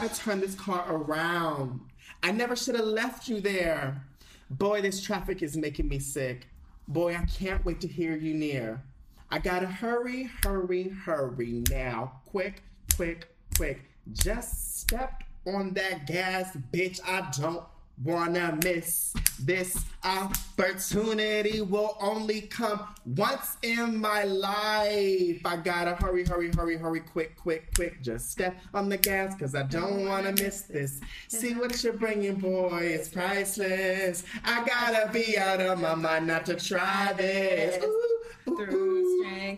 gotta 0.00 0.14
turn 0.20 0.40
this 0.40 0.56
car 0.56 0.84
around. 0.88 1.80
I 2.22 2.32
never 2.32 2.56
should 2.56 2.74
have 2.74 2.84
left 2.84 3.28
you 3.28 3.40
there. 3.40 4.02
Boy, 4.50 4.82
this 4.82 5.00
traffic 5.00 5.40
is 5.40 5.56
making 5.56 5.86
me 5.86 6.00
sick. 6.00 6.48
Boy, 6.88 7.14
I 7.14 7.24
can't 7.26 7.64
wait 7.64 7.80
to 7.82 7.88
hear 7.88 8.16
you 8.16 8.34
near. 8.34 8.82
I 9.30 9.38
gotta 9.38 9.66
hurry, 9.66 10.30
hurry, 10.42 10.88
hurry 10.88 11.62
now. 11.70 12.20
Quick, 12.26 12.62
quick, 12.96 13.28
quick. 13.56 13.82
Just 14.12 14.80
stepped 14.80 15.22
on 15.46 15.74
that 15.74 16.08
gas, 16.08 16.56
bitch. 16.72 17.00
I 17.06 17.30
don't 17.40 17.64
wanna 18.02 18.58
miss 18.62 19.12
this 19.40 19.84
opportunity? 20.02 21.60
Will 21.60 21.96
only 22.00 22.42
come 22.42 22.80
once 23.04 23.56
in 23.62 24.00
my 24.00 24.24
life. 24.24 25.40
I 25.44 25.56
gotta 25.62 25.94
hurry 25.94 26.24
hurry 26.24 26.50
hurry 26.54 26.76
hurry 26.76 27.00
quick 27.00 27.36
quick 27.36 27.74
quick. 27.74 28.02
Just 28.02 28.30
step 28.30 28.56
on 28.72 28.88
the 28.88 28.96
gas 28.96 29.34
because 29.34 29.54
i 29.54 29.62
don't 29.62 30.06
wanna 30.06 30.32
miss 30.32 30.62
this. 30.62 31.00
See 31.28 31.54
what 31.54 31.82
you're 31.82 31.92
bringing 31.92 32.36
boy 32.36 32.80
it's 32.82 33.08
priceless. 33.08 34.24
I 34.44 34.64
gotta 34.64 35.12
be 35.12 35.38
out 35.38 35.60
of 35.60 35.80
my 35.80 35.94
mind 35.94 36.26
not 36.26 36.46
to 36.46 36.54
try 36.54 37.12
this. 37.16 37.82
Ooh, 37.84 38.18
ooh, 38.48 38.60
ooh. 38.60 39.04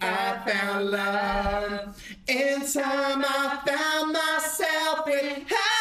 I 0.01 0.43
found 0.47 0.91
love. 0.91 2.03
In 2.29 2.61
time, 2.61 3.25
I 3.27 3.61
found 3.67 4.13
myself 4.13 5.09
in 5.09 5.47
happiness 5.47 5.76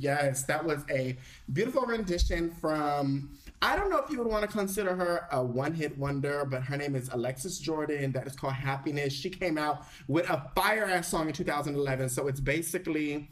Yes, 0.00 0.44
that 0.44 0.64
was 0.64 0.84
a 0.90 1.16
beautiful 1.52 1.82
rendition 1.82 2.50
from. 2.50 3.30
I 3.62 3.76
don't 3.76 3.90
know 3.90 3.98
if 3.98 4.10
you 4.10 4.16
would 4.18 4.26
want 4.26 4.42
to 4.42 4.48
consider 4.48 4.94
her 4.96 5.28
a 5.30 5.44
one 5.44 5.74
hit 5.74 5.96
wonder, 5.98 6.46
but 6.46 6.62
her 6.62 6.78
name 6.78 6.96
is 6.96 7.10
Alexis 7.12 7.58
Jordan. 7.58 8.10
That 8.12 8.26
is 8.26 8.34
called 8.34 8.54
Happiness. 8.54 9.12
She 9.12 9.28
came 9.28 9.58
out 9.58 9.84
with 10.08 10.28
a 10.30 10.50
fire 10.56 10.86
ass 10.86 11.08
song 11.08 11.28
in 11.28 11.34
2011. 11.34 12.08
So 12.08 12.26
it's 12.28 12.40
basically. 12.40 13.28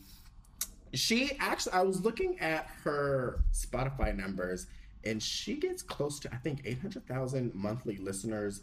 She 0.95 1.37
actually, 1.39 1.73
I 1.73 1.83
was 1.83 2.03
looking 2.03 2.39
at 2.41 2.67
her 2.83 3.45
Spotify 3.53 4.17
numbers 4.17 4.67
and 5.05 5.23
she 5.23 5.55
gets 5.55 5.83
close 5.83 6.19
to 6.21 6.33
I 6.33 6.37
think 6.37 6.63
eight 6.65 6.81
hundred 6.81 7.07
thousand 7.07 7.55
monthly 7.55 7.97
listeners 7.97 8.63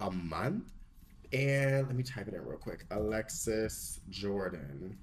a 0.00 0.10
month. 0.10 0.64
And 1.32 1.86
let 1.86 1.96
me 1.96 2.02
type 2.02 2.28
it 2.28 2.34
in 2.34 2.44
real 2.44 2.58
quick. 2.58 2.84
Alexis 2.90 4.00
Jordan. 4.10 4.98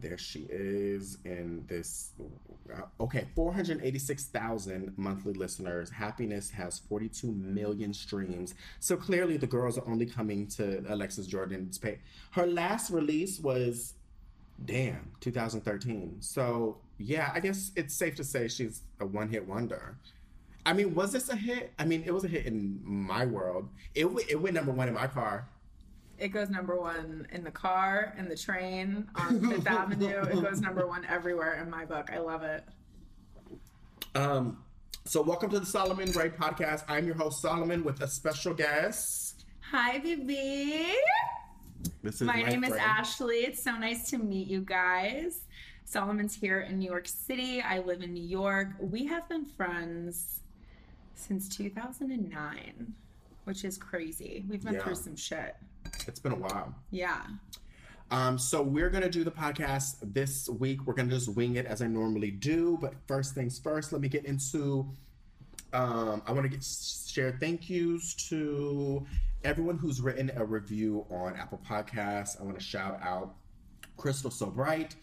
There 0.00 0.18
she 0.18 0.46
is 0.48 1.18
in 1.24 1.64
this. 1.66 2.10
Okay, 3.00 3.26
486,000 3.34 4.94
monthly 4.96 5.32
listeners. 5.32 5.90
Happiness 5.90 6.50
has 6.50 6.78
42 6.78 7.32
million 7.32 7.92
streams. 7.92 8.54
So 8.78 8.96
clearly 8.96 9.36
the 9.36 9.46
girls 9.46 9.78
are 9.78 9.88
only 9.88 10.06
coming 10.06 10.46
to 10.48 10.84
Alexis 10.88 11.26
Jordan's 11.26 11.78
page. 11.78 11.98
Her 12.32 12.46
last 12.46 12.90
release 12.90 13.40
was, 13.40 13.94
damn, 14.64 15.12
2013. 15.20 16.18
So 16.20 16.78
yeah, 16.98 17.30
I 17.34 17.40
guess 17.40 17.72
it's 17.74 17.94
safe 17.94 18.14
to 18.16 18.24
say 18.24 18.48
she's 18.48 18.82
a 19.00 19.06
one 19.06 19.28
hit 19.28 19.46
wonder. 19.46 19.96
I 20.66 20.74
mean, 20.74 20.94
was 20.94 21.12
this 21.12 21.30
a 21.30 21.36
hit? 21.36 21.72
I 21.78 21.86
mean, 21.86 22.02
it 22.04 22.12
was 22.12 22.24
a 22.24 22.28
hit 22.28 22.44
in 22.44 22.80
my 22.84 23.24
world. 23.24 23.70
It, 23.94 24.06
it 24.28 24.40
went 24.40 24.54
number 24.54 24.72
one 24.72 24.88
in 24.88 24.94
my 24.94 25.06
car. 25.06 25.48
It 26.18 26.28
goes 26.28 26.50
number 26.50 26.76
one 26.76 27.26
in 27.30 27.44
the 27.44 27.50
car, 27.50 28.12
in 28.18 28.28
the 28.28 28.36
train, 28.36 29.06
on 29.14 29.40
Fifth 29.50 29.66
Avenue. 29.68 30.22
It 30.22 30.42
goes 30.42 30.60
number 30.60 30.86
one 30.86 31.04
everywhere 31.04 31.54
in 31.62 31.70
my 31.70 31.84
book. 31.84 32.10
I 32.12 32.18
love 32.18 32.42
it. 32.42 32.64
Um, 34.16 34.58
so 35.04 35.22
welcome 35.22 35.48
to 35.50 35.60
the 35.60 35.66
Solomon 35.66 36.10
Ray 36.12 36.30
podcast. 36.30 36.82
I'm 36.88 37.06
your 37.06 37.14
host 37.14 37.40
Solomon 37.40 37.84
with 37.84 38.02
a 38.02 38.08
special 38.08 38.52
guest. 38.52 39.44
Hi, 39.70 39.98
baby. 39.98 40.92
This 42.02 42.16
is 42.16 42.22
My 42.22 42.42
name 42.42 42.64
is. 42.64 42.72
Ashley. 42.72 43.36
It's 43.38 43.62
so 43.62 43.72
nice 43.76 44.10
to 44.10 44.18
meet 44.18 44.48
you 44.48 44.62
guys. 44.62 45.42
Solomon's 45.84 46.34
here 46.34 46.60
in 46.62 46.80
New 46.80 46.90
York 46.90 47.06
City. 47.06 47.62
I 47.62 47.78
live 47.78 48.02
in 48.02 48.12
New 48.12 48.26
York. 48.26 48.68
We 48.80 49.06
have 49.06 49.28
been 49.28 49.44
friends 49.44 50.40
since 51.14 51.48
2009, 51.48 52.92
which 53.44 53.64
is 53.64 53.78
crazy. 53.78 54.44
We've 54.48 54.64
been 54.64 54.74
Yeah. 54.74 54.82
through 54.82 54.96
some 54.96 55.14
shit. 55.16 55.54
It's 56.08 56.18
been 56.18 56.32
a 56.32 56.36
while. 56.36 56.74
Yeah. 56.90 57.22
Um, 58.10 58.38
so 58.38 58.62
we're 58.62 58.88
gonna 58.88 59.10
do 59.10 59.22
the 59.22 59.30
podcast 59.30 59.96
this 60.02 60.48
week. 60.48 60.86
We're 60.86 60.94
gonna 60.94 61.10
just 61.10 61.28
wing 61.34 61.56
it 61.56 61.66
as 61.66 61.82
I 61.82 61.86
normally 61.86 62.30
do. 62.30 62.78
But 62.80 62.94
first 63.06 63.34
things 63.34 63.58
first, 63.58 63.92
let 63.92 64.00
me 64.00 64.08
get 64.08 64.24
into. 64.24 64.90
Um, 65.74 66.22
I 66.26 66.32
want 66.32 66.44
to 66.44 66.48
get 66.48 66.64
share 66.64 67.36
thank 67.38 67.68
yous 67.68 68.14
to 68.30 69.06
everyone 69.44 69.76
who's 69.76 70.00
written 70.00 70.32
a 70.36 70.44
review 70.44 71.04
on 71.10 71.36
Apple 71.36 71.60
Podcasts. 71.68 72.40
I 72.40 72.44
want 72.44 72.58
to 72.58 72.64
shout 72.64 72.98
out 73.02 73.34
Crystal 73.98 74.30
So 74.30 74.46
Bright, 74.46 74.96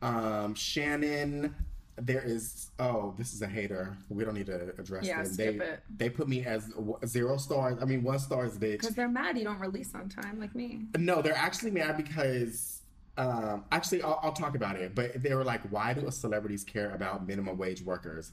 um, 0.00 0.54
Shannon. 0.54 1.54
There 1.98 2.20
is 2.22 2.70
oh, 2.78 3.14
this 3.16 3.32
is 3.32 3.40
a 3.42 3.46
hater. 3.46 3.96
We 4.10 4.24
don't 4.24 4.34
need 4.34 4.46
to 4.46 4.74
address 4.78 5.06
Yeah, 5.06 5.22
them. 5.22 5.32
skip 5.32 5.58
they 5.58 5.64
it. 5.64 5.82
they 5.96 6.10
put 6.10 6.28
me 6.28 6.44
as 6.44 6.70
zero 7.06 7.38
stars. 7.38 7.78
I 7.80 7.86
mean 7.86 8.02
one 8.02 8.18
stars, 8.18 8.58
bitch. 8.58 8.80
Because 8.80 8.94
they're 8.94 9.08
mad 9.08 9.38
you 9.38 9.44
don't 9.44 9.58
release 9.60 9.94
on 9.94 10.08
time 10.10 10.38
like 10.38 10.54
me. 10.54 10.82
No, 10.98 11.22
they're 11.22 11.34
actually 11.36 11.70
mad 11.70 11.96
because 11.96 12.82
um, 13.16 13.64
actually 13.72 14.02
I'll, 14.02 14.20
I'll 14.22 14.32
talk 14.32 14.54
about 14.56 14.76
it. 14.76 14.94
But 14.94 15.22
they 15.22 15.34
were 15.34 15.44
like, 15.44 15.62
"Why 15.70 15.94
do 15.94 16.10
celebrities 16.10 16.64
care 16.64 16.90
about 16.90 17.26
minimum 17.26 17.56
wage 17.56 17.80
workers?" 17.82 18.32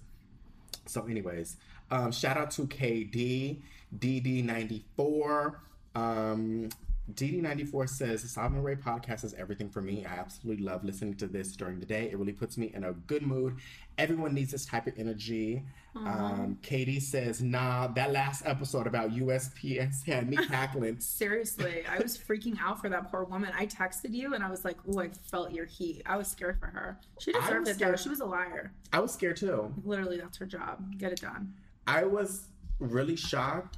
So, 0.85 1.05
anyways, 1.05 1.55
um, 1.89 2.11
shout 2.11 2.35
out 2.35 2.51
to 2.51 2.63
KD 2.67 3.61
DD94. 3.97 5.55
Um, 5.95 6.69
DD94 7.11 7.89
says, 7.89 8.21
the 8.21 8.29
Solomon 8.29 8.63
Ray 8.63 8.75
podcast 8.75 9.25
is 9.25 9.33
everything 9.33 9.69
for 9.69 9.81
me. 9.81 10.05
I 10.05 10.13
absolutely 10.13 10.63
love 10.63 10.85
listening 10.85 11.15
to 11.15 11.27
this 11.27 11.53
during 11.53 11.79
the 11.79 11.85
day. 11.85 12.09
It 12.09 12.17
really 12.17 12.31
puts 12.31 12.57
me 12.57 12.71
in 12.73 12.85
a 12.85 12.93
good 12.93 13.23
mood. 13.23 13.57
Everyone 13.97 14.33
needs 14.33 14.51
this 14.51 14.65
type 14.65 14.87
of 14.87 14.93
energy. 14.97 15.63
Um, 15.95 16.57
Katie 16.61 17.01
says, 17.01 17.41
nah, 17.41 17.87
that 17.87 18.13
last 18.13 18.43
episode 18.45 18.87
about 18.87 19.11
USPS 19.11 20.05
had 20.05 20.29
me 20.29 20.37
cackling. 20.47 20.99
Seriously, 21.01 21.83
I 21.85 21.99
was 21.99 22.17
freaking 22.17 22.57
out 22.61 22.79
for 22.79 22.89
that 22.89 23.11
poor 23.11 23.25
woman. 23.25 23.51
I 23.55 23.65
texted 23.65 24.13
you 24.13 24.33
and 24.33 24.43
I 24.43 24.49
was 24.49 24.65
like, 24.65 24.77
"Oh, 24.89 24.99
I 24.99 25.09
felt 25.09 25.51
your 25.51 25.65
heat." 25.65 26.01
I 26.05 26.17
was 26.17 26.27
scared 26.27 26.59
for 26.59 26.67
her. 26.67 26.97
She 27.19 27.31
deserved 27.31 27.67
it 27.67 27.77
though. 27.77 27.95
She 27.95 28.09
was 28.09 28.21
a 28.21 28.25
liar. 28.25 28.71
I 28.91 28.99
was 28.99 29.13
scared 29.13 29.37
too. 29.37 29.71
Literally, 29.83 30.17
that's 30.17 30.37
her 30.37 30.45
job. 30.47 30.97
Get 30.97 31.11
it 31.11 31.21
done. 31.21 31.53
I 31.85 32.05
was 32.05 32.45
really 32.79 33.15
shocked. 33.15 33.77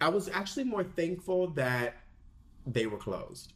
I 0.00 0.08
was 0.08 0.28
actually 0.28 0.64
more 0.64 0.82
thankful 0.82 1.48
that 1.50 1.94
they 2.66 2.86
were 2.86 2.98
closed. 2.98 3.52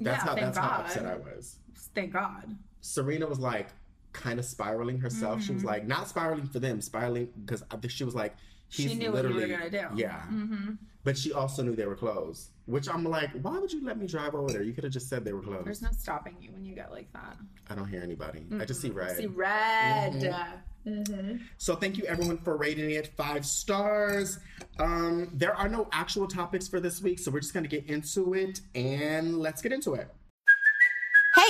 That's 0.00 0.24
yeah, 0.24 0.30
how 0.30 0.34
that's 0.34 0.58
God. 0.58 0.70
how 0.70 0.80
upset 0.82 1.06
I 1.06 1.16
was. 1.16 1.56
Thank 1.94 2.12
God. 2.12 2.56
Serena 2.80 3.26
was 3.26 3.38
like 3.38 3.68
kind 4.12 4.38
of 4.38 4.44
spiraling 4.44 4.98
herself. 4.98 5.40
She 5.42 5.48
Mm-hmm. 5.48 5.54
was 5.56 5.64
like 5.64 5.86
not 5.86 6.08
spiraling 6.08 6.46
for 6.46 6.58
them, 6.58 6.80
spiraling 6.80 7.28
because 7.44 7.62
she 7.88 8.04
was 8.04 8.14
like 8.14 8.34
She 8.68 8.94
knew 8.94 9.12
what 9.12 9.28
you 9.28 9.34
were 9.34 9.46
gonna 9.46 9.70
do. 9.70 9.86
yeah. 9.96 10.22
Mm-hmm. 10.30 10.72
But 11.04 11.18
she 11.18 11.32
also 11.32 11.62
knew 11.62 11.74
they 11.74 11.86
were 11.86 11.96
closed, 11.96 12.50
which 12.66 12.88
I'm 12.88 13.02
like, 13.04 13.30
why 13.42 13.58
would 13.58 13.72
you 13.72 13.84
let 13.84 13.98
me 13.98 14.06
drive 14.06 14.34
over 14.36 14.52
there? 14.52 14.62
You 14.62 14.72
could 14.72 14.84
have 14.84 14.92
just 14.92 15.08
said 15.08 15.24
they 15.24 15.32
were 15.32 15.42
closed. 15.42 15.66
There's 15.66 15.82
no 15.82 15.90
stopping 15.90 16.36
you 16.40 16.52
when 16.52 16.64
you 16.64 16.74
get 16.76 16.92
like 16.92 17.12
that. 17.12 17.36
I 17.68 17.74
don't 17.74 17.88
hear 17.88 18.02
anybody. 18.02 18.46
I 18.60 18.64
just 18.64 18.80
see 18.80 18.90
red. 18.90 19.16
See 19.16 19.26
red. 19.26 20.62
Mhm. 20.86 21.04
Mhm. 21.06 21.40
So 21.58 21.76
thank 21.76 21.96
you 21.96 22.04
everyone 22.04 22.38
for 22.38 22.56
rating 22.56 22.90
it 22.90 23.08
five 23.16 23.46
stars. 23.46 24.38
Um, 24.78 25.30
there 25.32 25.54
are 25.54 25.68
no 25.68 25.88
actual 25.92 26.26
topics 26.26 26.66
for 26.68 26.80
this 26.80 27.00
week, 27.00 27.18
so 27.18 27.30
we're 27.30 27.40
just 27.40 27.54
gonna 27.54 27.68
get 27.68 27.86
into 27.86 28.34
it 28.34 28.60
and 28.74 29.38
let's 29.38 29.62
get 29.62 29.72
into 29.72 29.94
it. 29.94 30.08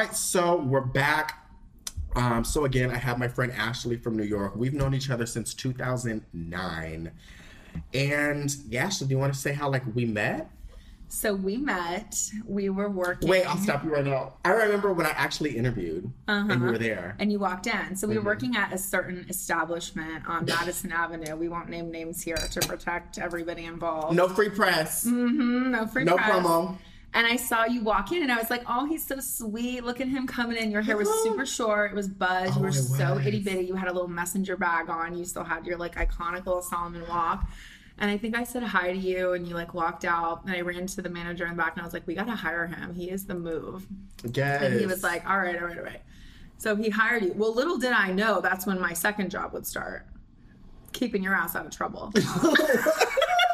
Right, 0.00 0.16
so 0.16 0.56
we're 0.56 0.80
back. 0.80 1.46
Um, 2.16 2.42
so 2.44 2.64
again, 2.64 2.90
I 2.90 2.96
have 2.96 3.18
my 3.18 3.28
friend 3.28 3.52
Ashley 3.52 3.96
from 3.96 4.16
New 4.16 4.24
York. 4.24 4.56
We've 4.56 4.74
known 4.74 4.94
each 4.94 5.10
other 5.10 5.26
since 5.26 5.54
2009. 5.54 7.10
And 7.94 8.56
yeah, 8.68 8.84
Ashley, 8.86 9.06
do 9.06 9.12
you 9.12 9.18
want 9.18 9.32
to 9.32 9.38
say 9.38 9.52
how 9.52 9.70
like 9.70 9.82
we 9.94 10.04
met? 10.06 10.50
So 11.12 11.34
we 11.34 11.56
met. 11.56 12.16
We 12.46 12.68
were 12.70 12.88
working. 12.88 13.28
Wait, 13.28 13.44
I'll 13.44 13.56
stop 13.56 13.84
you 13.84 13.90
right 13.92 14.04
now. 14.04 14.34
I 14.44 14.50
remember 14.50 14.92
when 14.92 15.06
I 15.06 15.10
actually 15.10 15.56
interviewed 15.56 16.10
and 16.28 16.50
Uh-huh. 16.52 16.64
you 16.64 16.70
were 16.72 16.78
there. 16.78 17.16
And 17.18 17.30
you 17.32 17.38
walked 17.40 17.66
in. 17.66 17.96
So 17.96 18.06
we 18.06 18.14
Mm-hmm. 18.14 18.24
were 18.24 18.30
working 18.30 18.56
at 18.56 18.72
a 18.72 18.78
certain 18.78 19.26
establishment 19.28 20.26
on 20.28 20.46
Madison 20.46 20.92
Avenue. 20.92 21.34
We 21.36 21.48
won't 21.48 21.68
name 21.68 21.90
names 21.90 22.22
here 22.22 22.36
to 22.36 22.60
protect 22.60 23.18
everybody 23.18 23.64
involved. 23.66 24.16
No 24.16 24.28
free 24.28 24.50
press. 24.50 25.04
Mhm, 25.04 25.70
no 25.70 25.86
free 25.86 26.04
No 26.04 26.16
press. 26.16 26.30
promo. 26.30 26.76
And 27.12 27.26
I 27.26 27.36
saw 27.36 27.64
you 27.64 27.82
walk 27.82 28.12
in, 28.12 28.22
and 28.22 28.30
I 28.30 28.36
was 28.36 28.50
like, 28.50 28.62
"Oh, 28.68 28.86
he's 28.86 29.04
so 29.04 29.18
sweet. 29.18 29.82
Look 29.82 30.00
at 30.00 30.06
him 30.06 30.26
coming 30.26 30.56
in. 30.56 30.70
Your 30.70 30.82
hair 30.82 30.96
was 30.96 31.08
uh-huh. 31.08 31.22
super 31.24 31.46
short. 31.46 31.90
It 31.90 31.94
was 31.94 32.08
buzzed. 32.08 32.54
you 32.54 32.60
Oh, 32.60 32.62
were 32.62 32.72
so 32.72 33.18
itty 33.18 33.40
bitty. 33.40 33.64
You 33.64 33.74
had 33.74 33.88
a 33.88 33.92
little 33.92 34.08
messenger 34.08 34.56
bag 34.56 34.88
on. 34.88 35.16
You 35.16 35.24
still 35.24 35.42
had 35.42 35.66
your 35.66 35.76
like 35.76 35.96
iconic 35.96 36.46
little 36.46 36.62
Solomon 36.62 37.06
walk." 37.08 37.48
And 37.98 38.10
I 38.10 38.16
think 38.16 38.34
I 38.36 38.44
said 38.44 38.62
hi 38.62 38.92
to 38.92 38.98
you, 38.98 39.32
and 39.32 39.46
you 39.46 39.54
like 39.54 39.74
walked 39.74 40.04
out. 40.04 40.44
And 40.44 40.54
I 40.54 40.60
ran 40.60 40.86
to 40.86 41.02
the 41.02 41.10
manager 41.10 41.44
in 41.44 41.50
the 41.50 41.56
back, 41.56 41.72
and 41.72 41.82
I 41.82 41.84
was 41.84 41.92
like, 41.92 42.06
"We 42.06 42.14
gotta 42.14 42.34
hire 42.34 42.66
him. 42.66 42.94
He 42.94 43.10
is 43.10 43.26
the 43.26 43.34
move." 43.34 43.86
Yes. 44.32 44.62
And 44.62 44.78
he 44.78 44.86
was 44.86 45.02
like, 45.02 45.28
"All 45.28 45.38
right, 45.38 45.56
all 45.60 45.66
right, 45.66 45.78
all 45.78 45.84
right." 45.84 46.02
So 46.58 46.76
he 46.76 46.90
hired 46.90 47.24
you. 47.24 47.32
Well, 47.34 47.54
little 47.54 47.76
did 47.78 47.92
I 47.92 48.12
know 48.12 48.40
that's 48.40 48.66
when 48.66 48.78
my 48.80 48.92
second 48.92 49.30
job 49.30 49.52
would 49.52 49.66
start, 49.66 50.06
keeping 50.92 51.22
your 51.22 51.34
ass 51.34 51.56
out 51.56 51.66
of 51.66 51.72
trouble. 51.72 52.12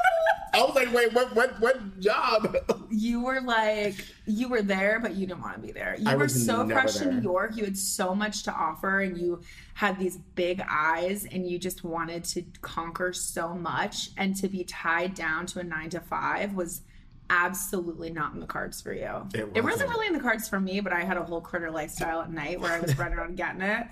I 0.56 0.64
was 0.64 0.75
like, 0.75 0.93
wait, 0.93 1.12
what 1.12 1.35
what 1.35 1.61
what 1.61 2.00
job? 2.00 2.56
you 2.91 3.23
were 3.23 3.41
like 3.41 3.94
you 4.26 4.49
were 4.49 4.62
there 4.62 5.00
but 5.00 5.14
you 5.14 5.26
didn't 5.26 5.43
want 5.43 5.55
to 5.55 5.61
be 5.61 5.73
there 5.73 5.97
you 5.99 6.08
I 6.08 6.14
were 6.17 6.29
so 6.29 6.67
fresh 6.69 6.94
there. 6.94 7.08
in 7.11 7.17
new 7.17 7.23
york 7.23 7.56
you 7.56 7.64
had 7.64 7.76
so 7.76 8.14
much 8.14 8.44
to 8.44 8.53
offer 8.53 9.00
and 9.00 9.19
you 9.19 9.41
had 9.75 9.99
these 9.99 10.17
big 10.35 10.62
eyes 10.69 11.26
and 11.31 11.47
you 11.49 11.58
just 11.58 11.85
wanted 11.85 12.25
to 12.25 12.43
conquer 12.62 13.12
so 13.12 13.55
much 13.55 14.11
and 14.17 14.35
to 14.37 14.49
be 14.49 14.64
tied 14.64 15.14
down 15.14 15.47
to 15.47 15.58
a 15.61 15.64
nine 15.64 15.91
to 15.91 16.00
five 16.00 16.55
was 16.55 16.82
absolutely 17.29 18.11
not 18.11 18.32
in 18.35 18.41
the 18.41 18.47
cards 18.47 18.81
for 18.81 18.93
you 18.93 19.11
It 19.35 19.47
wasn't 19.53 19.64
wasn't. 19.64 19.91
really 19.91 20.06
in 20.06 20.12
the 20.12 20.20
cards 20.20 20.49
for 20.49 20.61
me 20.61 20.81
but 20.81 20.93
i 20.93 21.03
had 21.05 21.17
a 21.17 21.25
whole 21.25 21.41
critter 21.41 21.70
lifestyle 21.70 22.20
at 22.23 22.31
night 22.32 22.61
where 22.61 22.73
i 22.73 22.81
was 22.81 22.97
running 22.99 23.19
around 23.19 23.37
getting 23.37 23.61
it 23.62 23.87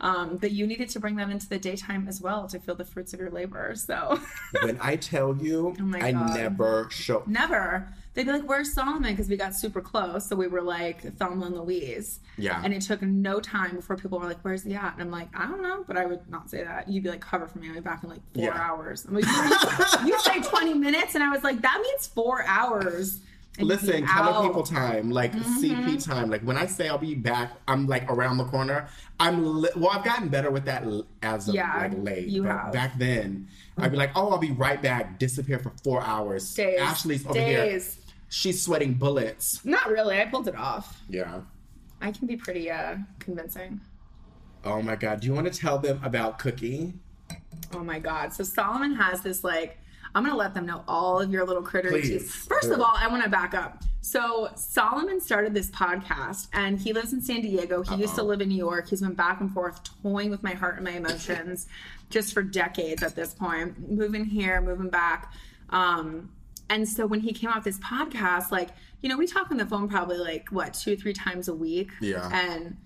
um, 0.00 0.36
but 0.36 0.52
you 0.52 0.66
needed 0.66 0.88
to 0.90 1.00
bring 1.00 1.16
that 1.16 1.28
into 1.30 1.48
the 1.48 1.58
daytime 1.58 2.06
as 2.08 2.20
well 2.20 2.46
to 2.48 2.58
feel 2.60 2.74
the 2.74 2.84
fruits 2.84 3.12
of 3.14 3.20
your 3.20 3.30
labor 3.30 3.74
so 3.74 4.20
when 4.62 4.78
I 4.80 4.96
tell 4.96 5.36
you, 5.36 5.74
Oh 5.80 5.96
I 5.96 6.12
never 6.12 6.88
show. 6.90 7.22
Never. 7.26 7.88
They'd 8.14 8.24
be 8.26 8.32
like, 8.32 8.48
"Where's 8.48 8.72
Solomon?" 8.74 9.10
Because 9.12 9.28
we 9.28 9.36
got 9.36 9.54
super 9.54 9.80
close, 9.80 10.28
so 10.28 10.34
we 10.34 10.48
were 10.48 10.62
like 10.62 11.02
Thelma 11.18 11.46
and 11.46 11.54
Louise. 11.56 12.18
Yeah. 12.36 12.60
And 12.64 12.74
it 12.74 12.82
took 12.82 13.00
no 13.02 13.38
time 13.38 13.76
before 13.76 13.96
people 13.96 14.18
were 14.18 14.26
like, 14.26 14.40
"Where's 14.42 14.64
he 14.64 14.74
at?" 14.74 14.94
And 14.94 15.02
I'm 15.02 15.10
like, 15.12 15.28
"I 15.38 15.46
don't 15.46 15.62
know," 15.62 15.84
but 15.86 15.96
I 15.96 16.04
would 16.04 16.28
not 16.28 16.50
say 16.50 16.64
that. 16.64 16.88
You'd 16.88 17.04
be 17.04 17.10
like, 17.10 17.20
"Cover 17.20 17.46
for 17.46 17.58
me. 17.60 17.68
I'll 17.68 17.74
be 17.74 17.80
back 17.80 18.02
in 18.02 18.08
like 18.08 18.22
four 18.34 18.44
Yeah. 18.44 18.60
hours." 18.60 19.04
I'm 19.06 19.14
like, 19.14 19.24
"You 20.04 20.08
you 20.08 20.18
say 20.20 20.40
20 20.42 20.74
minutes," 20.74 21.14
and 21.14 21.22
I 21.22 21.28
was 21.30 21.44
like, 21.44 21.60
"That 21.62 21.80
means 21.80 22.08
four 22.08 22.42
hours." 22.44 23.20
And 23.58 23.68
you'd 23.68 23.80
be 23.80 23.86
Listen, 23.86 24.04
out. 24.08 24.42
people 24.44 24.62
time, 24.62 25.10
like 25.10 25.32
Mm-hmm. 25.32 25.88
CP 25.88 26.04
time. 26.04 26.30
Like 26.30 26.42
when 26.42 26.56
I 26.56 26.66
say 26.66 26.88
I'll 26.88 26.96
be 26.98 27.14
back, 27.14 27.52
I'm 27.66 27.86
like 27.86 28.10
around 28.10 28.38
the 28.38 28.44
corner. 28.44 28.88
I'm 29.18 29.60
li- 29.62 29.70
well. 29.76 29.90
I've 29.90 30.04
gotten 30.04 30.28
better 30.28 30.50
with 30.50 30.64
that 30.66 30.84
as 31.22 31.48
of 31.48 31.54
Yeah, 31.54 31.76
like 31.76 31.92
late. 31.98 32.28
you 32.28 32.44
but 32.44 32.52
have. 32.52 32.72
back 32.72 32.98
then, 32.98 33.48
I'd 33.76 33.90
be 33.90 33.96
like, 33.96 34.12
oh, 34.14 34.30
I'll 34.30 34.38
be 34.38 34.52
right 34.52 34.80
back. 34.80 35.18
Disappear 35.18 35.58
for 35.58 35.72
four 35.82 36.02
hours. 36.02 36.54
Days. 36.54 36.78
Ashley's 36.80 37.26
over 37.26 37.38
here. 37.40 37.80
She's 38.28 38.62
sweating 38.62 38.94
bullets. 38.94 39.64
Not 39.64 39.88
really. 39.88 40.20
I 40.20 40.26
pulled 40.26 40.46
it 40.48 40.54
off. 40.56 41.00
Yeah. 41.08 41.40
I 42.00 42.12
can 42.12 42.26
be 42.28 42.36
pretty 42.36 42.70
uh 42.70 42.96
convincing. 43.18 43.80
Oh 44.64 44.80
my 44.82 44.94
God. 44.96 45.20
Do 45.20 45.26
you 45.26 45.34
want 45.34 45.52
to 45.52 45.58
tell 45.58 45.78
them 45.78 46.00
about 46.04 46.38
Cookie? 46.38 46.94
Oh 47.74 47.80
my 47.82 47.98
god. 47.98 48.32
So 48.32 48.44
Solomon 48.44 48.94
has 48.94 49.20
this 49.22 49.42
like 49.42 49.78
I'm 50.14 50.24
gonna 50.24 50.36
let 50.36 50.54
them 50.54 50.66
know 50.66 50.84
all 50.88 51.20
of 51.20 51.30
your 51.30 51.44
little 51.44 51.62
critter 51.62 51.90
Please. 51.90 52.34
First 52.34 52.70
of 52.70 52.80
all, 52.80 52.94
I 52.96 53.08
want 53.08 53.24
to 53.24 53.30
back 53.30 53.54
up. 53.54 53.82
So 54.00 54.48
Solomon 54.54 55.20
started 55.20 55.52
this 55.52 55.70
podcast, 55.70 56.48
and 56.52 56.78
he 56.78 56.92
lives 56.92 57.12
in 57.12 57.20
San 57.20 57.42
Diego. 57.42 57.82
He 57.82 57.96
used 57.96 58.14
to 58.14 58.22
live 58.22 58.40
in 58.40 58.48
New 58.48 58.56
York. 58.56 58.88
He's 58.88 59.02
been 59.02 59.14
back 59.14 59.40
and 59.40 59.52
forth, 59.52 59.80
toying 60.02 60.30
with 60.30 60.42
my 60.42 60.52
heart 60.52 60.76
and 60.76 60.84
my 60.84 60.92
emotions, 60.92 61.66
just 62.10 62.32
for 62.32 62.42
decades 62.42 63.02
at 63.02 63.14
this 63.14 63.34
point. 63.34 63.90
Moving 63.90 64.24
here, 64.24 64.60
moving 64.60 64.88
back. 64.88 65.32
Um, 65.70 66.30
and 66.70 66.88
so 66.88 67.06
when 67.06 67.20
he 67.20 67.32
came 67.32 67.50
out 67.50 67.64
this 67.64 67.78
podcast, 67.78 68.50
like 68.50 68.70
you 69.00 69.08
know, 69.08 69.16
we 69.16 69.26
talk 69.26 69.50
on 69.50 69.56
the 69.56 69.66
phone 69.66 69.88
probably 69.88 70.18
like 70.18 70.48
what 70.50 70.74
two, 70.74 70.96
three 70.96 71.12
times 71.12 71.48
a 71.48 71.54
week. 71.54 71.90
Yeah. 72.00 72.28
And 72.32 72.76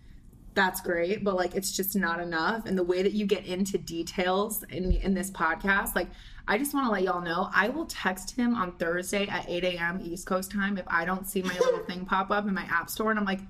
that's 0.55 0.81
great, 0.81 1.25
but 1.25 1.37
like 1.37 1.55
it's 1.55 1.73
just 1.73 1.97
not 1.97 2.21
enough. 2.21 2.67
And 2.67 2.77
the 2.77 2.83
way 2.83 3.03
that 3.03 3.13
you 3.13 3.27
get 3.27 3.47
into 3.47 3.79
details 3.79 4.63
in 4.65 4.93
in 4.93 5.15
this 5.15 5.31
podcast, 5.31 5.95
like 5.95 6.09
I 6.47 6.59
just 6.59 6.75
want 6.75 6.87
to 6.87 6.93
let 6.93 7.03
y'all 7.03 7.23
know, 7.23 7.49
I 7.55 7.69
will 7.69 7.87
text 7.87 8.37
him 8.37 8.55
on 8.55 8.73
Thursday 8.73 9.27
at 9.29 9.49
8 9.49 9.65
a.m. 9.65 10.01
East 10.03 10.27
Coast 10.27 10.51
time 10.51 10.77
if 10.77 10.85
I 10.89 11.05
don't 11.05 11.27
see 11.27 11.43
my 11.43 11.57
little 11.59 11.85
thing 11.87 12.05
pop 12.05 12.31
up 12.31 12.47
in 12.47 12.55
my 12.55 12.65
app 12.65 12.91
store, 12.91 13.11
and 13.11 13.19
I'm 13.19 13.25
like, 13.25 13.41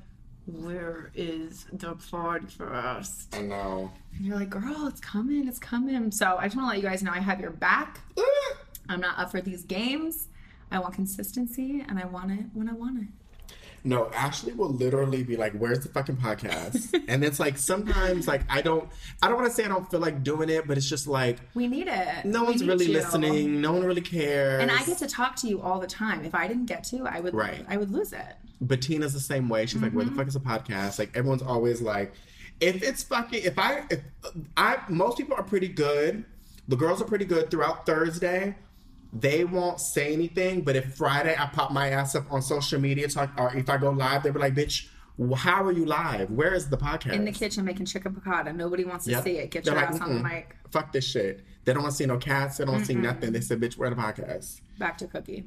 "Where 0.47 1.11
is 1.15 1.67
the 1.73 1.95
podcast?" 1.95 3.37
I 3.37 3.43
know. 3.43 3.91
And 4.15 4.27
you're 4.27 4.37
like, 4.37 4.51
"Girl, 4.51 4.87
it's 4.87 5.01
coming, 5.01 5.49
it's 5.49 5.59
coming." 5.59 6.11
So 6.11 6.37
I 6.39 6.45
just 6.45 6.57
want 6.57 6.67
to 6.67 6.75
let 6.75 6.77
you 6.77 6.89
guys 6.89 7.03
know 7.03 7.13
I 7.13 7.21
have 7.21 7.41
your 7.41 7.51
back. 7.51 8.01
I'm 8.89 9.01
not 9.01 9.19
up 9.19 9.31
for 9.31 9.41
these 9.41 9.65
games. 9.65 10.29
I 10.71 10.79
want 10.79 10.95
consistency, 10.95 11.85
and 11.87 11.99
I 11.99 12.07
want 12.07 12.31
it 12.33 12.47
when 12.53 12.69
I 12.69 12.73
want 12.73 13.03
it. 13.03 13.09
No, 13.85 14.11
Ashley 14.15 14.53
will 14.53 14.69
literally 14.69 15.25
be 15.25 15.37
like, 15.37 15.53
"Where's 15.55 15.81
the 15.81 15.89
fucking 15.89 16.17
podcast?" 16.19 16.95
and 17.09 17.25
it's 17.25 17.41
like 17.41 17.59
sometimes, 17.59 18.29
like 18.29 18.43
I 18.49 18.63
don't, 18.63 18.89
I 19.21 19.27
don't 19.29 19.37
want 19.37 19.49
to 19.49 19.53
say 19.53 19.65
I 19.65 19.69
don't 19.69 19.91
feel 19.91 19.99
like 19.99 20.23
doing 20.23 20.49
it, 20.51 20.69
but 20.69 20.77
it's 20.79 20.89
just 20.89 21.09
like 21.09 21.39
We 21.55 21.67
need 21.67 21.89
it. 21.89 22.25
no 22.25 22.43
We 22.43 22.47
one's 22.51 22.65
really 22.65 22.87
you. 22.87 22.93
listening. 22.93 23.61
No 23.61 23.73
one 23.73 23.85
really 23.85 24.01
cares. 24.01 24.63
And 24.63 24.71
I 24.71 24.85
get 24.85 24.99
to 24.99 25.09
talk 25.09 25.35
to 25.37 25.49
you 25.49 25.61
all 25.61 25.81
the 25.81 25.89
time. 25.89 26.25
If 26.25 26.35
I 26.35 26.47
didn't 26.47 26.67
get 26.67 26.85
to, 26.85 27.07
I 27.09 27.19
would 27.21 27.35
Right. 27.35 27.65
I 27.69 27.77
would 27.77 27.91
lose 27.91 28.13
it. 28.13 28.37
But 28.61 28.81
Tina's 28.83 29.13
the 29.15 29.21
same 29.21 29.49
way. 29.49 29.67
She's 29.67 29.83
like, 29.83 29.93
"Where 29.93 30.05
Mm-hmm. 30.05 30.15
the 30.15 30.21
fuck 30.21 30.29
is 30.29 30.37
a 30.37 30.41
podcast?" 30.41 31.01
Like 31.01 31.17
everyone's 31.17 31.43
always 31.43 31.83
like, 31.83 32.13
"If 32.61 32.85
it's 32.85 33.03
fucking, 33.03 33.43
if 33.43 33.59
I, 33.59 33.83
if 33.91 34.01
I, 34.57 34.79
most 34.89 35.19
people 35.19 35.35
are 35.37 35.43
pretty 35.43 35.67
good. 35.69 36.25
The 36.69 36.77
girls 36.77 37.03
are 37.03 37.07
pretty 37.07 37.25
good 37.25 37.51
throughout 37.51 37.85
Thursday." 37.85 38.55
They 39.13 39.45
won't 39.45 39.79
say 39.81 40.13
anything, 40.13 40.63
but 40.63 40.75
if 40.75 40.95
Friday 40.95 41.37
I 41.39 41.47
pop 41.47 41.71
my 41.71 41.89
ass 41.91 42.15
up 42.15 42.33
on 42.33 42.41
social 42.41 42.81
media, 42.81 43.09
talk, 43.09 43.31
or 43.37 43.55
if 43.55 43.69
I 43.69 43.77
go 43.77 43.91
live, 43.91 44.23
they'll 44.23 44.33
be 44.33 44.39
like, 44.39 44.55
"Bitch, 44.55 44.89
how 45.37 45.63
are 45.65 45.73
you 45.73 45.85
live? 45.85 46.31
Where 46.31 46.55
is 46.55 46.71
the 46.71 46.79
podcast?" 46.79 47.13
In 47.13 47.25
the 47.27 47.33
kitchen 47.33 47.65
making 47.65 47.85
chicken 47.87 48.15
piccata. 48.15 48.55
Nobody 48.57 48.85
wants 48.85 49.05
to 49.05 49.11
Yep. 49.11 49.25
see 49.25 49.39
it. 49.39 49.51
Get 49.51 49.65
They're 49.65 49.75
your 49.75 49.83
like, 49.83 49.95
ass 49.95 50.01
on 50.01 50.15
the 50.15 50.23
mic. 50.23 50.57
Fuck 50.71 50.93
this 50.93 51.05
shit. 51.05 51.45
They 51.65 51.75
don't 51.75 51.83
want 51.83 51.93
to 51.93 51.97
see 51.99 52.07
no 52.07 52.17
cats. 52.17 52.57
They 52.57 52.65
don't 52.65 52.73
want 52.75 52.87
to 52.87 52.93
see 52.93 52.99
nothing. 52.99 53.33
They 53.33 53.41
said, 53.43 53.61
"Bitch, 53.61 53.77
where 53.77 53.91
the 53.91 53.97
podcast?" 53.97 54.63
Back 54.79 54.97
to 54.99 55.07
cookie. 55.07 55.47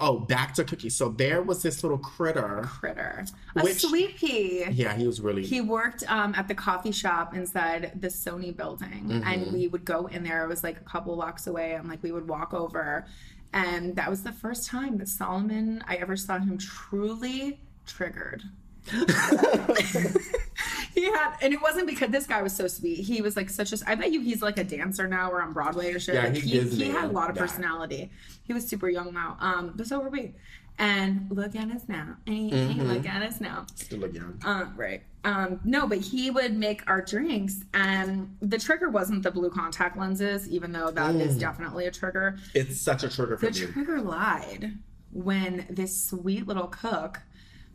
Oh, 0.00 0.18
back 0.20 0.54
to 0.54 0.64
Cookie. 0.64 0.88
So 0.90 1.10
there 1.10 1.42
was 1.42 1.62
this 1.62 1.82
little 1.82 1.98
critter. 1.98 2.62
Critter. 2.64 3.26
A 3.56 3.62
Which- 3.62 3.80
sweet. 3.82 4.22
Yeah, 4.22 4.94
he 4.94 5.06
was 5.06 5.20
really. 5.20 5.44
He 5.44 5.60
worked 5.60 6.02
um, 6.08 6.34
at 6.34 6.48
the 6.48 6.54
coffee 6.54 6.92
shop 6.92 7.34
inside 7.34 7.92
the 8.00 8.08
Sony 8.08 8.56
building, 8.56 9.04
Mm-hmm. 9.08 9.22
and 9.26 9.52
we 9.52 9.68
would 9.68 9.84
go 9.84 10.06
in 10.06 10.22
there. 10.24 10.44
It 10.44 10.48
was 10.48 10.62
like 10.64 10.78
a 10.78 10.84
couple 10.84 11.14
blocks 11.16 11.46
away, 11.46 11.72
and 11.74 11.88
like 11.88 12.02
we 12.02 12.12
would 12.12 12.26
walk 12.28 12.54
over, 12.54 13.06
and 13.52 13.94
that 13.96 14.08
was 14.08 14.22
the 14.22 14.32
first 14.32 14.66
time 14.66 14.96
that 14.98 15.08
Solomon 15.08 15.84
I 15.86 15.96
ever 15.96 16.16
saw 16.16 16.38
him 16.38 16.56
truly 16.58 17.60
triggered. 17.86 18.42
he 20.94 21.04
had, 21.04 21.36
and 21.42 21.52
it 21.52 21.60
wasn't 21.62 21.86
because 21.86 22.10
this 22.10 22.26
guy 22.26 22.42
was 22.42 22.54
so 22.54 22.66
sweet. 22.68 22.96
He 23.00 23.22
was 23.22 23.36
like 23.36 23.50
such 23.50 23.72
a. 23.72 23.78
I 23.86 23.94
bet 23.94 24.12
you 24.12 24.20
he's 24.20 24.42
like 24.42 24.58
a 24.58 24.64
dancer 24.64 25.06
now 25.08 25.30
or 25.30 25.42
on 25.42 25.52
Broadway 25.52 25.92
or 25.92 25.98
shit. 26.00 26.14
Yeah, 26.14 26.24
like, 26.24 26.34
he 26.36 26.60
he, 26.60 26.68
he 26.68 26.88
had 26.90 27.04
a 27.04 27.12
lot 27.12 27.28
of 27.30 27.36
that. 27.36 27.40
personality. 27.42 28.10
He 28.44 28.52
was 28.52 28.66
super 28.66 28.88
young 28.88 29.12
now. 29.14 29.36
Um, 29.40 29.72
but 29.76 29.86
so 29.86 30.00
were 30.00 30.08
we. 30.10 30.34
And 30.78 31.26
look 31.30 31.54
at 31.54 31.70
us 31.70 31.82
now. 31.86 32.16
Hey, 32.26 32.48
hey, 32.48 32.56
Mm-hmm. 32.74 32.82
look 32.90 33.06
at 33.06 33.22
us 33.22 33.40
now. 33.42 33.66
Still 33.74 33.98
look 34.00 34.14
young. 34.14 34.40
Um, 34.44 34.72
right. 34.74 35.02
Um, 35.22 35.60
no, 35.64 35.86
but 35.86 35.98
he 35.98 36.30
would 36.30 36.56
make 36.56 36.82
our 36.90 37.02
drinks, 37.02 37.62
and 37.74 38.34
the 38.40 38.58
trigger 38.58 38.88
wasn't 38.88 39.22
the 39.22 39.30
blue 39.30 39.50
contact 39.50 39.96
lenses, 39.98 40.48
even 40.48 40.72
though 40.72 40.90
that 40.90 41.14
is 41.16 41.36
definitely 41.38 41.86
a 41.86 41.90
trigger. 41.90 42.38
It's 42.54 42.80
such 42.80 43.04
a 43.04 43.08
trigger 43.10 43.36
for 43.36 43.50
The 43.50 43.66
me. 43.66 43.72
trigger 43.72 44.00
lied 44.00 44.78
when 45.12 45.66
this 45.68 46.04
sweet 46.06 46.48
little 46.48 46.66
cook 46.68 47.20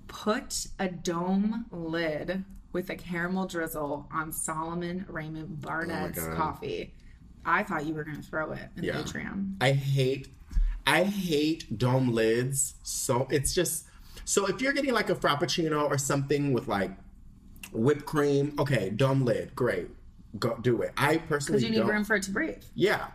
put 0.07 0.65
a 0.79 0.89
dome 0.89 1.65
lid 1.71 2.43
with 2.77 2.91
a 2.91 2.95
caramel 2.95 3.47
drizzle 3.47 4.07
on 4.13 4.31
Solomon 4.31 5.03
Raymond 5.09 5.59
Barnett's 5.59 6.19
oh 6.19 6.27
God. 6.27 6.37
coffee. 6.37 6.93
I 7.43 7.63
thought 7.63 7.87
you 7.87 7.95
were 7.95 8.03
going 8.03 8.17
to 8.17 8.21
throw 8.21 8.51
it 8.51 8.69
in 8.75 8.83
Yeah. 8.83 8.93
the 8.93 8.99
atrium. 8.99 9.57
I 9.59 9.71
hate, 9.71 10.27
I 10.85 11.03
hate 11.05 11.75
dome 11.79 12.11
lids. 12.13 12.75
So 12.83 13.27
it's 13.31 13.55
just 13.55 13.87
so 14.25 14.45
if 14.45 14.61
you're 14.61 14.73
getting 14.73 14.93
like 14.93 15.09
a 15.09 15.15
frappuccino 15.15 15.89
or 15.89 15.97
something 15.97 16.53
with 16.53 16.67
like 16.67 16.91
whipped 17.71 18.05
cream, 18.05 18.53
okay, 18.59 18.91
dome 18.91 19.25
lid, 19.25 19.55
great, 19.55 19.87
go 20.37 20.55
do 20.61 20.83
it. 20.83 20.93
I 20.97 21.17
personally 21.17 21.61
Because 21.61 21.75
you 21.75 21.83
need 21.83 21.89
room 21.89 22.03
for 22.03 22.15
it 22.15 22.21
to 22.23 22.31
breathe. 22.31 22.61
Yeah. 22.75 23.07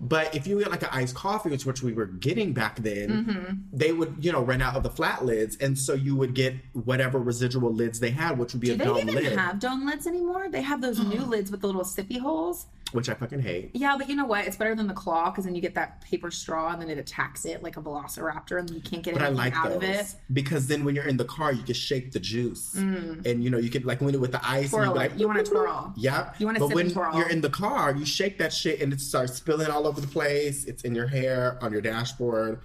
But 0.00 0.34
if 0.34 0.46
you 0.46 0.58
get 0.58 0.70
like 0.70 0.82
an 0.82 0.88
iced 0.92 1.14
coffee, 1.14 1.50
which 1.50 1.64
which 1.64 1.82
we 1.82 1.92
were 1.92 2.06
getting 2.06 2.52
back 2.52 2.76
then, 2.80 3.08
Mm-hmm. 3.10 3.54
they 3.72 3.92
would 3.92 4.16
you 4.24 4.32
know 4.32 4.42
run 4.42 4.60
out 4.60 4.74
of 4.76 4.82
the 4.82 4.90
flat 4.90 5.24
lids, 5.24 5.56
and 5.58 5.78
so 5.78 5.94
you 5.94 6.16
would 6.16 6.34
get 6.34 6.54
whatever 6.72 7.18
residual 7.18 7.72
lids 7.72 8.00
they 8.00 8.10
had, 8.10 8.38
which 8.38 8.52
would 8.52 8.60
be 8.60 8.68
Do 8.68 8.74
a 8.74 8.76
they 8.76 8.84
dome 8.84 8.98
even 9.08 9.14
lid. 9.14 9.38
have 9.38 9.58
dome 9.60 9.86
lids 9.86 10.06
anymore? 10.06 10.48
They 10.50 10.62
have 10.62 10.80
those 10.82 10.98
new 11.14 11.22
lids 11.24 11.50
with 11.50 11.60
the 11.60 11.66
little 11.68 11.84
sippy 11.84 12.18
holes. 12.18 12.66
Which 12.94 13.08
I 13.08 13.14
fucking 13.14 13.40
hate. 13.40 13.72
Yeah, 13.74 13.96
but 13.98 14.08
you 14.08 14.14
know 14.14 14.24
what? 14.24 14.46
It's 14.46 14.56
better 14.56 14.74
than 14.76 14.86
the 14.86 14.94
claw 14.94 15.30
because 15.30 15.44
then 15.44 15.54
you 15.56 15.60
get 15.60 15.74
that 15.74 16.00
paper 16.00 16.30
straw 16.30 16.70
and 16.72 16.80
then 16.80 16.88
it 16.88 16.96
attacks 16.96 17.44
it 17.44 17.60
like 17.62 17.76
a 17.76 17.82
velociraptor 17.82 18.58
and 18.60 18.68
then 18.68 18.76
you 18.76 18.82
can't 18.82 19.02
get 19.02 19.14
But 19.14 19.22
anything 19.22 19.36
like 19.36 19.56
out 19.56 19.64
those 19.68 19.76
of 19.76 19.82
it. 19.82 20.14
because 20.32 20.68
then 20.68 20.84
when 20.84 20.94
you're 20.94 21.08
in 21.08 21.16
the 21.16 21.24
car, 21.24 21.52
you 21.52 21.62
can 21.64 21.74
shake 21.74 22.12
the 22.12 22.20
juice, 22.20 22.74
and 22.74 23.42
you 23.42 23.50
know 23.50 23.58
you 23.58 23.68
can 23.70 23.82
like 23.82 24.00
when 24.00 24.14
it 24.14 24.20
with 24.20 24.30
the 24.32 24.40
ice. 24.48 24.72
and 24.72 24.82
Twirl 24.82 24.86
you, 24.90 24.94
like, 24.94 25.18
You 25.18 25.26
wanna 25.26 25.42
twirl. 25.42 25.92
Yep. 25.96 26.36
You 26.38 26.46
wanna 26.46 26.60
But 26.60 26.68
sip 26.68 26.74
when 26.76 26.86
and 26.86 26.94
twirl. 26.94 27.18
you're 27.18 27.28
in 27.28 27.40
the 27.40 27.50
car, 27.50 27.94
you 27.94 28.06
shake 28.06 28.38
that 28.38 28.52
shit 28.52 28.80
and 28.80 28.92
it 28.92 29.00
starts 29.00 29.34
spilling 29.34 29.68
all 29.70 29.86
over 29.88 30.00
the 30.00 30.06
place. 30.06 30.64
It's 30.64 30.82
in 30.84 30.94
your 30.94 31.08
hair, 31.08 31.58
on 31.60 31.72
your 31.72 31.80
dashboard. 31.82 32.60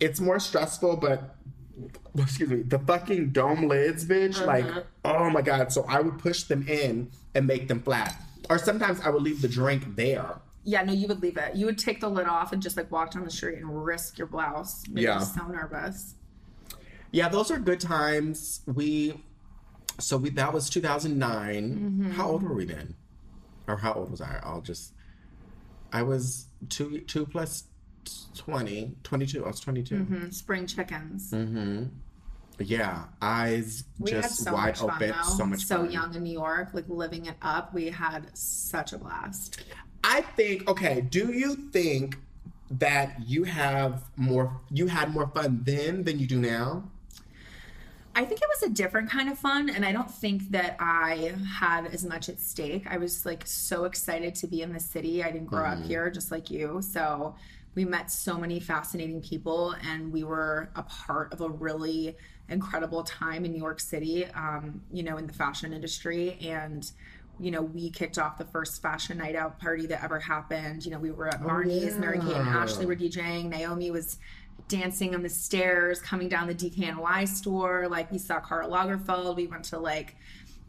It's 0.00 0.18
more 0.20 0.40
stressful, 0.40 0.96
but 0.96 1.36
excuse 2.18 2.50
me, 2.50 2.62
the 2.62 2.78
fucking 2.80 3.30
dome 3.30 3.68
lids, 3.68 4.04
bitch. 4.04 4.44
Like, 4.44 4.64
Uh-huh. 4.64 4.82
oh 5.04 5.30
my 5.30 5.42
god. 5.42 5.72
So 5.72 5.84
I 5.88 6.00
would 6.00 6.18
push 6.18 6.42
them 6.42 6.66
in 6.66 7.10
and 7.34 7.46
make 7.46 7.68
them 7.68 7.80
flat, 7.80 8.20
or 8.50 8.58
sometimes 8.58 9.00
I 9.00 9.10
would 9.10 9.22
leave 9.22 9.42
the 9.42 9.48
drink 9.48 9.96
there. 9.96 10.40
Yeah, 10.64 10.82
no, 10.82 10.92
you 10.92 11.08
would 11.08 11.22
leave 11.22 11.36
it. 11.36 11.54
You 11.56 11.66
would 11.66 11.78
take 11.78 12.00
the 12.00 12.08
lid 12.08 12.26
off 12.26 12.52
and 12.52 12.60
just 12.62 12.76
like 12.76 12.90
walk 12.90 13.12
down 13.12 13.24
the 13.24 13.30
street 13.30 13.58
and 13.58 13.84
risk 13.84 14.18
your 14.18 14.26
blouse. 14.26 14.86
Make 14.88 15.04
Yeah. 15.04 15.20
so 15.20 15.46
nervous. 15.46 16.14
Yeah, 17.10 17.28
those 17.28 17.50
are 17.50 17.58
good 17.58 17.80
times. 17.80 18.60
We, 18.66 19.22
so 19.98 20.16
we 20.18 20.30
that 20.30 20.52
was 20.52 20.68
2009. 20.68 22.12
How 22.16 22.28
old 22.28 22.42
were 22.42 22.54
we 22.54 22.64
then? 22.66 22.94
Or 23.66 23.76
how 23.78 23.94
old 23.94 24.10
was 24.10 24.20
I? 24.20 24.40
I'll 24.42 24.60
just, 24.60 24.92
I 25.92 26.02
was 26.02 26.46
two 26.68 27.00
two 27.02 27.24
plus 27.26 27.64
20, 28.36 28.96
22. 29.04 29.44
I 29.44 29.48
was 29.48 29.60
22. 29.60 29.94
Mm, 29.96 30.34
Spring 30.34 30.66
chickens. 30.66 31.32
Yeah, 32.60 33.04
eyes 33.22 33.84
We 33.98 34.10
just 34.10 34.44
so 34.44 34.52
wide 34.52 34.76
fun 34.76 34.90
open. 34.90 35.14
So 35.36 35.46
much 35.46 35.64
so 35.64 35.78
fun. 35.78 35.90
young 35.90 36.14
in 36.14 36.24
New 36.24 36.32
York, 36.32 36.70
like 36.72 36.88
living 36.88 37.26
it 37.26 37.36
up. 37.40 37.72
We 37.72 37.86
had 37.86 38.36
such 38.36 38.92
a 38.92 38.98
blast. 38.98 39.60
I 40.02 40.22
think. 40.22 40.68
Okay, 40.68 41.00
do 41.00 41.32
you 41.32 41.54
think 41.54 42.18
that 42.70 43.20
you 43.26 43.44
have 43.44 44.04
more? 44.16 44.60
You 44.70 44.88
had 44.88 45.12
more 45.12 45.28
fun 45.28 45.62
then 45.64 46.04
than 46.04 46.18
you 46.18 46.26
do 46.26 46.40
now? 46.40 46.84
I 48.18 48.24
think 48.24 48.40
it 48.42 48.48
was 48.48 48.68
a 48.68 48.74
different 48.74 49.08
kind 49.08 49.28
of 49.28 49.38
fun, 49.38 49.70
and 49.70 49.84
I 49.84 49.92
don't 49.92 50.10
think 50.10 50.50
that 50.50 50.76
I 50.80 51.34
had 51.60 51.86
as 51.86 52.04
much 52.04 52.28
at 52.28 52.40
stake. 52.40 52.84
I 52.90 52.96
was 52.96 53.24
like 53.24 53.46
so 53.46 53.84
excited 53.84 54.34
to 54.36 54.48
be 54.48 54.62
in 54.62 54.72
the 54.72 54.80
city. 54.80 55.22
I 55.22 55.30
didn't 55.30 55.46
grow 55.46 55.64
up 55.64 55.78
mm-hmm. 55.78 55.86
here, 55.86 56.10
just 56.10 56.32
like 56.32 56.50
you. 56.50 56.82
So 56.82 57.36
we 57.76 57.84
met 57.84 58.10
so 58.10 58.36
many 58.36 58.58
fascinating 58.58 59.22
people, 59.22 59.76
and 59.88 60.12
we 60.12 60.24
were 60.24 60.68
a 60.74 60.82
part 60.82 61.32
of 61.32 61.42
a 61.42 61.48
really 61.48 62.16
incredible 62.48 63.02
time 63.02 63.44
in 63.44 63.52
New 63.52 63.58
York 63.58 63.80
City, 63.80 64.26
um, 64.26 64.80
you 64.92 65.02
know, 65.02 65.16
in 65.16 65.26
the 65.26 65.32
fashion 65.32 65.72
industry. 65.72 66.38
And 66.40 66.90
you 67.40 67.50
know, 67.52 67.62
we 67.62 67.90
kicked 67.90 68.18
off 68.18 68.36
the 68.36 68.44
first 68.44 68.82
fashion 68.82 69.18
night 69.18 69.36
out 69.36 69.60
party 69.60 69.86
that 69.86 70.02
ever 70.02 70.18
happened. 70.18 70.84
You 70.84 70.90
know, 70.90 70.98
we 70.98 71.12
were 71.12 71.28
at 71.28 71.40
Marnie's, 71.40 71.96
Mary 71.96 72.18
Kate 72.18 72.36
and. 72.36 72.48
Ashley 72.48 72.84
were 72.84 72.96
DJing. 72.96 73.44
Naomi 73.44 73.90
was 73.90 74.18
dancing 74.66 75.14
on 75.14 75.22
the 75.22 75.28
stairs, 75.28 76.00
coming 76.00 76.28
down 76.28 76.48
the 76.48 76.54
DKNY 76.54 77.28
store. 77.28 77.86
Like 77.88 78.10
we 78.10 78.18
saw 78.18 78.40
Karl 78.40 78.70
Lagerfeld. 78.70 79.36
We 79.36 79.46
went 79.46 79.64
to 79.66 79.78
like 79.78 80.16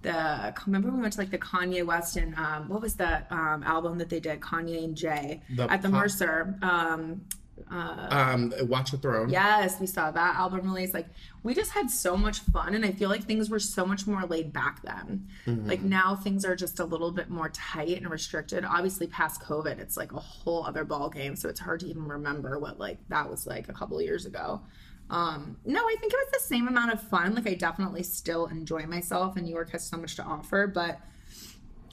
the 0.02 0.54
remember 0.66 0.92
we 0.92 1.02
went 1.02 1.14
to 1.14 1.20
like 1.20 1.32
the 1.32 1.38
Kanye 1.38 1.86
West 1.86 2.16
and 2.16 2.34
um, 2.36 2.70
what 2.70 2.82
was 2.82 2.96
that 2.96 3.28
um, 3.32 3.64
album 3.64 3.98
that 3.98 4.10
they 4.10 4.20
did 4.20 4.40
Kanye 4.40 4.84
and 4.84 4.96
Jay 4.96 5.42
The 5.56 5.70
at 5.72 5.82
the 5.82 5.90
pop- 5.90 6.02
Mercer. 6.02 6.56
Um, 6.62 7.22
Um, 7.70 8.54
Watch 8.62 8.92
the 8.92 8.98
Throne. 8.98 9.30
Yes, 9.30 9.80
we 9.80 9.88
saw 9.88 10.12
that 10.12 10.36
album 10.36 10.66
release. 10.66 10.94
Like, 10.94 11.08
we 11.44 11.54
just 11.54 11.72
had 11.72 11.90
so 11.90 12.18
much 12.18 12.40
fun, 12.40 12.74
and 12.74 12.86
I 12.86 12.92
feel 12.92 13.10
like 13.10 13.24
things 13.24 13.50
were 13.50 13.60
so 13.60 13.86
much 13.86 14.08
more 14.08 14.24
laid 14.26 14.52
back 14.52 14.82
then. 14.84 15.28
Like 15.46 15.82
now, 15.82 16.16
things 16.16 16.46
are 16.46 16.56
just 16.56 16.80
a 16.80 16.86
little 16.86 17.12
bit 17.12 17.30
more 17.30 17.50
tight 17.50 17.98
and 17.98 18.10
restricted. 18.10 18.66
Obviously, 18.66 19.08
past 19.08 19.42
COVID, 19.42 19.80
it's 19.80 19.98
like 19.98 20.12
a 20.12 20.20
whole 20.20 20.66
other 20.66 20.84
ball 20.84 21.10
game. 21.10 21.36
So 21.36 21.50
it's 21.50 21.60
hard 21.60 21.80
to 21.82 21.88
even 21.88 22.08
remember 22.08 22.60
what 22.60 22.80
like 22.80 22.98
that 23.10 23.30
was 23.30 23.48
like 23.48 23.70
a 23.70 23.74
couple 23.74 24.02
years 24.02 24.26
ago. 24.26 24.62
Um, 25.10 25.58
no, 25.66 25.80
I 25.80 25.96
think 26.00 26.14
it 26.14 26.18
was 26.18 26.42
the 26.42 26.48
same 26.48 26.68
amount 26.68 26.94
of 26.94 27.02
fun. 27.02 27.34
Like, 27.36 27.48
I 27.48 27.54
definitely 27.56 28.04
still 28.04 28.48
enjoy 28.48 28.86
myself, 28.86 29.36
and 29.36 29.46
New 29.46 29.54
York 29.54 29.72
has 29.72 29.86
so 29.88 29.98
much 29.98 30.16
to 30.18 30.24
offer. 30.24 30.68
But 30.68 31.00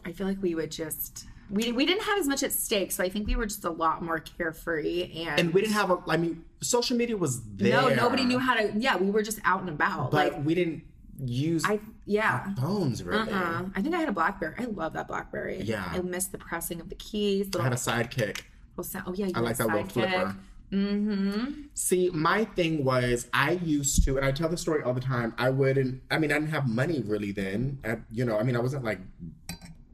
I 0.05 0.13
feel 0.13 0.27
like 0.27 0.43
we 0.43 0.55
would 0.55 0.71
just. 0.71 1.27
We, 1.51 1.73
we 1.73 1.87
didn't 1.87 2.03
have 2.03 2.19
as 2.19 2.27
much 2.27 2.43
at 2.43 2.53
stake, 2.53 2.91
so 2.91 3.05
I 3.05 3.09
think 3.09 3.27
we 3.27 3.37
were 3.37 3.47
just 3.47 3.65
a 3.65 3.71
lot 3.71 4.03
more 4.03 4.19
carefree 4.19 5.13
and 5.17 5.39
And 5.41 5.55
we 5.55 5.61
didn't 5.61 5.75
have 5.75 5.91
a. 5.91 5.99
I 6.09 6.17
mean, 6.17 6.45
social 6.61 6.97
media 6.97 7.17
was 7.17 7.43
there. 7.57 7.81
no, 7.81 7.89
nobody 7.89 8.25
knew 8.25 8.39
how 8.39 8.55
to. 8.55 8.73
Yeah, 8.77 8.97
we 8.97 9.11
were 9.11 9.23
just 9.23 9.39
out 9.45 9.61
and 9.61 9.69
about. 9.69 10.11
But 10.11 10.33
like 10.33 10.45
we 10.45 10.55
didn't 10.55 10.83
use 11.25 11.65
I, 11.65 11.81
yeah. 12.05 12.55
phones 12.57 13.03
really. 13.03 13.31
Uh, 13.31 13.65
I 13.75 13.83
think 13.83 13.95
I 13.95 13.99
had 13.99 14.09
a 14.09 14.13
BlackBerry. 14.13 14.55
I 14.59 14.65
love 14.65 14.93
that 14.95 15.09
BlackBerry. 15.09 15.61
Yeah. 15.63 15.89
I 15.91 16.01
miss 16.01 16.27
the 16.27 16.39
pressing 16.39 16.81
of 16.81 16.89
the 16.89 16.95
keys. 16.97 17.51
The 17.51 17.61
I 17.61 17.65
had 17.65 17.73
a 17.73 17.77
sidekick. 17.77 18.43
little. 18.77 19.03
Oh 19.07 19.15
yeah, 19.15 19.27
you 19.27 19.33
I 19.35 19.41
like 19.41 19.57
that 19.57 19.69
little 19.69 19.85
flipper. 19.85 20.37
Mm-hmm. 20.73 21.63
See, 21.75 22.11
my 22.13 22.45
thing 22.45 22.85
was 22.85 23.29
I 23.33 23.53
used 23.53 24.05
to, 24.05 24.17
and 24.17 24.27
I 24.27 24.33
tell 24.33 24.49
the 24.49 24.57
story 24.57 24.83
all 24.83 24.95
the 24.95 25.01
time. 25.01 25.33
I 25.39 25.51
wouldn't. 25.51 26.03
I 26.11 26.19
mean, 26.19 26.33
I 26.33 26.35
didn't 26.35 26.51
have 26.51 26.69
money 26.69 27.03
really 27.07 27.33
then. 27.33 27.79
I, 27.85 27.99
you 28.11 28.25
know, 28.25 28.39
I 28.39 28.43
mean, 28.43 28.57
I 28.57 28.59
wasn't 28.59 28.85
like 28.85 28.99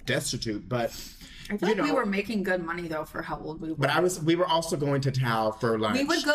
destitute, 0.06 0.68
but 0.68 0.99
I 1.52 1.56
feel 1.59 1.68
you 1.71 1.75
like 1.76 1.85
we 1.85 1.92
were 1.92 2.06
making 2.06 2.42
good 2.42 2.64
money 2.64 2.88
though 2.88 3.04
for 3.04 3.23
how 3.23 3.38
old 3.38 3.61
we 3.61 3.71
were. 3.71 3.76
But 3.76 3.90
I 3.90 4.00
was. 4.00 4.21
We 4.23 4.37
were 4.37 4.47
also 4.47 4.76
going 4.76 5.00
to 5.02 5.11
Tao 5.11 5.50
for 5.52 5.78
lunch. 5.78 5.99
we 5.99 6.04
would 6.04 6.25
go. 6.25 6.32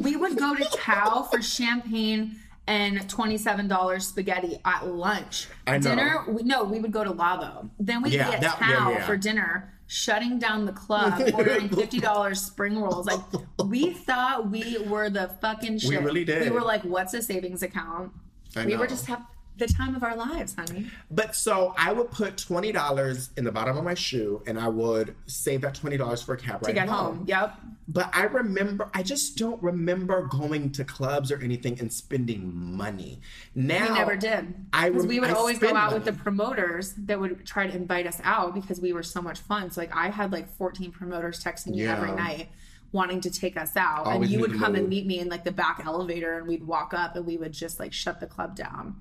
we 0.00 0.16
would 0.16 0.36
go 0.38 0.54
to 0.54 0.64
Tao 0.64 1.22
for 1.30 1.40
champagne 1.42 2.36
and 2.66 3.08
twenty-seven 3.08 3.68
dollars 3.68 4.06
spaghetti 4.08 4.58
at 4.64 4.86
lunch. 4.86 5.46
I 5.66 5.78
know. 5.78 5.90
Dinner. 5.90 6.24
We, 6.28 6.42
no, 6.42 6.64
we 6.64 6.80
would 6.80 6.92
go 6.92 7.04
to 7.04 7.12
Lavo. 7.12 7.70
Then 7.78 8.02
we'd 8.02 8.12
Yeah, 8.12 8.28
be 8.30 8.34
at 8.36 8.40
that- 8.42 8.56
Tao 8.58 8.90
yeah, 8.90 8.98
yeah. 8.98 9.06
for 9.06 9.16
dinner. 9.16 9.72
Shutting 9.88 10.40
down 10.40 10.64
the 10.66 10.72
club, 10.72 11.22
ordering 11.34 11.68
fifty 11.68 12.00
dollars 12.00 12.40
spring 12.42 12.80
rolls. 12.80 13.06
Like 13.06 13.20
we 13.64 13.92
thought 13.92 14.50
we 14.50 14.78
were 14.78 15.08
the 15.10 15.28
fucking 15.40 15.78
shit. 15.78 16.02
really 16.02 16.24
did. 16.24 16.42
We 16.42 16.50
were 16.50 16.60
like, 16.62 16.82
"What's 16.82 17.14
a 17.14 17.22
savings 17.22 17.62
account?" 17.62 18.10
I 18.56 18.66
we 18.66 18.74
were 18.76 18.88
just 18.88 19.06
have 19.06 19.22
the 19.58 19.66
time 19.66 19.94
of 19.94 20.02
our 20.02 20.16
lives, 20.16 20.54
honey. 20.54 20.90
But 21.10 21.34
so 21.34 21.74
I 21.78 21.92
would 21.92 22.10
put 22.10 22.36
twenty 22.36 22.72
dollars 22.72 23.30
in 23.36 23.44
the 23.44 23.52
bottom 23.52 23.76
of 23.76 23.84
my 23.84 23.94
shoe, 23.94 24.42
and 24.46 24.58
I 24.58 24.68
would 24.68 25.14
save 25.26 25.62
that 25.62 25.74
twenty 25.74 25.96
dollars 25.96 26.22
for 26.22 26.34
a 26.34 26.36
cab 26.36 26.62
right 26.62 26.68
To 26.68 26.72
get 26.72 26.88
home. 26.88 27.24
Yep. 27.26 27.54
But 27.88 28.10
I 28.12 28.24
remember, 28.24 28.90
I 28.94 29.02
just 29.04 29.36
don't 29.38 29.62
remember 29.62 30.22
going 30.26 30.72
to 30.72 30.84
clubs 30.84 31.30
or 31.30 31.40
anything 31.40 31.78
and 31.78 31.92
spending 31.92 32.52
money. 32.54 33.20
Now 33.54 33.88
We 33.88 33.94
never 33.94 34.16
did. 34.16 34.54
I 34.72 34.90
Because 34.90 35.06
we 35.06 35.20
would 35.20 35.30
I 35.30 35.34
always 35.34 35.60
go 35.60 35.74
out 35.74 35.92
with 35.92 36.04
the 36.04 36.12
promoters 36.12 36.94
that 36.98 37.20
would 37.20 37.46
try 37.46 37.68
to 37.68 37.72
invite 37.74 38.08
us 38.08 38.20
out 38.24 38.54
because 38.54 38.80
we 38.80 38.92
were 38.92 39.04
so 39.04 39.22
much 39.22 39.38
fun. 39.38 39.70
So 39.70 39.80
like 39.80 39.94
I 39.94 40.08
had 40.08 40.32
like 40.32 40.52
14 40.56 40.90
promoters 40.90 41.42
texting 41.42 41.68
me 41.74 41.84
Yeah. 41.84 41.96
every 41.96 42.10
night 42.10 42.48
wanting 42.90 43.20
to 43.20 43.30
take 43.30 43.56
us 43.56 43.76
out. 43.76 44.06
Always 44.06 44.28
and 44.28 44.30
you 44.30 44.40
would 44.40 44.58
come 44.58 44.74
and 44.74 44.88
meet 44.88 45.06
me 45.06 45.20
in 45.20 45.28
like 45.28 45.44
the 45.44 45.52
back 45.52 45.82
elevator 45.84 46.38
and 46.38 46.48
we'd 46.48 46.66
walk 46.66 46.92
up 46.92 47.14
and 47.14 47.24
we 47.24 47.36
would 47.36 47.52
just 47.52 47.78
like 47.78 47.92
shut 47.92 48.18
the 48.18 48.26
club 48.26 48.56
down. 48.56 48.96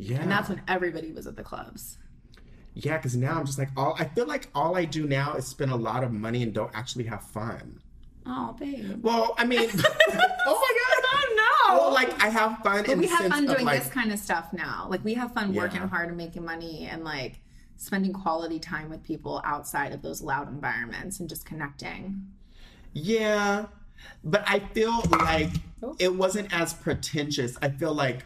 Yeah, 0.00 0.20
And 0.22 0.30
that's 0.30 0.48
when 0.48 0.62
everybody 0.68 1.12
was 1.12 1.26
at 1.26 1.36
the 1.36 1.42
clubs. 1.42 1.98
yeah. 2.74 2.96
Because 2.96 3.16
now 3.16 3.38
I'm 3.38 3.46
just 3.46 3.58
like 3.58 3.68
all. 3.76 3.94
I 3.98 4.04
feel 4.04 4.26
like 4.26 4.48
all 4.54 4.76
I 4.76 4.84
do 4.84 5.06
now 5.06 5.34
is 5.34 5.46
spend 5.46 5.70
a 5.70 5.76
lot 5.76 6.02
of 6.04 6.12
money 6.12 6.42
and 6.42 6.52
don't 6.54 6.70
actually 6.74 7.04
have 7.04 7.22
fun. 7.22 7.80
Oh, 8.26 8.54
babe. 8.58 9.02
Well, 9.02 9.34
I 9.38 9.44
mean, 9.44 9.68
oh 9.74 9.74
my 9.74 9.82
god, 10.46 11.04
Oh 11.12 11.68
no. 11.70 11.78
Well, 11.80 11.92
like 11.94 12.22
I 12.22 12.28
have 12.28 12.58
fun. 12.62 12.84
But 12.86 12.98
we 12.98 13.06
have 13.08 13.26
fun 13.26 13.46
doing 13.46 13.64
like, 13.64 13.82
this 13.82 13.92
kind 13.92 14.12
of 14.12 14.18
stuff 14.18 14.52
now. 14.52 14.86
Like 14.90 15.04
we 15.04 15.14
have 15.14 15.32
fun 15.34 15.54
working 15.54 15.80
hard 15.82 16.08
and 16.08 16.16
making 16.16 16.44
money 16.44 16.86
and 16.90 17.02
like 17.04 17.40
spending 17.76 18.12
quality 18.12 18.58
time 18.58 18.90
with 18.90 19.02
people 19.02 19.40
outside 19.44 19.92
of 19.92 20.02
those 20.02 20.20
loud 20.22 20.48
environments 20.48 21.18
and 21.20 21.28
just 21.28 21.44
connecting. 21.46 22.26
Yeah, 22.92 23.66
but 24.24 24.42
I 24.46 24.58
feel 24.60 25.02
like 25.10 25.50
Oh. 25.82 25.96
it 25.98 26.14
wasn't 26.14 26.52
as 26.52 26.74
pretentious. 26.74 27.56
I 27.62 27.70
feel 27.70 27.94
like 27.94 28.24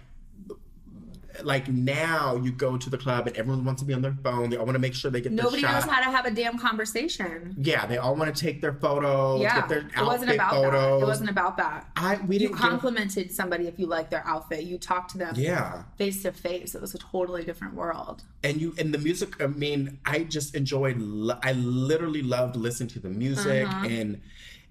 like 1.42 1.68
now 1.68 2.36
you 2.36 2.52
go 2.52 2.76
to 2.76 2.88
the 2.88 2.96
club 2.98 3.26
and 3.26 3.36
everyone 3.36 3.64
wants 3.64 3.82
to 3.82 3.86
be 3.86 3.92
on 3.94 4.02
their 4.02 4.16
phone. 4.22 4.50
They 4.50 4.56
all 4.56 4.64
want 4.64 4.76
to 4.76 4.80
make 4.80 4.94
sure 4.94 5.10
they 5.10 5.20
get 5.20 5.32
Nobody 5.32 5.62
knows 5.62 5.84
how 5.84 5.98
to 5.98 6.04
have 6.16 6.26
a 6.26 6.30
damn 6.30 6.58
conversation. 6.58 7.54
yeah, 7.58 7.86
they 7.86 7.98
all 7.98 8.14
want 8.14 8.34
to 8.34 8.40
take 8.40 8.60
their 8.60 8.74
photos, 8.74 9.40
Yeah, 9.40 9.66
their 9.66 9.78
it 9.80 10.04
wasn't 10.04 10.30
about 10.32 10.52
photos. 10.52 11.00
that. 11.00 11.04
It 11.04 11.08
wasn't 11.08 11.30
about 11.30 11.56
that. 11.56 11.88
I 11.96 12.16
we 12.26 12.38
didn't. 12.38 12.52
get- 12.52 12.60
complimented 12.60 13.32
somebody 13.32 13.66
if 13.66 13.78
you 13.78 13.86
liked 13.86 14.10
their 14.10 14.26
outfit. 14.26 14.64
You 14.64 14.78
talked 14.78 15.10
to 15.12 15.18
them 15.18 15.34
yeah, 15.36 15.82
face 15.96 16.22
to 16.22 16.32
face. 16.32 16.74
It 16.74 16.80
was 16.80 16.94
a 16.94 16.98
totally 16.98 17.44
different 17.44 17.74
world. 17.74 18.22
and 18.42 18.60
you 18.60 18.74
and 18.78 18.92
the 18.94 18.98
music. 18.98 19.40
I 19.42 19.46
mean, 19.48 19.98
I 20.04 20.20
just 20.24 20.54
enjoyed. 20.54 20.96
I 21.42 21.52
literally 21.52 22.22
loved 22.22 22.56
listening 22.56 22.90
to 22.90 23.00
the 23.00 23.08
music 23.10 23.66
Uh-huh. 23.68 23.86
and. 23.88 24.20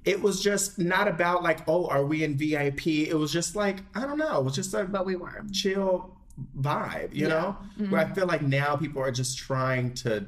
It 0.06 0.22
was 0.22 0.44
just 0.44 0.78
not 0.78 1.08
about 1.08 1.44
like, 1.44 1.60
oh, 1.66 1.88
are 1.88 2.06
we 2.06 2.26
in 2.26 2.36
VIP? 2.36 2.88
It 3.08 3.14
was 3.18 3.32
just 3.32 3.56
like, 3.56 3.78
I 3.96 4.02
don't 4.02 4.18
know. 4.18 4.40
It 4.40 4.44
was 4.44 4.54
just 4.54 4.74
a 4.74 4.84
But 4.84 5.06
we 5.06 5.16
were. 5.16 5.46
chill 5.54 6.14
vibe, 6.60 7.14
you 7.14 7.28
know? 7.28 7.58
Mm-hmm. 7.80 7.92
Where 7.92 8.02
I 8.02 8.14
feel 8.14 8.26
like 8.28 8.42
now 8.42 8.76
people 8.76 9.02
are 9.02 9.12
just 9.12 9.38
trying 9.38 9.94
to 9.96 10.26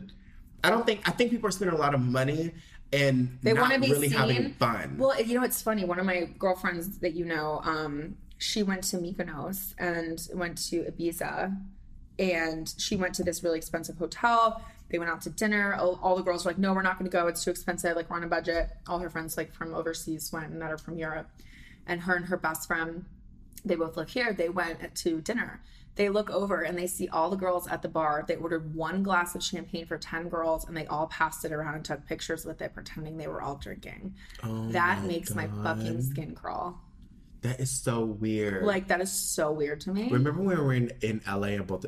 I 0.64 0.70
don't 0.70 0.86
think 0.86 1.08
I 1.08 1.12
think 1.12 1.32
people 1.32 1.48
are 1.48 1.52
spending 1.52 1.76
a 1.78 1.80
lot 1.80 1.94
of 1.94 2.02
money 2.02 2.54
and 2.92 3.38
They 3.44 3.54
want 3.54 3.74
to 3.74 3.80
be 3.80 3.92
really 3.92 4.10
seen. 4.10 4.18
having 4.18 4.54
fun. 4.54 4.98
Well, 4.98 5.20
you 5.22 5.38
know, 5.38 5.44
it's 5.44 5.62
funny. 5.62 5.86
One 5.86 6.00
of 6.00 6.06
my 6.06 6.30
girlfriends 6.40 7.00
that 7.00 7.14
you 7.14 7.26
know, 7.26 7.62
um, 7.64 8.18
she 8.38 8.64
went 8.64 8.84
to 8.86 8.98
Mykonos 8.98 9.74
and 9.78 10.28
went 10.34 10.58
to 10.70 10.84
Ibiza, 10.84 11.56
and 12.20 12.74
she 12.78 12.96
went 12.96 13.14
to 13.16 13.24
this 13.24 13.44
really 13.44 13.58
expensive 13.58 13.98
hotel. 13.98 14.64
They 14.90 15.00
went 15.00 15.10
out 15.12 15.22
to 15.22 15.30
dinner. 15.30 15.76
All, 15.76 16.00
all 16.02 16.16
the 16.16 16.22
girls 16.24 16.46
were 16.46 16.52
like, 16.52 16.58
"No, 16.58 16.74
we're 16.74 16.84
not 16.84 16.98
going 16.98 17.10
to 17.10 17.16
go. 17.16 17.28
It's 17.28 17.44
too 17.44 17.52
expensive. 17.52 17.96
Like 17.96 18.10
we're 18.10 18.18
on 18.18 18.24
a 18.24 18.28
budget." 18.28 18.70
All 18.88 19.00
her 19.00 19.10
friends, 19.10 19.36
like 19.38 19.54
from 19.54 19.74
overseas, 19.74 20.32
went 20.32 20.52
and 20.52 20.62
that 20.62 20.72
are 20.72 20.78
from 20.78 20.98
Europe, 20.98 21.30
and 21.88 22.02
her 22.02 22.16
and 22.16 22.26
her 22.26 22.38
best 22.38 22.68
friend, 22.68 23.06
they 23.66 23.76
both 23.76 23.98
live 23.98 24.10
here. 24.10 24.32
They 24.32 24.50
went 24.50 24.96
to 24.96 25.22
dinner. 25.22 25.62
They 25.96 26.10
look 26.10 26.30
over 26.30 26.62
and 26.62 26.78
they 26.78 26.88
see 26.88 27.08
all 27.08 27.30
the 27.30 27.38
girls 27.38 27.68
at 27.68 27.82
the 27.82 27.88
bar. 27.88 28.26
They 28.28 28.36
ordered 28.36 28.76
one 28.76 29.02
glass 29.02 29.34
of 29.36 29.44
champagne 29.44 29.86
for 29.86 29.98
10 29.98 30.28
girls 30.30 30.68
and 30.68 30.76
they 30.76 30.86
all 30.88 31.08
passed 31.08 31.46
it 31.46 31.52
around 31.54 31.76
and 31.76 31.86
took 31.86 32.06
pictures 32.06 32.46
with 32.46 32.62
it, 32.62 32.74
pretending 32.74 33.18
they 33.18 33.28
were 33.28 33.42
all 33.42 33.56
drinking. 33.56 34.16
Oh 34.44 34.70
that 34.70 35.04
makes 35.04 35.34
my 35.34 35.48
fucking 35.64 36.02
skin 36.02 36.36
crawl. 36.36 36.82
That 37.42 37.60
is 37.60 37.70
so 37.70 38.04
weird. 38.04 38.64
Like, 38.64 38.88
that 38.88 39.02
is 39.02 39.12
so 39.12 39.52
weird 39.52 39.80
to 39.82 39.92
me. 39.92 40.10
Remember 40.10 40.42
when 40.42 40.58
we 40.58 40.64
were 40.64 40.74
in, 40.74 40.92
in 41.02 41.22
LA 41.28 41.50
at 41.50 41.68
Bod- 41.68 41.86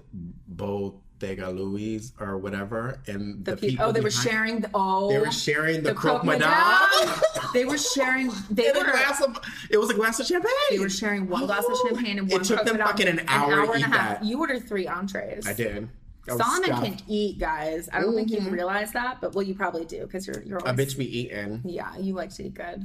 Bodega 1.19 1.49
Louise 1.49 2.13
or 2.19 2.37
whatever, 2.37 2.99
and 3.07 3.43
the, 3.43 3.51
The 3.51 3.57
pe- 3.57 3.69
people 3.69 3.85
oh, 3.85 3.91
they 3.91 4.01
were 4.01 4.11
sharing 4.11 4.59
the 4.61 4.69
oh, 4.73 5.09
They 5.09 5.19
were 5.19 5.31
sharing 5.31 5.83
the, 5.83 5.93
croque 5.93 6.21
Croque 6.21 6.39
madame. 6.39 7.21
they 7.53 7.65
were 7.65 7.77
sharing. 7.77 8.31
They 8.51 8.67
a 8.71 8.73
were. 8.73 8.83
glass 8.83 9.21
of, 9.21 9.39
it 9.69 9.77
was 9.77 9.89
a 9.89 9.93
glass 9.93 10.19
of 10.19 10.27
champagne. 10.27 10.51
They 10.69 10.79
were 10.79 10.89
sharing 10.89 11.27
one 11.27 11.45
glass 11.45 11.65
of 11.65 11.77
champagne 11.87 12.19
and 12.19 12.29
one. 12.31 12.41
It 12.41 12.43
took 12.45 12.57
Croque 12.57 12.67
them 12.67 12.77
Madame, 12.77 12.87
fucking 12.87 13.07
an 13.07 13.21
hour, 13.27 13.65
to 13.65 13.71
and 13.71 13.79
eat 13.81 13.85
a 13.85 13.89
half. 13.89 14.19
that. 14.19 14.25
You 14.25 14.39
ordered 14.39 14.67
three 14.67 14.87
entrees. 14.87 15.47
I 15.47 15.53
did. 15.53 15.89
Solomon 16.27 16.63
stuffed. 16.65 16.83
can 16.83 16.97
eat, 17.07 17.39
guys. 17.39 17.87
I 17.93 18.01
don't 18.01 18.13
think 18.13 18.29
you 18.31 18.39
mm-hmm. 18.39 18.49
realize 18.51 18.91
that, 18.91 19.21
but 19.21 19.33
well, 19.33 19.43
you 19.43 19.55
probably 19.55 19.85
do 19.85 20.01
because 20.01 20.27
you're 20.27 20.43
you're 20.43 20.57
A 20.59 20.69
always, 20.69 20.93
bitch 20.93 20.97
be 20.97 21.19
eating. 21.19 21.61
Yeah, 21.63 21.95
you 21.97 22.13
like 22.13 22.31
to 22.35 22.43
eat 22.45 22.53
good. 22.53 22.83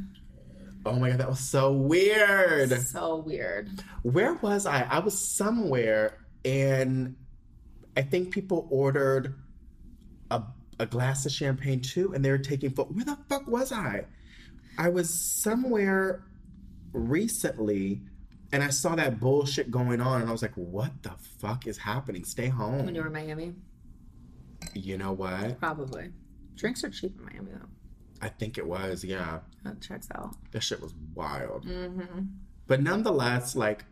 Oh 0.87 0.93
my 0.95 1.11
god, 1.11 1.19
that 1.19 1.29
was 1.29 1.41
so 1.41 1.73
weird. 1.73 2.71
So 2.83 3.17
weird. 3.17 3.83
Where 4.03 4.35
was 4.35 4.65
I? 4.67 4.83
I 4.83 5.01
was 5.01 5.19
somewhere 5.19 6.19
and 6.45 7.17
I 7.97 8.03
think 8.03 8.31
people 8.33 8.67
ordered 8.71 9.35
a, 10.31 10.43
a 10.79 10.87
glass 10.87 11.27
of 11.27 11.33
champagne 11.33 11.81
too 11.81 12.13
and 12.15 12.25
they 12.25 12.31
were 12.31 12.39
taking 12.39 12.71
photo. 12.71 12.93
Where 12.93 13.05
the 13.05 13.19
fuck 13.29 13.47
was 13.47 13.73
I? 13.73 14.07
I 14.79 14.89
was 14.89 15.11
somewhere 15.11 16.25
recently 16.93 18.03
and 18.53 18.63
I 18.63 18.69
saw 18.71 18.95
that 18.97 19.19
bullshit 19.21 19.71
going 19.71 20.01
on 20.01 20.21
and 20.21 20.29
I 20.29 20.33
was 20.33 20.43
like, 20.43 20.55
what 20.55 21.03
the 21.03 21.13
fuck 21.39 21.67
is 21.67 21.79
happening? 21.79 22.25
Stay 22.25 22.49
home. 22.49 22.85
When 22.85 22.95
you 22.95 23.01
were 23.01 23.07
in 23.09 23.13
Miami, 23.13 23.55
You 24.75 24.99
know 24.99 25.13
what? 25.13 25.59
probably. 25.59 26.11
Drinks 26.55 26.85
are 26.85 26.91
cheap 26.91 27.17
in 27.19 27.25
Miami 27.25 27.53
though. 27.53 27.69
I 28.21 28.29
think 28.29 28.57
it 28.57 28.67
was, 28.67 29.03
yeah. 29.05 29.41
That 29.65 29.81
checks 29.81 30.07
out. 30.15 30.37
That 30.53 30.63
shit 30.63 30.81
was 30.81 30.95
wild. 31.15 31.67
Mm-hmm. 31.67 32.21
But 32.69 32.81
nonetheless, 32.83 33.57
like 33.57 33.85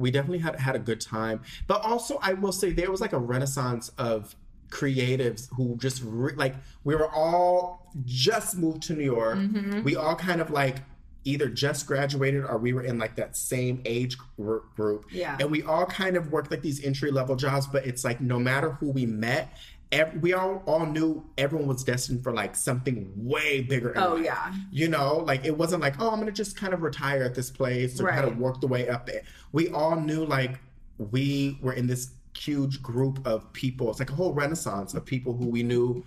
we 0.00 0.10
definitely 0.10 0.38
had 0.38 0.58
had 0.58 0.76
a 0.76 0.78
good 0.78 1.00
time. 1.00 1.42
But 1.66 1.84
also, 1.84 2.18
I 2.22 2.34
will 2.34 2.52
say 2.52 2.72
there 2.72 2.90
was 2.90 3.00
like 3.00 3.12
a 3.12 3.18
renaissance 3.18 3.90
of 3.98 4.34
creatives 4.70 5.48
who 5.56 5.76
just 5.78 6.02
re- 6.04 6.34
like 6.36 6.54
we 6.84 6.94
were 6.94 7.10
all 7.10 7.90
just 8.04 8.56
moved 8.56 8.82
to 8.84 8.94
New 8.94 9.04
York. 9.04 9.38
Mm-hmm. 9.38 9.82
We 9.82 9.96
all 9.96 10.14
kind 10.14 10.40
of 10.40 10.50
like 10.50 10.76
either 11.24 11.48
just 11.48 11.86
graduated 11.86 12.44
or 12.44 12.56
we 12.56 12.72
were 12.72 12.82
in 12.82 12.98
like 12.98 13.16
that 13.16 13.36
same 13.36 13.82
age 13.84 14.16
gr- 14.36 14.58
group. 14.74 15.06
Yeah. 15.10 15.36
And 15.38 15.50
we 15.50 15.62
all 15.62 15.86
kind 15.86 16.16
of 16.16 16.32
worked 16.32 16.50
like 16.50 16.62
these 16.62 16.82
entry 16.84 17.10
level 17.10 17.36
jobs, 17.36 17.66
but 17.66 17.86
it's 17.86 18.04
like 18.04 18.20
no 18.20 18.38
matter 18.38 18.70
who 18.72 18.90
we 18.90 19.06
met. 19.06 19.52
Ev- 19.92 20.18
we 20.20 20.32
all, 20.32 20.62
all 20.66 20.86
knew 20.86 21.24
everyone 21.38 21.68
was 21.68 21.84
destined 21.84 22.22
for 22.22 22.32
like 22.32 22.54
something 22.54 23.12
way 23.16 23.60
bigger. 23.60 23.92
Oh, 23.96 24.14
life. 24.14 24.24
yeah. 24.24 24.54
You 24.70 24.88
know, 24.88 25.18
like 25.18 25.44
it 25.44 25.56
wasn't 25.56 25.82
like, 25.82 26.00
oh, 26.00 26.10
I'm 26.10 26.18
gonna 26.18 26.32
just 26.32 26.56
kind 26.56 26.72
of 26.72 26.82
retire 26.82 27.22
at 27.22 27.34
this 27.34 27.50
place 27.50 28.00
or 28.00 28.08
kind 28.08 28.26
of 28.26 28.38
work 28.38 28.60
the 28.60 28.66
way 28.66 28.88
up 28.88 29.06
there. 29.06 29.22
We 29.52 29.68
all 29.70 29.96
knew 29.96 30.24
like 30.24 30.58
we 30.98 31.58
were 31.60 31.72
in 31.72 31.86
this 31.86 32.10
huge 32.36 32.82
group 32.82 33.26
of 33.26 33.52
people. 33.52 33.90
It's 33.90 33.98
like 33.98 34.10
a 34.10 34.14
whole 34.14 34.32
renaissance 34.32 34.94
of 34.94 35.04
people 35.04 35.34
who 35.34 35.46
we 35.46 35.62
knew 35.62 36.04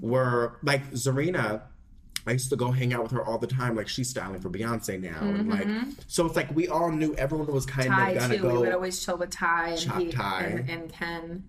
were 0.00 0.58
like 0.62 0.90
Zarina. 0.92 1.62
I 2.28 2.32
used 2.32 2.50
to 2.50 2.56
go 2.56 2.72
hang 2.72 2.92
out 2.92 3.04
with 3.04 3.12
her 3.12 3.24
all 3.24 3.38
the 3.38 3.46
time. 3.46 3.76
Like 3.76 3.86
she's 3.86 4.10
styling 4.10 4.40
for 4.40 4.50
Beyonce 4.50 5.00
now, 5.00 5.20
and 5.20 5.48
mm-hmm. 5.48 5.50
like 5.50 5.96
so 6.08 6.26
it's 6.26 6.34
like 6.34 6.52
we 6.56 6.66
all 6.66 6.90
knew 6.90 7.14
everyone 7.14 7.46
was 7.52 7.66
kind 7.66 7.88
Ty 7.88 8.10
of 8.10 8.18
gonna 8.18 8.36
too. 8.36 8.42
go. 8.42 8.52
We 8.52 8.58
would 8.58 8.74
always 8.74 9.04
chill 9.04 9.16
with 9.16 9.30
Ty 9.30 9.68
and, 9.68 10.02
he, 10.02 10.10
Ty. 10.10 10.42
and 10.42 10.70
and 10.70 10.92
Ken. 10.92 11.44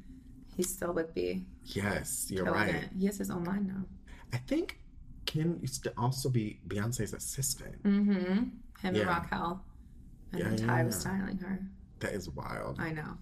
He's 0.58 0.74
still 0.74 0.91
would 0.93 1.13
be. 1.13 1.46
yes, 1.63 2.28
you're 2.30 2.43
right. 2.46 2.76
it. 2.76 2.89
He 3.00 3.06
has 3.06 3.17
his 3.17 3.30
own 3.30 3.43
line 3.46 3.67
now. 3.67 3.86
I 4.34 4.38
think 4.38 4.80
Kim 5.26 5.60
used 5.62 5.84
to 5.84 5.93
also 5.98 6.30
be 6.30 6.60
Beyonce's 6.67 7.13
assistant. 7.13 7.82
Mm-hmm. 7.84 8.12
Him 8.12 8.52
and 8.84 8.98
Yeah. 8.98 9.04
Raquel. 9.08 9.63
And 10.32 10.39
Yeah, 10.41 10.50
then 10.50 10.58
yeah, 10.58 10.65
Ty 10.67 10.84
was 10.84 11.00
styling 11.00 11.38
her. 11.38 11.60
That 12.00 12.13
is 12.13 12.30
wild. 12.30 12.78
I 12.80 12.91
know. 12.91 13.17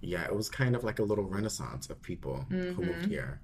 Yeah, 0.00 0.24
it 0.24 0.34
was 0.34 0.48
kind 0.50 0.76
of 0.76 0.84
like 0.84 0.98
a 0.98 1.02
little 1.02 1.24
renaissance 1.24 1.88
of 1.90 2.02
people 2.02 2.44
who 2.50 2.56
Mm-hmm. 2.56 2.84
moved 2.84 3.06
here. 3.06 3.40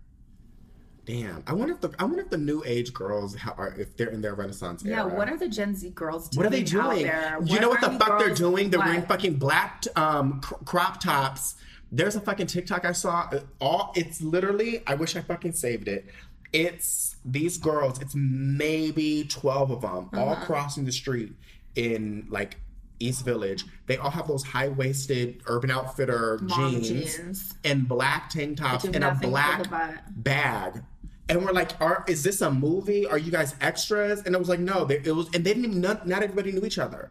Damn, 1.04 1.42
I 1.48 1.52
wonder 1.54 1.74
if 1.74 1.80
the 1.80 1.90
I 1.98 2.04
wonder 2.04 2.20
if 2.22 2.30
the 2.30 2.38
new 2.38 2.62
age 2.64 2.92
girls 2.92 3.34
how, 3.34 3.52
are 3.58 3.74
if 3.76 3.96
they're 3.96 4.10
in 4.10 4.20
their 4.22 4.34
renaissance 4.34 4.84
Yeah, 4.84 5.00
era. 5.04 5.12
what 5.14 5.28
are 5.28 5.36
the 5.36 5.48
Gen 5.48 5.74
Z 5.74 5.90
girls 5.90 6.28
doing? 6.28 6.44
What 6.44 6.46
are 6.46 6.50
they 6.56 6.62
out 6.78 6.90
doing? 6.92 7.02
there? 7.06 7.38
You 7.44 7.58
know 7.58 7.70
what 7.70 7.80
the 7.80 7.90
fuck 7.90 8.20
they're 8.20 8.32
doing? 8.34 8.70
They're 8.70 8.78
what? 8.78 8.86
wearing 8.88 9.06
fucking 9.06 9.34
black 9.34 9.82
um, 9.96 10.40
cr- 10.40 10.62
crop 10.64 11.00
tops. 11.00 11.56
There's 11.92 12.16
a 12.16 12.20
fucking 12.20 12.46
TikTok 12.46 12.84
I 12.86 12.92
saw. 12.92 13.28
uh, 13.32 13.40
All 13.60 13.92
it's 13.94 14.20
literally. 14.22 14.82
I 14.86 14.94
wish 14.94 15.14
I 15.14 15.20
fucking 15.20 15.52
saved 15.52 15.88
it. 15.88 16.06
It's 16.52 17.16
these 17.24 17.58
girls. 17.58 18.00
It's 18.00 18.14
maybe 18.16 19.24
twelve 19.24 19.70
of 19.70 19.82
them, 19.82 20.08
all 20.14 20.30
Uh-huh. 20.30 20.44
crossing 20.46 20.84
the 20.84 20.92
street 20.92 21.32
in 21.76 22.26
like 22.28 22.56
East 22.98 23.24
Village. 23.24 23.64
They 23.86 23.96
all 23.96 24.10
have 24.10 24.26
those 24.28 24.42
high 24.44 24.68
waisted 24.68 25.42
Urban 25.46 25.70
Outfitter 25.70 26.40
jeans, 26.46 26.88
jeans. 26.88 27.54
and 27.64 27.86
black 27.88 28.30
tank 28.30 28.58
tops 28.58 28.84
and 28.84 29.02
a 29.04 29.14
black 29.20 29.64
bag. 30.10 30.82
And 31.28 31.44
we're 31.44 31.52
like, 31.52 31.70
"Are 31.80 32.04
is 32.08 32.22
this 32.22 32.40
a 32.42 32.50
movie? 32.50 33.06
Are 33.06 33.18
you 33.18 33.30
guys 33.30 33.54
extras?" 33.60 34.22
And 34.24 34.34
it 34.34 34.38
was 34.38 34.48
like, 34.48 34.60
"No." 34.60 34.84
They, 34.84 34.98
it 34.98 35.14
was, 35.14 35.26
and 35.34 35.44
they 35.44 35.54
didn't 35.54 35.64
even. 35.64 35.80
Not, 35.80 36.06
not 36.06 36.22
everybody 36.22 36.52
knew 36.52 36.64
each 36.66 36.78
other, 36.78 37.10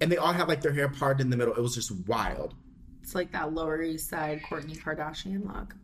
and 0.00 0.10
they 0.12 0.16
all 0.16 0.32
had 0.32 0.46
like 0.48 0.60
their 0.60 0.72
hair 0.72 0.88
parted 0.88 1.22
in 1.22 1.30
the 1.30 1.36
middle. 1.36 1.54
It 1.54 1.60
was 1.60 1.74
just 1.74 1.90
wild. 2.06 2.54
It's 3.08 3.14
like 3.14 3.32
that 3.32 3.54
Lower 3.54 3.80
East 3.80 4.10
Side 4.10 4.42
Kourtney 4.42 4.78
Kardashian 4.78 5.46
look. 5.46 5.74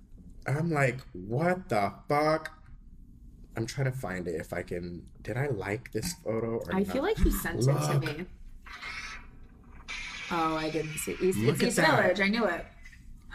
I'm 0.47 0.71
like, 0.71 0.99
"What 1.15 1.71
the 1.71 1.91
fuck?" 2.07 2.53
I'm 3.57 3.65
trying 3.65 3.91
to 3.91 3.97
find 3.97 4.29
it 4.29 4.35
if 4.39 4.53
I 4.53 4.61
can. 4.61 5.07
Did 5.23 5.39
I 5.39 5.47
like 5.47 5.91
this 5.93 6.13
photo? 6.23 6.59
Or 6.59 6.75
I 6.75 6.81
not? 6.81 6.89
feel 6.93 7.03
like 7.03 7.17
he 7.17 7.31
sent 7.31 7.61
it 7.61 7.65
to 7.65 7.99
me. 8.01 8.27
Oh, 10.31 10.55
I 10.59 10.69
didn't 10.69 10.99
see. 10.99 11.17
East, 11.19 11.39
Look 11.39 11.55
it's 11.55 11.63
at 11.63 11.69
East 11.69 11.77
that. 11.79 12.03
Village. 12.03 12.21
I 12.21 12.29
knew 12.29 12.45
it. 12.45 12.67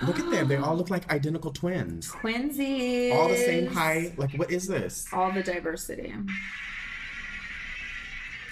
Look 0.04 0.20
at 0.20 0.30
them. 0.30 0.48
They 0.48 0.58
all 0.64 0.76
look 0.78 0.92
like 0.92 1.12
identical 1.12 1.52
twins. 1.52 2.12
Twinsies. 2.12 3.12
All 3.16 3.28
the 3.30 3.38
same 3.38 3.66
height. 3.74 4.20
Like, 4.20 4.34
what 4.36 4.52
is 4.52 4.68
this? 4.68 5.08
All 5.12 5.32
the 5.32 5.42
diversity. 5.42 6.14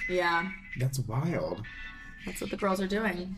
Yeah, 0.10 0.50
That's 0.80 0.98
wild. 0.98 1.62
that's 2.26 2.42
what 2.42 2.50
the 2.50 2.58
girls 2.58 2.82
are 2.82 2.88
doing. 2.88 3.36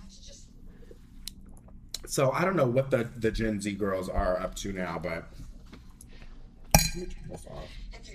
So 2.09 2.31
I 2.31 2.43
don't 2.43 2.55
know 2.55 2.65
what 2.65 2.89
the 2.89 3.07
the 3.17 3.29
Gen 3.29 3.61
Z 3.61 3.71
girls 3.75 4.09
are 4.09 4.39
up 4.41 4.55
to 4.55 4.73
now, 4.73 4.97
but 4.97 5.29
let 6.73 6.95
me 6.95 7.05
turn 7.05 7.29
this 7.29 7.45
off. 7.45 7.69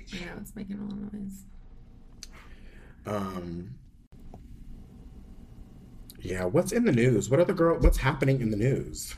Yeah, 0.09 0.26
it's 0.40 0.57
making 0.57 0.80
all 0.80 0.88
the 0.88 1.16
noise. 1.16 1.44
Um. 3.07 3.74
Yeah, 6.20 6.44
what's 6.44 6.72
in 6.72 6.85
the 6.85 6.92
news? 6.92 7.30
What 7.30 7.38
are 7.38 7.44
the 7.44 7.54
girl? 7.54 7.78
What's 7.78 7.98
happening 7.98 8.40
in 8.40 8.50
the 8.50 8.57
news? 8.57 9.14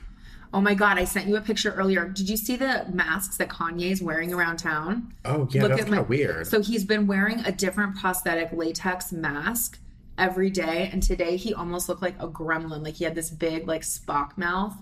Oh 0.52 0.60
my 0.60 0.74
god, 0.74 0.98
I 0.98 1.04
sent 1.04 1.26
you 1.26 1.36
a 1.36 1.40
picture 1.40 1.72
earlier. 1.72 2.06
Did 2.06 2.28
you 2.28 2.36
see 2.36 2.56
the 2.56 2.84
masks 2.92 3.38
that 3.38 3.48
Kanye's 3.48 4.02
wearing 4.02 4.34
around 4.34 4.58
town? 4.58 5.14
Oh 5.24 5.48
yeah, 5.52 5.62
Look 5.62 5.70
that's 5.70 5.82
at 5.82 5.88
kind 5.88 6.00
of 6.00 6.08
weird. 6.10 6.46
So 6.48 6.60
he's 6.60 6.84
been 6.84 7.06
wearing 7.06 7.40
a 7.46 7.52
different 7.52 7.96
prosthetic 7.96 8.52
latex 8.52 9.10
mask 9.10 9.78
every 10.18 10.50
day, 10.50 10.88
and 10.92 11.02
today 11.02 11.36
he 11.36 11.54
almost 11.54 11.88
looked 11.88 12.02
like 12.02 12.20
a 12.20 12.28
gremlin. 12.28 12.82
Like 12.82 12.94
he 12.94 13.04
had 13.04 13.14
this 13.14 13.30
big, 13.30 13.66
like 13.66 13.82
Spock 13.82 14.36
mouth. 14.36 14.76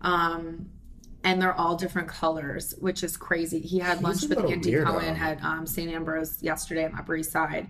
Um, 0.00 0.70
and 1.24 1.42
they're 1.42 1.54
all 1.54 1.74
different 1.74 2.06
colors, 2.06 2.74
which 2.78 3.02
is 3.02 3.16
crazy. 3.16 3.60
He 3.60 3.80
had 3.80 4.00
lunch 4.02 4.22
with 4.22 4.38
Andy 4.38 4.72
weirdo. 4.72 4.84
Cohen 4.84 5.16
at 5.16 5.42
um, 5.42 5.66
Sant 5.66 5.90
Ambroeus 5.90 6.40
yesterday 6.40 6.84
on 6.84 6.94
Upper 6.96 7.16
East 7.16 7.32
Side. 7.32 7.66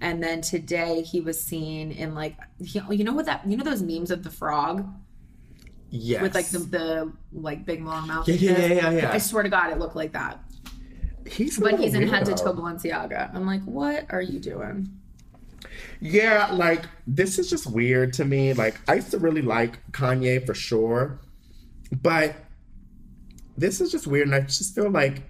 And 0.00 0.22
then 0.22 0.40
today 0.40 1.02
he 1.02 1.20
was 1.20 1.42
seen 1.42 1.90
in 1.90 2.14
like, 2.14 2.36
he, 2.64 2.80
you 2.90 3.02
know 3.02 3.12
what 3.12 3.26
that, 3.26 3.46
you 3.46 3.56
know 3.56 3.64
those 3.64 3.82
memes 3.82 4.10
of 4.10 4.22
the 4.22 4.30
frog? 4.30 4.88
yes, 5.90 6.22
with 6.22 6.34
like 6.34 6.48
the, 6.48 6.58
the 6.58 7.12
like 7.32 7.64
big 7.64 7.84
long 7.84 8.06
mouth. 8.06 8.28
Yeah, 8.28 8.34
yeah, 8.34 8.58
yeah, 8.58 8.74
yeah, 8.74 8.90
yeah. 8.90 9.12
I 9.12 9.18
swear 9.18 9.42
to 9.42 9.48
God, 9.48 9.72
it 9.72 9.78
looked 9.78 9.96
like 9.96 10.12
that. 10.12 10.40
he's 11.26 11.58
But 11.58 11.78
he's 11.78 11.94
in 11.94 12.08
head 12.08 12.26
to 12.26 12.34
toe 12.34 12.54
Balenciaga. 12.54 13.34
I'm 13.34 13.46
like, 13.46 13.62
what 13.64 14.06
are 14.10 14.22
you 14.22 14.38
doing? 14.38 14.88
Yeah, 16.00 16.50
like 16.52 16.84
this 17.06 17.38
is 17.38 17.50
just 17.50 17.66
weird 17.66 18.12
to 18.14 18.24
me. 18.24 18.52
Like 18.52 18.80
I 18.88 18.94
used 18.94 19.10
to 19.10 19.18
really 19.18 19.42
like 19.42 19.78
Kanye 19.92 20.44
for 20.44 20.54
sure, 20.54 21.20
but 22.02 22.34
this 23.56 23.80
is 23.80 23.90
just 23.92 24.06
weird, 24.06 24.28
and 24.28 24.34
I 24.34 24.40
just 24.40 24.74
feel 24.74 24.90
like 24.90 25.22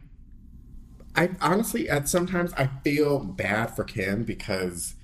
I 1.17 1.31
honestly 1.41 1.89
at 1.89 2.09
sometimes 2.09 2.53
I 2.55 2.69
feel 2.85 3.19
bad 3.19 3.75
for 3.75 3.85
Kim 3.85 4.25
because 4.25 4.95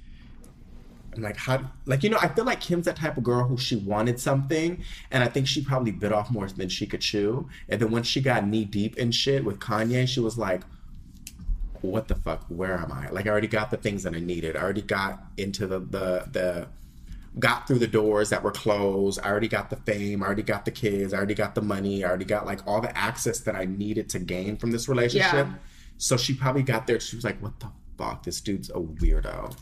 I'm 1.17 1.23
like, 1.23 1.37
how? 1.37 1.71
Like, 1.87 2.03
you 2.03 2.11
know, 2.11 2.19
I 2.21 2.29
feel 2.29 2.45
like 2.45 2.61
Kim's 2.61 2.85
that 2.85 2.97
type 2.97 3.17
of 3.17 3.25
girl 3.25 3.45
who 3.47 3.57
she 3.57 3.77
wanted 3.77 4.21
something, 4.21 4.83
and 5.11 5.25
I 5.25 5.29
think 5.29 5.49
she 5.49 5.65
probably 5.65 5.93
bit 5.93 6.13
off 6.13 6.31
more 6.31 6.47
than 6.47 6.69
she 6.69 6.87
could 6.87 7.01
chew. 7.01 7.49
And 7.69 7.81
then 7.81 7.91
when 7.91 8.03
she 8.03 8.21
got 8.21 8.47
knee 8.47 8.65
deep 8.65 8.97
in 8.97 9.11
shit 9.11 9.45
with 9.45 9.59
Kanye, 9.59 10.07
she 10.07 10.21
was 10.21 10.39
like, 10.39 10.63
"What 11.83 12.09
the 12.09 12.15
fuck? 12.15 12.45
Where 12.49 12.75
am 12.75 12.93
I? 12.93 13.09
Like, 13.11 13.27
I 13.27 13.31
already 13.31 13.49
got 13.49 13.71
the 13.71 13.77
things 13.77 14.03
that 14.05 14.15
I 14.15 14.21
needed. 14.21 14.57
I 14.57 14.63
already 14.63 14.83
got 14.83 15.23
into 15.37 15.67
the 15.67 15.81
the 15.81 16.29
the." 16.31 16.69
Got 17.39 17.67
through 17.67 17.81
the 17.81 17.87
doors 17.87 18.31
that 18.31 18.43
were 18.43 18.51
closed. 18.51 19.21
I 19.23 19.29
already 19.29 19.49
got 19.49 19.69
the 19.69 19.77
fame. 19.77 20.23
I 20.23 20.27
already 20.27 20.43
got 20.43 20.65
the 20.65 20.71
kids. 20.71 21.13
I 21.13 21.19
already 21.19 21.35
got 21.35 21.55
the 21.55 21.61
money. 21.61 22.03
I 22.03 22.09
already 22.09 22.25
got 22.25 22.47
like 22.47 22.67
all 22.67 22.81
the 22.81 22.97
access 22.97 23.41
that 23.41 23.55
I 23.55 23.67
needed 23.67 24.09
to 24.09 24.19
gain 24.19 24.57
from 24.57 24.71
this 24.71 24.89
relationship. 24.89 25.47
Yeah. 25.47 25.55
So 25.99 26.17
she 26.17 26.33
probably 26.33 26.63
got 26.63 26.87
there. 26.87 26.99
She 26.99 27.15
was 27.15 27.27
like, 27.27 27.39
"What 27.43 27.61
the 27.61 27.69
fuck? 27.99 28.23
This 28.23 28.41
dude's 28.41 28.71
a 28.71 28.81
weirdo." 28.81 29.55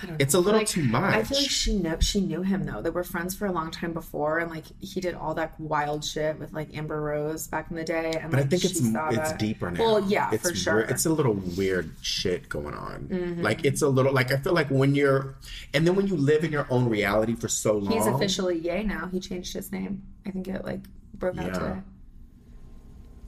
I 0.00 0.06
don't 0.06 0.10
know. 0.12 0.16
It's 0.20 0.34
a 0.34 0.38
little 0.38 0.60
Like, 0.60 0.68
too 0.68 0.84
much. 0.84 1.14
I 1.14 1.22
feel 1.24 1.38
like 1.38 1.50
she 1.50 1.76
knew 1.76 1.96
she 2.00 2.20
knew 2.20 2.42
him 2.42 2.64
though. 2.64 2.80
They 2.80 2.90
were 2.90 3.02
friends 3.02 3.34
for 3.34 3.46
a 3.46 3.52
long 3.52 3.70
time 3.70 3.92
before, 3.92 4.38
and 4.38 4.50
like 4.50 4.64
he 4.80 5.00
did 5.00 5.14
all 5.14 5.34
that 5.34 5.58
wild 5.58 6.04
shit 6.04 6.38
with 6.38 6.52
like 6.52 6.76
Amber 6.76 7.00
Rose 7.00 7.46
back 7.48 7.70
in 7.70 7.76
the 7.76 7.84
day. 7.84 8.12
And 8.20 8.30
But 8.30 8.40
I 8.40 8.42
think 8.44 8.64
it's 8.64 8.78
it's 8.80 8.90
that. 8.92 9.38
deeper 9.38 9.70
now. 9.70 9.80
Well, 9.80 10.00
yeah, 10.08 10.30
it's 10.32 10.48
for 10.48 10.54
sure. 10.54 10.82
Mm-hmm. 10.82 10.92
It's 10.92 11.06
a 11.06 11.10
little 11.10 11.34
weird 11.34 11.90
shit 12.00 12.48
going 12.48 12.74
on. 12.74 13.38
Like 13.42 13.64
it's 13.64 13.82
a 13.82 13.88
little 13.88 14.12
like 14.12 14.30
I 14.32 14.36
feel 14.36 14.52
like 14.54 14.68
when 14.68 14.94
you're, 14.94 15.34
and 15.74 15.86
then 15.86 15.96
when 15.96 16.06
you 16.06 16.16
live 16.16 16.44
in 16.44 16.52
your 16.52 16.66
own 16.70 16.88
reality 16.88 17.34
for 17.34 17.48
so 17.48 17.76
long, 17.78 17.92
He's 17.92 18.06
officially 18.06 18.58
Ye 18.58 18.84
now. 18.84 19.06
He 19.06 19.18
changed 19.20 19.52
his 19.54 19.72
name. 19.72 20.02
I 20.26 20.30
think 20.30 20.46
it 20.48 20.64
like 20.64 20.80
broke 21.14 21.38
out 21.38 21.46
Yeah. 21.46 21.52
today. 21.58 21.80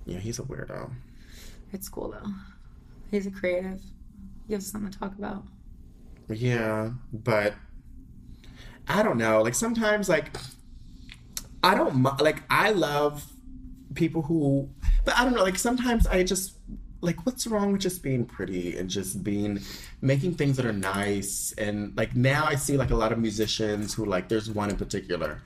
Yeah, 0.07 0.19
he's 0.19 0.39
a 0.39 0.43
weirdo. 0.43 0.91
It's 1.73 1.89
cool 1.89 2.11
though. 2.11 2.31
He's 3.11 3.27
a 3.27 3.31
creative. 3.31 3.81
He 4.47 4.51
gives 4.55 4.67
us 4.67 4.73
something 4.73 4.91
to 4.91 4.99
talk 4.99 5.17
about. 5.19 5.45
Yeah, 6.31 6.91
but 7.13 7.55
I 8.89 9.03
don't 9.03 9.19
know. 9.19 9.43
Like 9.43 9.55
sometimes, 9.55 10.09
like 10.09 10.37
I 11.63 11.75
don't 11.75 12.03
like. 12.21 12.43
I 12.51 12.71
love 12.71 13.25
people 13.95 14.23
who, 14.23 14.69
but 15.05 15.17
I 15.19 15.25
don't 15.25 15.35
know. 15.35 15.43
Like 15.43 15.59
sometimes 15.59 16.07
I 16.07 16.23
just 16.23 16.55
like 17.03 17.25
what's 17.25 17.47
wrong 17.47 17.73
with 17.73 17.81
just 17.81 18.03
being 18.03 18.25
pretty 18.25 18.77
and 18.77 18.91
just 18.91 19.25
being 19.25 19.61
making 20.03 20.35
things 20.35 20.57
that 20.57 20.67
are 20.67 20.73
nice 20.73 21.55
and 21.57 21.97
like 21.97 22.15
now 22.15 22.45
I 22.45 22.57
see 22.57 22.77
like 22.77 22.91
a 22.91 22.95
lot 22.97 23.11
of 23.11 23.19
musicians 23.19 23.95
who 23.95 24.05
like 24.05 24.29
there's 24.29 24.51
one 24.51 24.71
in 24.71 24.77
particular, 24.77 25.43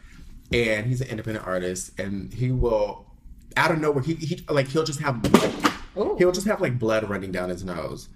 and 0.53 0.87
he's 0.87 1.01
an 1.01 1.09
independent 1.09 1.47
artist 1.47 1.99
and 1.99 2.33
he 2.33 2.51
will 2.51 3.07
out 3.57 3.71
of 3.71 3.79
nowhere 3.79 4.03
he, 4.03 4.15
he 4.15 4.45
like 4.49 4.69
he'll 4.69 4.85
just 4.85 5.01
have 5.01 5.25
Ooh. 5.97 6.17
he'll 6.19 6.33
just 6.33 6.47
have 6.47 6.61
like 6.61 6.79
blood 6.79 7.09
running 7.09 7.31
down 7.33 7.51
his 7.51 7.65
nose. 7.65 8.09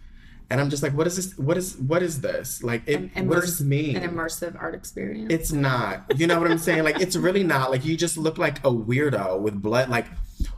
And 0.51 0.61
I'm 0.61 0.71
just 0.71 0.83
like, 0.83 0.95
what 0.95 1.07
is 1.07 1.17
this? 1.17 1.37
What 1.37 1.59
is 1.59 1.77
what 1.77 2.03
is 2.03 2.23
this? 2.23 2.63
Like, 2.63 2.83
it, 2.87 3.11
An 3.15 3.29
what 3.29 3.41
does 3.41 3.59
this 3.59 3.67
mean? 3.67 3.97
An 3.97 4.09
immersive 4.09 4.61
art 4.61 4.75
experience. 4.75 5.31
It's 5.31 5.53
not. 5.53 6.05
You 6.19 6.27
know 6.27 6.41
what 6.41 6.51
I'm 6.51 6.59
saying? 6.59 6.85
Like, 6.85 7.01
it's 7.01 7.17
really 7.17 7.45
not. 7.45 7.71
Like, 7.71 7.85
you 7.85 7.97
just 7.97 8.17
look 8.17 8.39
like 8.39 8.59
a 8.61 8.71
weirdo 8.71 9.41
with 9.41 9.61
blood. 9.61 9.91
Like, 9.91 10.07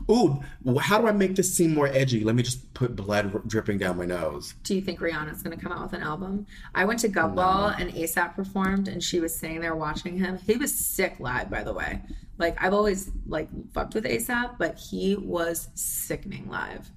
ooh, 0.09 0.41
how 0.79 1.01
do 1.01 1.07
I 1.07 1.11
make 1.11 1.35
this 1.35 1.53
seem 1.53 1.73
more 1.73 1.87
edgy? 1.87 2.23
Let 2.23 2.35
me 2.35 2.43
just 2.43 2.73
put 2.73 2.95
blood 2.95 3.45
dripping 3.47 3.79
down 3.79 3.97
my 3.97 4.05
nose. 4.05 4.53
Do 4.63 4.75
you 4.75 4.81
think 4.81 5.01
Rihanna's 5.01 5.43
going 5.43 5.57
to 5.57 5.61
come 5.61 5.73
out 5.73 5.83
with 5.83 5.93
an 5.93 6.03
album? 6.03 6.47
I 6.73 6.85
went 6.85 6.99
to 7.01 7.09
Gov 7.09 7.35
Ball 7.35 7.73
and 7.77 7.91
ASAP 7.91 8.35
performed, 8.35 8.87
and 8.87 9.03
she 9.03 9.19
was 9.19 9.35
sitting 9.35 9.59
there 9.59 9.75
watching 9.75 10.17
him. 10.17 10.37
He 10.37 10.55
was 10.55 10.73
sick 10.73 11.19
live, 11.19 11.49
by 11.49 11.63
the 11.63 11.73
way. 11.73 12.01
Like 12.37 12.61
I've 12.63 12.73
always 12.73 13.11
like 13.27 13.49
fucked 13.73 13.93
with 13.93 14.05
ASAP, 14.05 14.57
but 14.57 14.77
he 14.77 15.15
was 15.15 15.69
sickening 15.75 16.49
live. 16.49 16.89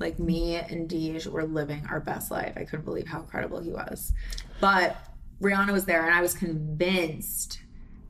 Like 0.00 0.18
me 0.18 0.56
and 0.56 0.88
Deej 0.88 1.26
were 1.28 1.44
living 1.44 1.86
our 1.88 2.00
best 2.00 2.30
life. 2.30 2.54
I 2.56 2.64
couldn't 2.64 2.84
believe 2.84 3.06
how 3.06 3.20
incredible 3.20 3.60
he 3.60 3.70
was. 3.70 4.12
But 4.60 4.96
Rihanna 5.40 5.72
was 5.72 5.84
there, 5.84 6.04
and 6.04 6.14
I 6.14 6.20
was 6.20 6.34
convinced 6.34 7.60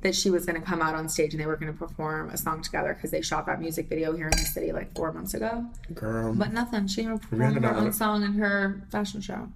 that 0.02 0.14
she 0.14 0.30
was 0.30 0.46
going 0.46 0.58
to 0.58 0.66
come 0.66 0.80
out 0.80 0.94
on 0.94 1.08
stage 1.08 1.34
and 1.34 1.40
they 1.40 1.46
were 1.46 1.56
going 1.56 1.72
to 1.72 1.78
perform 1.78 2.30
a 2.30 2.36
song 2.36 2.62
together 2.62 2.94
because 2.94 3.10
they 3.10 3.20
shot 3.20 3.46
that 3.46 3.60
music 3.60 3.88
video 3.88 4.12
here 4.16 4.26
in 4.26 4.30
the 4.30 4.38
city 4.38 4.72
like 4.72 4.94
four 4.94 5.12
months 5.12 5.34
ago. 5.34 5.66
Girl. 5.94 6.34
But 6.34 6.52
nothing. 6.52 6.86
She 6.86 7.02
even 7.02 7.18
Rihanna 7.18 7.28
performed 7.28 7.54
her 7.56 7.60
don't 7.60 7.76
own 7.76 7.92
song 7.92 8.22
in 8.22 8.32
her 8.34 8.82
fashion 8.90 9.20
show. 9.20 9.48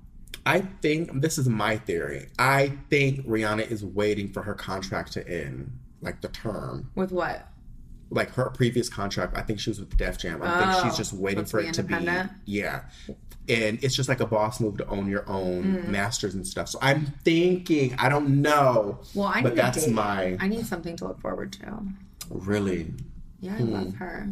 I 0.46 0.60
think 0.60 1.22
this 1.22 1.38
is 1.38 1.48
my 1.48 1.78
theory. 1.78 2.28
I 2.38 2.72
think 2.90 3.26
Rihanna 3.26 3.70
is 3.70 3.84
waiting 3.84 4.30
for 4.32 4.42
her 4.42 4.54
contract 4.54 5.12
to 5.12 5.26
end, 5.26 5.72
like 6.02 6.20
the 6.20 6.28
term. 6.28 6.90
With 6.94 7.12
what? 7.12 7.48
Like 8.10 8.30
her 8.34 8.50
previous 8.50 8.88
contract, 8.88 9.36
I 9.36 9.42
think 9.42 9.58
she 9.60 9.70
was 9.70 9.80
with 9.80 9.96
Def 9.96 10.18
Jam. 10.18 10.40
I 10.42 10.58
think 10.58 10.72
she's 10.84 10.94
Oh, 10.94 10.96
just 10.96 11.12
waiting 11.12 11.44
for 11.44 11.60
it 11.60 11.74
to 11.74 11.82
be. 11.82 11.94
Yeah. 12.44 12.82
And 13.48 13.82
it's 13.84 13.94
just 13.94 14.08
like 14.08 14.20
a 14.20 14.26
boss 14.26 14.60
move 14.60 14.78
to 14.78 14.86
own 14.86 15.06
your 15.08 15.28
own 15.28 15.64
Mm. 15.64 15.88
masters 15.88 16.34
and 16.34 16.46
stuff. 16.46 16.68
So 16.68 16.78
I'm 16.80 17.06
thinking, 17.24 17.94
I 17.98 18.08
don't 18.08 18.40
know. 18.40 19.00
Well, 19.14 19.26
I 19.26 19.42
but 19.42 19.54
that's 19.56 19.86
my 19.88 20.36
I 20.40 20.48
need 20.48 20.64
something 20.66 20.96
to 20.96 21.08
look 21.08 21.20
forward 21.20 21.52
to. 21.54 21.82
really. 22.30 22.94
Yeah, 23.40 23.54
I 23.54 23.58
Hmm. 23.58 23.72
love 23.72 23.94
her. 23.96 24.28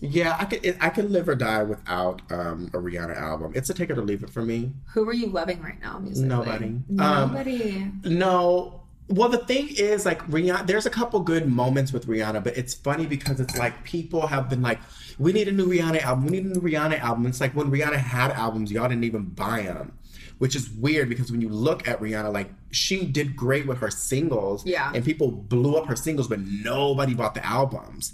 Yeah, 0.00 0.36
I 0.38 0.44
could 0.44 0.76
I 0.80 0.88
could 0.90 1.10
live 1.10 1.28
or 1.28 1.34
die 1.34 1.62
without 1.64 2.22
um, 2.30 2.68
a 2.72 2.78
Rihanna 2.78 3.16
album. 3.16 3.52
It's 3.54 3.68
a 3.70 3.74
take 3.74 3.90
it 3.90 3.98
or 3.98 4.02
leave 4.02 4.22
it 4.22 4.30
for 4.30 4.42
me. 4.42 4.70
Who 4.94 5.08
are 5.08 5.12
you 5.12 5.26
loving 5.26 5.60
right 5.60 5.80
now, 5.80 5.98
musically? 5.98 6.28
Nobody. 6.28 6.66
Um, 6.66 6.84
Nobody. 6.88 7.90
No. 8.04 8.77
Well, 9.08 9.30
the 9.30 9.38
thing 9.38 9.68
is, 9.70 10.04
like 10.04 10.22
Rihanna, 10.28 10.66
there's 10.66 10.84
a 10.84 10.90
couple 10.90 11.20
good 11.20 11.46
moments 11.50 11.92
with 11.94 12.06
Rihanna, 12.06 12.44
but 12.44 12.56
it's 12.58 12.74
funny 12.74 13.06
because 13.06 13.40
it's 13.40 13.56
like 13.56 13.82
people 13.84 14.26
have 14.26 14.50
been 14.50 14.60
like, 14.60 14.78
"We 15.18 15.32
need 15.32 15.48
a 15.48 15.52
new 15.52 15.66
Rihanna 15.66 16.02
album. 16.02 16.26
We 16.26 16.30
need 16.32 16.44
a 16.44 16.48
new 16.48 16.60
Rihanna 16.60 17.00
album." 17.00 17.24
It's 17.26 17.40
like 17.40 17.54
when 17.56 17.70
Rihanna 17.70 17.96
had 17.96 18.32
albums, 18.32 18.70
y'all 18.70 18.86
didn't 18.88 19.04
even 19.04 19.24
buy 19.24 19.62
them, 19.62 19.92
which 20.36 20.54
is 20.54 20.68
weird 20.68 21.08
because 21.08 21.32
when 21.32 21.40
you 21.40 21.48
look 21.48 21.88
at 21.88 22.00
Rihanna, 22.00 22.32
like 22.32 22.50
she 22.70 23.06
did 23.06 23.34
great 23.34 23.66
with 23.66 23.78
her 23.78 23.90
singles, 23.90 24.66
Yeah. 24.66 24.92
and 24.94 25.02
people 25.02 25.30
blew 25.30 25.76
up 25.76 25.86
her 25.86 25.96
singles, 25.96 26.28
but 26.28 26.40
nobody 26.40 27.14
bought 27.14 27.34
the 27.34 27.44
albums. 27.46 28.12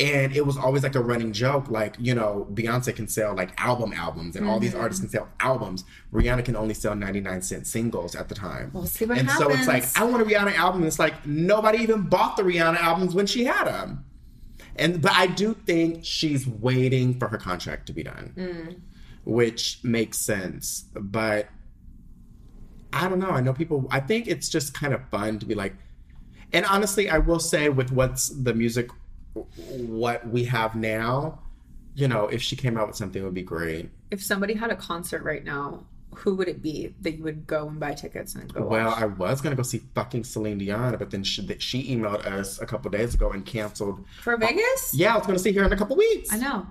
And 0.00 0.34
it 0.34 0.44
was 0.44 0.56
always 0.56 0.82
like 0.82 0.96
a 0.96 1.00
running 1.00 1.32
joke, 1.32 1.70
like, 1.70 1.94
you 2.00 2.16
know, 2.16 2.48
Beyonce 2.52 2.96
can 2.96 3.06
sell 3.06 3.32
like 3.34 3.50
album 3.60 3.92
albums 3.92 4.34
and 4.34 4.44
all 4.44 4.58
these 4.58 4.74
artists 4.74 5.00
can 5.00 5.08
sell 5.08 5.28
albums. 5.38 5.84
Rihanna 6.12 6.44
can 6.44 6.56
only 6.56 6.74
sell 6.74 6.96
99 6.96 7.42
cent 7.42 7.66
singles 7.68 8.16
at 8.16 8.28
the 8.28 8.34
time. 8.34 8.70
We'll 8.72 8.86
see 8.86 9.04
what 9.04 9.18
and 9.18 9.30
so 9.30 9.48
it's 9.50 9.68
like. 9.68 9.84
I 9.96 10.02
want 10.02 10.20
a 10.20 10.24
Rihanna 10.24 10.54
album. 10.56 10.80
And 10.80 10.88
It's 10.88 10.98
like 10.98 11.24
nobody 11.24 11.78
even 11.78 12.02
bought 12.02 12.36
the 12.36 12.42
Rihanna 12.42 12.76
albums 12.78 13.14
when 13.14 13.26
she 13.26 13.44
had 13.44 13.66
them. 13.68 14.04
And 14.74 15.00
but 15.00 15.12
I 15.12 15.28
do 15.28 15.54
think 15.54 16.04
she's 16.04 16.44
waiting 16.44 17.16
for 17.20 17.28
her 17.28 17.38
contract 17.38 17.86
to 17.86 17.92
be 17.92 18.02
done, 18.02 18.32
Mm. 18.36 18.80
which 19.24 19.78
makes 19.84 20.18
sense. 20.18 20.86
But 20.92 21.48
I 22.92 23.08
don't 23.08 23.20
know. 23.20 23.30
I 23.30 23.40
know 23.40 23.52
people. 23.52 23.86
I 23.92 24.00
think 24.00 24.26
it's 24.26 24.48
just 24.48 24.74
kind 24.74 24.92
of 24.92 25.08
fun 25.10 25.38
to 25.38 25.46
be 25.46 25.54
like. 25.54 25.74
And 26.52 26.64
honestly, 26.66 27.08
I 27.08 27.18
will 27.18 27.38
say 27.40 27.68
with 27.68 27.92
what's 27.92 28.28
the 28.28 28.54
music, 28.54 28.88
what 29.34 30.26
we 30.28 30.44
have 30.44 30.74
now, 30.74 31.40
you 31.94 32.08
know, 32.08 32.26
if 32.28 32.42
she 32.42 32.56
came 32.56 32.76
out 32.76 32.86
with 32.86 32.96
something, 32.96 33.20
it 33.22 33.24
would 33.24 33.34
be 33.34 33.42
great. 33.42 33.90
If 34.10 34.22
somebody 34.22 34.54
had 34.54 34.70
a 34.70 34.76
concert 34.76 35.22
right 35.22 35.44
now, 35.44 35.84
who 36.14 36.36
would 36.36 36.48
it 36.48 36.62
be 36.62 36.94
that 37.00 37.12
you 37.16 37.24
would 37.24 37.46
go 37.46 37.68
and 37.68 37.80
buy 37.80 37.92
tickets 37.94 38.34
and 38.34 38.52
go 38.52 38.64
Well, 38.64 38.90
watch? 38.90 39.02
I 39.02 39.06
was 39.06 39.40
gonna 39.40 39.56
go 39.56 39.62
see 39.62 39.82
fucking 39.94 40.24
Celine 40.24 40.58
Dion, 40.58 40.96
but 40.96 41.10
then 41.10 41.24
she, 41.24 41.46
she 41.58 41.96
emailed 41.96 42.24
us 42.26 42.60
a 42.60 42.66
couple 42.66 42.90
days 42.90 43.14
ago 43.14 43.30
and 43.30 43.44
canceled. 43.44 44.04
For 44.22 44.34
oh, 44.34 44.36
Vegas? 44.36 44.92
Yeah, 44.94 45.14
I 45.14 45.18
was 45.18 45.26
gonna 45.26 45.38
see 45.38 45.52
her 45.52 45.64
in 45.64 45.72
a 45.72 45.76
couple 45.76 45.96
weeks. 45.96 46.32
I 46.32 46.38
know. 46.38 46.66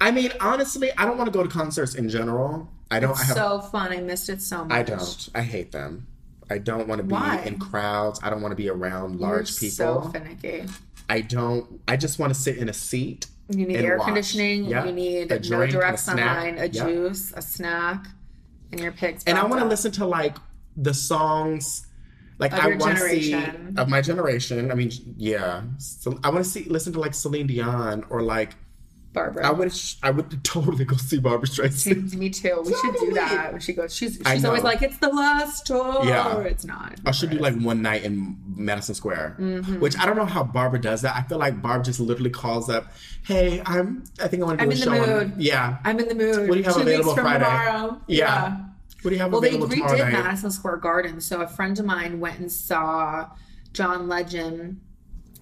I 0.00 0.10
mean, 0.10 0.32
honestly, 0.40 0.90
I 0.96 1.04
don't 1.04 1.18
want 1.18 1.30
to 1.30 1.36
go 1.38 1.42
to 1.42 1.48
concerts 1.48 1.94
in 1.94 2.08
general. 2.08 2.68
I 2.90 3.00
don't. 3.00 3.18
I 3.18 3.22
have. 3.24 3.36
so 3.36 3.60
fun. 3.60 3.92
I 3.92 4.00
missed 4.00 4.28
it 4.28 4.40
so 4.40 4.64
much. 4.64 4.72
I 4.72 4.82
don't. 4.82 5.28
I 5.34 5.42
hate 5.42 5.72
them. 5.72 6.06
I 6.50 6.58
don't 6.58 6.88
want 6.88 6.98
to 7.00 7.04
be 7.04 7.12
Why? 7.12 7.42
in 7.44 7.58
crowds. 7.58 8.18
I 8.22 8.30
don't 8.30 8.42
want 8.42 8.52
to 8.52 8.56
be 8.56 8.68
around 8.68 9.20
You're 9.20 9.28
large 9.28 9.56
people. 9.58 10.02
so 10.02 10.08
finicky. 10.10 10.64
I 11.10 11.20
don't. 11.22 11.80
I 11.88 11.96
just 11.96 12.18
want 12.18 12.32
to 12.32 12.38
sit 12.40 12.56
in 12.58 12.68
a 12.68 12.72
seat. 12.72 13.26
You 13.48 13.66
need 13.66 13.76
air 13.78 13.98
watch. 13.98 14.06
conditioning. 14.06 14.64
Yeah. 14.66 14.84
You 14.86 14.92
need 14.92 15.32
A 15.32 15.34
no 15.34 15.40
drink, 15.40 15.70
a 15.70 15.76
direct 15.76 15.98
sunlight, 15.98 16.58
a 16.58 16.68
Yeah. 16.68 16.84
juice, 16.86 17.32
a 17.36 17.42
snack, 17.42 18.06
and 18.70 18.80
your 18.80 18.92
picks. 18.92 19.24
and 19.24 19.36
I 19.36 19.44
want 19.44 19.60
to 19.60 19.66
listen 19.68 19.90
to 19.92 20.06
like 20.06 20.36
the 20.76 20.94
songs. 20.94 21.86
Like 22.38 22.52
Of 22.52 22.60
I 22.60 22.68
want 22.76 22.96
to 22.96 23.08
see 23.08 23.34
of 23.76 23.88
my 23.88 24.00
generation. 24.00 24.70
I 24.70 24.74
mean, 24.74 24.90
yeah. 25.18 25.62
So 25.78 26.18
I 26.24 26.30
want 26.30 26.44
to 26.44 26.50
see 26.50 26.64
listen 26.64 26.92
to 26.94 27.00
like 27.00 27.12
Celine 27.12 27.48
Dion 27.48 28.04
or 28.08 28.22
like 28.22 28.54
Barbara. 29.12 29.44
I 29.46 29.50
would 29.50 29.72
I 30.04 30.10
would 30.12 30.44
totally 30.44 30.84
go 30.84 30.96
see 30.96 31.18
Barbra 31.18 31.48
Streisand. 31.48 32.14
Me 32.14 32.30
too. 32.30 32.62
We 32.64 32.72
should 32.74 32.94
do 33.00 33.12
that 33.14 33.50
when 33.52 33.60
she 33.60 33.72
goes. 33.72 33.92
She's 33.94 34.20
she's 34.26 34.44
always 34.44 34.62
like, 34.62 34.82
"It's 34.82 34.98
the 34.98 35.08
last 35.08 35.66
tour." 35.66 36.00
Yeah. 36.04 36.38
It's 36.42 36.64
not. 36.64 36.94
I 37.04 37.10
should 37.10 37.30
do 37.30 37.38
like 37.38 37.56
one 37.60 37.82
night 37.82 38.04
in 38.04 38.36
Madison 38.46 38.94
Square, 38.94 39.36
Mm-hmm. 39.40 39.80
which 39.80 39.98
I 39.98 40.06
don't 40.06 40.16
know 40.16 40.26
how 40.26 40.44
Barbara 40.44 40.80
does 40.80 41.02
that. 41.02 41.16
I 41.16 41.22
feel 41.22 41.38
like 41.38 41.60
Barb 41.60 41.82
just 41.84 41.98
literally 41.98 42.30
calls 42.30 42.70
up, 42.70 42.92
"Hey, 43.24 43.60
I'm. 43.66 44.04
I 44.22 44.28
think 44.28 44.42
I 44.42 44.46
want 44.46 44.60
to 44.60 44.66
do 44.66 44.70
I'm 44.70 44.92
a 44.92 44.96
in 45.00 45.04
show." 45.04 45.20
on-" 45.20 45.34
Yeah. 45.38 45.78
I'm 45.84 45.98
in 45.98 46.06
the 46.08 46.14
mood. 46.14 46.48
What 46.48 46.54
do 46.54 46.58
you 46.58 46.64
have 46.64 46.74
Two 46.74 46.80
available 46.82 47.10
weeks 47.10 47.14
from 47.20 47.24
Friday? 47.24 47.44
tomorrow. 47.44 48.00
Yeah. 48.06 48.56
What 49.02 49.10
do 49.10 49.16
you 49.16 49.22
have 49.22 49.32
Well, 49.32 49.40
available 49.42 49.68
tomorrow 49.68 49.88
Well, 49.92 49.98
they 49.98 50.04
redid 50.04 50.12
night? 50.12 50.24
Madison 50.24 50.50
Square 50.50 50.76
Garden, 50.76 51.20
so 51.20 51.40
a 51.40 51.48
friend 51.48 51.76
of 51.80 51.86
mine 51.86 52.20
went 52.20 52.38
and 52.38 52.52
saw 52.52 53.28
John 53.72 54.08
Legend. 54.08 54.80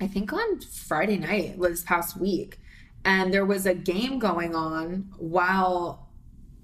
I 0.00 0.06
think 0.06 0.32
on 0.32 0.60
Friday 0.60 1.18
night, 1.18 1.58
was 1.58 1.82
past 1.82 2.16
week, 2.16 2.60
and 3.04 3.32
there 3.32 3.44
was 3.46 3.66
a 3.66 3.74
game 3.74 4.18
going 4.18 4.54
on 4.54 5.12
while 5.18 6.08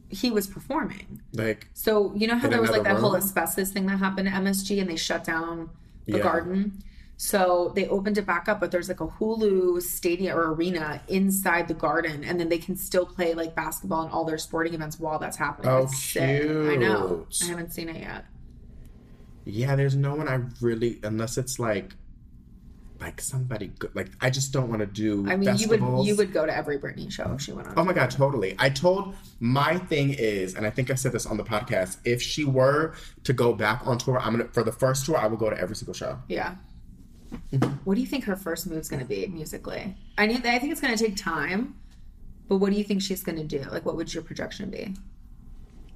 he 0.09 0.31
was 0.31 0.47
performing. 0.47 1.21
Like, 1.33 1.69
So 1.75 2.15
you 2.15 2.27
know 2.27 2.37
how 2.37 2.49
there 2.49 2.61
was 2.61 2.71
like 2.71 2.85
that 2.85 2.97
whole 2.99 3.17
asbestos 3.17 3.71
thing 3.71 3.87
that 3.87 3.99
happened 3.99 4.29
at 4.29 4.35
MSG 4.43 4.81
and 4.81 4.89
they 4.89 4.97
shut 4.97 5.25
down 5.25 5.71
the 6.07 6.19
Yeah. 6.19 6.23
garden. 6.23 6.83
So 7.17 7.73
they 7.77 7.87
opened 7.89 8.19
it 8.19 8.27
back 8.27 8.49
up, 8.49 8.59
but 8.61 8.71
there's 8.73 8.89
like 8.89 9.01
a 9.01 9.07
Hulu 9.07 9.81
stadium 9.81 10.37
or 10.37 10.53
arena 10.53 11.01
inside 11.09 11.69
the 11.69 11.75
garden, 11.75 12.25
and 12.25 12.39
then 12.41 12.49
they 12.49 12.59
can 12.59 12.77
still 12.77 13.07
play 13.07 13.35
like 13.35 13.55
basketball 13.55 14.03
and 14.03 14.11
all 14.13 14.25
their 14.25 14.37
sporting 14.39 14.75
events 14.75 14.99
while 14.99 15.19
that's 15.21 15.37
happening. 15.37 15.71
Oh, 15.71 15.85
It's 15.85 15.97
sick. 16.03 16.45
I 16.45 16.75
know. 16.77 17.27
I 17.43 17.47
haven't 17.47 17.73
seen 17.73 17.89
it 17.89 18.01
yet. 18.01 18.25
yeah, 19.45 19.77
there's 19.77 19.95
no 19.95 20.15
one 20.15 20.27
I 20.29 20.41
really, 20.61 20.99
unless 21.05 21.39
it's 21.39 21.59
like, 21.59 21.95
like 23.05 23.21
somebody 23.21 23.69
good. 23.79 23.95
Like, 23.95 24.09
I 24.21 24.31
just 24.31 24.51
don't 24.53 24.69
want 24.69 24.81
to 24.81 24.87
do. 24.87 25.29
I 25.29 25.37
mean, 25.37 25.57
you 25.57 25.69
would 25.69 26.07
you 26.07 26.17
would 26.17 26.33
go 26.33 26.47
to 26.47 26.57
every 26.57 26.79
Britney 26.79 27.13
show 27.13 27.31
if 27.35 27.43
she 27.43 27.53
went 27.53 27.69
on. 27.69 27.75
Oh 27.77 27.85
my 27.85 27.93
god, 27.93 28.11
totally. 28.11 28.57
I 28.59 28.71
told 28.71 29.15
my 29.41 29.77
thing 29.79 30.15
is, 30.15 30.55
and 30.55 30.67
I 30.67 30.71
think 30.71 30.91
I 30.91 30.95
said 30.95 31.13
this 31.13 31.27
on 31.27 31.37
the 31.37 31.45
podcast. 31.45 31.99
If 32.05 32.23
she 32.23 32.45
were 32.45 32.95
to 33.25 33.33
go 33.33 33.53
back 33.53 33.87
on 33.87 33.99
tour, 33.99 34.19
I'm 34.19 34.33
gonna 34.33 34.49
for 34.53 34.63
the 34.63 34.73
first 34.73 35.05
tour, 35.05 35.19
I 35.19 35.27
would 35.27 35.39
go 35.39 35.51
to 35.51 35.59
every 35.59 35.77
single 35.77 35.95
show. 35.95 36.19
Yeah. 36.29 36.57
Mm-hmm. 37.53 37.71
What 37.85 37.97
do 37.97 38.01
you 38.01 38.07
think 38.07 38.25
her 38.25 38.37
first 38.37 38.67
move's 38.69 38.89
going 38.89 39.01
to 39.03 39.09
be 39.09 39.27
musically? 39.27 39.97
I 40.17 40.27
need. 40.27 40.47
I 40.47 40.59
think 40.59 40.71
it's 40.73 40.81
going 40.81 40.97
to 40.97 41.05
take 41.05 41.17
time. 41.17 41.75
But 42.49 42.57
what 42.59 42.71
do 42.73 42.79
you 42.79 42.85
think 42.85 43.03
she's 43.03 43.23
going 43.25 43.39
to 43.39 43.45
do? 43.45 43.69
Like, 43.71 43.85
what 43.85 43.97
would 43.97 44.13
your 44.15 44.23
projection 44.23 44.71
be? 44.71 44.95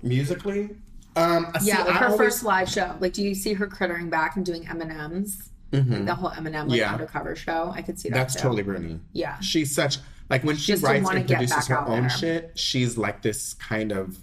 Musically, 0.03 0.71
um, 1.17 1.53
see, 1.61 1.69
Yeah, 1.69 1.83
like 1.85 1.89
I 1.97 1.99
her 1.99 2.05
always- 2.07 2.19
first 2.19 2.43
live 2.45 2.69
show. 2.69 2.95
Like, 3.01 3.13
do 3.13 3.23
you 3.23 3.35
see 3.35 3.53
her 3.55 3.67
crittering 3.67 4.09
back 4.11 4.37
and 4.37 4.45
doing 4.45 4.67
M 4.69 4.81
and 4.81 4.91
M's? 4.93 5.51
Mm-hmm. 5.73 6.05
The 6.07 6.15
whole 6.15 6.31
Eminem 6.31 6.69
like 6.69 6.79
Yeah. 6.79 6.93
undercover 6.93 7.37
show. 7.37 7.71
I 7.75 7.83
could 7.83 7.99
see 7.99 8.09
that. 8.09 8.15
That's 8.15 8.35
too. 8.35 8.41
totally 8.43 8.63
Britney. 8.65 9.01
Yeah. 9.13 9.39
She's 9.41 9.75
such 9.75 9.99
like 10.31 10.43
when 10.45 10.57
she 10.57 10.73
didn't 10.73 10.85
writes 10.85 11.11
and 11.11 11.27
produces 11.29 11.67
her 11.69 11.81
own 11.81 12.01
there. 12.03 12.11
shit. 12.11 12.53
She's 12.59 12.97
like 12.99 13.23
this 13.23 13.55
kind 13.55 13.93
of 13.93 14.19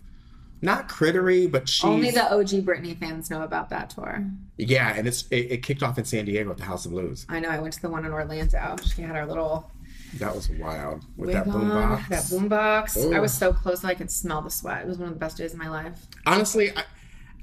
not 0.62 0.90
crittery, 0.90 1.52
but 1.52 1.70
she's 1.70 1.84
Only 1.86 2.10
the 2.12 2.24
OG 2.34 2.64
Britney 2.66 2.98
fans 2.98 3.30
know 3.30 3.44
about 3.44 3.70
that 3.70 3.92
tour. 3.92 4.26
yeah. 4.58 4.94
And 4.96 5.08
it's 5.08 5.28
it, 5.30 5.52
it 5.52 5.58
kicked 5.64 5.84
off 5.84 5.98
in 6.00 6.06
San 6.06 6.26
Diego 6.26 6.50
at 6.50 6.58
the 6.58 6.64
House 6.64 6.86
of 6.86 6.92
Blues. 6.92 7.26
I 7.30 7.40
know. 7.40 7.50
I 7.50 7.60
went 7.60 7.74
to 7.76 7.82
the 7.82 7.90
one 7.90 8.06
in 8.06 8.12
Orlando. 8.12 8.76
She 8.96 9.02
had 9.04 9.16
our 9.16 9.28
little 9.28 9.70
That 10.18 10.34
was 10.34 10.50
wild 10.50 11.06
with 11.18 11.32
that 11.34 11.46
on, 11.48 11.54
boombox. 11.54 12.08
That 12.10 12.24
boombox. 12.24 12.98
I 13.14 13.18
Ooh. 13.18 13.22
was 13.22 13.34
so 13.34 13.54
close 13.54 13.82
that 13.82 13.90
I 13.90 13.94
could 13.96 14.10
smell 14.10 14.42
the 14.42 14.50
sweat. 14.50 14.82
It 14.82 14.88
was 14.88 14.98
one 14.98 15.10
of 15.10 15.14
the 15.14 15.20
best 15.20 15.38
days 15.38 15.54
of 15.54 15.60
my 15.60 15.70
life. 15.70 16.08
honestly 16.26 16.72
I, 16.76 16.84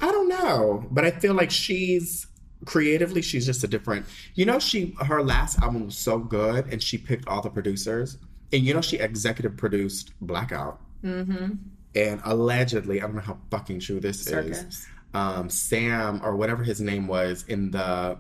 I 0.01 0.11
don't 0.11 0.29
know 0.29 0.85
but 0.91 1.05
i 1.05 1.11
feel 1.13 1.35
like 1.35 1.53
she's 1.53 2.27
creatively 2.65 3.23
she's 3.23 3.45
just 3.45 3.65
a 3.65 3.67
different 3.67 4.07
you 4.35 4.45
know 4.45 4.59
she 4.59 4.95
her 5.07 5.23
last 5.23 5.59
album 5.61 5.87
was 5.87 5.97
so 5.97 6.19
good 6.19 6.67
and 6.73 6.83
she 6.83 6.97
picked 6.99 7.27
all 7.29 7.43
the 7.43 7.51
producers. 7.51 8.19
And 8.53 8.63
you 8.63 8.75
know 8.75 8.81
she 8.83 8.99
executive 8.99 9.57
produced 9.57 10.13
blackout. 10.21 10.81
Mm-hmm. 11.03 11.55
and 11.97 12.21
allegedly 12.25 13.01
i 13.01 13.07
don't 13.07 13.17
know 13.17 13.23
how 13.23 13.37
fucking 13.51 13.81
true 13.81 13.99
this 13.99 14.25
is 14.29 14.87
um 15.15 15.51
sam 15.51 16.21
or 16.23 16.37
whatever 16.37 16.63
his 16.63 16.81
name 16.81 17.09
was 17.09 17.45
in 17.49 17.73
the 17.73 18.17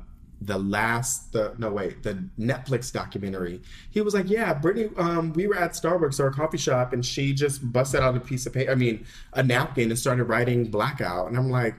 the 0.46 0.58
last 0.58 1.32
the 1.32 1.54
no 1.58 1.70
wait 1.70 2.02
the 2.02 2.14
netflix 2.38 2.92
documentary. 2.92 3.62
He 3.90 4.00
was 4.00 4.14
like 4.14 4.28
yeah 4.28 4.58
Britney 4.58 4.96
um 4.98 5.32
we 5.34 5.46
were 5.46 5.56
at 5.56 5.72
starbucks 5.72 6.18
or 6.18 6.26
a 6.26 6.32
coffee 6.32 6.58
shop 6.58 6.92
and 6.92 7.04
she 7.04 7.32
just 7.32 7.72
busted 7.72 8.00
out 8.00 8.16
a 8.16 8.20
piece 8.20 8.46
of 8.46 8.52
paper 8.52 8.72
i 8.72 8.74
mean 8.74 9.06
a 9.34 9.42
napkin 9.42 9.90
and 9.90 9.98
started 9.98 10.24
writing 10.24 10.64
blackout. 10.64 11.28
And 11.28 11.36
i'm 11.36 11.50
like 11.50 11.76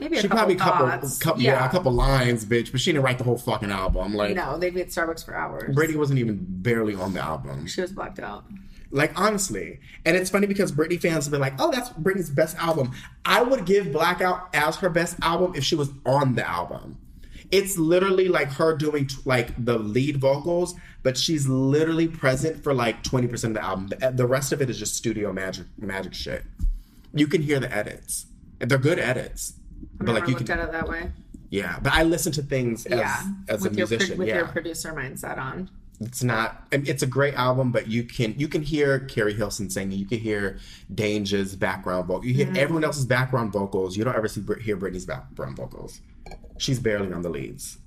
Maybe 0.00 0.16
a 0.16 0.20
she 0.20 0.28
couple 0.28 0.38
probably 0.38 0.56
couple, 0.56 1.10
couple 1.18 1.42
yeah. 1.42 1.66
a 1.66 1.70
couple 1.70 1.92
lines 1.92 2.44
bitch 2.44 2.70
but 2.70 2.80
she 2.80 2.92
didn't 2.92 3.04
write 3.04 3.18
the 3.18 3.24
whole 3.24 3.38
fucking 3.38 3.70
album 3.70 4.14
like 4.14 4.36
No, 4.36 4.58
they'd 4.58 4.74
be 4.74 4.80
at 4.80 4.88
Starbucks 4.88 5.24
for 5.24 5.34
hours. 5.34 5.74
Britney 5.74 5.96
wasn't 5.96 6.18
even 6.18 6.38
barely 6.48 6.94
on 6.94 7.14
the 7.14 7.20
album. 7.20 7.66
She 7.66 7.80
was 7.80 7.92
blacked 7.92 8.20
out. 8.20 8.44
Like 8.90 9.18
honestly, 9.20 9.80
and 10.06 10.16
it's 10.16 10.30
funny 10.30 10.46
because 10.46 10.72
Britney 10.72 11.00
fans 11.00 11.26
have 11.26 11.32
been 11.32 11.40
like, 11.40 11.54
"Oh, 11.58 11.70
that's 11.70 11.90
Britney's 11.90 12.30
best 12.30 12.56
album." 12.56 12.92
I 13.24 13.42
would 13.42 13.66
give 13.66 13.92
Blackout 13.92 14.48
as 14.54 14.76
her 14.76 14.88
best 14.88 15.16
album 15.20 15.52
if 15.54 15.62
she 15.62 15.74
was 15.74 15.90
on 16.06 16.34
the 16.36 16.48
album. 16.48 16.96
It's 17.50 17.76
literally 17.76 18.28
like 18.28 18.48
her 18.52 18.76
doing 18.76 19.06
t- 19.06 19.16
like 19.26 19.62
the 19.62 19.78
lead 19.78 20.18
vocals, 20.18 20.74
but 21.02 21.18
she's 21.18 21.46
literally 21.46 22.08
present 22.08 22.62
for 22.62 22.72
like 22.72 23.02
twenty 23.02 23.26
percent 23.26 23.56
of 23.56 23.62
the 23.62 23.66
album. 23.66 23.88
The, 23.88 24.10
the 24.10 24.26
rest 24.26 24.52
of 24.52 24.62
it 24.62 24.70
is 24.70 24.78
just 24.78 24.94
studio 24.94 25.34
magic, 25.34 25.66
magic 25.76 26.14
shit. 26.14 26.44
You 27.12 27.26
can 27.26 27.42
hear 27.42 27.60
the 27.60 27.74
edits, 27.74 28.26
and 28.58 28.70
they're 28.70 28.78
good 28.78 28.98
edits. 28.98 29.54
I've 30.00 30.06
But 30.06 30.14
like 30.14 30.26
you 30.28 30.34
looked 30.34 30.46
can, 30.46 30.58
at 30.60 30.68
it 30.68 30.72
that 30.72 30.88
way. 30.88 31.10
yeah. 31.50 31.78
But 31.80 31.92
I 31.94 32.02
listen 32.04 32.32
to 32.32 32.42
things 32.42 32.86
as 32.86 32.98
yeah, 32.98 33.22
as 33.48 33.64
a 33.64 33.68
with 33.68 33.78
your 33.78 33.86
pro- 33.86 33.96
musician. 33.96 34.18
with 34.18 34.28
yeah, 34.28 34.36
your 34.36 34.48
producer 34.48 34.92
mindset 34.92 35.38
on. 35.38 35.70
it's 36.00 36.22
not 36.22 36.66
I 36.72 36.76
mean, 36.76 36.86
it's 36.86 37.02
a 37.02 37.06
great 37.08 37.34
album 37.34 37.72
but 37.72 37.88
you 37.88 38.04
can 38.04 38.34
you 38.38 38.46
can 38.46 38.62
hear 38.62 39.00
Keri 39.00 39.34
Hilson 39.34 39.68
singing 39.68 39.98
you 39.98 40.06
can 40.06 40.20
hear 40.20 40.58
Danja's 40.94 41.56
background 41.56 42.06
vocal 42.06 42.24
you 42.24 42.34
hear 42.34 42.46
Mm-hmm. 42.46 42.56
everyone 42.56 42.84
else's 42.84 43.04
background 43.06 43.52
vocals 43.52 43.96
you 43.96 44.04
don't 44.04 44.14
ever 44.14 44.28
see 44.28 44.42
hear 44.62 44.76
britney's 44.76 45.04
background 45.06 45.56
vocals 45.56 46.00
she's 46.58 46.78
barely 46.78 47.12
on 47.12 47.22
the 47.22 47.28
leads 47.28 47.78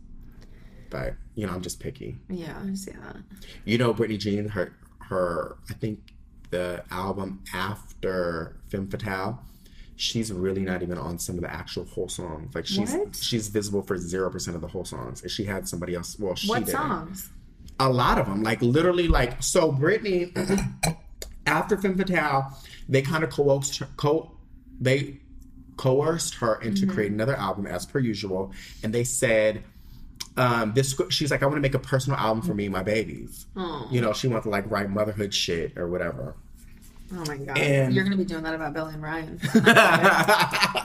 but 0.90 1.14
you 1.36 1.48
know 1.48 1.54
i'm 1.54 1.62
just 1.62 1.80
picky 1.80 2.18
Yeah, 2.28 2.58
I 2.70 2.74
see 2.74 2.92
that. 2.92 3.16
you 3.64 3.78
know 3.78 3.94
Britney 3.94 4.18
Jean 4.20 4.50
her 4.50 4.74
her 5.10 5.56
i 5.70 5.74
think 5.74 6.00
the 6.50 6.84
album 6.92 7.42
after 7.54 8.58
femme 8.70 8.88
fatale 8.90 9.42
she's 10.02 10.32
really 10.32 10.62
not 10.62 10.82
even 10.82 10.98
on 10.98 11.20
some 11.20 11.36
of 11.36 11.42
the 11.42 11.54
actual 11.54 11.86
whole 11.86 12.10
songs 12.10 12.54
like 12.56 12.66
she's 12.66 12.92
What? 12.94 13.16
she's 13.16 13.48
visible 13.50 13.84
for 13.84 13.98
0% 13.98 14.56
of 14.56 14.62
the 14.62 14.68
whole 14.68 14.84
songs 14.86 15.22
and 15.22 15.30
she 15.30 15.44
had 15.44 15.68
somebody 15.68 15.94
else 15.96 16.18
well 16.20 16.34
she 16.36 16.48
What 16.50 16.66
did 16.66 16.72
songs? 16.72 17.30
a 17.80 17.90
lot 17.90 18.18
of 18.20 18.26
them, 18.28 18.44
like 18.44 18.62
literally, 18.62 19.08
like 19.08 19.42
so. 19.42 19.72
Britney, 19.72 20.32
after 21.48 21.78
Femme 21.78 21.98
Fatale, 21.98 22.56
they 22.88 23.02
kind 23.02 23.24
of 23.24 23.30
coaxed 23.32 23.78
her, 23.80 23.88
co- 23.98 24.32
they 24.80 25.18
coerced 25.78 26.36
her 26.36 26.62
into 26.62 26.86
creating 26.86 27.16
another 27.16 27.36
album 27.36 27.66
as 27.66 27.86
per 27.88 27.98
usual, 27.98 28.52
and 28.84 28.94
they 28.94 29.04
said, 29.04 29.64
um, 30.38 30.74
"This." 30.76 30.96
She's 31.10 31.32
like, 31.32 31.42
"I 31.42 31.48
want 31.48 31.58
to 31.58 31.62
make 31.62 31.74
a 31.74 31.80
personal 31.80 32.20
album 32.20 32.44
for 32.44 32.54
me 32.54 32.66
and 32.66 32.74
my 32.74 32.84
babies." 32.84 33.48
Oh, 33.56 33.88
You 33.92 34.00
know, 34.02 34.14
she 34.14 34.28
wants 34.28 34.44
to 34.46 34.50
like 34.52 34.70
write 34.70 34.90
motherhood 34.92 35.34
shit 35.34 35.76
or 35.78 35.88
whatever. 35.88 36.36
Oh 37.14 37.24
my 37.28 37.38
god! 37.38 37.58
And- 37.58 37.94
You're 37.94 38.04
gonna 38.04 38.18
be 38.18 38.26
doing 38.26 38.44
that 38.44 38.54
about 38.56 38.74
Billy 38.74 38.94
and 38.94 39.04
Ryan. 39.04 39.40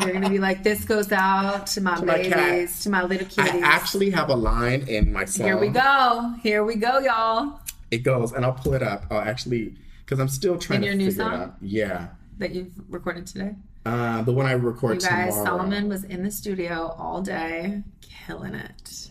You're 0.01 0.13
gonna 0.13 0.31
be 0.31 0.39
like, 0.39 0.63
"This 0.63 0.85
goes 0.85 1.11
out 1.13 1.67
to 1.69 1.81
my 1.81 1.97
To 1.97 2.05
my 2.07 2.15
babies, 2.15 2.33
cat. 2.75 2.83
to 2.83 2.91
my 2.91 3.03
little 3.05 3.27
I 3.39 3.61
actually 3.63 4.11
have 4.11 4.29
a 4.29 4.35
line 4.37 4.83
in 4.89 5.13
my 5.13 5.25
song. 5.25 5.47
Here 5.47 5.57
we 5.59 5.69
go. 5.69 6.35
Here 6.43 6.65
we 6.65 6.77
go, 6.77 6.99
y'all. 6.99 7.61
It 7.91 7.99
goes, 7.99 8.33
and 8.33 8.45
I'll 8.45 8.53
pull 8.53 8.75
it 8.75 8.83
up. 8.83 9.05
I'll 9.11 9.21
actually, 9.21 9.77
because 10.05 10.19
I'm 10.19 10.29
still 10.29 10.59
trying 10.59 10.79
In 10.79 10.83
to 10.83 10.87
your 10.89 10.97
new 10.97 11.11
figure 11.11 11.25
song? 11.25 11.33
it 11.35 11.37
out. 11.45 11.55
Yeah, 11.61 12.09
That 12.39 12.53
you've 12.53 12.73
recorded 12.89 13.27
today. 13.27 13.55
uh, 13.85 14.23
the 14.23 14.33
one 14.33 14.47
I 14.47 14.53
record 14.53 15.03
You 15.03 15.09
guys, 15.09 15.35
tomorrow. 15.35 15.45
Solomon 15.59 15.89
was 15.89 16.03
in 16.05 16.23
the 16.25 16.31
studio 16.31 16.95
all 16.99 17.23
day, 17.23 17.83
killing 18.01 18.55
it. 18.55 19.11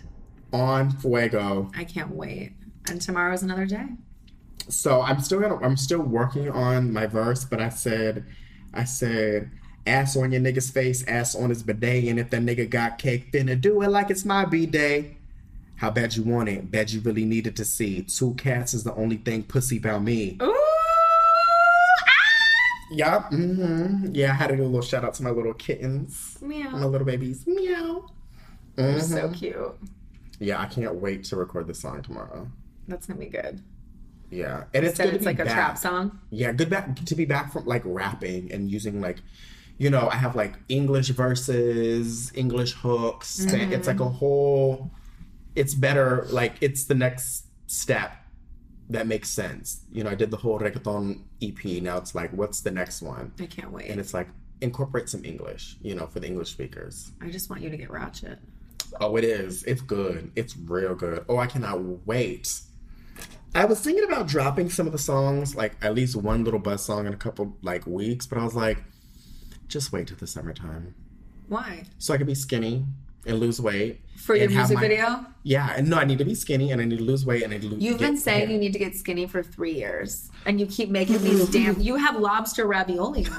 on 0.54 0.92
Fuego. 0.92 1.72
I 1.76 1.84
can't 1.86 2.12
wait. 2.12 2.54
And 2.90 3.02
tomorrow's 3.02 3.44
another 3.44 3.66
day. 3.66 3.86
So 4.70 5.02
I'm 5.02 5.20
still 5.22 5.40
gonna 5.40 5.58
I'm 5.64 5.78
still 5.78 6.02
working 6.02 6.50
on 6.50 6.92
my 6.92 7.06
verse, 7.06 7.46
but 7.46 7.62
I 7.62 7.70
said 7.70 8.26
I 8.74 8.84
said 8.84 9.52
ass 9.88 10.16
on 10.18 10.32
your 10.32 10.42
nigga's 10.42 10.72
face, 10.72 11.04
ass 11.08 11.36
on 11.36 11.50
his 11.50 11.62
bidet, 11.64 12.06
and 12.06 12.20
if 12.20 12.30
that 12.32 12.42
nigga 12.42 12.70
got 12.70 12.98
cake, 12.98 13.32
finna 13.32 13.60
do 13.60 13.82
it 13.84 13.90
like 13.90 14.10
it's 14.10 14.26
my 14.26 14.46
B 14.46 14.66
day. 14.66 15.18
How 15.78 15.92
bad 15.92 16.16
you 16.16 16.24
want 16.24 16.50
it? 16.50 16.72
Bet 16.72 16.94
you 16.94 17.02
really 17.02 17.26
needed 17.26 17.56
to 17.58 17.66
see. 17.66 18.02
Two 18.04 18.34
cats 18.36 18.74
is 18.74 18.84
the 18.84 18.96
only 18.96 19.18
thing 19.18 19.44
pussy 19.44 19.78
about 19.78 20.04
me. 20.04 20.38
Ooh! 20.42 20.56
Yeah, 22.92 23.22
hmm 23.24 24.08
yeah. 24.14 24.32
I 24.32 24.36
had 24.36 24.48
to 24.48 24.56
do 24.58 24.64
a 24.64 24.66
little 24.66 24.82
shout 24.82 25.04
out 25.04 25.14
to 25.16 25.24
my 25.24 25.32
little 25.32 25.54
kittens, 25.54 26.38
my 26.42 26.86
little 26.86 27.06
babies. 27.06 27.46
Meow. 27.48 28.06
They're 28.76 29.02
so 29.02 29.28
Mhm. 29.30 29.34
cute. 29.34 29.76
Yeah, 30.40 30.62
I 30.62 30.66
can't 30.68 30.96
wait 30.96 31.24
to 31.26 31.36
record 31.36 31.68
this 31.68 31.80
song 31.80 32.02
tomorrow. 32.04 32.48
That's 32.88 33.08
gonna 33.08 33.20
be 33.20 33.28
good. 33.28 33.62
Yeah, 34.36 34.66
and 34.74 34.86
it's 34.86 34.98
Said 34.98 35.06
good 35.06 35.12
to 35.12 35.16
it's 35.18 35.26
like 35.26 35.40
a 35.40 35.46
trap 35.46 35.78
song. 35.78 36.20
Yeah, 36.30 36.52
good 36.52 36.70
back 36.70 36.96
to 36.96 37.16
be 37.16 37.26
back 37.26 37.54
from 37.54 37.66
like 37.66 37.82
rapping 37.86 38.52
and 38.52 38.70
using 38.70 39.02
like, 39.02 39.18
you 39.78 39.90
know, 39.90 40.10
I 40.10 40.16
have 40.16 40.36
like 40.36 40.56
English 40.70 41.10
verses, 41.10 42.32
English 42.36 42.74
hooks. 42.74 43.30
Spa- 43.30 43.52
mm-hmm. 43.52 43.74
It's 43.74 43.88
like 43.88 44.00
a 44.00 44.10
whole. 44.10 44.92
It's 45.56 45.74
better. 45.74 46.28
Like 46.30 46.56
it's 46.62 46.86
the 46.86 46.96
next 46.96 47.46
step 47.68 48.14
that 48.90 49.08
makes 49.08 49.30
sense. 49.30 49.82
You 49.92 50.04
know, 50.04 50.12
I 50.12 50.16
did 50.16 50.32
the 50.32 50.38
whole 50.38 50.60
reggaeton 50.60 51.22
EP. 51.42 51.82
Now 51.82 51.98
it's 51.98 52.14
like, 52.14 52.32
what's 52.32 52.62
the 52.62 52.72
next 52.72 53.02
one? 53.02 53.34
I 53.40 53.46
can't 53.46 53.72
wait. 53.72 53.90
And 53.90 54.00
it's 54.00 54.14
like 54.14 54.28
incorporate 54.62 55.10
some 55.10 55.24
English. 55.26 55.78
You 55.82 55.96
know, 55.96 56.08
for 56.08 56.20
the 56.20 56.28
English 56.28 56.52
speakers. 56.52 57.12
I 57.22 57.30
just 57.30 57.50
want 57.50 57.62
you 57.62 57.70
to 57.70 57.78
get 57.78 57.90
ratchet. 57.90 58.40
Oh, 59.00 59.16
it 59.16 59.24
is. 59.24 59.64
It's 59.64 59.82
good. 59.82 60.32
It's 60.36 60.56
real 60.56 60.96
good. 60.96 61.26
Oh, 61.28 61.38
I 61.38 61.48
cannot 61.48 62.06
wait. 62.06 62.62
I 63.56 63.64
was 63.64 63.80
thinking 63.80 64.04
about 64.04 64.28
dropping 64.28 64.70
some 64.70 64.86
of 64.86 64.92
the 64.92 65.00
songs, 65.00 65.56
like 65.56 65.78
at 65.82 65.96
least 65.96 66.18
one 66.18 66.44
little 66.44 66.60
buzz 66.60 66.84
song 66.84 67.08
in 67.08 67.14
a 67.14 67.18
couple 67.18 67.56
like 67.62 67.88
weeks, 67.88 68.28
but 68.28 68.38
I 68.38 68.44
was 68.44 68.54
like, 68.54 68.84
just 69.70 69.94
wait 69.94 70.08
till 70.08 70.18
the 70.18 70.28
summertime. 70.28 70.94
Why? 71.48 71.86
So 71.98 72.14
I 72.14 72.18
could 72.18 72.28
be 72.28 72.36
skinny. 72.36 72.86
and 73.26 73.40
lose 73.40 73.60
weight. 73.62 74.02
For 74.16 74.36
your 74.36 74.50
music 74.50 74.76
my- 74.76 74.82
video? 74.82 75.26
Yeah, 75.48 75.74
and 75.76 75.88
no, 75.88 75.98
I 75.98 76.06
need 76.06 76.18
to 76.18 76.26
be 76.26 76.34
skinny 76.34 76.72
and 76.72 76.82
I 76.82 76.86
need 76.86 76.98
to 76.98 77.04
lose 77.04 77.24
weight 77.24 77.44
and 77.44 77.54
I 77.54 77.58
need 77.58 77.62
to 77.62 77.76
lose. 77.76 77.84
You've 77.84 78.00
been 78.00 78.18
saying 78.18 78.48
hair. 78.48 78.50
you 78.50 78.58
need 78.58 78.74
to 78.74 78.80
get 78.80 78.96
skinny 78.96 79.28
for 79.28 79.44
three 79.44 79.76
years, 79.76 80.32
and 80.48 80.60
you 80.60 80.66
keep 80.66 80.90
making 80.90 81.20
these 81.20 81.48
damn. 81.52 81.80
You 81.80 81.98
have 81.98 82.20
lobster 82.20 82.66
ravioli 82.66 83.26
in 83.26 83.28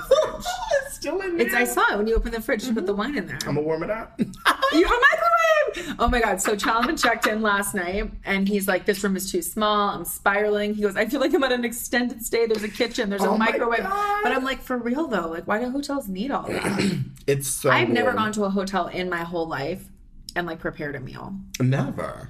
it's 0.85 0.95
still 0.95 1.21
in 1.21 1.37
there. 1.37 1.47
It's, 1.49 1.55
I 1.57 1.65
saw 1.65 1.83
it 1.93 1.97
when 1.99 2.07
you 2.07 2.15
opened 2.15 2.35
the 2.35 2.41
fridge. 2.41 2.65
You 2.65 2.75
put 2.75 2.87
the 2.87 2.93
mm-hmm. 2.93 3.01
wine 3.01 3.19
in 3.19 3.27
there. 3.27 3.39
I'm 3.43 3.57
gonna 3.57 3.63
warm 3.63 3.83
it 3.83 3.91
up. 3.91 4.21
You 4.73 4.85
oh, 4.85 4.89
have 4.89 4.99
a 4.99 5.81
microwave. 5.81 5.97
Oh 6.01 6.09
my 6.09 6.21
god! 6.21 6.41
So 6.41 6.57
Chalman 6.57 7.01
checked 7.01 7.27
in 7.27 7.41
last 7.41 7.75
night, 7.75 8.11
and 8.25 8.49
he's 8.49 8.67
like, 8.67 8.85
"This 8.85 9.03
room 9.03 9.17
is 9.17 9.31
too 9.31 9.43
small. 9.43 9.91
I'm 9.91 10.05
spiraling." 10.05 10.75
He 10.75 10.83
goes, 10.83 10.97
"I 10.97 11.07
feel 11.07 11.21
like 11.21 11.33
I'm 11.33 11.43
at 11.45 11.53
an 11.53 11.65
extended 11.65 12.25
stay. 12.25 12.47
There's 12.47 12.65
a 12.65 12.69
kitchen. 12.69 13.09
There's 13.09 13.23
a 13.23 13.29
Oh 13.29 13.37
my 13.37 13.47
microwave." 13.53 13.85
God. 13.85 14.23
But 14.25 14.33
I'm 14.33 14.43
like, 14.45 14.61
for 14.61 14.77
real 14.77 15.07
though, 15.07 15.29
like, 15.29 15.47
why 15.47 15.61
do 15.61 15.71
hotels 15.71 16.09
need 16.09 16.33
all 16.33 16.43
that? 16.49 17.05
it's 17.29 17.49
so. 17.49 17.71
I've 17.71 17.91
never 17.91 18.13
gone 18.13 18.33
to 18.33 18.45
a 18.45 18.51
hotel 18.51 18.89
in 18.89 19.09
my 19.09 19.23
whole 19.23 19.47
life 19.47 19.89
and 20.37 20.47
like 20.47 20.59
prepared 20.61 20.95
a 20.95 21.01
meal. 21.01 21.35
Never. 21.61 22.29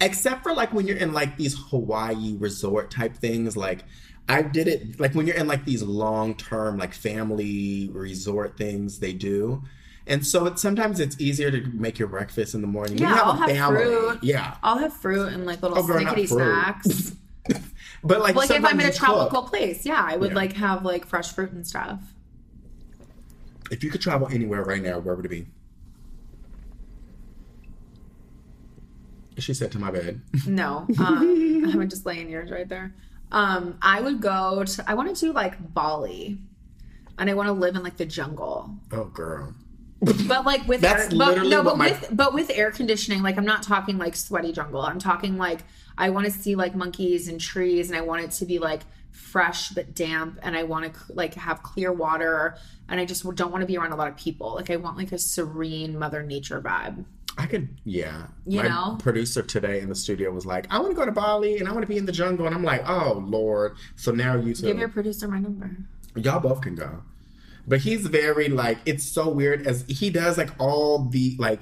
Except 0.00 0.42
for 0.42 0.54
like 0.54 0.72
when 0.72 0.86
you're 0.86 0.96
in 0.96 1.12
like 1.12 1.36
these 1.36 1.56
Hawaii 1.70 2.36
resort 2.38 2.90
type 2.90 3.16
things. 3.16 3.56
Like 3.56 3.84
I 4.28 4.42
did 4.42 4.68
it 4.68 4.98
like 5.00 5.14
when 5.14 5.26
you're 5.26 5.36
in 5.36 5.46
like 5.48 5.64
these 5.64 5.82
long 5.82 6.34
term 6.36 6.78
like 6.78 6.94
family 6.94 7.90
resort 7.92 8.56
things 8.56 9.00
they 9.00 9.12
do. 9.12 9.62
And 10.06 10.24
so 10.26 10.46
it's 10.46 10.60
sometimes 10.62 11.00
it's 11.00 11.18
easier 11.20 11.50
to 11.50 11.62
make 11.72 11.98
your 11.98 12.08
breakfast 12.08 12.54
in 12.54 12.60
the 12.60 12.66
morning. 12.66 12.98
Yeah, 12.98 13.14
you 13.14 13.20
I'll 13.22 13.30
a 13.32 13.36
have 13.36 13.48
family, 13.50 13.84
fruit. 13.84 14.18
Yeah. 14.22 14.56
I'll 14.62 14.78
have 14.78 14.92
fruit 14.92 15.32
and 15.32 15.44
like 15.46 15.62
little 15.62 15.78
Oh, 15.78 15.82
girl, 15.86 16.00
snickety 16.04 16.28
snacks. 16.28 17.12
But 18.06 18.20
like, 18.20 18.34
like 18.34 18.50
if 18.50 18.62
I'm 18.62 18.78
in 18.80 18.86
a 18.86 18.92
tropical 18.92 19.42
cook. 19.42 19.50
place, 19.50 19.86
yeah, 19.86 20.02
I 20.06 20.16
would 20.18 20.30
Yeah. 20.30 20.36
like 20.36 20.52
have 20.54 20.84
like 20.84 21.06
fresh 21.06 21.32
fruit 21.32 21.52
and 21.52 21.66
stuff. 21.66 22.00
If 23.70 23.82
you 23.82 23.90
could 23.90 24.02
travel 24.02 24.28
anywhere 24.28 24.62
right 24.62 24.82
now, 24.82 24.98
where 24.98 25.14
would 25.14 25.24
it 25.24 25.30
be? 25.30 25.46
She 29.38 29.54
said 29.54 29.72
to 29.72 29.78
my 29.78 29.90
bed. 29.90 30.20
No, 30.46 30.86
um, 30.98 31.70
I 31.72 31.76
would 31.76 31.90
just 31.90 32.06
lay 32.06 32.20
in 32.20 32.28
yours 32.28 32.50
right 32.50 32.68
there. 32.68 32.94
Um, 33.32 33.78
I 33.82 34.00
would 34.00 34.20
go 34.20 34.64
to. 34.64 34.84
I 34.86 34.94
want 34.94 35.14
to 35.14 35.26
do 35.26 35.32
like 35.32 35.74
Bali, 35.74 36.38
and 37.18 37.28
I 37.30 37.34
want 37.34 37.48
to 37.48 37.52
live 37.52 37.74
in 37.76 37.82
like 37.82 37.96
the 37.96 38.06
jungle. 38.06 38.74
Oh 38.92 39.04
girl. 39.04 39.54
But 40.00 40.44
like 40.44 40.68
with 40.68 40.82
That's 40.82 41.04
air, 41.04 41.18
but, 41.18 41.28
literally 41.28 41.50
no, 41.50 41.62
what 41.62 41.70
but 41.72 41.78
my- 41.78 41.88
with 41.88 42.08
but 42.12 42.34
with 42.34 42.50
air 42.50 42.70
conditioning, 42.70 43.22
like 43.22 43.38
I'm 43.38 43.46
not 43.46 43.62
talking 43.62 43.96
like 43.98 44.14
sweaty 44.16 44.52
jungle. 44.52 44.82
I'm 44.82 44.98
talking 44.98 45.36
like 45.38 45.60
I 45.96 46.10
want 46.10 46.26
to 46.26 46.32
see 46.32 46.54
like 46.54 46.74
monkeys 46.74 47.28
and 47.28 47.40
trees, 47.40 47.88
and 47.88 47.96
I 47.96 48.02
want 48.02 48.22
it 48.22 48.30
to 48.32 48.44
be 48.46 48.58
like 48.58 48.82
fresh 49.12 49.70
but 49.70 49.94
damp, 49.94 50.38
and 50.42 50.56
I 50.56 50.64
want 50.64 50.92
to 50.92 51.00
like 51.12 51.34
have 51.34 51.62
clear 51.62 51.92
water, 51.92 52.56
and 52.88 53.00
I 53.00 53.04
just 53.04 53.24
don't 53.34 53.50
want 53.50 53.62
to 53.62 53.66
be 53.66 53.78
around 53.78 53.92
a 53.92 53.96
lot 53.96 54.08
of 54.08 54.16
people. 54.16 54.54
Like 54.54 54.70
I 54.70 54.76
want 54.76 54.96
like 54.96 55.12
a 55.12 55.18
serene 55.18 55.98
Mother 55.98 56.22
Nature 56.22 56.60
vibe. 56.60 57.04
I 57.36 57.46
could, 57.46 57.68
yeah. 57.84 58.26
You 58.46 58.62
my 58.62 58.68
know? 58.68 58.96
producer 59.00 59.42
today 59.42 59.80
in 59.80 59.88
the 59.88 59.94
studio 59.94 60.30
was 60.30 60.46
like, 60.46 60.66
"I 60.70 60.78
want 60.78 60.90
to 60.90 60.94
go 60.94 61.04
to 61.04 61.12
Bali 61.12 61.58
and 61.58 61.68
I 61.68 61.72
want 61.72 61.82
to 61.82 61.88
be 61.88 61.96
in 61.98 62.06
the 62.06 62.12
jungle," 62.12 62.46
and 62.46 62.54
I'm 62.54 62.62
like, 62.62 62.88
"Oh 62.88 63.24
Lord!" 63.26 63.76
So 63.96 64.12
now 64.12 64.36
you 64.36 64.54
two, 64.54 64.66
Give 64.66 64.78
your 64.78 64.88
producer 64.88 65.26
my 65.26 65.40
number. 65.40 65.76
y'all 66.14 66.40
both 66.40 66.60
can 66.60 66.74
go. 66.74 67.02
But 67.66 67.80
he's 67.80 68.06
very 68.06 68.48
like, 68.48 68.78
it's 68.84 69.04
so 69.04 69.28
weird 69.28 69.66
as 69.66 69.84
he 69.88 70.10
does 70.10 70.36
like 70.36 70.50
all 70.58 71.06
the 71.08 71.34
like 71.38 71.60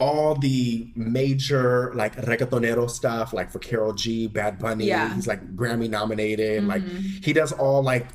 all 0.00 0.34
the 0.34 0.90
major 0.94 1.92
like 1.94 2.16
reggaetonero 2.16 2.90
stuff, 2.90 3.32
like 3.32 3.50
for 3.50 3.58
Karol 3.58 3.92
G, 3.92 4.26
Bad 4.26 4.58
Bunny. 4.58 4.86
Yeah. 4.86 5.14
He's 5.14 5.26
like 5.26 5.56
Grammy 5.56 5.88
nominated. 5.88 6.64
Like 6.64 6.82
mm-hmm. 6.82 7.22
he 7.22 7.32
does 7.32 7.52
all 7.52 7.82
like 7.82 8.06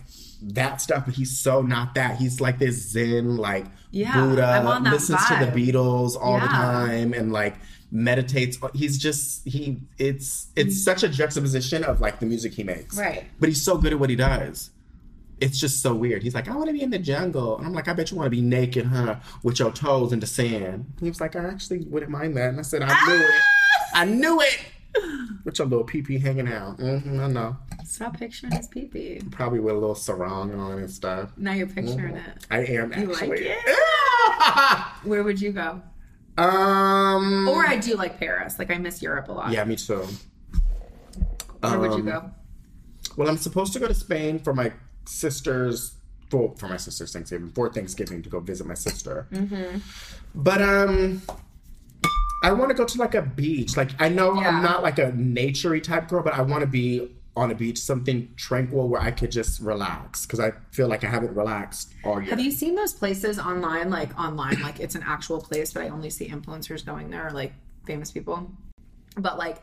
that 0.41 0.81
stuff, 0.81 1.05
but 1.05 1.15
he's 1.15 1.37
so 1.37 1.61
not 1.61 1.95
that. 1.95 2.17
He's 2.17 2.39
like 2.39 2.59
this 2.59 2.91
Zen, 2.91 3.37
like 3.37 3.65
Yeah, 3.91 4.19
Buddha, 4.19 4.45
I'm 4.45 4.67
on 4.67 4.83
that 4.83 4.93
listens 4.93 5.25
to 5.27 5.35
the. 5.35 5.49
Beatles 5.49 6.15
all 6.19 6.39
the 6.39 6.47
time 6.47 7.13
and 7.13 7.31
like 7.31 7.55
meditates. 7.91 8.57
He's 8.73 8.97
just 8.97 9.47
he 9.47 9.81
it's 9.97 10.47
it's 10.55 10.75
mm. 10.75 10.83
such 10.83 11.03
a 11.03 11.09
juxtaposition 11.09 11.83
of 11.83 12.01
like 12.01 12.19
the 12.19 12.25
music 12.25 12.53
he 12.53 12.63
makes. 12.63 12.97
Right. 12.97 13.25
But 13.39 13.49
he's 13.49 13.61
so 13.61 13.77
good 13.77 13.93
at 13.93 13.99
what 13.99 14.09
he 14.09 14.15
does. 14.15 14.71
It's 15.41 15.59
just 15.59 15.81
so 15.81 15.95
weird. 15.95 16.21
He's 16.21 16.35
like, 16.35 16.49
I 16.49 16.55
want 16.55 16.67
to 16.67 16.73
be 16.73 16.81
in 16.81 16.89
the 16.89 16.99
jungle. 16.99 17.57
And 17.57 17.65
I'm 17.65 17.73
like, 17.73 17.87
I 17.87 17.93
bet 17.93 18.11
you 18.11 18.17
want 18.17 18.25
to 18.25 18.31
be 18.31 18.41
naked, 18.41 18.85
huh? 18.85 19.15
With 19.41 19.59
your 19.59 19.71
toes 19.71 20.11
in 20.11 20.19
the 20.19 20.27
sand. 20.27 20.85
He 20.99 21.07
was 21.07 21.21
like, 21.21 21.35
I 21.37 21.45
actually 21.45 21.79
wouldn't 21.85 22.11
mind 22.11 22.35
that. 22.35 22.49
And 22.49 22.59
I 22.59 22.63
said, 22.63 22.81
I 22.81 23.07
knew 23.07 23.15
it. 23.15 23.31
Ah! 23.31 24.01
I 24.01 24.05
knew 24.05 24.41
it. 24.41 24.59
With 25.45 25.57
your 25.59 25.67
little 25.67 25.83
pee 25.85 26.01
pee 26.01 26.17
hanging 26.19 26.47
out. 26.47 26.77
hmm 26.79 27.19
I 27.19 27.27
know. 27.27 27.57
Stop 27.85 28.17
picturing 28.17 28.51
his 28.53 28.67
pee 28.67 28.85
pee. 28.85 29.21
Probably 29.31 29.59
with 29.59 29.75
a 29.75 29.77
little 29.77 29.95
sarong 29.95 30.53
on 30.53 30.79
and 30.79 30.89
stuff. 30.89 31.31
Now 31.37 31.53
you're 31.53 31.67
picturing 31.67 32.15
it. 32.17 32.45
I 32.51 32.59
am 32.65 32.91
You 32.93 33.07
like 33.13 33.21
actually. 33.31 33.55
Where 35.09 35.23
would 35.23 35.39
you 35.41 35.51
go? 35.51 35.81
um. 36.37 37.47
Or 37.49 37.65
I 37.65 37.77
do 37.77 37.95
like 37.95 38.19
Paris. 38.19 38.59
Like 38.59 38.71
I 38.71 38.77
miss 38.77 39.01
Europe 39.01 39.27
a 39.29 39.31
lot. 39.33 39.51
Yeah, 39.51 39.63
me 39.65 39.75
too. 39.75 40.05
Where 41.61 41.79
would 41.79 41.91
you 41.91 41.97
Um, 41.99 42.05
go? 42.05 42.31
Well, 43.17 43.27
I'm 43.29 43.37
supposed 43.37 43.73
to 43.73 43.79
go 43.79 43.87
to 43.87 43.93
Spain 43.93 44.39
for 44.39 44.53
my 44.53 44.71
sister's 45.05 45.95
for, 46.29 46.55
for 46.57 46.67
my 46.67 46.77
sister's 46.77 47.11
Thanksgiving 47.11 47.49
for 47.49 47.71
Thanksgiving 47.73 48.21
to 48.23 48.29
go 48.29 48.39
visit 48.39 48.65
my 48.67 48.75
sister. 48.75 49.27
Mm-hmm. 49.31 49.79
But 50.35 50.61
um, 50.61 51.21
I 52.41 52.51
want 52.51 52.69
to 52.69 52.75
go 52.75 52.85
to 52.85 52.97
like 52.97 53.15
a 53.15 53.21
beach. 53.21 53.75
Like 53.77 53.91
I 53.99 54.09
know 54.09 54.39
Yeah. 54.39 54.49
I'm 54.49 54.63
not 54.63 54.83
like 54.83 54.99
a 54.99 55.11
naturey 55.11 55.81
type 55.81 56.07
girl, 56.07 56.23
but 56.23 56.33
I 56.33 56.41
want 56.41 56.61
to 56.61 56.67
be 56.67 57.15
on 57.35 57.51
a 57.51 57.55
beach, 57.55 57.77
something 57.77 58.33
tranquil 58.35 58.89
where 58.89 59.01
I 59.01 59.11
could 59.11 59.31
just 59.31 59.61
relax 59.61 60.25
because 60.25 60.39
I 60.39 60.51
feel 60.71 60.87
like 60.87 61.03
I 61.03 61.07
haven't 61.07 61.35
relaxed 61.35 61.93
all 62.03 62.19
year. 62.19 62.31
Have 62.31 62.39
you 62.39 62.51
seen 62.51 62.75
those 62.75 62.93
places 62.93 63.39
online? 63.39 63.89
Like 63.89 64.17
online, 64.19 64.61
like 64.61 64.79
it's 64.79 64.95
an 64.95 65.03
actual 65.05 65.39
place, 65.39 65.71
but 65.73 65.83
I 65.83 65.89
only 65.89 66.09
see 66.09 66.27
influencers 66.27 66.85
going 66.85 67.09
there, 67.09 67.29
like 67.31 67.53
famous 67.85 68.11
people. 68.11 68.51
But 69.15 69.37
like 69.37 69.57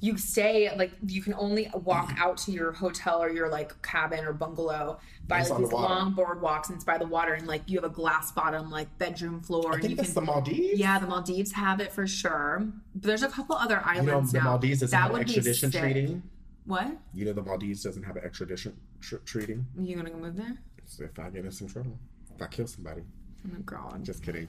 you 0.00 0.16
stay, 0.16 0.74
like 0.76 0.92
you 1.06 1.22
can 1.22 1.34
only 1.34 1.70
walk 1.74 2.10
mm-hmm. 2.10 2.22
out 2.22 2.36
to 2.38 2.52
your 2.52 2.72
hotel 2.72 3.22
or 3.22 3.30
your 3.30 3.48
like 3.48 3.80
cabin 3.82 4.24
or 4.24 4.32
bungalow 4.32 4.98
by 5.26 5.40
It's 5.40 5.50
like 5.50 5.56
on 5.56 5.62
the 5.62 5.68
these 5.68 5.74
long 5.74 6.14
boardwalks 6.14 6.68
and 6.68 6.76
it's 6.76 6.84
by 6.84 6.98
the 6.98 7.06
water 7.06 7.34
and 7.34 7.46
like 7.46 7.62
you 7.66 7.78
have 7.80 7.90
a 7.90 7.92
glass 7.92 8.30
bottom 8.30 8.70
like 8.70 8.96
bedroom 8.98 9.40
floor 9.40 9.72
I 9.72 9.74
and 9.74 9.82
think 9.82 9.90
you 9.90 9.96
that's 9.96 10.12
can 10.12 10.24
the 10.24 10.32
Maldives. 10.32 10.78
Yeah, 10.78 10.98
the 10.98 11.06
Maldives 11.06 11.52
have 11.52 11.80
it 11.80 11.92
for 11.92 12.06
sure. 12.06 12.66
But 12.94 13.08
there's 13.08 13.22
a 13.22 13.28
couple 13.28 13.56
other 13.56 13.82
islands 13.84 14.00
You 14.00 14.06
know 14.06 14.12
islands 14.12 14.32
the 14.32 14.38
now. 14.38 14.44
Maldives 14.44 14.80
doesn't 14.80 14.90
that 14.96 15.02
have 15.02 15.10
an 15.10 15.18
would 15.18 15.26
be 15.26 15.36
extradition 15.36 15.70
treaty. 15.70 16.22
What? 16.64 16.96
You 17.14 17.24
know 17.24 17.32
the 17.32 17.42
Maldives 17.42 17.82
doesn't 17.82 18.02
have 18.04 18.16
an 18.16 18.24
extradition 18.24 18.76
tr- 19.00 19.16
treaty. 19.16 19.58
You 19.78 19.96
gonna 19.96 20.10
go 20.10 20.18
move 20.18 20.36
there? 20.36 20.58
So 20.84 21.04
if 21.04 21.18
I 21.18 21.30
get 21.30 21.44
in 21.44 21.50
some 21.50 21.68
trouble, 21.68 21.98
if 22.34 22.40
I 22.40 22.46
kill 22.46 22.66
somebody, 22.66 23.02
Oh 23.44 23.52
my 23.52 23.60
god. 23.60 23.94
I'm 23.94 24.04
just 24.04 24.22
kidding. 24.22 24.48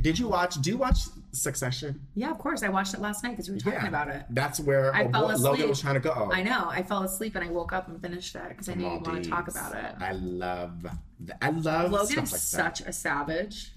Did 0.00 0.18
you 0.18 0.28
watch? 0.28 0.60
Do 0.60 0.70
you 0.70 0.76
watch 0.76 0.98
Succession? 1.32 2.00
Yeah, 2.14 2.30
of 2.30 2.38
course. 2.38 2.62
I 2.62 2.68
watched 2.68 2.94
it 2.94 3.00
last 3.00 3.22
night 3.22 3.30
because 3.30 3.48
we 3.48 3.54
were 3.54 3.60
talking 3.60 3.88
about 3.88 4.08
it. 4.08 4.24
That's 4.30 4.58
where 4.60 4.94
I 4.94 5.10
fell 5.10 5.22
Logan 5.22 5.34
asleep. 5.52 5.68
was 5.68 5.80
trying 5.80 5.94
to 5.94 6.00
go. 6.00 6.30
I 6.32 6.42
know. 6.42 6.68
I 6.68 6.82
fell 6.82 7.02
asleep 7.02 7.34
and 7.34 7.44
I 7.44 7.50
woke 7.50 7.72
up 7.72 7.88
and 7.88 8.00
finished 8.00 8.34
it 8.34 8.48
because 8.48 8.68
I 8.68 8.74
knew 8.74 8.84
you 8.84 9.00
want 9.00 9.24
to 9.24 9.30
talk 9.30 9.48
about 9.48 9.74
it. 9.74 9.94
I 10.00 10.12
love. 10.12 10.86
I 11.42 11.50
love 11.50 11.92
Logan 11.92 12.06
stuff 12.06 12.24
is 12.24 12.32
like 12.32 12.64
that. 12.64 12.76
such 12.76 12.80
a 12.88 12.92
savage. 12.92 13.72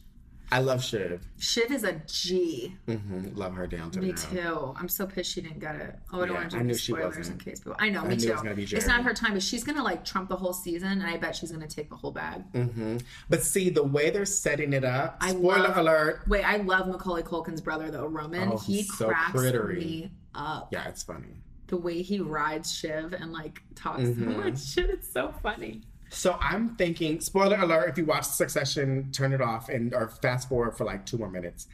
I 0.52 0.60
love 0.60 0.84
Shiv. 0.84 1.22
Shiv 1.38 1.72
is 1.72 1.84
a 1.84 1.94
G. 2.08 2.76
Mm-hmm. 2.88 3.36
Love 3.38 3.54
her 3.54 3.68
down 3.68 3.92
to 3.92 4.02
Me 4.02 4.10
now. 4.12 4.16
too. 4.16 4.74
I'm 4.78 4.90
so 4.90 5.06
pissed 5.06 5.32
she 5.34 5.42
didn't 5.42 5.60
get 5.60 5.76
it. 5.76 5.96
Oh, 6.12 6.18
I 6.24 6.26
don't 6.26 6.30
Yeah, 6.30 6.34
want 6.40 6.52
to 6.52 6.58
I 6.58 6.60
do 6.62 6.66
knew 6.66 6.72
any 6.72 6.80
she 6.80 6.94
in 6.94 7.00
wasn't. 7.00 7.44
case 7.46 7.60
people. 7.60 7.76
I 7.80 7.90
know, 7.90 8.02
I 8.02 8.08
me 8.08 8.16
it 8.16 8.20
too. 8.20 8.56
be 8.56 8.64
It's 8.64 8.88
not 8.88 9.04
her 9.04 9.14
time, 9.14 9.34
but 9.34 9.44
she's 9.44 9.64
gonna 9.64 9.84
like 9.84 10.04
trump 10.04 10.28
the 10.30 10.36
whole 10.36 10.54
season, 10.54 10.90
and 10.92 11.04
I 11.04 11.18
bet 11.18 11.36
she's 11.36 11.52
gonna 11.52 11.68
take 11.68 11.90
the 11.90 11.96
whole 11.96 12.12
bag. 12.12 12.44
Mm-hmm. 12.54 12.98
But 13.30 13.44
see 13.44 13.70
the 13.70 13.84
way 13.84 14.10
they're 14.10 14.26
setting 14.26 14.74
it 14.74 14.84
up. 14.84 15.18
I 15.22 15.32
spoiler 15.32 15.60
love- 15.60 15.78
alert. 15.78 16.22
Wait, 16.28 16.44
I 16.44 16.58
love 16.58 16.88
Macaulay 16.88 17.24
Culkin's 17.24 17.62
brother 17.62 17.92
though, 17.92 18.08
Roman. 18.08 18.52
Oh, 18.54 18.58
he 18.58 18.84
so 18.84 19.08
cracks 19.10 19.32
crittery. 19.40 19.78
me 19.78 20.12
up. 20.34 20.70
Yeah, 20.72 20.88
it's 20.88 21.04
funny. 21.04 21.42
The 21.68 21.78
way 21.78 22.02
he 22.02 22.20
rides 22.20 22.74
Shiv 22.74 23.14
and 23.14 23.32
like 23.32 23.62
talks 23.76 24.02
Mhm. 24.04 24.34
so 24.34 24.42
much 24.42 24.60
shit, 24.66 24.90
it's 24.90 25.08
so 25.14 25.32
funny. 25.44 25.82
So 26.10 26.38
I'm 26.42 26.76
thinking, 26.76 27.22
spoiler 27.22 27.58
alert, 27.58 27.90
if 27.90 27.98
you 27.98 28.06
watch 28.06 28.24
Succession, 28.26 29.12
turn 29.12 29.32
it 29.34 29.42
off 29.42 29.70
and 29.70 29.94
or 29.94 30.10
fast 30.10 30.50
forward 30.50 30.76
for 30.78 30.84
like 30.86 31.06
two 31.06 31.18
more 31.18 31.30
minutes. 31.30 31.68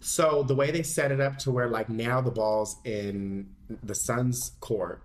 So 0.00 0.42
the 0.42 0.54
way 0.54 0.70
they 0.70 0.82
set 0.82 1.10
it 1.12 1.20
up 1.20 1.38
to 1.38 1.50
where 1.50 1.68
like 1.68 1.88
now 1.88 2.20
the 2.20 2.30
ball's 2.30 2.76
in 2.84 3.48
the 3.82 3.94
son's 3.94 4.52
court, 4.60 5.02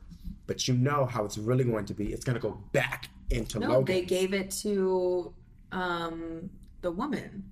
but 0.47 0.67
you 0.67 0.73
know 0.73 1.05
how 1.05 1.23
it's 1.25 1.37
really 1.37 1.63
going 1.63 1.85
to 1.85 1.93
be. 1.93 2.11
It's 2.11 2.25
gonna 2.25 2.39
go 2.39 2.61
back 2.71 3.09
into 3.29 3.59
No, 3.59 3.67
Logan. 3.69 3.85
they 3.85 4.01
gave 4.01 4.33
it 4.33 4.51
to 4.63 5.33
um 5.71 6.49
the 6.81 6.91
woman. 6.91 7.43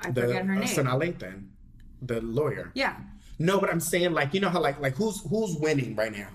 I 0.00 0.10
the 0.10 0.22
forget 0.22 0.44
her 0.46 0.52
uh, 0.52 0.58
name. 0.58 0.66
Lathan, 0.68 1.46
the 2.02 2.20
lawyer. 2.20 2.70
yeah. 2.74 2.96
No, 3.38 3.58
but 3.58 3.70
I'm 3.70 3.80
saying 3.80 4.12
like 4.12 4.34
you 4.34 4.40
know 4.40 4.50
how 4.50 4.60
like 4.60 4.78
like 4.80 4.96
who's 4.96 5.22
who's 5.22 5.56
winning 5.56 5.96
right 5.96 6.12
now. 6.12 6.28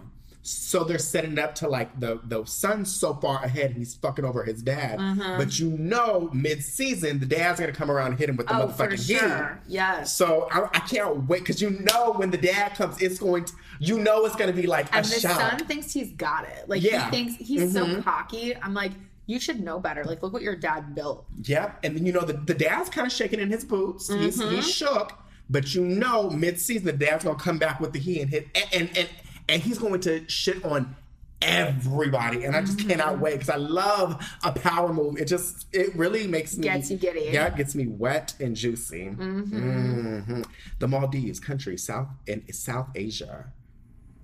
So 0.48 0.84
they're 0.84 1.00
setting 1.00 1.34
it 1.34 1.40
up 1.40 1.56
to 1.56 1.68
like 1.68 2.00
the 2.00 2.20
the 2.24 2.46
son's 2.46 2.96
so 2.96 3.16
far 3.16 3.44
ahead 3.44 3.72
he's 3.72 3.96
fucking 3.96 4.24
over 4.24 4.44
his 4.44 4.62
dad. 4.62 5.00
Uh-huh. 5.00 5.38
But 5.40 5.58
you 5.60 5.72
know, 5.72 6.30
mid 6.34 6.64
season 6.64 7.20
the 7.20 7.26
dad's 7.26 7.60
gonna 7.60 7.72
come 7.72 7.90
around 7.90 8.12
and 8.12 8.20
hit 8.20 8.30
him 8.30 8.36
with 8.38 8.46
the 8.48 8.56
Oh, 8.56 8.68
motherfucking 8.68 9.08
sure. 9.20 9.60
Yes. 9.68 10.16
So 10.16 10.48
I, 10.52 10.66
I 10.72 10.80
can't 10.82 11.28
wait 11.28 11.40
because 11.40 11.64
you 11.64 11.72
know 11.72 12.14
when 12.14 12.30
the 12.30 12.38
dad 12.38 12.76
comes, 12.76 13.02
it's 13.02 13.18
going 13.18 13.46
to 13.46 13.54
you 13.80 13.98
know 13.98 14.24
it's 14.26 14.36
gonna 14.36 14.54
be 14.54 14.68
like 14.68 14.96
and 14.96 15.04
a 15.04 15.10
the 15.10 15.20
shock. 15.20 15.40
son 15.40 15.68
thinks 15.68 15.92
he's 15.92 16.12
got 16.12 16.46
it. 16.48 16.70
Like 16.70 16.84
Yeah. 16.84 17.06
he 17.06 17.12
thinks 17.12 17.36
he's 17.44 17.74
so 17.74 17.84
Mhm. 17.84 18.04
cocky. 18.04 18.56
I'm 18.56 18.76
like, 18.76 18.92
You 19.28 19.40
should 19.40 19.62
know 19.64 19.80
better. 19.80 20.04
Like, 20.04 20.22
look 20.22 20.34
what 20.34 20.44
your 20.44 20.56
dad 20.56 20.94
built. 20.94 21.26
Yep. 21.42 21.80
And 21.84 21.98
then 21.98 22.06
you 22.06 22.12
know 22.14 22.22
the, 22.22 22.34
the 22.34 22.54
dad's 22.54 22.92
kind 22.92 23.08
of 23.08 23.12
shaking 23.12 23.40
in 23.40 23.50
his 23.50 23.66
boots. 23.66 24.14
He's 24.14 24.38
Mm-hmm. 24.40 24.56
he's 24.58 24.70
shook, 24.72 25.18
but 25.50 25.74
you 25.74 25.82
know 25.84 26.30
mid 26.30 26.60
season 26.60 26.86
the 26.86 26.94
dad's 26.94 27.24
gonna 27.24 27.40
come 27.40 27.58
back 27.58 27.80
with 27.80 27.94
the 27.94 28.00
he 28.00 28.22
and 28.22 28.30
hit 28.30 28.48
and 28.54 28.68
and 28.90 28.98
and, 29.00 29.10
and 29.50 29.62
he's 29.62 29.78
going 29.78 30.02
to 30.02 30.28
shit 30.30 30.64
on 30.66 30.96
everybody. 31.42 32.44
And 32.46 32.56
I 32.56 32.62
just 32.62 32.78
Mm-hmm. 32.78 32.90
cannot 32.90 33.20
wait 33.20 33.34
because 33.34 33.50
I 33.50 33.58
love 33.58 34.26
a 34.44 34.52
power 34.52 34.92
move. 34.94 35.18
It 35.18 35.26
just 35.26 35.68
it 35.74 35.96
really 35.96 36.28
makes 36.28 36.58
me 36.58 36.64
Gets 36.64 36.90
you 36.92 36.98
giddy. 36.98 37.30
Yeah, 37.32 37.48
it 37.48 37.56
gets 37.56 37.76
me 37.76 37.88
wet 37.88 38.34
and 38.40 38.56
juicy. 38.56 39.10
Mhm. 39.10 40.46
The 40.80 40.88
Maldives 40.88 41.40
country, 41.40 41.78
South 41.78 42.08
in 42.28 42.52
South 42.54 42.90
Asia. 42.96 43.52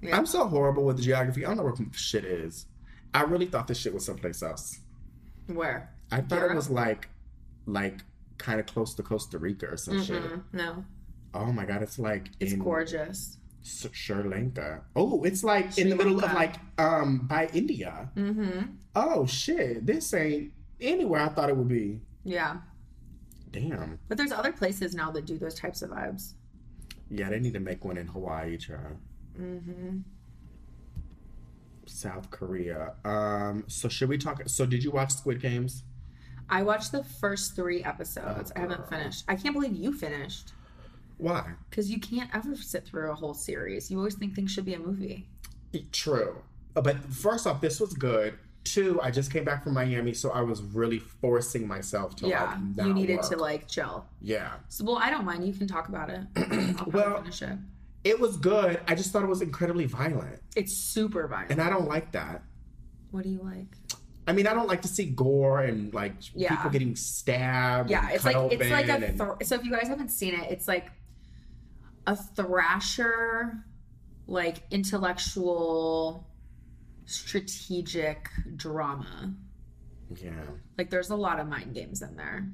Yeah. 0.02 0.18
I'm 0.18 0.26
so 0.26 0.48
horrible 0.48 0.84
with 0.86 1.02
geography. 1.02 1.46
I 1.46 1.50
don't 1.50 1.58
know 1.58 1.64
where 1.64 1.76
shit 1.92 2.26
is. 2.26 2.66
I 3.14 3.24
really 3.24 3.46
thought 3.46 3.68
this 3.68 3.78
shit 3.78 3.94
was 3.94 4.06
someplace 4.06 4.42
else. 4.42 4.80
Where? 5.48 5.92
I 6.12 6.22
thought 6.22 6.44
it 6.50 6.56
was 6.56 6.70
like, 6.70 7.08
like 7.66 8.00
kind 8.38 8.60
of 8.60 8.66
close 8.66 8.96
to 8.96 9.04
Costa 9.04 9.38
Rica 9.38 9.68
or 9.68 9.78
some 9.78 10.02
shit. 10.04 10.24
No, 10.54 10.84
Oh 11.34 11.52
my 11.52 11.66
god, 11.66 11.82
it's 11.84 12.00
like 12.00 12.30
it's 12.40 12.54
in 12.54 12.60
gorgeous. 12.60 13.38
S- 13.64 13.88
Sri 13.92 14.24
Lanka. 14.24 14.82
Oh, 14.96 15.24
it's 15.24 15.44
like 15.44 15.78
in 15.78 15.90
the 15.90 15.96
middle 15.96 16.24
of 16.24 16.34
like 16.34 16.56
um 16.78 17.28
by 17.28 17.48
India. 17.54 18.10
Mm-hmm. 18.16 18.62
Oh 18.96 19.26
shit, 19.26 19.86
this 19.86 20.14
ain't 20.14 20.52
anywhere 20.80 21.22
I 21.22 21.30
thought 21.30 21.50
it 21.50 21.58
would 21.58 21.68
be. 21.68 22.02
Yeah. 22.24 22.58
Damn. 23.52 24.00
But 24.08 24.18
there's 24.18 24.32
other 24.32 24.52
places 24.52 24.96
now 24.96 25.12
that 25.12 25.26
do 25.26 25.38
those 25.38 25.56
types 25.56 25.82
of 25.82 25.90
vibes. 25.90 26.34
Yeah, 27.10 27.30
they 27.30 27.40
need 27.40 27.54
to 27.54 27.60
make 27.60 27.84
one 27.84 27.98
in 27.98 28.08
Hawaii, 28.08 28.58
child. 28.58 28.98
Mm-hmm. 29.40 30.00
South 31.86 32.30
Korea. 32.32 32.94
Um. 33.04 33.66
So 33.68 33.90
should 33.90 34.10
we 34.10 34.18
talk? 34.18 34.42
So 34.48 34.66
did 34.66 34.84
you 34.84 34.92
watch 34.92 35.12
Squid 35.12 35.42
Games? 35.42 35.84
I 36.50 36.64
watched 36.64 36.92
the 36.92 37.04
first 37.04 37.56
three 37.56 37.84
episodes. 37.84 38.52
Oh, 38.56 38.60
I 38.60 38.62
haven't 38.62 38.90
finished. 38.90 39.24
I 39.28 39.36
can't 39.36 39.54
believe 39.54 39.74
you 39.74 39.94
finished. 39.94 40.52
Why? 41.22 41.52
Because 41.70 41.90
you 41.92 42.00
can't 42.00 42.30
ever 42.34 42.56
sit 42.56 42.86
through 42.86 43.12
a 43.12 43.16
whole 43.16 43.34
series. 43.36 43.92
You 43.92 43.98
always 43.98 44.16
think 44.16 44.34
things 44.36 44.52
should 44.52 44.66
be 44.66 44.74
a 44.74 44.80
movie. 44.80 45.28
True. 45.92 46.38
Uh, 46.76 46.82
But 46.82 46.98
first 47.14 47.46
off, 47.48 47.62
this 47.62 47.80
was 47.80 47.94
good. 47.94 48.34
Two, 48.64 49.00
I 49.02 49.10
just 49.12 49.32
came 49.32 49.44
back 49.44 49.64
from 49.64 49.74
Miami, 49.74 50.14
so 50.14 50.32
I 50.32 50.42
was 50.42 50.62
really 50.62 51.00
forcing 51.00 51.68
myself 51.68 52.16
to 52.18 52.28
yeah. 52.28 52.58
like 52.78 52.88
you 52.88 52.94
needed 52.94 53.22
to 53.24 53.38
like 53.38 53.68
chill. 53.68 54.06
Yeah. 54.22 54.52
So, 54.70 54.84
well, 54.86 54.98
I 54.98 55.10
don't 55.10 55.26
mind. 55.26 55.46
You 55.46 55.54
can 55.54 55.68
talk 55.68 55.90
about 55.90 56.10
it. 56.10 56.22
I'll 56.80 56.86
Well- 56.92 57.18
finish 57.22 57.42
it. 57.42 57.58
It 58.04 58.20
was 58.20 58.36
good. 58.38 58.80
I 58.88 58.96
just 58.96 59.12
thought 59.12 59.22
it 59.22 59.28
was 59.30 59.44
incredibly 59.44 59.86
violent. 59.86 60.42
It's 60.56 60.74
super 60.76 61.28
violent. 61.28 61.52
And 61.52 61.62
I 61.62 61.70
don't 61.70 61.88
like 61.88 62.12
that. 62.14 62.42
what 63.12 63.24
do 63.24 63.30
you 63.30 63.42
like? 63.44 63.68
I 64.28 64.34
mean, 64.34 64.48
I 64.48 64.54
don't 64.56 64.68
like 64.68 64.82
to 64.84 64.88
see 64.88 65.06
gore 65.06 65.62
and 65.62 65.94
like 65.94 66.14
Yeah. 66.34 66.56
people 66.56 66.72
getting 66.72 66.96
stabbed. 66.96 67.90
Yeah, 67.92 68.10
it's 68.10 68.26
like 68.26 68.36
it's 68.52 68.72
like 68.72 68.88
a 68.88 68.94
and- 69.06 69.18
so 69.48 69.54
if 69.56 69.64
you 69.64 69.72
guys 69.72 69.88
haven't 69.88 70.10
seen 70.10 70.34
it, 70.34 70.50
it's 70.50 70.68
like 70.68 70.90
a 72.08 72.16
thrasher, 72.16 73.66
like 74.28 74.64
intellectual, 74.72 76.28
strategic 77.06 78.30
drama. 78.56 79.34
yeah. 80.16 80.32
Like 80.78 80.90
there's 80.90 81.10
a 81.10 81.16
lot 81.16 81.40
of 81.40 81.48
mind 81.48 81.74
games 81.74 82.02
in 82.02 82.16
there. 82.16 82.48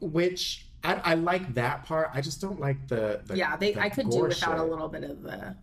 Which 0.00 0.66
I, 0.84 0.94
I 0.94 1.14
like 1.14 1.54
that 1.54 1.84
part. 1.84 2.10
I 2.12 2.20
just 2.20 2.40
don't 2.40 2.60
like 2.60 2.88
the, 2.88 3.22
the 3.26 3.36
yeah, 3.36 3.56
they 3.56 3.72
the 3.72 3.80
I 3.80 3.88
could 3.88 4.10
do 4.10 4.22
without 4.22 4.58
a 4.58 4.64
little 4.64 4.88
bit 4.88 5.04
of 5.04 5.22
the. 5.22 5.56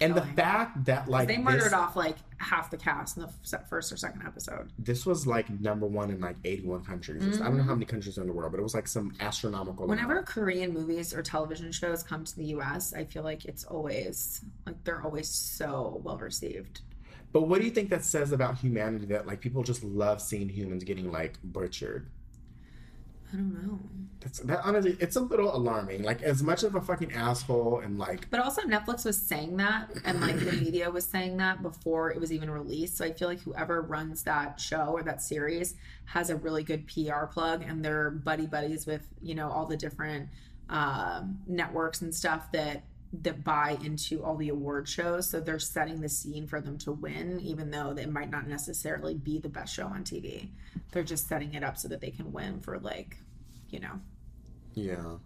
And 0.00 0.14
the 0.14 0.22
fact 0.22 0.84
that 0.84 1.08
like 1.08 1.26
they 1.26 1.38
murdered 1.38 1.64
this, 1.64 1.72
off 1.72 1.96
like 1.96 2.16
half 2.38 2.70
the 2.70 2.76
cast 2.76 3.16
in 3.16 3.22
the 3.22 3.58
first 3.70 3.90
or 3.90 3.96
second 3.96 4.22
episode. 4.26 4.70
this 4.78 5.06
was 5.06 5.26
like 5.26 5.48
number 5.60 5.86
one 5.86 6.10
in 6.10 6.20
like 6.20 6.36
81 6.44 6.84
countries. 6.84 7.40
I 7.40 7.44
don't 7.44 7.56
know 7.56 7.62
how 7.62 7.70
mm-hmm. 7.70 7.78
many 7.78 7.86
countries 7.86 8.18
in 8.18 8.26
the 8.26 8.32
world, 8.32 8.52
but 8.52 8.60
it 8.60 8.62
was 8.62 8.74
like 8.74 8.86
some 8.86 9.14
astronomical. 9.20 9.86
Whenever 9.86 10.12
amount. 10.12 10.26
Korean 10.26 10.72
movies 10.72 11.14
or 11.14 11.22
television 11.22 11.72
shows 11.72 12.02
come 12.02 12.24
to 12.24 12.36
the 12.36 12.44
U.S., 12.46 12.92
I 12.92 13.04
feel 13.04 13.22
like 13.22 13.46
it's 13.46 13.64
always 13.64 14.42
like 14.66 14.82
they're 14.84 15.02
always 15.02 15.28
so 15.28 16.00
well 16.04 16.18
received. 16.18 16.82
But 17.32 17.42
what 17.42 17.60
do 17.60 17.64
you 17.64 17.70
think 17.70 17.90
that 17.90 18.04
says 18.04 18.32
about 18.32 18.58
humanity 18.58 19.06
that 19.06 19.26
like 19.26 19.40
people 19.40 19.62
just 19.62 19.82
love 19.82 20.20
seeing 20.20 20.48
humans 20.48 20.84
getting 20.84 21.10
like 21.10 21.38
butchered? 21.42 22.08
I 23.32 23.36
don't 23.36 23.66
know. 23.66 23.80
That's 24.20 24.40
that 24.40 24.60
honestly, 24.64 24.96
it's 24.98 25.16
a 25.16 25.20
little 25.20 25.54
alarming. 25.54 26.02
Like 26.02 26.22
as 26.22 26.42
much 26.42 26.62
of 26.62 26.74
a 26.74 26.80
fucking 26.80 27.12
asshole 27.12 27.80
and 27.80 27.98
like 27.98 28.28
But 28.30 28.40
also 28.40 28.62
Netflix 28.62 29.04
was 29.04 29.20
saying 29.20 29.56
that 29.58 29.90
and 30.04 30.20
like 30.20 30.38
the 30.38 30.52
media 30.52 30.90
was 30.90 31.04
saying 31.04 31.36
that 31.36 31.62
before 31.62 32.10
it 32.10 32.20
was 32.20 32.32
even 32.32 32.50
released. 32.50 32.96
So 32.96 33.04
I 33.04 33.12
feel 33.12 33.28
like 33.28 33.40
whoever 33.40 33.82
runs 33.82 34.22
that 34.24 34.60
show 34.60 34.92
or 34.92 35.02
that 35.02 35.22
series 35.22 35.74
has 36.06 36.30
a 36.30 36.36
really 36.36 36.62
good 36.62 36.86
PR 36.86 37.26
plug 37.26 37.62
and 37.62 37.84
they're 37.84 38.10
buddy 38.10 38.46
buddies 38.46 38.86
with, 38.86 39.06
you 39.22 39.34
know, 39.34 39.50
all 39.50 39.66
the 39.66 39.76
different 39.76 40.28
um, 40.68 41.38
networks 41.46 42.00
and 42.00 42.14
stuff 42.14 42.50
that 42.52 42.84
that 43.22 43.44
buy 43.44 43.78
into 43.84 44.22
all 44.22 44.36
the 44.36 44.48
award 44.48 44.88
shows. 44.88 45.28
So 45.30 45.40
they're 45.40 45.58
setting 45.58 46.00
the 46.00 46.08
scene 46.08 46.46
for 46.46 46.60
them 46.60 46.78
to 46.78 46.92
win, 46.92 47.40
even 47.40 47.70
though 47.70 47.90
it 47.90 48.10
might 48.10 48.30
not 48.30 48.46
necessarily 48.46 49.14
be 49.14 49.38
the 49.38 49.48
best 49.48 49.74
show 49.74 49.86
on 49.86 50.04
TV. 50.04 50.48
They're 50.92 51.02
just 51.02 51.28
setting 51.28 51.54
it 51.54 51.62
up 51.62 51.76
so 51.76 51.88
that 51.88 52.00
they 52.00 52.10
can 52.10 52.32
win 52.32 52.60
for 52.60 52.78
like, 52.78 53.16
you 53.70 53.80
know. 53.80 54.00
Yeah. 54.74 55.16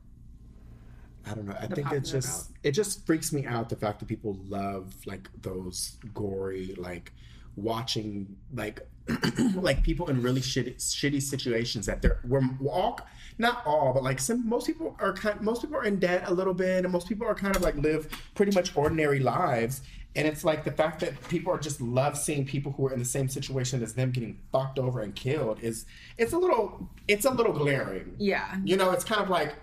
I 1.26 1.34
don't 1.34 1.46
know. 1.46 1.54
I 1.58 1.66
think 1.66 1.92
it's 1.92 2.10
popular 2.10 2.20
just 2.20 2.50
it 2.62 2.72
just 2.72 3.06
freaks 3.06 3.32
me 3.32 3.44
out 3.44 3.68
the 3.68 3.76
fact 3.76 3.98
that 4.00 4.06
people 4.06 4.38
love 4.48 4.94
like 5.06 5.28
those 5.42 5.98
gory 6.14 6.74
like 6.78 7.12
watching 7.56 8.36
like 8.54 8.88
like 9.54 9.82
people 9.82 10.08
in 10.10 10.22
really 10.22 10.40
shitty 10.40 10.76
shitty 10.76 11.22
situations 11.22 11.86
that 11.86 12.02
they're 12.02 12.20
we're, 12.26 12.42
we're 12.60 12.70
all 12.72 13.00
not 13.38 13.62
all 13.66 13.92
but 13.94 14.02
like 14.02 14.18
some 14.20 14.46
most 14.48 14.66
people 14.66 14.96
are 15.00 15.12
kind 15.12 15.40
most 15.40 15.62
people 15.62 15.76
are 15.76 15.84
in 15.84 15.98
debt 15.98 16.22
a 16.26 16.32
little 16.34 16.54
bit 16.54 16.84
and 16.84 16.92
most 16.92 17.08
people 17.08 17.26
are 17.26 17.34
kind 17.34 17.56
of 17.56 17.62
like 17.62 17.74
live 17.76 18.08
pretty 18.34 18.52
much 18.52 18.76
ordinary 18.76 19.18
lives 19.20 19.82
and 20.16 20.26
it's 20.26 20.44
like 20.44 20.64
the 20.64 20.72
fact 20.72 20.98
that 21.00 21.12
people 21.28 21.52
are 21.52 21.58
just 21.58 21.80
love 21.80 22.18
seeing 22.18 22.44
people 22.44 22.72
who 22.72 22.86
are 22.88 22.92
in 22.92 22.98
the 22.98 23.04
same 23.04 23.28
situation 23.28 23.80
as 23.82 23.94
them 23.94 24.10
getting 24.10 24.36
fucked 24.52 24.78
over 24.78 25.00
and 25.00 25.14
killed 25.14 25.58
is 25.62 25.86
it's 26.18 26.32
a 26.32 26.38
little 26.38 26.88
it's 27.08 27.24
a 27.24 27.30
little 27.30 27.52
glaring 27.52 28.14
Yeah. 28.18 28.56
you 28.64 28.76
know, 28.76 28.90
it's 28.90 29.04
kind 29.04 29.20
of 29.22 29.30
like, 29.30 29.54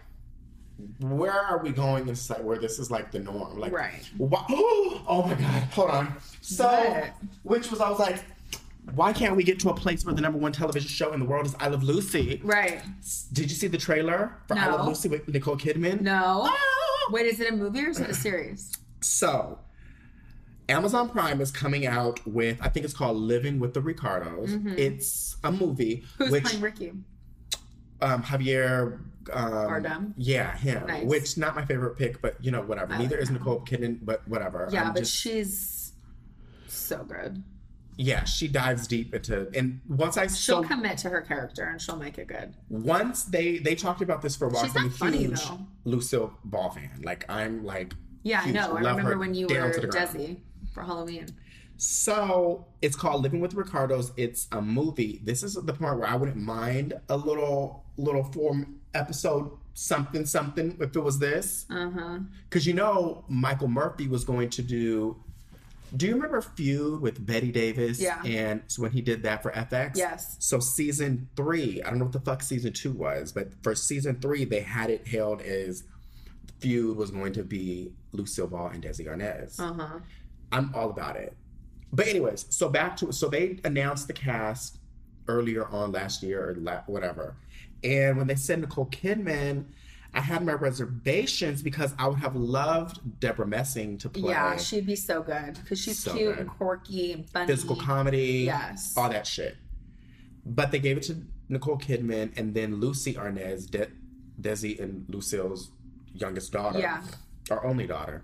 where 1.00 1.32
are 1.34 1.58
we 1.64 1.72
going 1.72 2.08
in 2.08 2.16
society 2.16 2.44
where 2.44 2.60
this 2.60 2.78
is 2.80 2.92
like 2.92 3.12
the 3.12 3.20
norm? 3.20 3.58
Like, 3.58 3.72
Right. 3.74 4.08
why- 4.18 4.46
oh 4.50 5.26
my 5.28 5.34
God, 5.34 5.64
hold 5.74 5.90
on. 5.90 6.16
So, 6.42 6.68
What? 6.68 7.14
which 7.44 7.72
was, 7.72 7.82
I 7.82 7.90
was 7.90 8.00
like, 8.00 8.24
why 8.96 9.14
can't 9.14 9.36
we 9.36 9.44
get 9.44 9.60
to 9.60 9.70
a 9.70 9.74
place 9.76 10.06
where 10.06 10.16
the 10.16 10.22
number 10.22 10.38
one 10.38 10.52
television 10.52 10.90
show 10.90 11.12
in 11.14 11.20
the 11.20 11.26
world 11.26 11.46
is 11.46 11.56
I 11.60 11.68
Love 11.68 11.84
Lucy? 11.84 12.42
Right. 12.44 12.82
Did 13.34 13.50
you 13.50 13.56
see 13.56 13.68
the 13.68 13.78
trailer 13.78 14.38
for 14.48 14.58
I 14.58 14.68
Love 14.68 14.88
Lucy 14.88 15.10
with 15.10 15.28
Nicole 15.28 15.58
Kidman? 15.58 16.02
No. 16.02 16.44
Ah! 16.46 17.12
Wait, 17.12 17.26
is 17.26 17.40
it 17.40 17.54
a 17.54 17.56
movie 17.56 17.86
or 17.86 17.90
is 17.90 18.00
it 18.00 18.10
a 18.10 18.14
series? 18.14 18.74
So, 19.02 19.60
Amazon 20.70 21.10
Prime 21.10 21.40
is 21.42 21.52
coming 21.52 21.86
out 21.86 22.26
with, 22.28 22.58
I 22.62 22.70
think 22.70 22.84
it's 22.86 22.94
called 22.94 23.18
Living 23.18 23.60
with 23.60 23.74
the 23.74 23.82
Ricardos. 23.82 24.52
It's 24.78 25.38
a 25.44 25.52
movie. 25.52 25.98
Mm-hmm. 25.98 26.24
Who's 26.24 26.32
which, 26.32 26.44
playing 26.46 26.62
Ricky? 26.62 26.94
um, 28.02 28.24
Javier 28.24 29.00
um, 29.34 29.52
Bardem? 29.52 30.14
Yeah, 30.18 30.56
him. 30.58 30.88
Nice. 30.88 31.06
Which 31.06 31.38
not 31.38 31.56
my 31.56 31.66
favorite 31.66 31.98
pick, 31.98 32.22
but 32.22 32.36
you 32.44 32.52
know 32.52 32.62
whatever. 32.62 32.94
I 32.94 32.98
Neither 33.00 33.16
like 33.18 33.24
is. 33.24 33.32
Nicole 33.32 33.62
Kidman, 33.62 34.00
but 34.02 34.28
whatever. 34.28 34.68
Yeah, 34.72 34.84
I'm 34.88 34.94
but 34.94 35.00
just- 35.00 35.16
she's 35.16 35.94
so 36.68 37.04
good. 37.04 37.44
Yeah, 37.98 38.24
she 38.24 38.48
dives 38.48 38.88
deep 38.88 39.14
into 39.14 39.50
and 39.56 39.82
once 39.90 40.18
I 40.18 40.28
She'll 40.28 40.62
so 40.62 40.64
commit 40.64 40.98
to 41.00 41.10
her 41.10 41.22
character 41.22 41.64
and 41.64 41.82
she'll 41.82 41.98
make 41.98 42.18
it 42.18 42.28
good. 42.28 42.54
once 42.70 43.24
they 43.24 43.58
they 43.58 43.76
talked 43.76 44.02
about 44.02 44.22
this 44.22 44.36
for 44.36 44.48
a 44.48 44.50
while. 44.50 44.64
She's 44.64 44.76
I'm 44.76 44.94
not 45.00 45.14
a 45.14 45.18
huge. 45.18 45.42
Lucille 45.84 46.34
Ball 46.46 46.70
fan. 46.70 47.02
Like 47.04 47.26
I'm 47.30 47.64
like 47.66 47.94
Yeah, 48.24 48.44
huge. 48.44 48.56
I 48.56 48.60
know. 48.60 48.78
I 48.78 48.82
Love 48.82 48.98
remember 48.98 49.18
when 49.18 49.34
you 49.34 49.48
were. 49.48 49.72
Desi 49.72 50.38
for 50.74 50.84
Halloween. 50.84 51.28
So 51.78 52.66
it's 52.82 52.96
called 52.96 53.22
Living 53.24 53.40
with 53.40 53.54
Ricardos. 53.54 54.12
It's 54.18 54.48
a 54.52 54.62
movie. 54.62 55.22
This 55.24 55.44
is 55.44 55.54
the 55.56 55.74
part 55.74 56.00
where 56.00 56.08
I 56.08 56.16
wouldn't 56.16 56.38
mind 56.38 56.94
a 57.10 57.18
little 57.18 57.84
little 57.98 58.24
form 58.24 58.80
episode 58.94 59.52
something 59.74 60.26
something 60.26 60.76
if 60.80 60.96
it 60.96 61.00
was 61.00 61.20
this. 61.20 61.66
Uh 61.70 61.90
huh. 61.92 62.20
Because 62.50 62.66
you 62.66 62.74
know, 62.74 63.24
Michael 63.28 63.68
Murphy 63.68 64.08
was 64.08 64.24
going 64.24 64.50
to 64.52 64.62
do. 64.62 65.18
Do 65.96 66.06
you 66.08 66.16
remember 66.16 66.42
Feud 66.42 67.02
with 67.02 67.26
Bette 67.26 67.52
Davis? 67.52 68.00
Yeah. 68.00 68.22
And 68.24 68.62
so 68.68 68.82
when 68.82 68.92
he 68.92 69.02
did 69.02 69.24
that 69.24 69.42
for 69.42 69.52
FX? 69.52 69.96
Yes. 69.96 70.36
So 70.40 70.60
season 70.60 71.30
three, 71.36 71.82
I 71.82 71.90
don't 71.90 72.00
know 72.00 72.06
what 72.06 72.14
the 72.14 72.20
fuck 72.20 72.44
season 72.44 72.74
two 72.74 72.92
was, 72.92 73.32
but 73.32 73.50
for 73.64 73.74
season 73.74 74.20
three, 74.20 74.44
they 74.44 74.60
had 74.60 74.90
it 74.90 75.08
held 75.08 75.42
as 75.42 75.84
Feud 76.60 76.98
was 76.98 77.12
going 77.12 77.34
to 77.34 77.44
be 77.44 77.92
Lucille 78.12 78.48
Ball 78.48 78.68
and 78.68 78.84
Desi 78.84 79.06
Arnaz. 79.08 79.60
Uh 79.60 79.74
huh. 79.74 80.00
I'm 80.52 80.74
all 80.76 80.90
about 80.90 81.16
it. 81.16 81.36
But 81.94 82.08
anyways, 82.08 82.48
so 82.50 82.68
back 82.70 82.98
to 82.98 83.12
so 83.14 83.30
they 83.30 83.60
announced 83.64 84.08
the 84.08 84.14
cast 84.14 84.80
earlier 85.28 85.68
on 85.68 85.92
last 85.92 86.24
year 86.24 86.50
or 86.50 86.56
la- 86.56 86.82
whatever, 86.88 87.36
and 87.84 88.18
when 88.18 88.28
they 88.28 88.36
said 88.36 88.60
Nicole 88.60 88.88
Kidman, 88.88 89.66
I 90.18 90.22
had 90.22 90.44
my 90.44 90.54
reservations 90.54 91.62
because 91.62 91.94
I 92.00 92.08
would 92.08 92.18
have 92.18 92.36
loved 92.36 93.20
Debra 93.20 93.46
Messing 93.46 94.00
to 94.00 94.10
play 94.10 94.32
Yeah, 94.32 94.58
she'd 94.58 94.88
be 94.88 94.96
so 94.96 95.22
good 95.22 95.54
because 95.62 95.80
she's 95.80 96.00
So 96.00 96.12
cute 96.16 96.30
good. 96.36 96.40
and 96.40 96.50
quirky 96.50 97.12
and 97.14 97.30
funny. 97.30 97.46
physical 97.48 97.76
comedy, 97.76 98.44
Yes. 98.46 98.96
all 98.98 99.10
that 99.10 99.28
shit. 99.28 99.58
but 100.44 100.72
they 100.72 100.80
gave 100.80 100.96
it 100.98 101.04
to 101.04 101.18
Nicole 101.50 101.78
Kidman 101.78 102.32
and 102.38 102.56
then 102.56 102.80
Lucie 102.80 103.14
Arnaz, 103.16 103.70
De- 103.70 103.92
Desi 104.42 104.80
and 104.80 105.06
Lucille's 105.10 105.72
youngest 106.14 106.52
daughter, 106.54 106.80
Yeah. 106.80 107.04
our 107.52 107.64
only 107.66 107.86
daughter, 107.86 108.24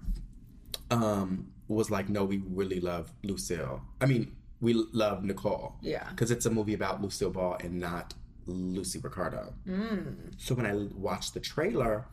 um, 0.90 1.48
was 1.68 1.92
like, 1.92 2.10
no, 2.10 2.24
we 2.24 2.38
really 2.48 2.80
love 2.80 3.12
Lucille. 3.24 3.82
I 4.02 4.06
mean, 4.06 4.36
we 4.62 4.74
love 4.74 5.24
Nicole. 5.24 5.76
Yeah. 5.82 6.10
Because 6.10 6.32
it's 6.32 6.46
a 6.46 6.50
movie 6.50 6.74
about 6.74 7.02
Lucille 7.02 7.30
Ball 7.32 7.58
and 7.62 7.80
not 7.80 8.14
Lucy 8.46 9.00
Ricardo. 9.00 9.54
Mm. 9.68 10.34
So 10.38 10.56
when 10.56 10.66
I 10.66 10.74
watched 10.96 11.34
the 11.34 11.40
trailer, 11.40 12.06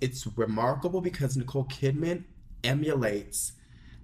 it's 0.00 0.26
remarkable 0.36 1.00
because 1.00 1.36
Nicole 1.36 1.64
Kidman 1.66 2.24
emulates 2.64 3.52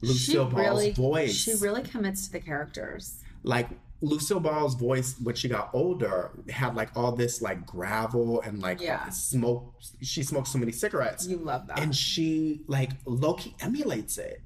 Lucille 0.01 0.45
Ball's 0.47 0.55
really, 0.81 0.91
voice. 0.93 1.35
She 1.35 1.55
really 1.55 1.83
commits 1.83 2.27
to 2.27 2.33
the 2.33 2.41
characters. 2.41 3.19
like 3.43 3.69
Lucille 4.01 4.39
Ball's 4.39 4.77
voice 4.77 5.17
when 5.21 5.35
she 5.35 5.49
got 5.49 5.71
older 5.73 6.31
had 6.49 6.77
like 6.77 6.91
all 6.97 7.11
this 7.13 7.43
like 7.43 7.67
gravel 7.67 8.41
and 8.43 8.61
like 8.61 8.81
Yeah. 8.81 9.09
smoke. 9.09 9.75
She 10.03 10.23
smoked 10.23 10.47
so 10.49 10.59
many 10.59 10.71
cigarettes, 10.71 11.27
You 11.27 11.39
love 11.39 11.67
that. 11.67 11.81
and 11.81 11.95
she 11.95 12.63
like 12.69 12.91
Loki 13.07 13.57
emulates 13.61 14.17
it. 14.19 14.41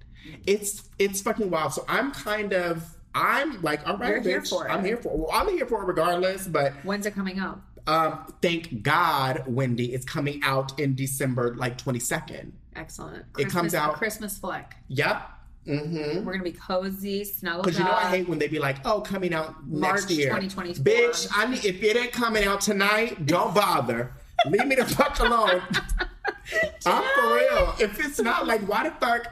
It's 0.46 0.88
it's 0.98 1.20
fucking 1.20 1.50
wild. 1.50 1.74
So 1.74 1.84
I'm 1.86 2.12
kind 2.12 2.54
of 2.54 2.96
I'm 3.14 3.60
like 3.62 3.86
all 3.86 3.96
right, 3.98 4.10
You're 4.10 4.20
here 4.20 4.40
bitch. 4.40 4.48
for 4.50 4.66
it. 4.66 4.70
I'm 4.70 4.84
here 4.84 4.96
for. 4.96 5.16
Well, 5.16 5.30
I'm 5.32 5.48
here 5.48 5.66
for 5.66 5.82
it 5.82 5.86
regardless. 5.86 6.46
But 6.46 6.72
When's 6.84 7.06
it 7.06 7.14
coming 7.14 7.38
out? 7.38 7.60
um, 7.86 8.32
thank 8.40 8.82
God, 8.82 9.44
Wendy, 9.46 9.92
it's 9.92 10.04
coming 10.04 10.40
out 10.44 10.78
in 10.78 10.94
December 10.94 11.54
like 11.56 11.76
22nd. 11.78 12.52
Excellent. 12.76 13.24
It 13.38 13.48
comes 13.50 13.74
out- 13.74 13.94
Christmas 13.94 14.38
flick. 14.38 14.76
Yep. 14.88 15.30
Mm-hmm. 15.66 16.24
We're 16.24 16.32
gonna 16.32 16.42
be 16.42 16.52
cozy, 16.52 17.22
snuggled 17.22 17.66
Because 17.66 17.78
you 17.78 17.84
know 17.84 17.92
I 17.92 18.08
hate 18.08 18.28
when 18.28 18.40
they 18.40 18.48
be 18.48 18.58
like, 18.58 18.78
"Oh, 18.84 19.00
coming 19.00 19.32
out 19.32 19.64
March 19.64 20.00
next 20.00 20.10
year." 20.10 20.26
2024. 20.30 20.84
Bitch, 20.84 21.28
I 21.32 21.46
need 21.46 21.64
if 21.64 21.80
it 21.84 21.96
ain't 21.96 22.12
coming 22.12 22.44
out 22.44 22.60
tonight, 22.62 23.26
don't 23.26 23.54
bother. 23.54 24.12
Leave 24.48 24.66
me 24.66 24.74
the 24.74 24.84
fuck 24.84 25.20
alone. 25.20 25.62
I'm 26.86 27.04
for 27.14 27.34
real. 27.34 27.74
If 27.78 28.04
it's 28.04 28.20
not 28.20 28.46
like, 28.48 28.62
why 28.62 28.88
the 28.88 28.94
fuck 28.96 29.28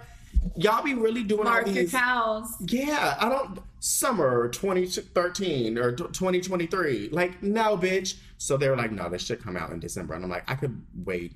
y'all 0.56 0.82
be 0.82 0.94
really 0.94 1.22
doing 1.22 1.44
Mark 1.44 1.66
all 1.66 1.72
these? 1.72 1.90
cows. 1.90 2.54
Yeah, 2.66 3.16
I 3.18 3.28
don't. 3.28 3.60
Summer 3.80 4.48
2013 4.48 5.78
or 5.78 5.92
2023. 5.92 7.08
Like, 7.10 7.42
no, 7.42 7.76
bitch. 7.76 8.16
So 8.36 8.56
they 8.56 8.68
were 8.68 8.76
like, 8.76 8.92
no, 8.92 9.08
this 9.08 9.24
should 9.24 9.42
come 9.42 9.56
out 9.56 9.70
in 9.70 9.80
December. 9.80 10.14
And 10.14 10.24
I'm 10.24 10.30
like, 10.30 10.50
I 10.50 10.54
could 10.54 10.82
wait, 11.04 11.34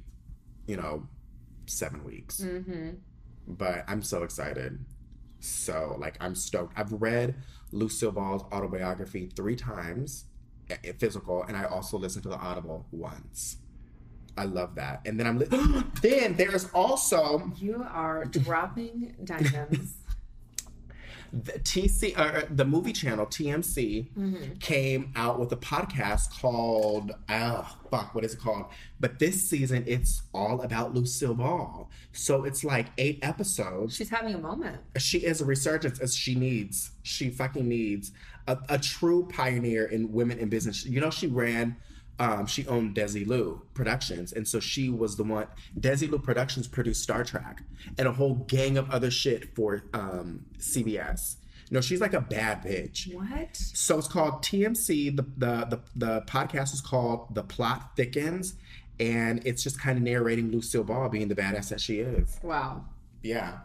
you 0.66 0.76
know, 0.76 1.08
seven 1.66 2.04
weeks. 2.04 2.40
Mm-hmm. 2.40 2.90
But 3.46 3.84
I'm 3.88 4.02
so 4.02 4.22
excited. 4.22 4.78
So, 5.40 5.96
like, 5.98 6.16
I'm 6.20 6.34
stoked. 6.34 6.78
I've 6.78 6.92
read 6.92 7.34
Lucille 7.72 8.12
Ball's 8.12 8.42
autobiography 8.52 9.30
three 9.34 9.56
times, 9.56 10.24
eh, 10.70 10.76
eh, 10.84 10.92
physical, 10.98 11.42
and 11.42 11.56
I 11.56 11.64
also 11.64 11.98
listened 11.98 12.22
to 12.22 12.30
the 12.30 12.38
Audible 12.38 12.86
once. 12.90 13.58
I 14.36 14.44
love 14.44 14.74
that. 14.74 15.00
And 15.06 15.18
then 15.18 15.26
I'm 15.26 15.38
li- 15.38 15.46
then 16.02 16.34
there's 16.36 16.66
also 16.70 17.52
You 17.56 17.84
are 17.88 18.24
dropping 18.24 19.14
diamonds. 19.24 19.94
the 21.32 21.52
TC, 21.52 22.16
uh, 22.16 22.42
the 22.50 22.64
movie 22.64 22.92
channel 22.92 23.26
TMC 23.26 24.08
Mm-hmm. 24.16 24.54
came 24.60 25.12
out 25.16 25.40
with 25.40 25.50
a 25.52 25.56
podcast 25.56 26.40
called 26.40 27.10
oh 27.28 27.76
fuck, 27.90 28.14
what 28.14 28.24
is 28.24 28.34
it 28.34 28.40
called? 28.40 28.66
But 29.00 29.18
this 29.18 29.48
season 29.48 29.82
it's 29.86 30.22
all 30.32 30.62
about 30.62 30.94
Lucille 30.94 31.34
Ball. 31.34 31.90
So 32.12 32.44
it's 32.44 32.62
like 32.64 32.86
eight 32.98 33.18
episodes. 33.22 33.96
She's 33.96 34.10
having 34.10 34.34
a 34.34 34.38
moment. 34.38 34.80
She 34.98 35.18
is 35.18 35.40
a 35.40 35.44
resurgence 35.44 35.98
as 35.98 36.14
she 36.14 36.34
needs. 36.36 36.90
She 37.02 37.30
fucking 37.30 37.66
needs 37.68 38.12
a, 38.46 38.56
a 38.68 38.78
true 38.78 39.28
pioneer 39.32 39.86
in 39.86 40.12
women 40.12 40.38
in 40.38 40.48
business. 40.48 40.84
You 40.86 41.00
know, 41.00 41.10
she 41.10 41.26
ran. 41.26 41.76
Um, 42.18 42.46
she 42.46 42.66
owned 42.68 42.94
Desilu 42.94 43.60
Productions, 43.74 44.32
and 44.32 44.46
so 44.46 44.60
she 44.60 44.88
was 44.88 45.16
the 45.16 45.24
one. 45.24 45.48
Desilu 45.78 46.22
Productions 46.22 46.68
produced 46.68 47.02
Star 47.02 47.24
Trek 47.24 47.62
and 47.98 48.06
a 48.06 48.12
whole 48.12 48.34
gang 48.34 48.78
of 48.78 48.88
other 48.90 49.10
shit 49.10 49.54
for 49.56 49.84
um, 49.92 50.46
CBS. 50.58 51.36
No, 51.70 51.80
she's 51.80 52.00
like 52.00 52.12
a 52.12 52.20
bad 52.20 52.62
bitch. 52.62 53.12
What? 53.12 53.56
So 53.56 53.98
it's 53.98 54.06
called 54.06 54.42
TMC. 54.42 55.16
The, 55.16 55.22
the 55.22 55.64
the 55.64 55.80
the 55.96 56.20
podcast 56.22 56.72
is 56.72 56.80
called 56.80 57.34
The 57.34 57.42
Plot 57.42 57.96
Thickens, 57.96 58.54
and 59.00 59.44
it's 59.44 59.62
just 59.62 59.80
kind 59.80 59.96
of 59.96 60.04
narrating 60.04 60.50
Lucille 60.52 60.84
Ball 60.84 61.08
being 61.08 61.28
the 61.28 61.34
badass 61.34 61.68
that 61.70 61.80
she 61.80 61.98
is. 61.98 62.38
Wow. 62.42 62.84
Yeah. 63.22 63.58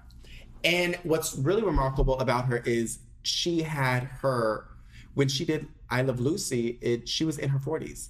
And 0.64 0.98
what's 1.04 1.36
really 1.38 1.62
remarkable 1.62 2.20
about 2.20 2.46
her 2.46 2.58
is 2.58 3.00
she 3.24 3.62
had 3.62 4.04
her 4.04 4.66
when 5.14 5.28
she 5.28 5.46
did 5.46 5.68
I 5.90 6.02
Love 6.02 6.20
Lucy, 6.20 6.78
it 6.82 7.08
she 7.08 7.26
was 7.26 7.38
in 7.38 7.50
her 7.50 7.60
40s. 7.60 8.10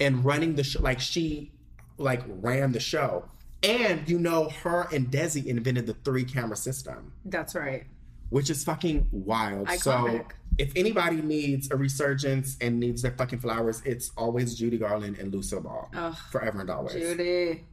And 0.00 0.24
running 0.24 0.54
the 0.54 0.64
show 0.64 0.82
like 0.82 1.00
she 1.00 1.52
like 1.98 2.22
ran 2.26 2.72
the 2.72 2.80
show. 2.80 3.24
And 3.62 4.08
you 4.08 4.18
know 4.18 4.50
her 4.62 4.88
and 4.92 5.10
Desi 5.10 5.46
invented 5.46 5.86
the 5.86 5.94
three 6.04 6.24
camera 6.24 6.56
system, 6.56 7.12
That's 7.24 7.54
right. 7.54 7.84
which 8.28 8.50
is 8.50 8.62
fucking 8.62 9.08
wild. 9.10 9.70
So 9.70 9.92
Iconic. 9.92 10.30
if 10.58 10.72
anybody 10.76 11.22
needs 11.22 11.70
a 11.70 11.76
resurgence 11.76 12.58
and 12.60 12.78
needs 12.78 13.00
their 13.00 13.12
fucking 13.12 13.38
flowers, 13.38 13.80
it's 13.86 14.10
always 14.18 14.54
Judy 14.54 14.76
Garland 14.76 15.18
and 15.18 15.32
Lucille 15.32 15.62
Ball. 15.62 15.88
Ugh. 15.94 16.14
Forever 16.30 16.60
and 16.60 16.70
always. 16.70 16.92
Judy. 16.94 17.64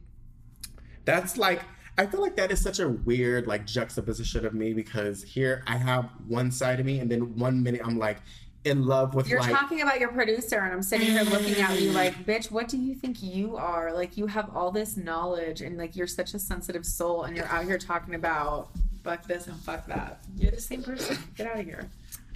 That's 1.04 1.36
like 1.36 1.62
I 1.98 2.06
feel 2.06 2.22
like 2.22 2.36
that 2.36 2.50
is 2.50 2.60
such 2.62 2.78
a 2.80 2.88
weird 2.88 3.46
like 3.46 3.66
juxtaposition 3.66 4.46
of 4.46 4.54
me 4.54 4.72
because 4.72 5.22
here 5.22 5.62
I 5.66 5.76
have 5.76 6.08
one 6.26 6.50
side 6.50 6.80
of 6.80 6.86
me 6.86 7.00
and 7.00 7.10
then 7.10 7.36
one 7.36 7.62
minute 7.62 7.82
I'm 7.84 7.98
like 7.98 8.18
in 8.64 8.86
love 8.86 9.14
with 9.14 9.28
You're 9.28 9.40
like 9.40 9.52
talking 9.52 9.82
about 9.82 9.98
your 9.98 10.10
producer, 10.10 10.58
and 10.58 10.72
I'm 10.72 10.82
sitting 10.82 11.08
here 11.08 11.24
looking 11.24 11.60
at 11.60 11.80
you 11.80 11.90
like, 11.90 12.14
bitch, 12.24 12.50
what 12.50 12.68
do 12.68 12.78
you 12.78 12.94
think 12.94 13.22
you 13.22 13.56
are? 13.56 13.92
Like, 13.92 14.16
you 14.16 14.26
have 14.26 14.54
all 14.54 14.70
this 14.70 14.96
knowledge, 14.96 15.60
and 15.60 15.76
like, 15.76 15.96
you're 15.96 16.06
such 16.06 16.34
a 16.34 16.38
sensitive 16.38 16.86
soul, 16.86 17.24
and 17.24 17.36
you're 17.36 17.46
out 17.46 17.64
here 17.64 17.78
talking 17.78 18.14
about 18.14 18.70
fuck 19.02 19.26
this 19.26 19.46
and 19.46 19.58
fuck 19.60 19.86
that. 19.86 20.20
You're 20.36 20.52
the 20.52 20.60
same 20.60 20.82
person. 20.82 21.18
Get 21.36 21.46
out 21.46 21.58
of 21.58 21.64
here. 21.64 21.90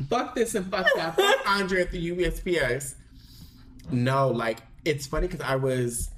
fuck 0.09 0.35
this 0.35 0.55
and 0.55 0.67
fuck 0.71 0.87
that. 0.97 1.17
fuck 1.17 1.49
Andre 1.49 1.83
at 1.83 1.91
the 1.91 2.11
USPS. 2.11 2.95
No, 3.91 4.29
like 4.29 4.59
it's 4.85 5.07
funny 5.07 5.29
because 5.29 5.41
I 5.41 5.57
was 5.57 6.11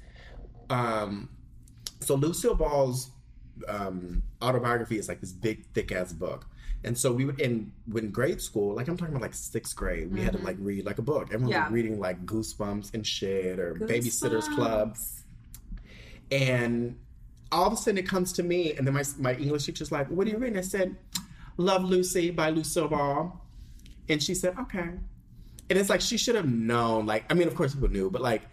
um 0.69 1.29
so 1.99 2.15
Lucille 2.15 2.55
Ball's 2.55 3.11
um 3.67 4.23
autobiography 4.41 4.97
is 4.97 5.07
like 5.07 5.21
this 5.21 5.33
big 5.33 5.65
thick 5.73 5.91
ass 5.91 6.13
book. 6.13 6.47
And 6.83 6.97
so 6.97 7.11
we 7.11 7.25
would 7.25 7.41
in 7.41 7.71
when 7.87 8.09
grade 8.09 8.41
school, 8.41 8.75
like 8.75 8.87
I'm 8.87 8.95
talking 8.95 9.13
about 9.13 9.21
like 9.21 9.33
sixth 9.33 9.75
grade, 9.75 10.11
we 10.11 10.21
had 10.21 10.33
to 10.33 10.39
like 10.39 10.55
mm-hmm. 10.55 10.65
read 10.65 10.85
like 10.85 10.97
a 10.97 11.01
book. 11.01 11.27
Everyone 11.33 11.49
Yeah. 11.49 11.65
was 11.65 11.73
reading 11.73 11.99
like 11.99 12.25
Goosebumps 12.25 12.93
and 12.93 13.05
shit 13.05 13.59
or 13.59 13.75
Babysitter's 13.75 14.47
Club. 14.47 14.97
And 16.31 16.97
all 17.51 17.67
of 17.67 17.73
a 17.73 17.75
sudden 17.75 17.97
it 17.97 18.07
comes 18.07 18.31
to 18.33 18.43
me, 18.43 18.73
and 18.73 18.85
then 18.85 18.93
my, 18.93 19.03
my 19.17 19.33
English 19.35 19.65
teacher's 19.65 19.91
like, 19.91 20.07
What 20.09 20.27
are 20.27 20.29
you 20.29 20.37
reading? 20.37 20.57
I 20.57 20.61
said, 20.61 20.95
Love 21.57 21.83
Lucy 21.83 22.31
by 22.31 22.49
Lucille 22.49 22.87
Ball. 22.87 23.45
And 24.07 24.21
she 24.23 24.33
said, 24.33 24.55
Okay. 24.59 24.89
And 25.69 25.77
it's 25.77 25.89
like 25.89 26.01
she 26.01 26.17
should 26.17 26.35
have 26.35 26.49
known, 26.49 27.05
like, 27.05 27.25
I 27.29 27.33
mean, 27.33 27.47
of 27.47 27.55
course 27.55 27.75
people 27.75 27.89
knew, 27.89 28.09
but 28.09 28.21
like, 28.21 28.43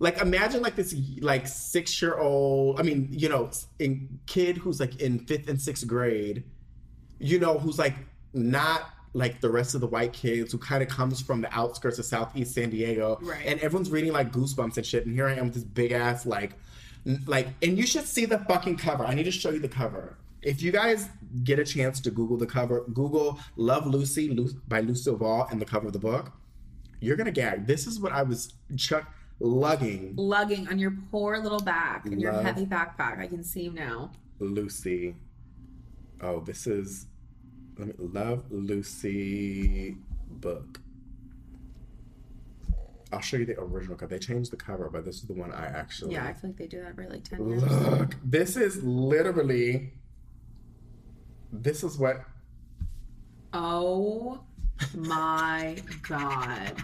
like 0.00 0.18
imagine 0.20 0.60
like 0.60 0.74
this 0.74 0.94
like 1.20 1.46
six 1.46 2.00
year 2.02 2.18
old, 2.18 2.80
I 2.80 2.82
mean, 2.82 3.08
you 3.10 3.28
know, 3.28 3.50
in 3.78 4.18
kid 4.26 4.56
who's 4.56 4.80
like 4.80 5.00
in 5.00 5.20
fifth 5.20 5.48
and 5.48 5.60
sixth 5.60 5.86
grade, 5.86 6.44
you 7.18 7.38
know, 7.38 7.58
who's 7.58 7.78
like 7.78 7.94
not 8.32 8.90
like 9.14 9.40
the 9.40 9.48
rest 9.48 9.74
of 9.74 9.80
the 9.80 9.86
white 9.86 10.12
kids 10.12 10.50
who 10.52 10.58
kind 10.58 10.82
of 10.82 10.88
comes 10.88 11.22
from 11.22 11.40
the 11.40 11.52
outskirts 11.56 11.98
of 11.98 12.04
Southeast 12.04 12.54
San 12.54 12.70
Diego. 12.70 13.18
Right. 13.22 13.46
And 13.46 13.60
everyone's 13.60 13.90
reading 13.90 14.12
like 14.12 14.32
Goosebumps 14.32 14.76
and 14.76 14.84
shit. 14.84 15.06
And 15.06 15.14
here 15.14 15.28
I 15.28 15.34
am 15.34 15.46
with 15.46 15.54
this 15.54 15.64
big 15.64 15.92
ass 15.92 16.26
like, 16.26 16.52
like, 17.26 17.48
and 17.62 17.78
you 17.78 17.86
should 17.86 18.06
see 18.06 18.24
the 18.24 18.38
fucking 18.40 18.76
cover. 18.76 19.04
I 19.04 19.14
need 19.14 19.24
to 19.24 19.30
show 19.30 19.50
you 19.50 19.60
the 19.60 19.68
cover. 19.68 20.16
If 20.42 20.60
you 20.60 20.72
guys 20.72 21.08
get 21.44 21.58
a 21.58 21.64
chance 21.64 22.00
to 22.00 22.10
Google 22.10 22.36
the 22.36 22.46
cover, 22.46 22.84
Google 22.92 23.38
"Love 23.56 23.86
Lucy" 23.86 24.28
Lu- 24.28 24.60
by 24.68 24.80
Lucille 24.80 25.16
Ball 25.16 25.48
and 25.50 25.60
the 25.60 25.64
cover 25.64 25.86
of 25.86 25.94
the 25.94 25.98
book. 25.98 26.32
You're 27.00 27.16
gonna 27.16 27.30
gag. 27.30 27.66
This 27.66 27.86
is 27.86 27.98
what 27.98 28.12
I 28.12 28.22
was 28.22 28.52
chuck 28.76 29.10
lugging 29.40 30.14
Lugging 30.16 30.68
on 30.68 30.78
your 30.78 30.92
poor 31.10 31.38
little 31.38 31.60
back 31.60 32.06
and 32.06 32.20
your 32.20 32.32
heavy 32.32 32.66
backpack. 32.66 33.18
I 33.18 33.26
can 33.26 33.42
see 33.42 33.62
you 33.62 33.72
now. 33.72 34.10
Lucy. 34.38 35.14
Oh, 36.24 36.40
this 36.40 36.66
is 36.66 37.06
let 37.76 37.88
me 37.88 37.94
Love 37.98 38.44
Lucy 38.50 39.96
book. 40.28 40.80
I'll 43.12 43.20
show 43.20 43.36
you 43.36 43.44
the 43.46 43.60
original 43.60 43.96
cover. 43.96 44.08
They 44.10 44.18
changed 44.18 44.50
the 44.50 44.56
cover, 44.56 44.88
but 44.90 45.04
this 45.04 45.16
is 45.16 45.22
the 45.24 45.34
one 45.34 45.52
I 45.52 45.66
actually 45.66 46.14
Yeah, 46.14 46.24
I 46.26 46.32
feel 46.32 46.50
like 46.50 46.56
they 46.56 46.66
do 46.66 46.80
that 46.80 46.88
every 46.88 47.08
like 47.08 47.24
10 47.24 47.46
years. 47.48 47.62
look. 47.62 48.16
This 48.24 48.56
is 48.56 48.82
literally 48.82 49.92
this 51.52 51.84
is 51.84 51.98
what 51.98 52.24
Oh 53.52 54.40
my 54.94 55.76
god. 56.08 56.82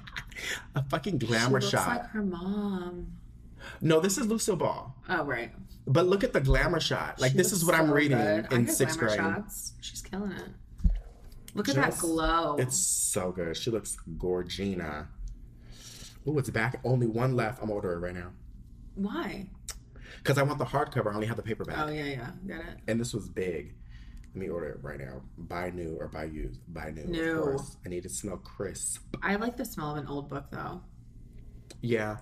a 0.76 0.82
fucking 0.84 1.18
glamour 1.18 1.60
She 1.60 1.64
looks 1.66 1.70
shot. 1.70 1.88
like 1.88 2.06
her 2.10 2.22
mom. 2.22 3.06
no, 3.80 4.00
this 4.00 4.18
is 4.18 4.26
Lucille 4.26 4.56
Ball. 4.56 4.94
Oh, 5.08 5.24
right. 5.24 5.50
But 5.90 6.06
look 6.06 6.22
at 6.22 6.32
the 6.32 6.40
glamour 6.40 6.78
shot. 6.78 7.20
Like 7.20 7.32
She 7.32 7.36
this 7.38 7.50
is 7.52 7.64
what 7.64 7.74
I'm 7.74 7.90
reading 7.90 8.16
good. 8.16 8.52
In 8.52 8.68
sixth 8.68 8.96
grade. 8.96 9.16
Shots. 9.16 9.72
She's 9.80 10.00
killing 10.00 10.30
it. 10.30 10.48
Look 11.54 11.68
at 11.68 11.74
that 11.74 11.98
glow. 11.98 12.56
It's 12.58 12.78
so 12.78 13.32
good. 13.32 13.56
She 13.56 13.72
looks 13.72 13.96
gorgina. 14.16 15.08
Oh, 16.24 16.38
it's 16.38 16.48
back. 16.48 16.80
Only 16.84 17.08
one 17.08 17.34
left. 17.34 17.60
I'm 17.60 17.70
ordering 17.70 17.96
it 17.96 18.00
right 18.06 18.14
now 18.14 18.30
Why? 18.94 19.50
because 20.18 20.38
I 20.38 20.44
want 20.44 20.58
the 20.60 20.64
hardcover. 20.64 21.10
I 21.10 21.14
only 21.14 21.26
have 21.26 21.36
the 21.36 21.42
paperback, 21.42 21.76
Oh 21.78 21.88
yeah, 21.90 22.04
yeah, 22.04 22.30
got 22.46 22.60
it. 22.60 22.78
and 22.86 23.00
this 23.00 23.12
was 23.12 23.28
big. 23.28 23.74
Let 24.28 24.36
me 24.36 24.48
order 24.48 24.68
it 24.68 24.78
right 24.82 25.00
now. 25.00 25.22
Buy 25.38 25.70
new 25.70 25.96
or 25.98 26.06
buy 26.06 26.24
used. 26.24 26.60
Buy 26.72 26.92
new. 26.92 27.40
Course. 27.40 27.78
I 27.84 27.88
need 27.88 28.04
to 28.04 28.08
smell 28.08 28.36
crisp. 28.36 29.16
I 29.24 29.34
like 29.34 29.56
the 29.56 29.64
smell 29.64 29.90
of 29.90 29.96
an 29.96 30.06
old 30.06 30.28
book 30.28 30.44
though. 30.52 30.82
Yeah. 31.80 32.18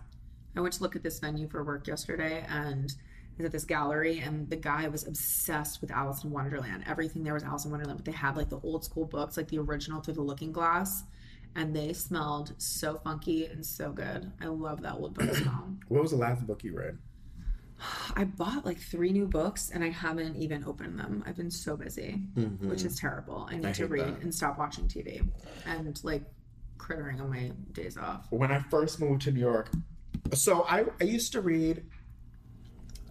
I 0.56 0.60
went 0.60 0.72
to 0.74 0.82
look 0.82 0.96
at 0.96 1.02
this 1.02 1.18
venue 1.18 1.48
for 1.48 1.62
work 1.64 1.86
yesterday 1.86 2.46
and 2.48 2.94
was 3.38 3.46
at 3.46 3.52
this 3.52 3.64
gallery 3.64 4.18
and 4.18 4.48
the 4.50 4.56
guy 4.56 4.88
was 4.88 5.06
obsessed 5.06 5.80
with 5.80 5.90
Alice 5.90 6.24
in 6.24 6.30
Wonderland. 6.30 6.84
Everything 6.86 7.22
there 7.22 7.34
was 7.34 7.42
Alice 7.44 7.64
in 7.64 7.70
Wonderland, 7.70 7.98
but 7.98 8.04
they 8.04 8.12
had 8.12 8.36
like 8.36 8.48
the 8.48 8.60
old 8.60 8.84
school 8.84 9.04
books, 9.04 9.36
like 9.36 9.48
the 9.48 9.58
original 9.58 10.00
through 10.00 10.14
the 10.14 10.22
looking 10.22 10.52
glass. 10.52 11.04
And 11.54 11.74
they 11.74 11.92
smelled 11.92 12.52
so 12.58 12.98
funky 12.98 13.46
and 13.46 13.64
so 13.64 13.90
good. 13.90 14.30
I 14.40 14.46
love 14.46 14.82
that 14.82 14.94
old 14.94 15.14
book 15.14 15.34
smell. 15.34 15.74
What 15.88 16.02
was 16.02 16.10
the 16.10 16.16
last 16.16 16.46
book 16.46 16.62
you 16.62 16.76
read? 16.76 16.98
I 18.16 18.24
bought 18.24 18.66
like 18.66 18.78
three 18.78 19.12
new 19.12 19.26
books 19.26 19.70
and 19.70 19.84
I 19.84 19.90
haven't 19.90 20.36
even 20.36 20.64
opened 20.64 20.98
them. 20.98 21.22
I've 21.26 21.36
been 21.36 21.50
so 21.50 21.76
busy, 21.76 22.22
mm-hmm. 22.34 22.68
which 22.68 22.84
is 22.84 22.98
terrible. 22.98 23.48
I 23.50 23.56
need 23.56 23.66
I 23.66 23.72
to 23.72 23.86
read 23.86 24.06
that. 24.06 24.22
and 24.22 24.34
stop 24.34 24.58
watching 24.58 24.88
TV 24.88 25.26
and 25.64 25.98
like 26.02 26.22
crittering 26.76 27.20
on 27.20 27.30
my 27.30 27.52
days 27.72 27.96
off. 27.96 28.26
when 28.30 28.50
I 28.50 28.60
first 28.70 29.00
moved 29.00 29.22
to 29.22 29.32
New 29.32 29.40
York, 29.40 29.70
so 30.34 30.64
I, 30.68 30.84
I 31.00 31.04
used 31.04 31.32
to 31.32 31.40
read 31.40 31.84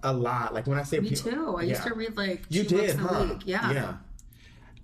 a 0.03 0.13
lot. 0.13 0.53
Like 0.53 0.67
when 0.67 0.77
I 0.79 0.83
say 0.83 0.99
Me 0.99 1.09
people- 1.09 1.31
too. 1.31 1.55
I 1.57 1.63
used 1.63 1.83
to 1.83 1.93
read 1.93 2.15
like 2.17 2.43
You 2.49 2.63
two 2.63 2.77
did, 2.77 2.95
huh? 2.95 3.27
week. 3.29 3.43
Yeah. 3.45 3.71
Yeah. 3.71 3.93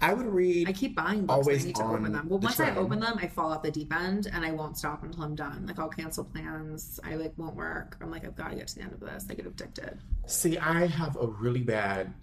I 0.01 0.14
would 0.14 0.26
read. 0.26 0.68
I 0.68 0.74
keep 0.74 0.95
buying 0.95 1.26
books. 1.26 1.45
Always 1.47 1.64
I 1.64 1.68
need 1.68 1.76
to 1.78 1.84
open 1.84 2.11
them. 2.11 2.28
Well, 2.28 2.38
the 2.39 2.45
once 2.47 2.59
I 2.59 2.76
open 2.76 2.99
them, 2.99 3.18
I 3.22 3.28
fall 3.28 3.53
off 3.53 3.64
the 3.64 3.72
deep 3.72 3.93
end, 3.95 4.28
and 4.34 4.43
I 4.43 4.51
won't 4.51 4.78
stop 4.78 5.01
until 5.03 5.24
I'm 5.24 5.34
done. 5.36 5.66
Like 5.66 5.80
I'll 5.80 5.88
cancel 5.88 6.26
plans. 6.26 6.99
I 7.05 7.16
like 7.16 7.32
won't 7.38 7.55
work. 7.55 7.97
I'm 8.01 8.11
like 8.11 8.26
I've 8.26 8.36
got 8.36 8.49
to 8.49 8.55
get 8.57 8.68
to 8.68 8.76
the 8.76 8.82
end 8.82 8.91
of 8.93 8.99
this. 8.99 9.26
I 9.30 9.34
get 9.34 9.45
addicted. 9.45 9.99
See, 10.26 10.57
I 10.57 10.88
have 10.88 11.16
a 11.16 11.28
really 11.28 11.61
bad 11.61 12.14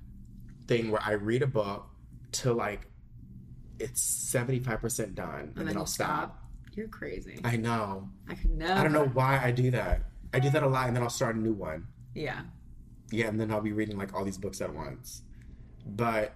thing 0.67 0.91
where 0.91 1.01
I 1.03 1.13
read 1.13 1.43
a 1.43 1.47
book 1.47 1.87
till 2.33 2.55
like 2.55 2.87
it's 3.79 4.03
seventy 4.03 4.59
five 4.59 4.81
percent 4.83 5.15
done, 5.15 5.53
and, 5.57 5.67
then, 5.67 5.77
I'll 5.77 5.85
you 5.85 5.87
stop. 5.87 6.45
You're 6.75 6.89
crazy. 6.89 7.41
I 7.45 7.57
know. 7.57 8.11
I 8.29 8.35
can 8.35 8.59
never. 8.59 8.75
I 8.79 8.83
don't 8.83 8.93
know 8.93 9.07
why 9.07 9.41
I 9.43 9.53
do 9.53 9.71
that. 9.71 10.03
I 10.35 10.39
do 10.39 10.51
that 10.51 10.63
a 10.63 10.69
lot, 10.69 10.87
and 10.89 10.95
then 10.95 11.03
I'll 11.03 11.09
start 11.09 11.35
a 11.35 11.39
new 11.39 11.55
one. 11.55 11.87
Yeah. 12.15 12.43
Yeah, 13.11 13.27
and 13.29 13.41
then 13.41 13.51
I'll 13.51 13.61
be 13.61 13.73
reading 13.73 13.97
like 13.99 14.15
all 14.15 14.25
these 14.25 14.39
books 14.39 14.61
at 14.61 14.73
once. 14.73 15.23
But 15.87 16.35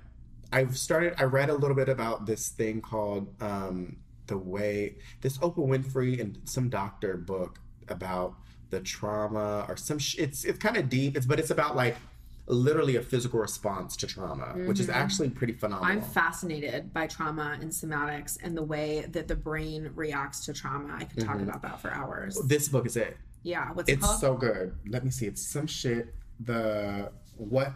I've 0.52 0.76
started. 0.76 1.14
I 1.18 1.24
read 1.24 1.50
a 1.50 1.54
little 1.54 1.76
bit 1.76 1.88
about 1.88 2.26
this 2.26 2.48
thing 2.48 2.80
called 2.80 3.34
um, 3.42 3.96
the 4.26 4.38
way 4.38 4.96
this 5.20 5.38
Oprah 5.38 5.56
Winfrey 5.66 6.20
and 6.20 6.38
some 6.44 6.68
doctor 6.68 7.16
book 7.16 7.60
about 7.88 8.34
the 8.70 8.80
trauma 8.80 9.66
or 9.68 9.76
some. 9.76 9.98
Sh- 9.98 10.16
it's 10.18 10.44
it's 10.44 10.58
kind 10.58 10.76
of 10.76 10.88
deep. 10.88 11.16
It's 11.16 11.26
but 11.26 11.38
it's 11.38 11.50
about 11.50 11.76
like 11.76 11.96
literally 12.46 12.96
a 12.96 13.02
physical 13.02 13.40
response 13.40 13.96
to 13.96 14.06
trauma, 14.06 14.52
which 14.66 14.78
is 14.78 14.90
actually 14.90 15.30
pretty 15.30 15.54
phenomenal. 15.54 15.90
I'm 15.90 16.02
fascinated 16.02 16.92
by 16.92 17.06
trauma 17.06 17.56
and 17.60 17.70
somatics 17.70 18.36
and 18.42 18.54
the 18.54 18.62
way 18.62 19.06
that 19.12 19.28
the 19.28 19.36
brain 19.36 19.90
reacts 19.94 20.44
to 20.46 20.52
trauma. 20.52 20.94
I 20.98 21.04
could 21.04 21.24
talk 21.24 21.40
about 21.40 21.62
that 21.62 21.80
for 21.80 21.90
hours. 21.90 22.38
this 22.46 22.68
book 22.68 22.84
is 22.86 22.96
it. 22.96 23.16
Yeah. 23.44 23.70
What's 23.72 23.88
it 23.88 23.94
It's 23.94 24.04
called? 24.06 24.20
so 24.20 24.34
good. 24.34 24.74
Let 24.88 25.04
me 25.04 25.10
see. 25.10 25.26
It's 25.26 25.46
some 25.46 25.66
shit. 25.66 26.14
The 26.40 27.10
what 27.36 27.72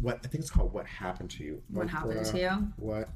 what 0.00 0.20
I 0.24 0.28
think 0.28 0.42
it's 0.42 0.50
called. 0.50 0.72
What 0.72 0.86
happened 0.86 1.30
to 1.32 1.44
you? 1.44 1.62
What 1.68 1.88
happened 1.88 2.20
Oprah- 2.20 2.30
to 2.32 2.38
you? 2.38 2.72
What? 2.76 3.08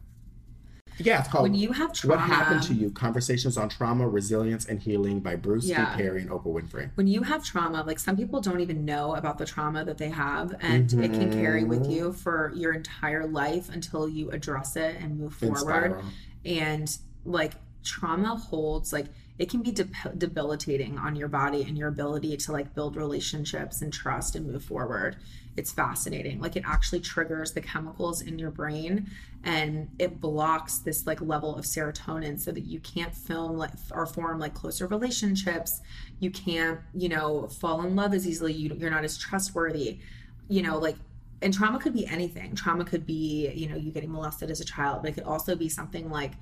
Yeah, 0.99 1.21
it's 1.21 1.29
called. 1.29 1.43
When 1.43 1.55
you 1.55 1.73
have 1.73 1.93
Trauma. 1.93 2.17
What 2.17 2.25
happened 2.25 2.63
to 2.65 2.75
you? 2.75 2.91
Conversations 2.91 3.59
on 3.59 3.69
trauma, 3.69 4.09
resilience, 4.09 4.65
and 4.67 4.81
healing 4.81 5.21
by 5.21 5.37
Bruce 5.37 5.67
Yeah. 5.67 5.95
D. 5.95 6.03
Perry 6.03 6.23
and 6.23 6.31
Oprah 6.31 6.47
Winfrey. 6.63 6.91
when 6.95 7.07
you 7.07 7.23
have 7.23 7.45
trauma, 7.45 7.83
like 7.83 7.99
some 7.99 8.17
people 8.17 8.41
don't 8.41 8.61
even 8.61 8.85
know 8.85 9.15
about 9.15 9.37
the 9.37 9.45
trauma 9.45 9.85
that 9.85 9.99
they 9.99 10.09
have, 10.09 10.55
and 10.61 10.91
it 10.93 11.13
can 11.13 11.31
carry 11.33 11.65
with 11.65 11.83
mm-hmm. 11.83 11.91
you 11.91 12.13
for 12.13 12.53
your 12.55 12.73
entire 12.73 13.27
life 13.27 13.69
until 13.69 14.09
you 14.09 14.31
address 14.31 14.77
it 14.77 14.97
and 14.99 15.19
move 15.19 15.35
forward. 15.35 15.59
spiral. 15.59 16.05
And 16.45 16.97
like 17.25 17.53
trauma 17.83 18.37
holds, 18.37 18.93
like 18.93 19.07
it 19.39 19.51
can 19.51 19.63
be 19.63 19.71
de- 19.71 19.89
debilitating 20.17 20.99
on 20.99 21.15
your 21.15 21.29
body 21.29 21.63
and 21.63 21.77
your 21.77 21.89
ability 21.89 22.37
to 22.37 22.53
like 22.53 22.75
build 22.75 22.97
relationships 22.97 23.83
and 23.83 23.93
trust 23.93 24.35
and 24.35 24.47
move 24.47 24.65
forward. 24.65 25.17
It's 25.57 25.73
fascinating. 25.73 26.41
Like 26.41 26.57
it 26.57 26.63
actually 26.67 27.01
triggers 27.01 27.53
the 27.53 27.61
chemicals 27.61 28.23
in 28.23 28.39
your 28.39 28.51
brain 28.51 29.11
and 29.45 29.89
it 29.99 30.21
blocks 30.21 30.79
this 30.79 31.07
like 31.07 31.21
level 31.21 31.55
of 31.55 31.65
serotonin 31.65 32.41
so 32.41 32.51
that 32.51 32.65
you 32.65 32.81
can't 32.81 33.15
film 33.15 33.57
like 33.57 33.73
or 33.91 34.07
form 34.07 34.39
like 34.39 34.55
closer 34.55 34.87
relationships. 34.87 35.83
You 36.19 36.31
can't, 36.31 36.81
you 36.95 37.09
know, 37.09 37.49
fall 37.49 37.83
in 37.83 37.95
love 37.95 38.15
as 38.15 38.27
easily. 38.27 38.55
You, 38.55 38.75
you're 38.75 38.91
not 38.91 39.05
as 39.05 39.19
trustworthy. 39.19 39.99
You 40.49 40.63
know, 40.63 40.79
like 40.79 40.97
and 41.43 41.53
trauma 41.53 41.79
could 41.79 41.93
be 41.93 42.07
anything. 42.07 42.55
Trauma 42.55 42.85
could 42.85 43.07
be, 43.07 43.51
you 43.51 43.69
know, 43.69 43.77
you 43.77 43.93
getting 43.93 44.11
molested 44.11 44.51
as 44.51 44.61
a 44.61 44.65
child, 44.65 45.03
but 45.03 45.11
it 45.11 45.15
could 45.15 45.25
also 45.25 45.55
be 45.55 45.69
something 45.69 46.11
like 46.11 46.33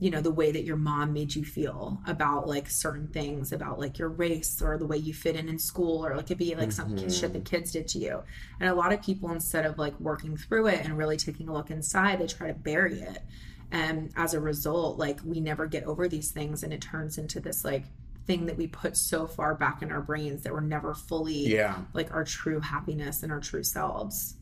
you 0.00 0.10
know 0.10 0.22
the 0.22 0.30
way 0.30 0.50
that 0.50 0.64
your 0.64 0.78
mom 0.78 1.12
made 1.12 1.34
you 1.34 1.44
feel 1.44 2.00
about 2.06 2.48
like 2.48 2.68
certain 2.70 3.06
things 3.06 3.52
about 3.52 3.78
like 3.78 3.98
your 3.98 4.08
race 4.08 4.62
or 4.62 4.78
the 4.78 4.86
way 4.86 4.96
you 4.96 5.12
fit 5.12 5.36
in 5.36 5.46
in 5.48 5.58
school 5.58 6.04
or 6.04 6.16
like 6.16 6.30
it 6.30 6.38
be 6.38 6.54
like 6.54 6.72
some 6.72 6.96
shit 6.96 7.34
that 7.34 7.44
mm-hmm. 7.44 7.56
kids 7.56 7.70
did 7.72 7.86
to 7.86 7.98
you. 7.98 8.22
And 8.58 8.70
a 8.70 8.74
lot 8.74 8.94
of 8.94 9.02
people 9.02 9.30
instead 9.30 9.66
of 9.66 9.78
like 9.78 9.98
working 10.00 10.38
through 10.38 10.68
it 10.68 10.84
and 10.84 10.96
really 10.96 11.18
taking 11.18 11.48
a 11.48 11.52
look 11.52 11.70
inside 11.70 12.18
they 12.18 12.26
try 12.26 12.48
to 12.48 12.54
bury 12.54 13.00
it. 13.00 13.22
And 13.70 14.10
as 14.16 14.32
a 14.32 14.40
result 14.40 14.98
like 14.98 15.20
we 15.22 15.38
never 15.38 15.66
get 15.66 15.84
over 15.84 16.08
these 16.08 16.30
things 16.30 16.62
and 16.62 16.72
it 16.72 16.80
turns 16.80 17.18
into 17.18 17.38
this 17.38 17.62
like 17.62 17.84
thing 18.26 18.46
that 18.46 18.56
we 18.56 18.66
put 18.66 18.96
so 18.96 19.26
far 19.26 19.54
back 19.54 19.82
in 19.82 19.92
our 19.92 20.00
brains 20.00 20.42
that 20.44 20.52
we're 20.52 20.60
never 20.60 20.94
fully 20.94 21.46
Yeah. 21.46 21.76
like 21.92 22.10
our 22.14 22.24
true 22.24 22.60
happiness 22.60 23.22
and 23.22 23.30
our 23.30 23.40
true 23.40 23.64
selves. 23.64 24.36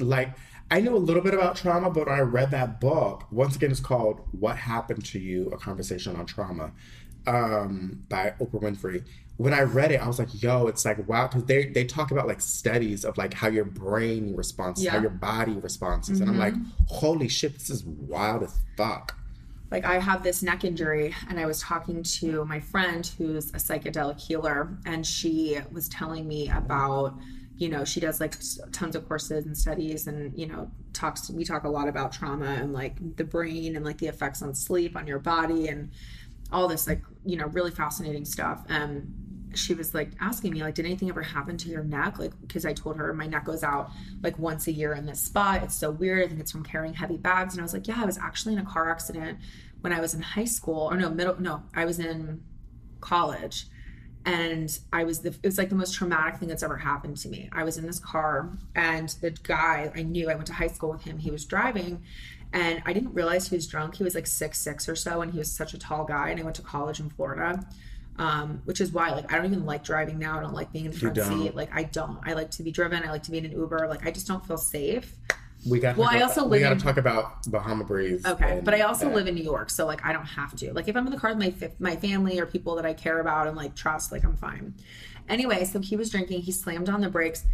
Like 0.00 0.36
I 0.70 0.80
knew 0.80 0.96
a 0.96 0.98
little 0.98 1.22
bit 1.22 1.34
about 1.34 1.56
trauma, 1.56 1.90
but 1.90 2.06
when 2.06 2.16
I 2.16 2.20
read 2.20 2.50
that 2.52 2.80
book, 2.80 3.30
once 3.30 3.56
again, 3.56 3.70
it's 3.70 3.80
called 3.80 4.20
"What 4.32 4.56
Happened 4.56 5.04
to 5.06 5.18
You: 5.18 5.48
A 5.50 5.56
Conversation 5.56 6.16
on 6.16 6.26
Trauma" 6.26 6.72
um, 7.26 8.02
by 8.08 8.34
Oprah 8.40 8.62
Winfrey. 8.62 9.04
When 9.36 9.52
I 9.52 9.62
read 9.62 9.92
it, 9.92 10.00
I 10.00 10.06
was 10.06 10.18
like, 10.18 10.42
"Yo, 10.42 10.66
it's 10.66 10.84
like 10.84 11.06
wow," 11.08 11.26
because 11.26 11.44
they 11.44 11.66
they 11.66 11.84
talk 11.84 12.10
about 12.10 12.26
like 12.26 12.40
studies 12.40 13.04
of 13.04 13.18
like 13.18 13.34
how 13.34 13.48
your 13.48 13.64
brain 13.64 14.34
responds, 14.34 14.86
how 14.86 15.00
your 15.00 15.10
body 15.10 15.52
responds, 15.52 16.08
and 16.08 16.28
I'm 16.28 16.38
like, 16.38 16.54
"Holy 16.88 17.28
shit, 17.28 17.54
this 17.54 17.70
is 17.70 17.84
wild 17.84 18.42
as 18.42 18.58
fuck." 18.76 19.16
like 19.70 19.84
I 19.84 19.98
have 19.98 20.22
this 20.22 20.40
neck 20.40 20.62
injury 20.62 21.12
and 21.28 21.40
I 21.40 21.46
was 21.46 21.60
talking 21.60 22.02
to 22.02 22.44
my 22.44 22.60
friend 22.60 23.04
who's 23.18 23.50
a 23.50 23.56
psychedelic 23.56 24.20
healer 24.20 24.76
and 24.86 25.04
she 25.04 25.58
was 25.72 25.88
telling 25.88 26.28
me 26.28 26.48
about 26.48 27.18
you 27.56 27.68
know 27.68 27.84
she 27.84 28.00
does 28.00 28.20
like 28.20 28.36
tons 28.72 28.96
of 28.96 29.06
courses 29.06 29.46
and 29.46 29.56
studies 29.56 30.06
and 30.06 30.36
you 30.36 30.46
know 30.46 30.70
talks 30.92 31.30
we 31.30 31.44
talk 31.44 31.64
a 31.64 31.68
lot 31.68 31.88
about 31.88 32.12
trauma 32.12 32.46
and 32.46 32.72
like 32.72 32.96
the 33.16 33.24
brain 33.24 33.76
and 33.76 33.84
like 33.84 33.98
the 33.98 34.06
effects 34.06 34.42
on 34.42 34.54
sleep 34.54 34.96
on 34.96 35.06
your 35.06 35.18
body 35.18 35.68
and 35.68 35.90
all 36.52 36.68
this 36.68 36.86
like 36.86 37.02
you 37.24 37.36
know 37.36 37.46
really 37.46 37.70
fascinating 37.70 38.24
stuff. 38.24 38.64
And 38.68 39.12
she 39.54 39.74
was 39.74 39.94
like 39.94 40.10
asking 40.20 40.52
me 40.52 40.62
like 40.62 40.74
did 40.74 40.84
anything 40.84 41.08
ever 41.08 41.22
happen 41.22 41.56
to 41.58 41.68
your 41.68 41.84
neck? 41.84 42.18
Like 42.18 42.32
because 42.40 42.64
i 42.64 42.72
told 42.72 42.96
her 42.96 43.12
my 43.12 43.26
neck 43.26 43.44
goes 43.44 43.62
out 43.62 43.90
like 44.22 44.38
once 44.38 44.66
a 44.66 44.72
year 44.72 44.94
in 44.94 45.06
this 45.06 45.20
spot. 45.20 45.62
It's 45.62 45.74
so 45.74 45.90
weird. 45.90 46.24
I 46.24 46.28
think 46.28 46.40
it's 46.40 46.52
from 46.52 46.64
carrying 46.64 46.94
heavy 46.94 47.16
bags. 47.16 47.54
And 47.54 47.60
i 47.60 47.64
was 47.64 47.72
like 47.72 47.86
yeah 47.86 48.00
i 48.00 48.04
was 48.04 48.18
actually 48.18 48.54
in 48.54 48.60
a 48.60 48.64
car 48.64 48.90
accident 48.90 49.38
when 49.80 49.92
i 49.92 50.00
was 50.00 50.14
in 50.14 50.22
high 50.22 50.44
school. 50.44 50.88
Or 50.90 50.96
no 50.96 51.10
middle 51.10 51.40
no 51.40 51.62
i 51.74 51.84
was 51.84 51.98
in 51.98 52.42
college 53.00 53.66
and 54.26 54.78
I 54.92 55.04
was 55.04 55.20
the 55.20 55.28
it 55.28 55.44
was 55.44 55.58
like 55.58 55.68
the 55.68 55.74
most 55.74 55.94
traumatic 55.94 56.36
thing 56.36 56.48
that's 56.48 56.62
ever 56.62 56.76
happened 56.76 57.16
to 57.18 57.28
me. 57.28 57.50
I 57.52 57.64
was 57.64 57.76
in 57.76 57.86
this 57.86 57.98
car 57.98 58.50
and 58.74 59.08
the 59.20 59.30
guy 59.30 59.92
I 59.94 60.02
knew 60.02 60.30
I 60.30 60.34
went 60.34 60.46
to 60.46 60.54
high 60.54 60.68
school 60.68 60.90
with 60.90 61.02
him. 61.02 61.18
He 61.18 61.30
was 61.30 61.44
driving 61.44 62.02
and 62.52 62.82
I 62.86 62.92
didn't 62.92 63.12
realize 63.12 63.48
he 63.48 63.56
was 63.56 63.66
drunk. 63.66 63.96
He 63.96 64.04
was 64.04 64.14
like 64.14 64.26
six 64.26 64.58
six 64.58 64.88
or 64.88 64.96
so 64.96 65.20
and 65.20 65.32
he 65.32 65.38
was 65.38 65.50
such 65.52 65.74
a 65.74 65.78
tall 65.78 66.04
guy 66.04 66.30
and 66.30 66.40
I 66.40 66.42
went 66.42 66.56
to 66.56 66.62
college 66.62 67.00
in 67.00 67.10
Florida. 67.10 67.66
Um, 68.16 68.62
which 68.64 68.80
is 68.80 68.92
why 68.92 69.10
like 69.10 69.32
I 69.32 69.36
don't 69.36 69.46
even 69.46 69.66
like 69.66 69.82
driving 69.82 70.20
now. 70.20 70.38
I 70.38 70.42
don't 70.42 70.54
like 70.54 70.72
being 70.72 70.84
in 70.84 70.92
the 70.92 70.96
front 70.96 71.16
seat. 71.16 71.56
Like 71.56 71.74
I 71.74 71.82
don't. 71.82 72.20
I 72.24 72.34
like 72.34 72.50
to 72.52 72.62
be 72.62 72.70
driven. 72.70 73.02
I 73.02 73.10
like 73.10 73.24
to 73.24 73.32
be 73.32 73.38
in 73.38 73.44
an 73.44 73.50
Uber. 73.50 73.88
Like 73.88 74.06
I 74.06 74.12
just 74.12 74.28
don't 74.28 74.46
feel 74.46 74.56
safe. 74.56 75.16
We 75.68 75.78
got. 75.78 75.96
Well, 75.96 76.08
I 76.10 76.20
also 76.20 76.44
we 76.44 76.58
live 76.58 76.60
got 76.60 76.78
to 76.78 76.84
talk 76.84 76.96
about 76.96 77.46
Bahama 77.46 77.84
Breeze. 77.84 78.24
Okay, 78.24 78.60
but 78.62 78.74
I 78.74 78.80
also 78.80 79.06
that. 79.06 79.14
live 79.14 79.28
in 79.28 79.34
New 79.34 79.42
York, 79.44 79.70
so 79.70 79.86
like 79.86 80.04
I 80.04 80.12
don't 80.12 80.26
have 80.26 80.54
to. 80.56 80.72
Like 80.72 80.88
if 80.88 80.96
I'm 80.96 81.06
in 81.06 81.12
the 81.12 81.18
car 81.18 81.34
with 81.34 81.38
my 81.38 81.70
my 81.78 81.96
family 81.96 82.38
or 82.38 82.46
people 82.46 82.74
that 82.76 82.84
I 82.84 82.92
care 82.92 83.20
about 83.20 83.46
and 83.46 83.56
like 83.56 83.74
trust, 83.74 84.12
like 84.12 84.24
I'm 84.24 84.36
fine. 84.36 84.74
Anyway, 85.28 85.64
so 85.64 85.80
he 85.80 85.96
was 85.96 86.10
drinking. 86.10 86.42
He 86.42 86.52
slammed 86.52 86.88
on 86.88 87.00
the 87.00 87.08
brakes. 87.08 87.44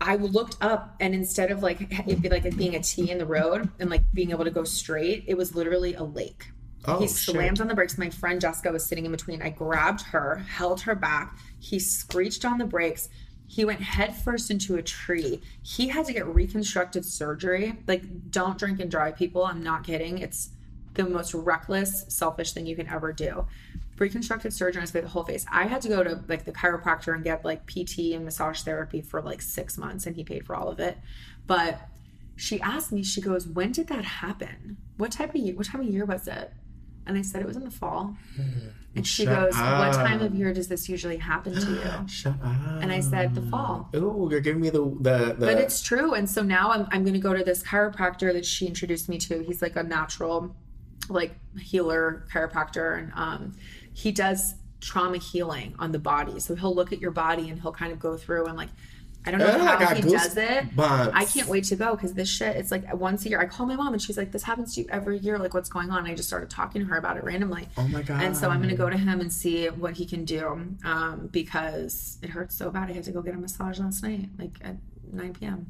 I 0.00 0.16
looked 0.16 0.56
up, 0.60 0.94
and 1.00 1.14
instead 1.14 1.50
of 1.50 1.62
like 1.62 1.80
it 2.06 2.22
be 2.22 2.28
like 2.28 2.44
it 2.44 2.56
being 2.56 2.76
a 2.76 2.80
T 2.80 3.10
in 3.10 3.18
the 3.18 3.26
road 3.26 3.68
and 3.80 3.90
like 3.90 4.02
being 4.14 4.30
able 4.30 4.44
to 4.44 4.50
go 4.50 4.64
straight, 4.64 5.24
it 5.26 5.36
was 5.36 5.54
literally 5.54 5.94
a 5.94 6.04
lake. 6.04 6.46
Oh, 6.84 7.00
he 7.00 7.08
shit. 7.08 7.16
slammed 7.16 7.60
on 7.60 7.66
the 7.66 7.74
brakes. 7.74 7.98
My 7.98 8.10
friend 8.10 8.40
Jessica 8.40 8.70
was 8.70 8.86
sitting 8.86 9.06
in 9.06 9.10
between. 9.10 9.42
I 9.42 9.50
grabbed 9.50 10.02
her, 10.02 10.36
held 10.48 10.82
her 10.82 10.94
back. 10.94 11.36
He 11.58 11.78
screeched 11.78 12.44
on 12.44 12.58
the 12.58 12.64
brakes. 12.64 13.08
He 13.46 13.64
went 13.64 13.80
headfirst 13.80 14.50
into 14.50 14.76
a 14.76 14.82
tree. 14.82 15.40
He 15.62 15.88
had 15.88 16.06
to 16.06 16.12
get 16.12 16.26
reconstructive 16.26 17.04
surgery. 17.04 17.78
Like, 17.86 18.30
don't 18.30 18.58
drink 18.58 18.80
and 18.80 18.90
drive, 18.90 19.16
people. 19.16 19.44
I'm 19.44 19.62
not 19.62 19.84
kidding. 19.84 20.18
It's 20.18 20.50
the 20.94 21.04
most 21.04 21.34
reckless, 21.34 22.04
selfish 22.08 22.52
thing 22.52 22.66
you 22.66 22.76
can 22.76 22.88
ever 22.88 23.12
do. 23.12 23.46
Reconstructive 23.98 24.52
surgery 24.52 24.82
is 24.82 24.90
the 24.90 25.06
whole 25.06 25.24
face. 25.24 25.46
I 25.50 25.66
had 25.66 25.80
to 25.82 25.88
go 25.88 26.02
to 26.02 26.22
like 26.28 26.44
the 26.44 26.52
chiropractor 26.52 27.14
and 27.14 27.24
get 27.24 27.44
like 27.44 27.66
PT 27.66 28.12
and 28.12 28.24
massage 28.24 28.60
therapy 28.62 29.00
for 29.00 29.22
like 29.22 29.40
six 29.40 29.78
months, 29.78 30.06
and 30.06 30.16
he 30.16 30.24
paid 30.24 30.44
for 30.44 30.54
all 30.54 30.68
of 30.68 30.80
it. 30.80 30.98
But 31.46 31.80
she 32.34 32.60
asked 32.60 32.92
me, 32.92 33.02
she 33.02 33.22
goes, 33.22 33.46
"When 33.46 33.72
did 33.72 33.86
that 33.88 34.04
happen? 34.04 34.76
What 34.98 35.12
type 35.12 35.30
of 35.30 35.36
year? 35.36 35.54
What 35.54 35.66
time 35.66 35.80
of 35.80 35.86
year 35.86 36.04
was 36.04 36.28
it?" 36.28 36.52
And 37.06 37.16
I 37.16 37.22
said 37.22 37.40
it 37.40 37.46
was 37.46 37.56
in 37.56 37.64
the 37.64 37.70
fall. 37.70 38.16
And 38.94 39.06
she 39.06 39.24
Shut 39.24 39.34
goes, 39.34 39.54
"What 39.54 39.92
time 39.92 40.22
of 40.22 40.34
year 40.34 40.54
does 40.54 40.68
this 40.68 40.88
usually 40.88 41.18
happen 41.18 41.54
to 41.54 41.70
you?" 41.70 42.08
Shut 42.08 42.34
up. 42.42 42.82
And 42.82 42.90
I 42.90 43.00
said, 43.00 43.34
"The 43.34 43.42
fall." 43.42 43.90
Ooh, 43.94 44.28
you're 44.30 44.40
giving 44.40 44.62
me 44.62 44.70
the 44.70 44.84
the, 45.00 45.34
the 45.38 45.46
But 45.46 45.58
it's 45.58 45.82
true. 45.82 46.14
And 46.14 46.28
so 46.28 46.42
now 46.42 46.70
I'm, 46.70 46.86
I'm 46.90 47.02
going 47.02 47.14
to 47.14 47.20
go 47.20 47.34
to 47.34 47.44
this 47.44 47.62
chiropractor 47.62 48.32
that 48.32 48.46
she 48.46 48.66
introduced 48.66 49.08
me 49.08 49.18
to. 49.18 49.42
He's 49.42 49.60
like 49.60 49.76
a 49.76 49.82
natural, 49.82 50.56
like 51.08 51.34
healer 51.60 52.24
chiropractor. 52.32 52.98
And 52.98 53.12
um, 53.14 53.54
he 53.92 54.12
does 54.12 54.54
trauma 54.80 55.18
healing 55.18 55.74
on 55.78 55.92
the 55.92 55.98
body. 55.98 56.40
So 56.40 56.54
he'll 56.54 56.74
look 56.74 56.92
at 56.92 57.00
your 57.00 57.10
body 57.10 57.50
and 57.50 57.60
he'll 57.60 57.72
kind 57.72 57.92
of 57.92 57.98
go 57.98 58.16
through 58.16 58.46
and 58.46 58.56
like, 58.56 58.70
I 59.26 59.32
don't 59.32 59.40
know 59.40 59.46
I 59.46 59.84
how 59.84 59.94
he 59.94 60.02
does 60.02 60.36
it. 60.36 60.70
goosebumps. 60.76 61.10
I 61.12 61.24
can't 61.24 61.48
wait 61.48 61.64
to 61.64 61.76
go 61.76 61.96
because 61.96 62.14
this 62.14 62.28
shit, 62.28 62.56
it's 62.56 62.70
like 62.70 62.94
once 62.94 63.26
a 63.26 63.28
year. 63.28 63.40
I 63.40 63.46
call 63.46 63.66
my 63.66 63.74
mom 63.74 63.92
and 63.92 64.00
she's 64.00 64.16
like, 64.16 64.30
this 64.30 64.44
happens 64.44 64.74
to 64.74 64.82
you 64.82 64.86
every 64.90 65.18
year. 65.18 65.38
Like, 65.38 65.52
what's 65.52 65.68
going 65.68 65.90
on? 65.90 65.98
And 65.98 66.08
I 66.08 66.14
just 66.14 66.28
started 66.28 66.48
talking 66.48 66.82
to 66.82 66.86
her 66.86 66.96
about 66.96 67.16
it 67.16 67.24
randomly. 67.24 67.68
Oh 67.76 67.88
my 67.88 68.02
god. 68.02 68.22
And 68.22 68.36
so 68.36 68.48
I'm 68.48 68.58
going 68.58 68.70
to 68.70 68.76
go 68.76 68.88
to 68.88 68.96
him 68.96 69.20
and 69.20 69.32
see 69.32 69.66
what 69.66 69.94
he 69.94 70.06
can 70.06 70.24
do 70.24 70.76
um, 70.84 71.28
because 71.32 72.18
it 72.22 72.30
hurts 72.30 72.56
so 72.56 72.70
bad. 72.70 72.88
I 72.88 72.92
had 72.92 73.04
to 73.04 73.12
go 73.12 73.20
get 73.20 73.34
a 73.34 73.38
massage 73.38 73.80
last 73.80 74.02
night, 74.02 74.28
like 74.38 74.58
at 74.62 74.76
9 75.12 75.34
p.m. 75.34 75.66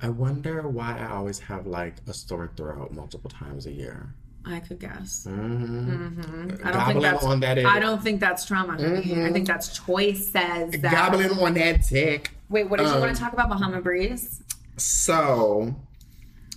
I 0.00 0.08
wonder 0.08 0.68
why 0.68 0.98
I 0.98 1.10
always 1.10 1.38
have 1.40 1.66
like 1.66 1.94
a 2.08 2.14
sore 2.14 2.50
throat 2.56 2.92
multiple 2.92 3.30
times 3.30 3.66
a 3.66 3.72
year. 3.72 4.14
I 4.44 4.60
could 4.60 4.80
guess. 4.80 5.26
Mm-hmm. 5.28 6.66
I 6.66 6.72
don't 6.72 6.86
think 6.86 7.02
that's. 7.02 7.24
on 7.24 7.40
that. 7.40 7.58
I 7.64 7.78
don't 7.78 8.02
think 8.02 8.20
that's 8.20 8.44
trauma. 8.44 8.72
honey. 8.72 9.24
I 9.24 9.32
think 9.32 9.46
that's 9.46 9.76
choices. 9.78 10.32
That, 10.34 10.82
gobbling 10.82 11.30
on 11.38 11.54
that 11.54 11.82
tick. 11.84 12.32
Wait, 12.48 12.68
what 12.68 12.78
did 12.78 12.88
you 12.88 12.94
Um, 12.94 13.00
want 13.00 13.14
to 13.14 13.20
talk 13.22 13.32
about? 13.32 13.48
Bahama 13.48 13.80
Breeze? 13.80 14.42
So, 14.76 15.74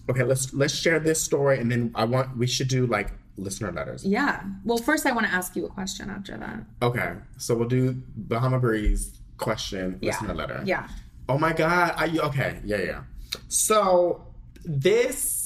okay, 0.10 0.24
let's 0.24 0.54
let's 0.54 0.74
share 0.74 1.00
this 1.00 1.22
story, 1.22 1.60
and 1.60 1.72
then 1.72 1.92
I 1.96 2.06
want 2.06 2.36
we 2.38 2.48
should 2.48 2.68
do 2.70 2.88
like 2.88 3.12
listener 3.38 3.72
letters. 3.72 4.04
Yeah. 4.06 4.42
Well, 4.64 4.78
first 4.78 5.06
I 5.06 5.12
want 5.12 5.28
to 5.28 5.34
ask 5.34 5.56
you 5.56 5.66
a 5.66 5.70
question. 5.70 6.10
After 6.10 6.38
that. 6.38 6.64
Okay, 6.82 7.14
so 7.38 7.56
we'll 7.56 7.68
do 7.68 8.02
Bahama 8.16 8.60
Breeze 8.60 9.20
question 9.38 10.00
Yeah. 10.02 10.12
listener 10.12 10.34
letter. 10.34 10.62
Yeah. 10.66 10.88
Oh 11.30 11.38
my 11.38 11.54
god. 11.54 12.12
You 12.12 12.22
okay? 12.22 12.60
Yeah, 12.64 12.78
yeah. 12.78 13.02
So 13.48 14.26
this 14.64 15.45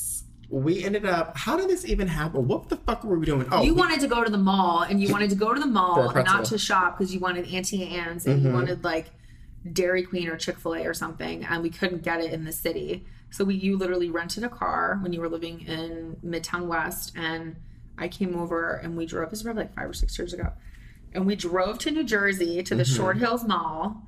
we 0.50 0.84
ended 0.84 1.06
up. 1.06 1.38
How 1.38 1.58
did 1.58 1.70
this 1.70 1.86
even 1.86 2.08
happen? 2.08 2.48
What 2.48 2.70
the 2.70 2.78
fuck 2.78 3.04
were 3.04 3.18
we 3.20 3.26
doing? 3.26 3.48
Oh, 3.52 3.62
you 3.62 3.74
we- 3.74 3.80
wanted 3.80 4.00
to 4.02 4.08
go 4.08 4.24
to 4.24 4.32
the 4.32 4.38
mall, 4.38 4.82
and 4.82 5.02
you 5.02 5.12
wanted 5.12 5.30
to 5.30 5.36
go 5.36 5.54
to 5.54 5.60
the 5.60 5.68
mall, 5.68 6.12
pretzel. 6.12 6.34
not 6.34 6.46
to 6.46 6.58
shop, 6.58 6.98
because 6.98 7.14
you 7.14 7.20
wanted 7.20 7.48
Auntie 7.54 7.86
Anne's, 7.88 8.26
and 8.26 8.42
you 8.42 8.48
mm-hmm. 8.48 8.56
wanted 8.56 8.84
like 8.84 9.12
Dairy 9.72 10.04
Queen 10.04 10.28
or 10.28 10.38
Chick 10.38 10.58
Fil 10.60 10.76
A 10.76 10.86
or 10.86 10.94
something, 10.94 11.46
and 11.46 11.62
we 11.62 11.70
couldn't 11.70 12.02
get 12.02 12.22
it 12.22 12.34
in 12.34 12.46
the 12.46 12.52
city. 12.52 13.06
So 13.32 13.44
we, 13.44 13.56
you 13.56 13.78
literally 13.78 14.10
rented 14.10 14.44
a 14.44 14.50
car 14.50 14.98
when 15.02 15.14
you 15.14 15.22
were 15.22 15.30
living 15.30 15.62
in 15.62 16.18
Midtown 16.26 16.66
West, 16.66 17.14
and 17.16 17.56
I 17.98 18.08
came 18.08 18.36
over 18.36 18.76
and 18.76 18.98
we 18.98 19.06
drove. 19.06 19.30
This 19.30 19.40
was 19.40 19.44
probably 19.44 19.64
like 19.64 19.76
five 19.76 19.90
or 19.90 19.94
six 19.94 20.18
years 20.18 20.34
ago, 20.34 20.52
and 21.14 21.28
we 21.28 21.36
drove 21.36 21.78
to 21.80 21.92
New 21.92 22.04
Jersey 22.04 22.64
to 22.64 22.76
the 22.76 22.84
mm-hmm. 22.84 22.96
Short 22.96 23.18
Hills 23.18 23.44
Mall, 23.46 24.02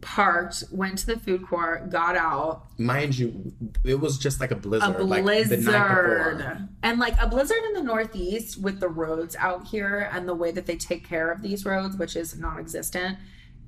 parked, 0.00 0.64
went 0.70 0.98
to 0.98 1.06
the 1.06 1.18
food 1.18 1.46
court, 1.46 1.90
got 1.90 2.16
out, 2.16 2.66
mind 2.78 3.18
you, 3.18 3.52
it 3.84 3.98
was 3.98 4.18
just 4.18 4.40
like 4.40 4.50
a 4.50 4.56
blizzard, 4.56 4.96
a 4.96 5.04
like 5.04 5.22
blizzard 5.22 5.64
the 5.64 5.72
night 5.72 6.58
and 6.82 6.98
like 6.98 7.14
a 7.20 7.26
blizzard 7.26 7.62
in 7.68 7.72
the 7.74 7.82
northeast 7.82 8.60
with 8.60 8.80
the 8.80 8.88
roads 8.88 9.34
out 9.36 9.66
here 9.66 10.08
and 10.12 10.28
the 10.28 10.34
way 10.34 10.50
that 10.50 10.66
they 10.66 10.76
take 10.76 11.08
care 11.08 11.30
of 11.30 11.42
these 11.42 11.64
roads 11.64 11.96
which 11.96 12.14
is 12.16 12.38
non-existent 12.38 13.18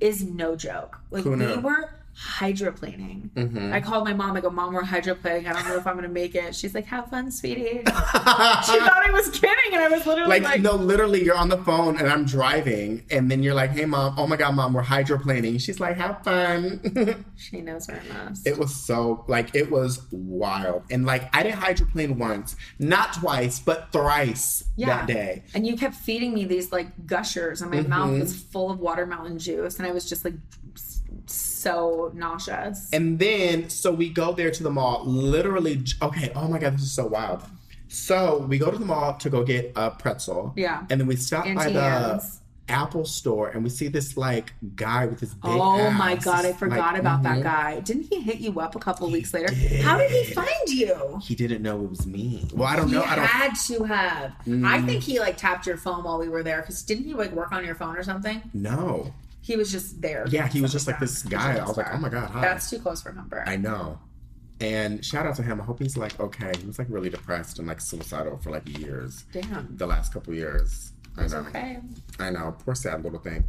is 0.01 0.25
no 0.25 0.55
joke. 0.55 1.01
Like 1.11 1.25
we 1.25 1.57
were 1.57 1.91
hydroplaning 2.19 3.31
Mhm. 3.31 3.73
i 3.73 3.81
called 3.81 4.05
my 4.05 4.13
mom 4.13 4.37
i 4.37 4.41
go 4.41 4.51
mom 4.51 4.75
we're 4.75 4.83
hydroplaning 4.83 5.47
i 5.47 5.53
don't 5.53 5.69
know 5.69 5.77
if 5.77 5.87
i'm 5.87 5.95
gonna 5.95 6.09
make 6.09 6.35
it 6.35 6.55
she's 6.55 6.75
like 6.75 6.85
have 6.87 7.09
fun 7.09 7.31
sweetie 7.31 7.79
she 7.85 7.85
thought 7.85 9.03
i 9.07 9.11
was 9.13 9.29
kidding 9.31 9.73
and 9.73 9.83
i 9.83 9.89
was 9.89 10.05
literally 10.05 10.29
like, 10.29 10.43
like, 10.43 10.61
no, 10.61 10.75
literally, 10.75 11.23
you're 11.25 11.37
on 11.37 11.49
the 11.49 11.59
phone 11.59 11.97
and 11.99 12.09
I'm 12.09 12.25
driving, 12.25 13.05
and 13.11 13.31
then 13.31 13.43
you're 13.43 13.55
like, 13.55 13.71
"Hey, 13.71 13.85
mom! 13.85 14.15
Oh 14.19 14.27
my 14.27 14.37
god, 14.37 14.55
mom! 14.55 14.73
We're 14.73 14.83
hydroplaning." 14.83 15.61
She's 15.61 15.79
like, 15.81 15.97
"Have 15.97 16.23
fun." 16.25 17.25
she 17.37 17.61
knows 17.61 17.87
her 17.87 18.01
mess 18.13 18.43
it 18.47 18.59
was 18.59 18.75
so 18.75 19.25
like 19.29 19.55
it 19.55 19.71
was 19.71 20.01
wild, 20.11 20.83
and 20.91 21.07
like 21.07 21.35
I 21.37 21.43
didn't 21.43 21.59
hydroplane 21.59 22.19
once, 22.19 22.57
not 22.79 23.15
twice, 23.15 23.61
but 23.61 23.93
thrice 23.93 24.65
that 24.79 25.07
day. 25.07 25.43
And 25.55 25.67
you 25.67 25.77
kept 25.77 25.95
feeding 25.95 26.35
me 26.35 26.45
these 26.45 26.73
like 26.73 27.07
gushers, 27.07 27.63
and 27.63 27.71
my 27.71 27.81
mouth 27.83 28.09
Mm-hmm. 28.11 28.21
was 28.21 28.35
full 28.43 28.71
of 28.71 28.79
watermelon 28.81 29.39
juice, 29.39 29.79
and 29.79 29.87
I 29.87 29.93
was 29.93 30.09
just 30.09 30.25
like 30.25 30.35
so 31.27 32.11
nauseous. 32.15 32.89
And 32.93 33.19
then, 33.19 33.69
so 33.71 33.93
we 33.93 34.09
go 34.09 34.33
there 34.33 34.51
to 34.51 34.63
the 34.63 34.71
mall. 34.71 35.05
Literally, 35.05 35.83
okay. 36.03 36.33
Oh 36.35 36.49
my 36.49 36.59
god, 36.59 36.75
this 36.75 36.83
is 36.83 36.93
so 36.93 37.07
wild. 37.07 37.43
So 37.89 38.47
we 38.49 38.59
go 38.59 38.71
to 38.71 38.79
the 38.79 38.85
mall 38.85 39.15
to 39.15 39.31
go 39.31 39.45
get 39.45 39.73
a 39.75 39.91
pretzel. 39.91 40.53
Yeah. 40.57 40.85
And 40.91 41.01
then 41.01 41.07
we 41.07 41.17
stop 41.17 41.45
by 41.45 41.71
the. 41.71 42.23
Apple 42.71 43.07
store, 43.07 43.49
and 43.49 43.65
we 43.65 43.71
see 43.71 43.89
this 43.89 44.17
like 44.17 44.53
guy 44.77 45.07
with 45.07 45.21
this 45.21 45.33
big. 45.33 45.51
Oh 45.51 45.91
my 45.91 46.17
god, 46.17 46.45
I 46.45 46.53
forgot 46.53 46.93
like, 46.93 47.01
about 47.01 47.23
that 47.23 47.39
mhm. 47.39 47.43
guy. 47.43 47.81
Didn't 47.81 48.03
he 48.03 48.21
hit 48.21 48.41
you 48.41 48.61
up 48.61 48.77
a 48.77 48.79
couple 48.79 49.11
weeks 49.11 49.33
later? 49.33 49.53
How 49.83 49.97
did 49.97 50.11
he 50.11 50.25
find 50.35 50.69
you? 50.69 51.19
He 51.23 51.35
didn't 51.35 51.63
know 51.63 51.83
it 51.83 51.89
was 51.91 52.07
me. 52.07 52.47
Well, 52.53 52.69
I 52.69 52.77
don't 52.77 52.89
He 52.89 52.95
know. 52.95 53.03
I 53.03 53.17
don't. 53.17 53.25
had 53.25 53.55
to 53.69 53.85
have. 53.85 54.33
Mm. 54.47 54.67
I 54.67 54.83
think 54.83 55.03
he 55.03 55.19
like 55.19 55.39
tapped 55.39 55.67
your 55.67 55.79
phone 55.79 56.05
while 56.05 56.19
we 56.19 56.29
were 56.29 56.43
there 56.43 56.61
because 56.61 56.83
didn't 56.83 57.05
he 57.05 57.15
like 57.15 57.33
work 57.33 57.53
on 57.53 57.65
your 57.65 57.75
phone 57.75 57.97
or 57.97 58.03
something? 58.03 58.43
No. 58.53 59.15
He 59.49 59.57
was 59.57 59.73
just 59.73 60.03
there. 60.03 60.27
Yeah, 60.29 60.47
he 60.47 60.61
was 60.61 60.73
just 60.73 60.87
like 60.87 61.01
this 61.01 61.23
guy. 61.23 61.57
I 61.57 61.65
was 61.65 61.79
like, 61.79 61.87
oh 61.91 61.97
my 61.97 62.11
god, 62.11 62.29
hi. 62.29 62.43
That's 62.43 62.69
too 62.69 62.79
close 62.79 63.01
for 63.01 63.13
comfort. 63.13 63.45
I 63.47 63.57
know. 63.57 63.99
And 64.61 65.03
shout 65.03 65.25
out 65.25 65.37
to 65.37 65.43
him. 65.43 65.59
I 65.59 65.65
hope 65.65 65.79
he's 65.79 65.97
like 65.97 66.21
okay. 66.21 66.53
He 66.61 66.67
was 66.67 66.79
like 66.79 66.89
really 66.91 67.09
depressed 67.09 67.59
and 67.59 67.67
like 67.67 67.81
suicidal 67.81 68.37
for 68.37 68.51
like 68.51 68.69
years. 68.79 69.25
Damn. 69.33 69.75
The 69.75 69.87
last 69.87 70.13
couple 70.13 70.35
years. 70.35 70.93
I 71.17 71.29
know. 71.29 71.39
okay. 71.39 71.79
I 72.19 72.29
know, 72.29 72.57
poor 72.63 72.75
sad 72.75 73.03
little 73.03 73.21
thing. 73.21 73.45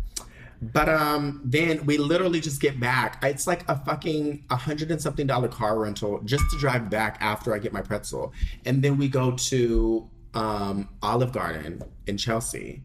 But 0.61 0.87
um, 0.87 1.41
then 1.43 1.85
we 1.85 1.97
literally 1.97 2.39
just 2.39 2.61
get 2.61 2.79
back. 2.79 3.21
It's 3.21 3.45
like 3.45 3.67
a 3.67 3.75
fucking 3.83 4.45
a 4.49 4.55
hundred 4.55 4.91
and 4.91 5.01
something 5.01 5.27
dollar 5.27 5.49
car 5.49 5.79
rental 5.79 6.21
just 6.23 6.49
to 6.51 6.57
drive 6.59 6.89
back 6.89 7.17
after 7.19 7.53
I 7.53 7.59
get 7.59 7.73
my 7.73 7.81
pretzel, 7.81 8.31
and 8.63 8.81
then 8.81 8.97
we 8.97 9.09
go 9.09 9.31
to 9.49 10.09
um 10.33 10.87
Olive 11.01 11.33
Garden 11.33 11.83
in 12.07 12.15
Chelsea. 12.15 12.83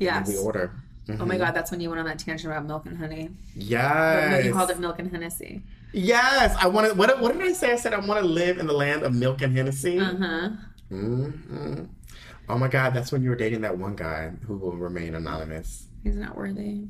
Yes. 0.00 0.26
And 0.26 0.36
we 0.36 0.42
order. 0.42 0.72
Oh 1.18 1.26
my 1.26 1.38
god, 1.38 1.52
that's 1.52 1.70
when 1.70 1.80
you 1.80 1.88
went 1.88 2.00
on 2.00 2.06
that 2.06 2.18
tangent 2.18 2.52
about 2.52 2.66
milk 2.66 2.86
and 2.86 2.96
honey. 2.96 3.30
Yes. 3.54 4.30
no, 4.30 4.38
you 4.38 4.52
called 4.52 4.70
it 4.70 4.78
milk 4.78 4.98
and 4.98 5.10
Hennessy. 5.10 5.62
Yes, 5.92 6.56
I 6.60 6.68
want 6.68 6.88
to. 6.88 6.94
What, 6.94 7.20
what 7.20 7.32
did 7.32 7.42
I 7.42 7.52
say? 7.52 7.72
I 7.72 7.76
said 7.76 7.92
I 7.92 7.98
want 7.98 8.20
to 8.20 8.26
live 8.26 8.58
in 8.58 8.66
the 8.66 8.72
land 8.72 9.02
of 9.02 9.14
milk 9.14 9.42
and 9.42 9.56
Hennessy. 9.56 9.98
Uh 9.98 10.16
huh. 10.16 10.48
hmm 10.88 11.84
Oh 12.48 12.58
my 12.58 12.68
God, 12.68 12.94
that's 12.94 13.12
when 13.12 13.22
you 13.22 13.30
were 13.30 13.36
dating 13.36 13.60
that 13.60 13.78
one 13.78 13.94
guy 13.94 14.32
who 14.46 14.56
will 14.56 14.76
remain 14.76 15.14
anonymous. 15.14 15.86
He's 16.02 16.16
not 16.16 16.36
worthy. 16.36 16.82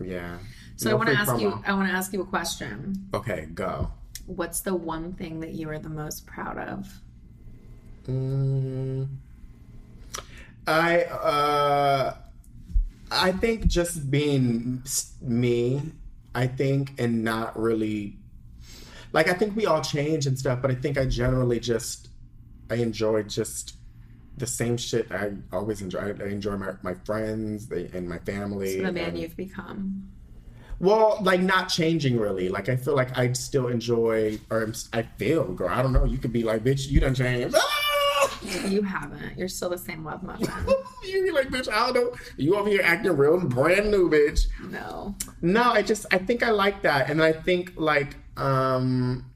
Yeah. 0.00 0.38
So 0.76 0.90
No 0.90 0.96
I 0.96 0.98
want 0.98 1.08
to 1.10 1.16
ask 1.16 1.40
you. 1.40 1.62
I 1.66 1.72
want 1.74 1.88
to 1.88 1.94
ask 1.94 2.12
you 2.12 2.20
a 2.22 2.26
question. 2.26 3.08
Okay, 3.14 3.46
go. 3.54 3.90
What's 4.26 4.60
the 4.60 4.74
one 4.74 5.12
thing 5.12 5.40
that 5.40 5.50
you 5.50 5.68
are 5.70 5.78
the 5.78 5.88
most 5.88 6.26
proud 6.26 6.58
of? 6.58 7.00
Mm, 8.08 9.08
I 10.66 11.02
uh, 11.04 12.16
I 13.14 13.32
think 13.32 13.66
just 13.66 14.10
being 14.10 14.82
me. 15.20 15.82
I 16.34 16.48
think 16.48 16.94
and 16.98 17.22
not 17.22 17.56
really 17.58 18.16
like 19.12 19.28
I 19.28 19.34
think 19.34 19.54
we 19.54 19.66
all 19.66 19.80
change 19.80 20.26
and 20.26 20.36
stuff, 20.36 20.60
but 20.60 20.70
I 20.70 20.74
think 20.74 20.98
I 20.98 21.06
generally 21.06 21.60
just 21.60 22.08
I 22.70 22.74
enjoy 22.76 23.22
just 23.22 23.76
the 24.36 24.46
same 24.46 24.76
shit 24.76 25.12
I 25.12 25.32
always 25.52 25.80
enjoy. 25.80 26.00
I 26.20 26.24
enjoy 26.26 26.56
my, 26.56 26.72
my 26.82 26.94
friends 27.04 27.68
they, 27.68 27.88
and 27.92 28.08
my 28.08 28.18
family. 28.18 28.78
So 28.78 28.86
the 28.86 28.92
man 28.92 29.10
and- 29.10 29.18
you've 29.18 29.36
become. 29.36 30.10
Well, 30.80 31.18
like 31.22 31.40
not 31.40 31.68
changing 31.68 32.18
really. 32.18 32.48
Like 32.48 32.68
I 32.68 32.74
feel 32.74 32.96
like 32.96 33.16
I 33.16 33.32
still 33.32 33.68
enjoy, 33.68 34.40
or 34.50 34.72
I 34.92 35.02
feel, 35.02 35.52
girl. 35.52 35.68
I 35.68 35.82
don't 35.82 35.92
know. 35.92 36.04
You 36.04 36.18
could 36.18 36.32
be 36.32 36.42
like, 36.42 36.64
bitch, 36.64 36.88
you 36.88 36.98
done 36.98 37.14
changed. 37.14 37.56
You 38.68 38.82
haven't. 38.82 39.38
You're 39.38 39.48
still 39.48 39.70
the 39.70 39.78
same 39.78 40.04
love 40.04 40.22
muffin. 40.22 40.48
you 41.04 41.22
be 41.22 41.30
like, 41.30 41.48
bitch, 41.48 41.68
I 41.68 41.92
don't 41.92 41.94
know. 41.94 42.18
You 42.36 42.56
over 42.56 42.68
here 42.68 42.80
acting 42.82 43.16
real 43.16 43.40
brand 43.40 43.90
new, 43.90 44.10
bitch. 44.10 44.46
No. 44.70 45.14
No, 45.42 45.62
I 45.62 45.82
just 45.82 46.06
I 46.10 46.18
think 46.18 46.42
I 46.42 46.50
like 46.50 46.82
that, 46.82 47.10
and 47.10 47.22
I 47.22 47.32
think 47.32 47.72
like 47.76 48.16
um, 48.36 49.30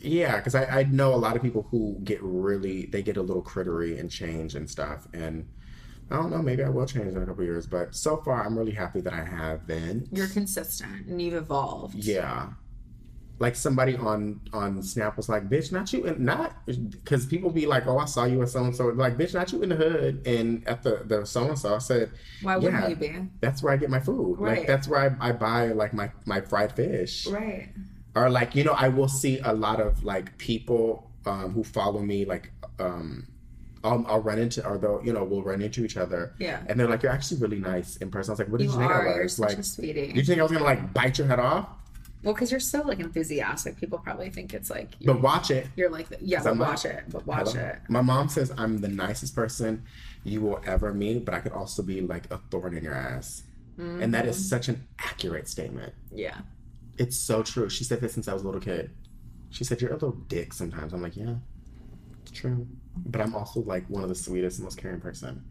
yeah, 0.00 0.36
because 0.36 0.54
I 0.54 0.64
I 0.64 0.82
know 0.84 1.14
a 1.14 1.16
lot 1.16 1.36
of 1.36 1.42
people 1.42 1.66
who 1.70 1.98
get 2.04 2.22
really 2.22 2.86
they 2.86 3.02
get 3.02 3.16
a 3.16 3.22
little 3.22 3.42
crittery 3.42 3.98
and 3.98 4.10
change 4.10 4.54
and 4.54 4.68
stuff, 4.68 5.06
and 5.12 5.48
I 6.10 6.16
don't 6.16 6.30
know. 6.30 6.42
Maybe 6.42 6.64
I 6.64 6.68
will 6.68 6.86
change 6.86 7.14
in 7.14 7.22
a 7.22 7.26
couple 7.26 7.44
years, 7.44 7.66
but 7.66 7.94
so 7.94 8.16
far 8.18 8.44
I'm 8.44 8.58
really 8.58 8.72
happy 8.72 9.00
that 9.02 9.12
I 9.12 9.24
have 9.24 9.66
been. 9.66 10.08
You're 10.12 10.28
consistent 10.28 11.06
and 11.06 11.20
you've 11.22 11.34
evolved. 11.34 11.94
Yeah. 11.94 12.50
Like 13.40 13.56
somebody 13.56 13.96
on 13.96 14.40
on 14.52 14.80
Snap 14.82 15.16
was 15.16 15.28
like, 15.28 15.48
"Bitch, 15.48 15.72
not 15.72 15.92
you 15.92 16.04
in 16.04 16.24
not," 16.24 16.54
because 16.66 17.26
people 17.26 17.50
be 17.50 17.66
like, 17.66 17.86
"Oh, 17.88 17.98
I 17.98 18.04
saw 18.04 18.24
you 18.26 18.40
at 18.42 18.50
so 18.50 18.62
and 18.62 18.76
so." 18.76 18.86
Like, 18.88 19.16
"Bitch, 19.16 19.34
not 19.34 19.50
you 19.52 19.62
in 19.62 19.70
the 19.70 19.76
hood." 19.76 20.22
And 20.26 20.66
at 20.68 20.82
the 20.84 21.02
the 21.04 21.24
so 21.26 21.48
and 21.48 21.58
so, 21.58 21.74
I 21.74 21.78
said, 21.78 22.12
Why 22.42 22.56
wouldn't 22.56 22.82
"Yeah, 22.82 22.88
you 22.88 22.94
be? 22.96 23.12
That's 23.40 23.62
where 23.62 23.72
I 23.72 23.76
get 23.76 23.90
my 23.90 23.98
food. 24.00 24.38
Right. 24.38 24.58
Like 24.58 24.66
that's 24.68 24.86
where 24.86 25.16
I, 25.20 25.28
I 25.30 25.32
buy 25.32 25.68
like 25.72 25.92
my 25.92 26.12
my 26.26 26.40
fried 26.40 26.72
fish." 26.76 27.26
Right. 27.26 27.70
or 28.14 28.28
like 28.28 28.54
you 28.56 28.64
know 28.64 28.72
i 28.72 28.88
will 28.88 29.06
see 29.22 29.38
a 29.38 29.52
lot 29.52 29.78
of 29.80 30.02
like 30.02 30.36
people 30.36 31.08
um 31.26 31.52
who 31.52 31.62
follow 31.62 32.00
me 32.00 32.24
like 32.24 32.50
um 32.80 33.26
I'll, 33.84 34.04
I'll 34.08 34.20
run 34.20 34.38
into 34.40 34.66
or 34.66 34.76
they'll 34.78 35.00
you 35.04 35.12
know 35.12 35.22
we'll 35.24 35.44
run 35.44 35.62
into 35.62 35.84
each 35.84 35.96
other 35.96 36.34
Yeah. 36.40 36.60
and 36.66 36.78
they're 36.78 36.88
like 36.88 37.02
you're 37.04 37.12
actually 37.12 37.40
really 37.40 37.60
nice 37.60 37.96
in 37.98 38.10
person 38.10 38.30
i 38.30 38.32
was 38.32 38.38
like 38.40 38.48
what 38.48 38.58
did 38.58 38.64
You 38.64 38.72
you, 38.72 38.78
think 38.80 38.90
are. 38.90 39.20
i 39.20 39.22
was 39.22 39.38
like 39.38 39.62
sweetie. 39.62 40.08
did 40.08 40.16
you 40.16 40.24
think 40.24 40.40
i 40.40 40.42
was 40.42 40.50
gonna 40.52 40.64
like 40.64 40.92
bite 40.92 41.18
your 41.18 41.28
head 41.28 41.38
off 41.38 41.68
Well, 42.22 42.34
because 42.34 42.50
you're 42.50 42.60
so 42.60 42.82
like 42.82 43.00
enthusiastic, 43.00 43.76
people 43.78 43.98
probably 43.98 44.28
think 44.30 44.52
it's 44.52 44.68
like 44.70 44.90
but 45.04 45.20
watch 45.22 45.50
it 45.50 45.66
you're 45.76 45.88
like, 45.90 46.08
the, 46.08 46.18
yeah, 46.20 46.42
but 46.42 46.50
I'm 46.50 46.58
watch 46.58 46.84
it, 46.84 47.04
but 47.08 47.26
watch 47.26 47.52
Hello? 47.52 47.64
it. 47.66 47.78
my 47.88 48.02
mom 48.02 48.28
says 48.28 48.52
i'm 48.58 48.78
the 48.78 48.88
nicest 48.88 49.34
person 49.34 49.82
you 50.24 50.40
will 50.42 50.60
ever 50.66 50.92
meet 50.92 51.24
but 51.24 51.32
i 51.34 51.40
could 51.40 51.52
also 51.52 51.82
be 51.82 52.00
like 52.02 52.24
a 52.30 52.38
thorn 52.50 52.76
in 52.76 52.84
your 52.84 52.94
ass 52.94 53.44
and 53.78 54.12
that 54.12 54.26
is 54.26 54.36
Mm-hmm. 54.36 54.42
such 54.44 54.68
an 54.68 54.86
accurate 54.98 55.48
statement 55.48 55.94
Yeah. 56.14 56.36
it's 56.98 57.16
so 57.16 57.42
true 57.42 57.70
she 57.70 57.84
said 57.84 58.00
this 58.02 58.12
since 58.12 58.28
i 58.28 58.34
was 58.34 58.42
a 58.42 58.46
little 58.46 58.60
kid 58.60 58.90
she 59.48 59.64
said 59.64 59.80
you're 59.80 59.90
a 59.90 59.94
little 59.94 60.12
dick 60.28 60.52
sometimes 60.52 60.92
i'm 60.92 61.00
like 61.00 61.16
yeah 61.16 61.36
it's 62.22 62.30
true 62.32 62.66
but 63.06 63.22
i'm 63.22 63.34
also 63.34 63.60
like 63.60 63.88
one 63.88 64.02
of 64.02 64.10
the 64.10 64.14
sweetest 64.14 64.58
and 64.58 64.64
most 64.64 64.76
caring 64.76 65.00
person 65.00 65.42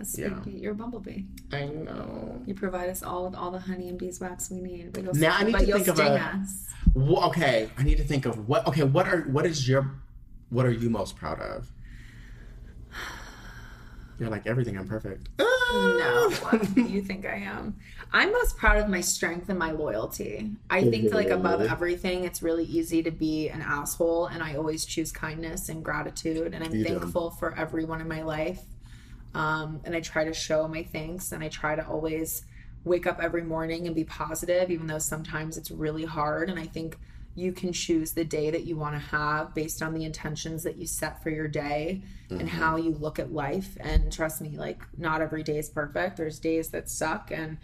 A 0.00 0.04
Yeah. 0.20 0.42
You're 0.46 0.72
a 0.72 0.74
bumblebee. 0.74 1.24
i 1.52 1.64
know 1.66 2.40
You 2.46 2.54
provide 2.54 2.88
us 2.90 3.02
all 3.02 3.24
with 3.26 3.34
all 3.34 3.50
the 3.50 3.58
honey 3.60 3.88
and 3.88 3.98
beeswax 3.98 4.50
we 4.50 4.60
need. 4.60 4.92
But 4.92 5.02
you'll, 5.04 5.14
Now 5.14 5.34
I 5.36 5.42
need 5.44 5.58
to 5.58 5.72
think 5.72 5.88
of 5.88 5.98
a- 5.98 6.20
us. 6.20 6.66
Wha- 6.94 7.26
okay 7.28 7.70
i 7.76 7.82
need 7.82 7.98
to 7.98 8.04
think 8.04 8.24
of 8.26 8.48
what 8.48 8.66
okay 8.66 8.82
what 8.82 9.06
are 9.06 9.22
what 9.22 9.44
is 9.46 9.68
your 9.68 9.90
what 10.50 10.64
are 10.64 10.70
you 10.72 10.88
most 10.88 11.16
proud 11.16 11.38
of 11.40 11.70
you're 14.18 14.30
like 14.30 14.46
everything 14.46 14.76
i'm 14.76 14.88
perfect 14.88 15.28
No, 15.70 16.30
you 16.76 17.02
think 17.02 17.26
I 17.26 17.34
am. 17.36 17.76
I'm 18.10 18.32
most 18.32 18.56
proud 18.56 18.78
of 18.78 18.88
my 18.88 19.02
strength 19.02 19.50
and 19.50 19.58
my 19.58 19.70
loyalty. 19.70 20.50
I 20.70 20.80
think 20.88 21.12
like 21.12 21.28
above 21.28 21.60
Mhm. 21.60 21.70
everything, 21.70 22.24
it's 22.24 22.42
really 22.42 22.64
easy 22.64 23.02
to 23.02 23.10
be 23.10 23.50
an 23.50 23.60
asshole, 23.60 24.28
and 24.28 24.42
I 24.42 24.54
always 24.54 24.86
choose 24.86 25.12
kindness 25.12 25.68
and 25.68 25.84
gratitude, 25.84 26.54
and 26.54 26.64
I'm 26.64 26.74
You 26.74 26.84
do. 26.84 26.98
thankful 26.98 27.28
for 27.32 27.54
everyone 27.54 28.00
in 28.00 28.08
my 28.08 28.22
life. 28.22 28.62
Um, 29.34 29.80
and 29.84 29.94
I 29.94 30.00
try 30.00 30.24
to 30.24 30.32
show 30.32 30.66
my 30.68 30.82
thanks, 30.82 31.32
and 31.32 31.44
I 31.44 31.48
try 31.48 31.76
to 31.76 31.86
always 31.86 32.42
wake 32.84 33.06
up 33.06 33.20
every 33.20 33.42
morning 33.42 33.86
and 33.86 33.94
be 33.94 34.04
positive, 34.04 34.70
even 34.70 34.86
though 34.86 34.98
sometimes 34.98 35.56
it's 35.56 35.70
really 35.70 36.04
hard. 36.04 36.48
And 36.48 36.58
I 36.58 36.66
think 36.66 36.98
you 37.34 37.52
can 37.52 37.72
choose 37.72 38.12
the 38.12 38.24
day 38.24 38.50
that 38.50 38.64
you 38.64 38.76
want 38.76 38.94
to 38.94 38.98
have 38.98 39.54
based 39.54 39.82
on 39.82 39.94
the 39.94 40.04
intentions 40.04 40.64
that 40.64 40.76
you 40.76 40.86
set 40.86 41.22
for 41.22 41.30
your 41.30 41.46
day 41.46 42.02
and 42.30 42.48
how 42.48 42.76
you 42.76 42.90
look 42.90 43.18
at 43.18 43.32
life. 43.32 43.76
And 43.80 44.12
trust 44.12 44.40
me, 44.40 44.56
like, 44.56 44.82
not 44.96 45.22
every 45.22 45.42
day 45.44 45.58
is 45.58 45.68
perfect. 45.68 46.16
There's 46.16 46.40
days 46.40 46.70
that 46.70 46.88
suck. 46.88 47.30
And 47.30 47.58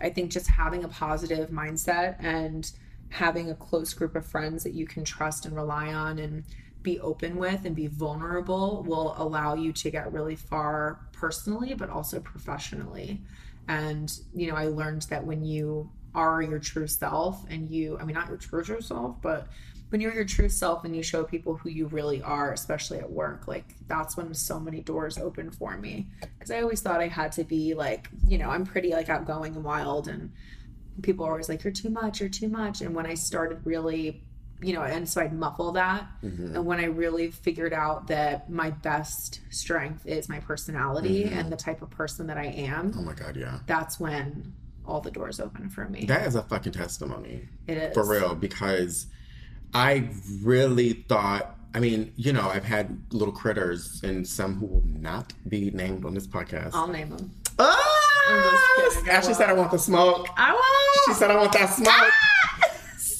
I 0.00 0.08
think 0.10 0.30
just 0.30 0.46
having 0.46 0.82
a 0.82 0.88
positive 0.88 1.50
mindset 1.50 2.16
and 2.20 2.70
having 3.10 3.50
a 3.50 3.54
close 3.54 3.92
group 3.92 4.16
of 4.16 4.24
friends 4.24 4.64
that 4.64 4.74
you 4.74 4.86
can 4.86 5.04
trust 5.04 5.44
and 5.44 5.54
rely 5.54 5.92
on 5.92 6.18
and 6.18 6.44
be 6.82 7.00
open 7.00 7.36
with 7.36 7.64
and 7.64 7.74
be 7.74 7.86
vulnerable 7.86 8.84
will 8.86 9.14
allow 9.18 9.54
you 9.54 9.72
to 9.72 9.90
get 9.90 10.12
really 10.12 10.36
far 10.36 11.00
personally, 11.12 11.74
but 11.74 11.90
also 11.90 12.20
professionally. 12.20 13.20
And, 13.66 14.12
you 14.34 14.48
know, 14.48 14.56
I 14.56 14.66
learned 14.66 15.02
that 15.10 15.24
when 15.24 15.44
you 15.44 15.90
are 16.14 16.40
your 16.40 16.58
true 16.58 16.86
self 16.86 17.44
and 17.50 17.70
you, 17.70 17.98
I 17.98 18.04
mean, 18.04 18.14
not 18.14 18.28
your 18.28 18.38
true, 18.38 18.62
true 18.62 18.80
self, 18.80 19.20
but 19.20 19.48
when 19.90 20.00
you're 20.00 20.14
your 20.14 20.24
true 20.24 20.48
self 20.48 20.84
and 20.84 20.94
you 20.94 21.02
show 21.02 21.24
people 21.24 21.56
who 21.56 21.70
you 21.70 21.86
really 21.86 22.22
are, 22.22 22.52
especially 22.52 22.98
at 22.98 23.10
work, 23.10 23.48
like 23.48 23.74
that's 23.86 24.16
when 24.16 24.32
so 24.34 24.60
many 24.60 24.80
doors 24.80 25.18
open 25.18 25.50
for 25.50 25.76
me. 25.76 26.06
Cause 26.40 26.50
I 26.50 26.60
always 26.60 26.80
thought 26.80 27.00
I 27.00 27.08
had 27.08 27.32
to 27.32 27.44
be 27.44 27.74
like, 27.74 28.08
you 28.26 28.38
know, 28.38 28.50
I'm 28.50 28.64
pretty 28.64 28.92
like 28.92 29.08
outgoing 29.08 29.54
and 29.54 29.64
wild 29.64 30.08
and 30.08 30.32
people 31.02 31.24
are 31.24 31.30
always 31.30 31.48
like, 31.48 31.64
you're 31.64 31.72
too 31.72 31.90
much, 31.90 32.20
you're 32.20 32.28
too 32.28 32.48
much. 32.48 32.80
And 32.80 32.94
when 32.94 33.06
I 33.06 33.14
started 33.14 33.60
really, 33.64 34.22
you 34.60 34.72
know, 34.74 34.82
and 34.82 35.08
so 35.08 35.20
I'd 35.20 35.32
muffle 35.32 35.72
that. 35.72 36.06
Mm-hmm. 36.24 36.56
And 36.56 36.66
when 36.66 36.80
I 36.80 36.84
really 36.86 37.30
figured 37.30 37.72
out 37.72 38.08
that 38.08 38.50
my 38.50 38.70
best 38.70 39.40
strength 39.50 40.04
is 40.06 40.28
my 40.28 40.40
personality 40.40 41.24
Mm-hmm. 41.24 41.38
and 41.38 41.52
the 41.52 41.56
type 41.56 41.80
of 41.82 41.90
person 41.90 42.26
that 42.26 42.36
I 42.38 42.46
am, 42.46 42.92
oh 42.98 43.02
my 43.02 43.14
god 43.14 43.36
yeah 43.36 43.58
that's 43.66 43.98
when 44.00 44.52
all 44.86 45.00
the 45.00 45.10
doors 45.10 45.38
open 45.38 45.68
for 45.68 45.88
me. 45.88 46.04
that 46.06 46.26
is 46.26 46.34
a 46.34 46.42
fucking 46.42 46.72
testimony 46.72 47.46
it 47.66 47.76
is. 47.76 47.94
for 47.94 48.04
real 48.08 48.34
because 48.34 49.06
i 49.74 50.08
really 50.42 51.04
thought 51.10 51.56
i 51.74 51.78
mean 51.78 52.10
you 52.16 52.32
know 52.32 52.48
i've 52.48 52.64
had 52.64 52.98
little 53.12 53.34
critters 53.34 54.00
and 54.02 54.26
some 54.26 54.54
who 54.58 54.64
will 54.66 54.82
not 54.86 55.34
be 55.46 55.70
named 55.72 56.06
on 56.06 56.14
this 56.14 56.26
podcast 56.26 56.70
I'll 56.72 56.88
name 56.88 57.10
them. 57.10 57.30
Ah! 57.58 57.94
I'm 58.30 58.42
just 58.42 58.96
kidding, 58.96 59.10
I 59.10 59.14
Ashley 59.14 59.34
said 59.34 59.50
I 59.50 59.52
want 59.52 59.70
the 59.70 59.78
smoke. 59.78 60.26
I 60.36 60.52
will. 60.52 60.62
She 61.06 61.18
said 61.18 61.30
I 61.30 61.36
want 61.36 61.52
that 61.52 61.66
smoke. 61.70 62.12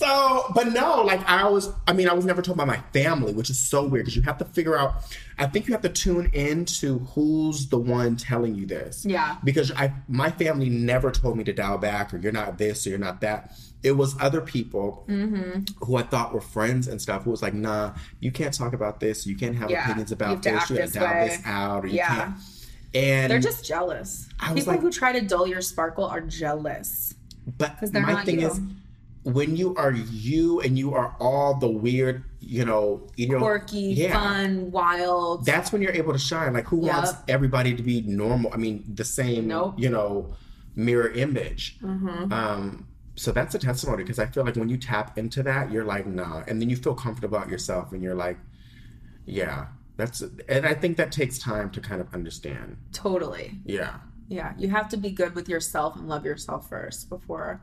So, 0.08 0.44
but 0.54 0.68
no, 0.68 1.02
like 1.02 1.26
I 1.28 1.46
was, 1.48 1.70
I 1.86 1.92
mean, 1.92 2.08
I 2.08 2.14
was 2.14 2.24
never 2.24 2.40
told 2.42 2.56
by 2.58 2.64
my 2.64 2.78
family, 2.92 3.32
which 3.32 3.50
is 3.50 3.58
so 3.58 3.84
weird 3.86 4.04
because 4.06 4.16
you 4.16 4.22
have 4.22 4.38
to 4.38 4.44
figure 4.44 4.76
out, 4.76 4.94
I 5.38 5.46
think 5.46 5.66
you 5.66 5.72
have 5.72 5.82
to 5.82 5.88
tune 5.88 6.30
into 6.32 7.00
who's 7.14 7.68
the 7.68 7.78
one 7.78 8.16
telling 8.16 8.54
you 8.54 8.64
this. 8.66 9.04
Yeah. 9.04 9.36
Because 9.44 9.70
I, 9.72 9.92
my 10.08 10.30
family 10.30 10.68
never 10.70 11.10
told 11.10 11.36
me 11.36 11.44
to 11.44 11.52
dial 11.52 11.78
back 11.78 12.12
or 12.14 12.18
you're 12.18 12.32
not 12.32 12.58
this 12.58 12.86
or 12.86 12.90
you're 12.90 12.98
not 12.98 13.20
that. 13.20 13.52
It 13.82 13.92
was 13.92 14.16
other 14.20 14.40
people 14.40 15.04
Mm-hmm. 15.08 15.84
who 15.84 15.96
I 15.96 16.02
thought 16.02 16.32
were 16.32 16.40
friends 16.40 16.88
and 16.88 17.00
stuff 17.00 17.24
who 17.24 17.30
was 17.30 17.42
like, 17.42 17.54
nah, 17.54 17.94
you 18.20 18.32
can't 18.32 18.52
talk 18.54 18.72
about 18.72 19.00
this. 19.00 19.26
You 19.26 19.36
can't 19.36 19.56
have 19.56 19.70
Yeah. 19.70 19.84
opinions 19.84 20.10
You 20.10 20.14
about 20.14 20.28
have 20.28 20.42
this. 20.42 20.70
You 20.70 20.76
have 20.78 20.92
to 20.92 20.98
dial 20.98 21.14
way. 21.22 21.28
this 21.28 21.40
out 21.44 21.84
or 21.84 21.88
you 21.88 21.96
Yeah. 21.96 22.14
can't. 22.16 22.34
And 22.94 23.30
They're 23.30 23.38
just 23.38 23.64
jealous. 23.64 24.28
People 24.54 24.72
like- 24.72 24.80
who 24.80 24.90
try 24.90 25.12
to 25.12 25.20
dull 25.20 25.46
your 25.46 25.60
sparkle 25.60 26.04
are 26.04 26.20
jealous. 26.22 27.14
But 27.58 27.76
my 27.94 28.24
thing 28.24 28.40
you. 28.40 28.48
is, 28.48 28.60
when 29.24 29.56
you 29.56 29.74
are 29.76 29.92
you 29.92 30.60
and 30.60 30.78
you 30.78 30.94
are 30.94 31.14
all 31.20 31.54
the 31.54 31.68
weird, 31.68 32.24
you 32.40 32.64
know, 32.64 33.06
you 33.16 33.28
know, 33.28 33.38
Quirky, 33.40 33.80
yeah, 33.94 34.12
fun, 34.12 34.70
wild. 34.70 35.44
That's 35.44 35.72
when 35.72 35.82
you're 35.82 35.92
able 35.92 36.12
to 36.12 36.18
shine. 36.18 36.52
Like, 36.52 36.66
who 36.66 36.84
Yep. 36.84 36.94
wants 36.94 37.12
everybody 37.28 37.74
to 37.74 37.82
be 37.82 38.02
normal? 38.02 38.52
I 38.54 38.56
mean, 38.56 38.84
the 38.94 39.04
same, 39.04 39.48
Nope. 39.48 39.74
you 39.76 39.90
know, 39.90 40.34
mirror 40.76 41.10
image. 41.10 41.78
Mhm. 41.82 42.32
Um, 42.32 42.86
so 43.16 43.32
that's 43.32 43.54
a 43.54 43.58
testimony 43.58 44.04
because 44.04 44.18
I 44.20 44.26
feel 44.26 44.44
like 44.44 44.54
when 44.56 44.68
you 44.68 44.76
tap 44.78 45.18
into 45.18 45.42
that, 45.42 45.72
you're 45.72 45.84
like, 45.84 46.06
nah, 46.06 46.42
and 46.46 46.60
then 46.62 46.70
you 46.70 46.76
feel 46.76 46.94
comfortable 46.94 47.36
about 47.36 47.50
yourself, 47.50 47.92
and 47.92 48.00
you're 48.02 48.14
like, 48.14 48.38
yeah, 49.26 49.66
that's. 49.96 50.22
And 50.48 50.64
I 50.64 50.74
think 50.74 50.96
that 50.96 51.10
takes 51.12 51.38
time 51.38 51.70
to 51.70 51.80
kind 51.80 52.00
of 52.00 52.14
understand. 52.14 52.76
Totally. 52.92 53.58
Yeah. 53.64 53.96
Yeah. 54.28 54.54
You 54.56 54.68
have 54.70 54.88
to 54.90 54.96
be 54.96 55.10
good 55.10 55.34
with 55.34 55.48
yourself 55.48 55.96
and 55.96 56.08
love 56.08 56.24
yourself 56.24 56.68
first 56.68 57.08
before, 57.08 57.60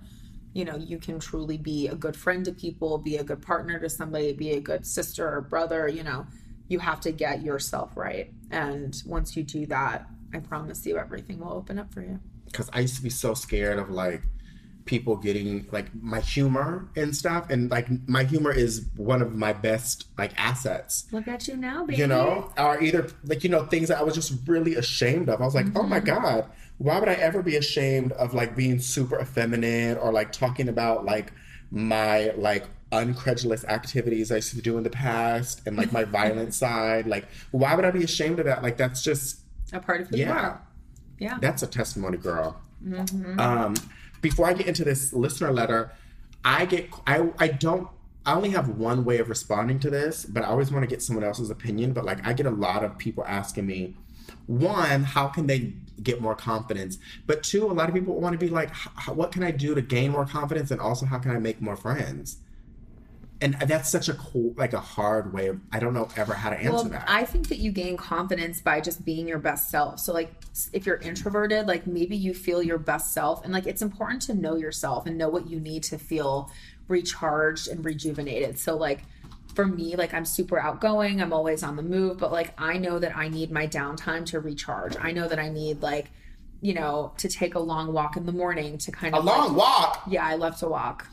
you 0.56 0.64
know, 0.64 0.78
you 0.78 0.97
can 0.97 1.20
truly 1.20 1.58
be 1.58 1.89
a 1.89 1.95
good 1.95 2.16
friend 2.16 2.45
to 2.45 2.53
people, 2.53 2.97
be 2.97 3.18
a 3.18 3.24
good 3.26 3.41
partner 3.41 3.78
to 3.78 3.89
somebody, 3.89 4.32
be 4.32 4.51
a 4.51 4.62
good 4.62 4.88
sister 4.88 5.30
or 5.30 5.41
brother. 5.41 5.89
You 5.89 6.01
know, 6.01 6.26
you 6.70 6.80
have 6.80 7.01
to 7.01 7.12
get 7.12 7.43
yourself 7.43 7.97
right. 7.97 8.32
And 8.51 8.95
once 9.06 9.36
you 9.36 9.43
do 9.43 9.66
that, 9.66 10.08
I 10.34 10.39
promise 10.39 10.86
you 10.86 10.97
everything 10.97 11.39
will 11.39 11.51
open 11.51 11.78
up 11.78 11.93
for 11.93 12.01
you. 12.01 12.22
because 12.45 12.70
I 12.72 12.80
used 12.80 12.95
to 12.95 13.03
be 13.03 13.10
so 13.10 13.34
scared 13.34 13.80
of 13.80 13.89
like 13.89 14.22
people 14.86 15.18
getting 15.18 15.68
like 15.72 15.88
my 16.01 16.22
humor 16.22 16.88
and 16.95 17.14
stuff, 17.14 17.49
and 17.49 17.70
like 17.70 17.88
my 18.08 18.24
humor 18.24 18.53
is 18.53 18.86
one 18.95 19.22
of 19.22 19.36
my 19.36 19.51
best 19.51 20.06
like 20.18 20.32
assets. 20.38 21.06
Look 21.12 21.28
at 21.28 21.49
you 21.49 21.58
now, 21.58 21.86
baby. 21.86 21.99
You 21.99 22.08
know, 22.08 22.53
or 22.58 22.82
either 22.82 23.10
like 23.26 23.43
you 23.43 23.49
know 23.49 23.66
things 23.66 23.89
that 23.89 23.97
I 23.97 24.03
was 24.03 24.16
just 24.16 24.34
really 24.47 24.76
ashamed 24.76 25.28
of. 25.28 25.41
I 25.41 25.45
was 25.45 25.56
like, 25.56 25.68
oh 25.76 25.84
my 25.84 25.99
mm-hmm. 25.99 26.24
god, 26.24 26.49
why 26.78 26.99
would 26.99 27.09
I 27.09 27.13
ever 27.13 27.41
be 27.41 27.55
ashamed 27.55 28.11
of 28.13 28.34
like 28.34 28.55
being 28.55 28.80
super 28.80 29.19
effeminate 29.19 29.97
or 29.97 30.11
like 30.11 30.32
talking 30.32 30.67
about 30.69 31.05
like 31.05 31.32
my 31.71 32.32
like 32.38 32.65
uncredulous 32.91 33.65
activities 33.65 34.32
I 34.32 34.36
used 34.36 34.55
to 34.55 34.61
do 34.61 34.78
in 34.78 34.84
the 34.84 34.89
past 34.89 35.61
and 35.65 35.76
like 35.76 35.91
my 35.91 36.03
violent 36.19 36.53
side. 36.53 37.07
Like, 37.07 37.28
why 37.51 37.76
would 37.76 37.86
I 37.86 37.91
be 37.91 38.03
ashamed 38.03 38.39
of 38.39 38.45
that? 38.45 38.63
Like, 38.63 38.78
that's 38.78 39.03
just 39.03 39.41
A 39.73 39.80
part 39.80 40.01
of 40.01 40.07
who 40.09 40.17
you 40.17 40.26
yeah. 40.26 40.39
are. 40.39 40.61
Yeah. 41.19 41.38
That's 41.39 41.63
a 41.63 41.67
testimony, 41.67 42.17
girl. 42.17 42.61
Mm-hmm. 42.86 43.39
Um, 43.39 43.76
before 44.21 44.47
I 44.47 44.53
get 44.53 44.67
into 44.67 44.84
this 44.84 45.13
listener 45.13 45.51
letter, 45.51 45.91
I 46.43 46.65
get 46.65 46.89
I 47.07 47.30
I 47.39 47.47
don't 47.47 47.88
I 48.26 48.34
only 48.34 48.49
have 48.49 48.69
one 48.69 49.05
way 49.05 49.19
of 49.19 49.30
responding 49.30 49.80
to 49.80 49.89
this, 49.89 50.26
but 50.26 50.43
I 50.43 50.47
always 50.47 50.71
want 50.71 50.84
to 50.84 50.88
get 50.88 51.01
someone 51.01 51.23
else's 51.23 51.49
opinion. 51.49 51.93
But 51.93 52.05
like 52.05 52.26
I 52.26 52.34
get 52.34 52.45
a 52.45 52.51
lot 52.51 52.84
of 52.84 52.97
people 52.97 53.23
asking 53.26 53.65
me, 53.65 53.95
one, 54.48 55.04
how 55.04 55.28
can 55.28 55.48
they 55.48 55.74
get 56.02 56.22
more 56.22 56.36
confidence? 56.36 56.98
But 57.26 57.43
two, 57.43 57.66
a 57.66 57.74
lot 57.74 57.89
of 57.89 57.96
people 57.96 58.20
want 58.20 58.34
to 58.34 58.39
be 58.39 58.50
like, 58.52 58.76
what 59.08 59.32
can 59.32 59.43
I 59.43 59.52
do 59.52 59.76
to 59.76 59.82
gain 59.82 60.12
more 60.12 60.26
confidence, 60.26 60.72
and 60.72 60.80
also 60.80 61.06
how 61.06 61.20
can 61.20 61.32
I 61.32 61.39
make 61.39 61.62
more 61.62 61.76
friends? 61.76 62.38
And 63.41 63.56
uh, 63.62 63.66
that's 63.66 63.89
such 63.89 64.08
a 64.08 64.14
cool, 64.14 64.54
like 64.56 64.72
a 64.72 64.80
hard 64.80 65.34
way 65.34 65.48
of 65.48 65.60
I 65.72 65.80
don't 65.80 65.93
know 65.93 66.08
ever 66.16 66.34
how 66.34 66.50
to 66.50 66.56
answer 66.56 66.72
Well, 66.72 66.84
that. 66.86 67.06
I 67.08 67.26
think 67.26 67.50
that 67.50 67.58
you 67.58 67.72
gain 67.72 67.98
confidence 67.98 68.62
by 68.62 68.80
just 68.80 69.04
being 69.04 69.28
your 69.28 69.39
best 69.39 69.70
self. 69.70 70.00
So, 70.00 70.14
like, 70.14 70.34
if 70.72 70.86
you're 70.86 70.98
introverted, 70.98 71.68
like 71.68 71.86
maybe 71.86 72.16
you 72.16 72.34
feel 72.34 72.64
your 72.64 72.78
best 72.78 73.14
self, 73.14 73.43
and 73.43 73.52
like 73.52 73.68
it's 73.68 73.82
important 73.82 74.22
to 74.24 74.34
know 74.34 74.56
yourself 74.56 75.06
and 75.06 75.18
know 75.18 75.28
what 75.28 75.50
you 75.50 75.60
need 75.60 75.84
to 75.84 75.98
feel 75.98 76.50
recharged 76.88 77.68
and 77.68 77.84
rejuvenated. 77.84 78.60
So 78.60 78.78
like 78.78 79.04
for 79.56 79.66
me, 79.66 79.95
like 79.95 80.14
I'm 80.14 80.26
super 80.26 80.60
outgoing, 80.60 81.22
I'm 81.22 81.34
always 81.34 81.64
on 81.64 81.76
the 81.76 81.84
move, 81.84 82.18
but 82.18 82.32
like 82.32 82.53
I 82.60 82.78
know 82.78 82.99
that 82.99 83.16
I 83.16 83.28
need 83.30 83.51
my 83.51 83.68
downtime 83.68 84.26
to 84.28 84.39
recharge. 84.39 84.95
I 84.99 85.12
know 85.12 85.28
that 85.28 85.39
I 85.39 85.49
need 85.49 85.82
like 85.82 86.08
you 86.62 86.74
know, 86.74 87.14
to 87.18 87.28
take 87.28 87.53
a 87.53 87.60
long 87.60 87.93
walk 87.93 88.18
in 88.18 88.26
the 88.26 88.32
morning 88.32 88.78
to 88.80 88.91
kind 88.91 89.14
of 89.14 89.20
A 89.20 89.20
of 89.20 89.26
long 89.26 89.56
walk. 89.56 90.03
yeah, 90.10 90.26
I 90.26 90.34
love 90.34 90.58
to 90.60 90.68
walk. 90.68 91.08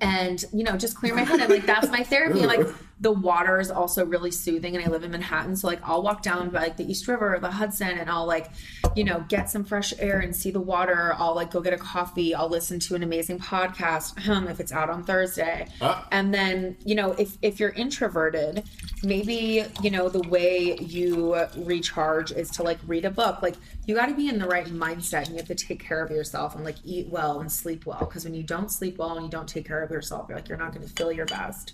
And, 0.00 0.44
you 0.52 0.62
know, 0.62 0.76
just 0.76 0.96
clear 0.96 1.14
my 1.14 1.22
head. 1.22 1.40
And 1.40 1.50
like, 1.50 1.66
that's 1.66 1.88
my 1.88 2.04
therapy. 2.04 2.46
Like, 2.46 2.60
the 3.02 3.10
water 3.10 3.58
is 3.58 3.70
also 3.70 4.06
really 4.06 4.30
soothing. 4.30 4.76
And 4.76 4.84
I 4.84 4.88
live 4.88 5.02
in 5.02 5.10
Manhattan. 5.10 5.56
So, 5.56 5.66
like, 5.66 5.80
I'll 5.82 6.02
walk 6.02 6.22
down 6.22 6.50
by 6.50 6.60
like 6.60 6.76
the 6.76 6.88
East 6.88 7.08
River 7.08 7.34
or 7.34 7.40
the 7.40 7.50
Hudson 7.50 7.98
and 7.98 8.08
I'll, 8.08 8.26
like, 8.26 8.50
you 8.94 9.02
know, 9.02 9.24
get 9.28 9.50
some 9.50 9.64
fresh 9.64 9.92
air 9.98 10.20
and 10.20 10.34
see 10.34 10.52
the 10.52 10.60
water. 10.60 11.14
I'll, 11.18 11.34
like, 11.34 11.50
go 11.50 11.60
get 11.60 11.72
a 11.72 11.78
coffee. 11.78 12.32
I'll 12.32 12.48
listen 12.48 12.78
to 12.80 12.94
an 12.94 13.02
amazing 13.02 13.40
podcast 13.40 14.20
hmm, 14.22 14.46
if 14.46 14.60
it's 14.60 14.70
out 14.70 14.88
on 14.88 15.02
Thursday. 15.02 15.66
Ah. 15.80 16.06
And 16.12 16.32
then, 16.32 16.76
you 16.84 16.94
know, 16.94 17.12
if, 17.12 17.36
if 17.42 17.58
you're 17.58 17.70
introverted, 17.70 18.62
maybe, 19.02 19.64
you 19.82 19.90
know, 19.90 20.08
the 20.08 20.22
way 20.28 20.76
you 20.78 21.34
recharge 21.56 22.30
is 22.30 22.50
to, 22.52 22.62
like, 22.62 22.78
read 22.86 23.04
a 23.04 23.10
book. 23.10 23.42
Like, 23.42 23.56
you 23.86 23.96
got 23.96 24.06
to 24.06 24.14
be 24.14 24.28
in 24.28 24.38
the 24.38 24.46
right 24.46 24.66
mindset 24.66 25.26
and 25.26 25.30
you 25.30 25.36
have 25.38 25.48
to 25.48 25.56
take 25.56 25.82
care 25.82 26.04
of 26.04 26.10
yourself 26.10 26.54
and 26.54 26.64
like 26.64 26.76
eat 26.84 27.08
well 27.08 27.40
and 27.40 27.50
sleep 27.50 27.84
well 27.84 27.98
because 28.00 28.24
when 28.24 28.34
you 28.34 28.42
don't 28.42 28.70
sleep 28.70 28.98
well 28.98 29.16
and 29.16 29.24
you 29.24 29.30
don't 29.30 29.48
take 29.48 29.66
care 29.66 29.82
of 29.82 29.90
yourself 29.90 30.26
you're 30.28 30.38
like 30.38 30.48
you're 30.48 30.58
not 30.58 30.72
going 30.72 30.86
to 30.86 30.94
feel 30.94 31.10
your 31.10 31.26
best 31.26 31.72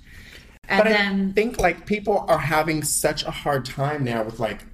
and 0.69 0.85
But 0.85 0.91
then 0.91 1.29
I 1.31 1.33
think 1.33 1.59
like 1.59 1.87
people 1.87 2.25
are 2.29 2.39
having 2.39 2.83
such 2.85 3.25
a 3.25 3.31
hard 3.31 3.65
time 3.65 4.05
now 4.05 4.23
with 4.23 4.39
like 4.39 4.65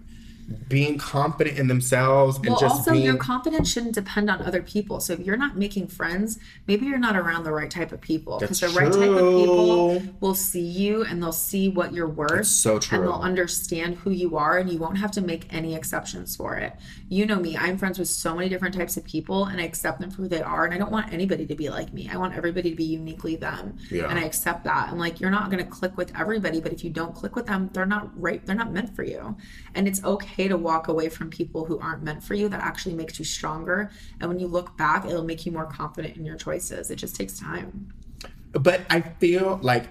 being 0.68 0.98
confident 0.98 1.58
in 1.58 1.68
themselves 1.68 2.36
and 2.38 2.46
well 2.48 2.58
just 2.58 2.76
also 2.76 2.92
being 2.92 3.04
your 3.04 3.16
confidence 3.16 3.70
shouldn't 3.70 3.94
depend 3.94 4.28
on 4.30 4.40
other 4.42 4.62
people. 4.62 5.00
So 5.00 5.12
if 5.12 5.20
you're 5.20 5.36
not 5.36 5.56
making 5.56 5.88
friends 5.88 6.38
maybe 6.66 6.86
you're 6.86 6.98
not 6.98 7.16
around 7.16 7.44
the 7.44 7.52
right 7.52 7.70
type 7.70 7.92
of 7.92 8.00
people 8.00 8.38
because 8.38 8.60
the 8.60 8.66
That's 8.66 8.78
right 8.78 8.92
type 8.92 9.10
of 9.10 9.34
people 9.36 10.02
will 10.20 10.34
see 10.34 10.60
you 10.62 11.04
and 11.04 11.22
they'll 11.22 11.32
see 11.32 11.68
what 11.68 11.92
you're 11.92 12.08
worth 12.08 12.30
That's 12.30 12.50
so 12.50 12.74
and 12.74 13.02
they'll 13.04 13.12
understand 13.14 13.96
who 13.96 14.10
you 14.10 14.36
are 14.36 14.58
and 14.58 14.70
you 14.70 14.78
won't 14.78 14.98
have 14.98 15.10
to 15.12 15.20
make 15.20 15.52
any 15.52 15.74
exceptions 15.74 16.36
for 16.36 16.56
it. 16.56 16.74
You 17.08 17.26
know 17.26 17.36
me 17.36 17.56
i'm 17.56 17.78
friends 17.78 17.98
with 17.98 18.08
so 18.08 18.34
many 18.34 18.48
different 18.48 18.74
types 18.74 18.96
of 18.96 19.04
people 19.04 19.44
and 19.46 19.60
i 19.60 19.64
accept 19.64 20.00
them 20.00 20.10
for 20.10 20.22
who 20.22 20.28
they 20.28 20.42
are 20.42 20.64
and 20.64 20.74
i 20.74 20.78
don't 20.78 20.92
want 20.92 21.12
anybody 21.12 21.46
to 21.46 21.54
be 21.54 21.68
like 21.70 21.92
me. 21.92 22.08
I 22.12 22.16
want 22.16 22.34
everybody 22.34 22.70
to 22.70 22.76
be 22.76 22.84
uniquely 22.84 23.36
them 23.36 23.76
Yeah. 23.90 24.08
and 24.08 24.18
i 24.18 24.24
accept 24.24 24.64
that. 24.64 24.90
And 24.90 24.98
like 24.98 25.20
you're 25.20 25.30
not 25.30 25.50
going 25.50 25.62
to 25.64 25.70
click 25.70 25.96
with 25.96 26.12
everybody 26.18 26.60
but 26.60 26.72
if 26.72 26.82
you 26.84 26.90
don't 26.90 27.14
click 27.14 27.36
with 27.36 27.46
them 27.46 27.70
they're 27.72 27.86
not 27.86 28.10
right 28.20 28.44
they're 28.44 28.56
not 28.56 28.72
meant 28.72 28.94
for 28.96 29.04
you. 29.04 29.36
And 29.74 29.86
it's 29.88 30.02
okay 30.04 30.33
to 30.36 30.56
walk 30.56 30.88
away 30.88 31.08
from 31.08 31.30
people 31.30 31.64
who 31.64 31.78
aren't 31.78 32.02
meant 32.02 32.22
for 32.22 32.34
you 32.34 32.48
that 32.48 32.60
actually 32.60 32.94
makes 32.94 33.18
you 33.18 33.24
stronger 33.24 33.90
and 34.20 34.28
when 34.28 34.38
you 34.38 34.46
look 34.46 34.76
back 34.76 35.04
it'll 35.06 35.24
make 35.24 35.46
you 35.46 35.52
more 35.52 35.66
confident 35.66 36.16
in 36.16 36.24
your 36.24 36.36
choices 36.36 36.90
it 36.90 36.96
just 36.96 37.14
takes 37.16 37.38
time 37.38 37.92
but 38.52 38.82
I 38.90 39.00
feel 39.00 39.58
like 39.62 39.88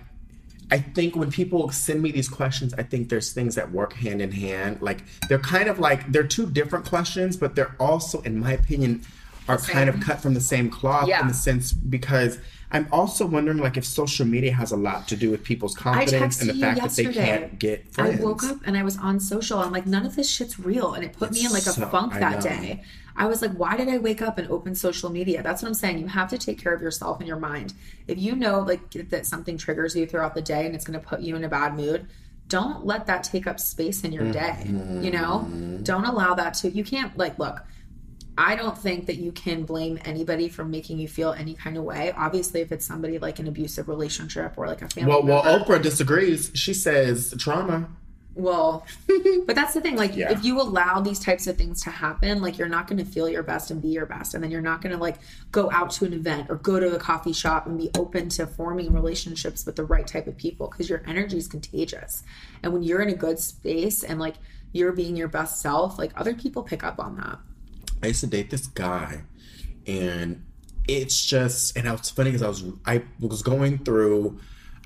I 0.71 0.79
think 0.79 1.15
when 1.15 1.29
people 1.29 1.69
send 1.69 2.01
me 2.01 2.11
these 2.11 2.29
questions, 2.29 2.73
I 2.73 2.83
think 2.83 3.09
there's 3.09 3.33
things 3.33 3.55
that 3.55 3.71
work 3.71 3.93
hand 3.93 4.21
in 4.21 4.31
hand. 4.31 4.81
Like 4.81 5.03
they're 5.27 5.37
kind 5.37 5.67
of 5.69 5.77
like 5.79 6.11
they're 6.11 6.25
two 6.25 6.47
different 6.49 6.85
questions, 6.85 7.35
but 7.37 7.53
they're 7.55 7.75
also, 7.79 8.21
in 8.21 8.39
my 8.39 8.53
opinion, 8.53 9.01
are 9.49 9.57
kind 9.57 9.89
of 9.89 9.99
cut 9.99 10.21
from 10.21 10.33
the 10.33 10.41
same 10.41 10.69
cloth 10.69 11.07
Yeah. 11.09 11.21
in 11.21 11.27
the 11.27 11.33
sense 11.33 11.73
because 11.73 12.39
I'm 12.73 12.87
also 12.91 13.25
wondering 13.25 13.59
like 13.59 13.77
if 13.77 13.85
social 13.85 14.25
media 14.25 14.51
has 14.53 14.71
a 14.71 14.75
lot 14.77 15.07
to 15.09 15.15
do 15.15 15.29
with 15.29 15.43
people's 15.43 15.75
confidence 15.75 16.41
and 16.41 16.49
the 16.49 16.55
fact 16.55 16.81
that 16.81 16.91
they 16.91 17.05
can't 17.13 17.59
get 17.59 17.87
friends. 17.93 18.19
I 18.19 18.23
woke 18.23 18.43
up 18.43 18.57
and 18.65 18.75
I 18.75 18.83
was 18.83 18.97
on 18.97 19.19
social. 19.19 19.59
I'm 19.59 19.71
like, 19.71 19.85
none 19.85 20.05
of 20.05 20.15
this 20.15 20.29
shit's 20.29 20.59
real. 20.59 20.93
And 20.95 21.03
it 21.03 21.13
put 21.13 21.31
me 21.31 21.45
in 21.45 21.51
like 21.51 21.67
a 21.67 21.71
So- 21.71 21.87
funk 21.87 22.13
that 22.13 22.41
day. 22.41 22.83
I 23.15 23.27
was 23.27 23.43
like, 23.43 23.51
why 23.51 23.77
did 23.77 23.89
I 23.89 23.99
wake 23.99 24.23
up 24.23 24.39
and 24.39 24.49
open 24.49 24.73
social 24.73 25.11
media? 25.11 25.43
That's 25.43 25.61
what 25.61 25.67
I'm 25.67 25.75
saying. 25.75 25.99
You 25.99 26.07
have 26.07 26.29
to 26.31 26.37
take 26.39 26.57
care 26.59 26.73
of 26.73 26.81
yourself 26.81 27.19
and 27.19 27.27
your 27.27 27.37
mind. 27.37 27.75
If 28.07 28.17
you 28.17 28.35
know 28.35 28.61
like 28.61 28.89
that 29.11 29.27
something 29.27 29.55
triggers 29.55 29.95
you 29.95 30.07
throughout 30.07 30.33
the 30.33 30.41
day 30.41 30.65
and 30.65 30.73
it's 30.73 30.83
going 30.83 30.99
to 30.99 31.05
put 31.05 31.19
you 31.21 31.35
in 31.35 31.43
a 31.43 31.49
bad 31.49 31.75
mood, 31.75 32.07
don't 32.49 32.87
let 32.87 33.05
that 33.05 33.23
take 33.23 33.45
up 33.45 33.59
space 33.59 34.03
in 34.03 34.11
your 34.13 34.31
day. 34.31 34.63
You 34.65 35.11
know, 35.11 35.45
Mm-hmm. 35.47 35.83
don't 35.83 36.05
allow 36.05 36.33
that 36.33 36.55
to. 36.55 36.71
You 36.71 36.83
can't 36.83 37.15
like 37.15 37.37
look. 37.37 37.61
I 38.37 38.55
don't 38.55 38.77
think 38.77 39.05
that 39.07 39.17
you 39.17 39.31
can 39.31 39.63
blame 39.63 39.99
anybody 40.05 40.49
for 40.49 40.65
making 40.65 40.97
you 40.99 41.07
feel 41.07 41.33
any 41.33 41.53
kind 41.53 41.77
of 41.77 41.83
way. 41.83 42.11
Obviously, 42.15 42.61
if 42.61 42.71
it's 42.71 42.85
somebody 42.85 43.19
like 43.19 43.39
an 43.39 43.47
abusive 43.47 43.87
relationship 43.87 44.53
or 44.57 44.67
like 44.67 44.81
a 44.81 44.89
family 44.89 45.09
well, 45.09 45.23
well. 45.23 45.43
Oprah 45.43 45.81
disagrees. 45.81 46.51
She 46.55 46.73
says 46.73 47.33
trauma. 47.37 47.89
Well, 48.35 48.85
but 49.45 49.55
that's 49.55 49.75
the 49.75 49.81
thing. 49.81 49.95
Like, 49.95 50.15
Yeah. 50.15 50.31
if 50.31 50.43
you 50.43 50.59
allow 50.59 50.99
these 50.99 51.19
types 51.19 51.45
of 51.45 51.55
things 51.55 51.83
to 51.83 51.91
happen, 51.91 52.41
like, 52.41 52.57
you're 52.57 52.67
not 52.67 52.87
going 52.87 52.97
to 52.97 53.05
feel 53.05 53.29
your 53.29 53.43
best 53.43 53.69
and 53.69 53.79
be 53.79 53.89
your 53.89 54.07
best. 54.07 54.33
And 54.33 54.43
then 54.43 54.49
you're 54.49 54.61
not 54.61 54.81
going 54.81 54.91
to, 54.95 54.97
like, 54.99 55.17
go 55.51 55.69
out 55.71 55.91
to 55.91 56.05
an 56.05 56.13
event 56.13 56.49
or 56.49 56.55
go 56.55 56.79
to 56.79 56.95
a 56.95 56.97
coffee 56.99 57.33
shop 57.33 57.67
and 57.67 57.77
be 57.77 57.91
open 57.95 58.29
to 58.29 58.47
forming 58.47 58.91
relationships 58.91 59.67
with 59.67 59.75
the 59.75 59.83
right 59.83 60.07
type 60.07 60.25
of 60.25 60.35
people 60.35 60.67
because 60.67 60.89
your 60.89 61.03
energy 61.05 61.37
is 61.37 61.47
contagious. 61.47 62.23
And 62.63 62.73
when 62.73 62.81
you're 62.81 63.03
in 63.03 63.09
a 63.09 63.15
good 63.15 63.37
space 63.37 64.03
and, 64.03 64.19
like, 64.19 64.35
you're 64.71 64.93
being 64.93 65.15
your 65.15 65.27
best 65.27 65.61
self, 65.61 65.99
like, 65.99 66.11
other 66.19 66.33
people 66.33 66.63
pick 66.63 66.83
up 66.83 66.99
on 66.99 67.17
that. 67.17 67.37
I 68.03 68.07
used 68.07 68.19
to 68.21 68.27
date 68.27 68.49
this 68.49 68.67
guy, 68.67 69.23
and 69.87 70.43
it's 70.87 71.25
just 71.25 71.77
and 71.77 71.87
it's 71.87 72.09
funny 72.09 72.31
because 72.31 72.41
I 72.41 72.47
was 72.47 72.63
I 72.85 73.03
was 73.19 73.41
going 73.41 73.79
through. 73.79 74.39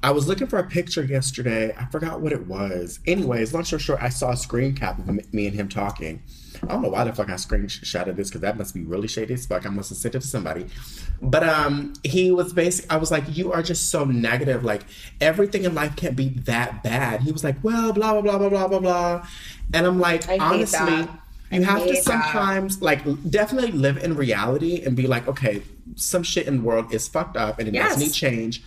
I 0.04 0.12
was 0.12 0.28
looking 0.28 0.46
for 0.46 0.60
a 0.60 0.64
picture 0.64 1.04
yesterday. 1.04 1.74
I 1.76 1.86
forgot 1.86 2.22
what 2.22 2.32
it 2.32 2.46
was. 2.46 3.00
Anyways, 3.08 3.52
long 3.56 3.64
story 3.64 3.82
short, 3.82 4.00
I 4.00 4.10
saw 4.10 4.30
a 4.30 4.38
screen 4.38 4.76
cap 4.76 5.00
of 5.00 5.08
me 5.34 5.48
and 5.48 5.56
him 5.56 5.68
talking. 5.68 6.22
I 6.64 6.68
don't 6.68 6.84
know 6.84 6.90
why 6.90 7.04
the 7.04 7.14
fuck 7.14 7.30
I 7.30 7.34
screenshotted 7.34 8.16
this 8.16 8.30
because 8.30 8.42
that 8.42 8.58
must 8.58 8.76
be 8.76 8.84
really 8.84 9.08
shady 9.08 9.34
as 9.34 9.48
fuck. 9.48 9.66
I 9.66 9.70
must 9.70 9.90
have 9.90 9.98
sent 9.98 10.14
it 10.14 10.22
to 10.22 10.28
somebody. 10.28 10.68
But 11.20 11.50
um, 11.50 11.94
he 12.04 12.32
was 12.32 12.54
basically, 12.54 12.92
I 12.92 12.98
was 12.98 13.10
like, 13.10 13.24
"You 13.36 13.52
are 13.54 13.64
just 13.64 13.90
so 13.90 14.06
negative. 14.06 14.64
Like 14.64 14.84
everything 15.20 15.64
in 15.64 15.74
life 15.74 15.96
can't 15.96 16.16
be 16.16 16.30
that 16.46 16.84
bad." 16.84 17.22
He 17.22 17.32
was 17.32 17.44
like, 17.44 17.56
"Well, 17.64 17.92
blah 17.92 18.14
blah 18.14 18.22
blah 18.22 18.38
blah 18.38 18.50
blah 18.50 18.68
blah 18.68 18.80
blah," 18.80 19.28
and 19.74 19.88
I'm 19.88 20.00
like, 20.00 20.30
honestly, 20.30 20.78
that. 20.78 21.10
You 21.52 21.64
have 21.64 21.86
to 21.86 21.96
sometimes 21.96 22.82
like 22.82 23.02
definitely 23.30 23.72
live 23.72 23.98
in 24.04 24.16
reality 24.16 24.84
and 24.84 24.96
be 24.96 25.08
like, 25.08 25.28
okay, 25.28 25.62
some 25.96 26.24
shit 26.24 26.48
in 26.48 26.58
the 26.58 26.64
world 26.64 26.94
is 26.94 27.08
fucked 27.08 27.38
up 27.38 27.60
and 27.60 27.68
it 27.68 27.74
Yes. 27.74 27.94
does 27.94 28.04
need 28.04 28.14
change. 28.14 28.64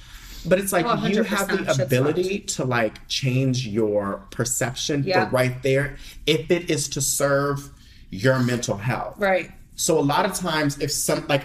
But 0.47 0.59
it's 0.59 0.73
like 0.73 0.87
Oh, 0.89 1.07
you 1.07 1.23
have 1.23 1.49
the 1.49 1.83
ability 1.83 2.41
to 2.41 2.65
like 2.65 3.07
change 3.09 3.67
your 3.67 4.23
perception 4.31 5.05
Yeah. 5.05 5.29
right 5.31 5.63
there 5.63 5.97
if 6.27 6.51
it 6.51 6.71
is 6.71 6.89
to 6.91 7.01
serve 7.03 7.69
your 8.11 8.39
mental 8.39 8.77
health. 8.79 9.17
Right. 9.19 9.51
So 9.77 9.99
a 9.99 10.01
lot 10.01 10.25
of 10.25 10.33
times 10.35 10.79
if 10.79 10.91
some 10.91 11.27
like 11.29 11.43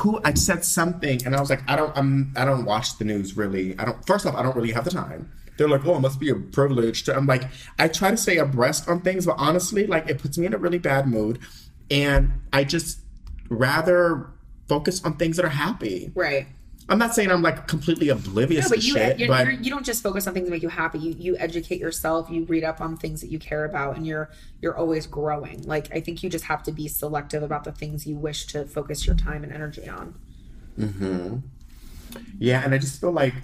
who 0.00 0.20
I 0.24 0.34
said 0.34 0.64
something 0.64 1.24
and 1.24 1.34
I 1.36 1.40
was 1.40 1.50
like, 1.50 1.62
I 1.68 1.76
don't 1.76 1.96
I'm 1.96 2.32
I 2.36 2.44
don't 2.44 2.64
watch 2.64 2.98
the 2.98 3.04
news 3.04 3.36
really. 3.36 3.78
I 3.78 3.84
don't 3.84 4.04
first 4.06 4.26
off, 4.26 4.34
I 4.34 4.42
don't 4.42 4.56
really 4.56 4.72
have 4.72 4.84
the 4.84 4.90
time. 4.90 5.30
They're 5.60 5.68
like, 5.68 5.84
oh, 5.84 5.96
it 5.96 6.00
must 6.00 6.18
be 6.18 6.30
a 6.30 6.34
privilege 6.34 7.04
to 7.04 7.14
I'm 7.14 7.26
like, 7.26 7.42
I 7.78 7.86
try 7.88 8.10
to 8.10 8.16
stay 8.16 8.38
abreast 8.38 8.88
on 8.88 9.02
things, 9.02 9.26
but 9.26 9.34
honestly, 9.36 9.86
like 9.86 10.08
it 10.08 10.18
puts 10.18 10.38
me 10.38 10.46
in 10.46 10.54
a 10.54 10.56
really 10.56 10.78
bad 10.78 11.06
mood. 11.06 11.38
And 11.90 12.40
I 12.50 12.64
just 12.64 13.00
rather 13.50 14.30
focus 14.68 15.04
on 15.04 15.18
things 15.18 15.36
that 15.36 15.44
are 15.44 15.50
happy. 15.50 16.12
Right. 16.14 16.46
I'm 16.88 16.96
not 16.96 17.14
saying 17.14 17.30
I'm 17.30 17.42
like 17.42 17.68
completely 17.68 18.08
oblivious 18.08 18.64
No, 18.64 18.68
but 18.70 18.80
to 18.80 18.86
you 18.86 18.94
shit, 18.94 19.18
you're, 19.18 19.28
but 19.28 19.44
you're, 19.44 19.52
you 19.52 19.70
don't 19.70 19.84
just 19.84 20.02
focus 20.02 20.26
on 20.26 20.32
things 20.32 20.46
that 20.46 20.50
make 20.50 20.62
you 20.62 20.70
happy. 20.70 20.98
You 20.98 21.14
you 21.18 21.36
educate 21.36 21.78
yourself. 21.78 22.30
You 22.30 22.46
read 22.46 22.64
up 22.64 22.80
on 22.80 22.96
things 22.96 23.20
that 23.20 23.30
you 23.30 23.38
care 23.38 23.66
about, 23.66 23.96
and 23.96 24.06
you're 24.06 24.30
you're 24.62 24.76
always 24.78 25.06
growing. 25.06 25.62
Like 25.64 25.94
I 25.94 26.00
think 26.00 26.22
you 26.22 26.30
just 26.30 26.46
have 26.46 26.62
to 26.62 26.72
be 26.72 26.88
selective 26.88 27.42
about 27.42 27.64
the 27.64 27.72
things 27.72 28.06
you 28.06 28.16
wish 28.16 28.46
to 28.46 28.64
focus 28.64 29.06
your 29.06 29.14
time 29.14 29.44
and 29.44 29.52
energy 29.52 29.86
on. 29.86 30.14
Hmm. 30.76 31.36
Yeah, 32.38 32.64
and 32.64 32.74
I 32.74 32.78
just 32.78 32.98
feel 32.98 33.12
like 33.12 33.34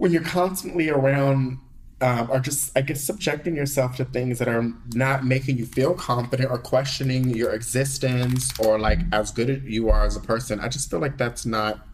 when 0.00 0.12
you're 0.12 0.22
constantly 0.22 0.88
around, 0.88 1.58
um, 2.00 2.30
or 2.30 2.40
just, 2.40 2.74
I 2.74 2.80
guess, 2.80 3.04
subjecting 3.04 3.54
yourself 3.54 3.96
to 3.96 4.06
things 4.06 4.38
that 4.38 4.48
are 4.48 4.72
not 4.94 5.26
making 5.26 5.58
you 5.58 5.66
feel 5.66 5.92
confident 5.92 6.50
or 6.50 6.56
questioning 6.56 7.28
your 7.28 7.52
existence 7.52 8.50
or 8.58 8.78
like 8.78 9.00
as 9.12 9.30
good 9.30 9.50
as 9.50 9.62
you 9.62 9.90
are 9.90 10.06
as 10.06 10.16
a 10.16 10.20
person, 10.20 10.58
I 10.58 10.68
just 10.68 10.88
feel 10.88 11.00
like 11.00 11.18
that's 11.18 11.44
not, 11.44 11.86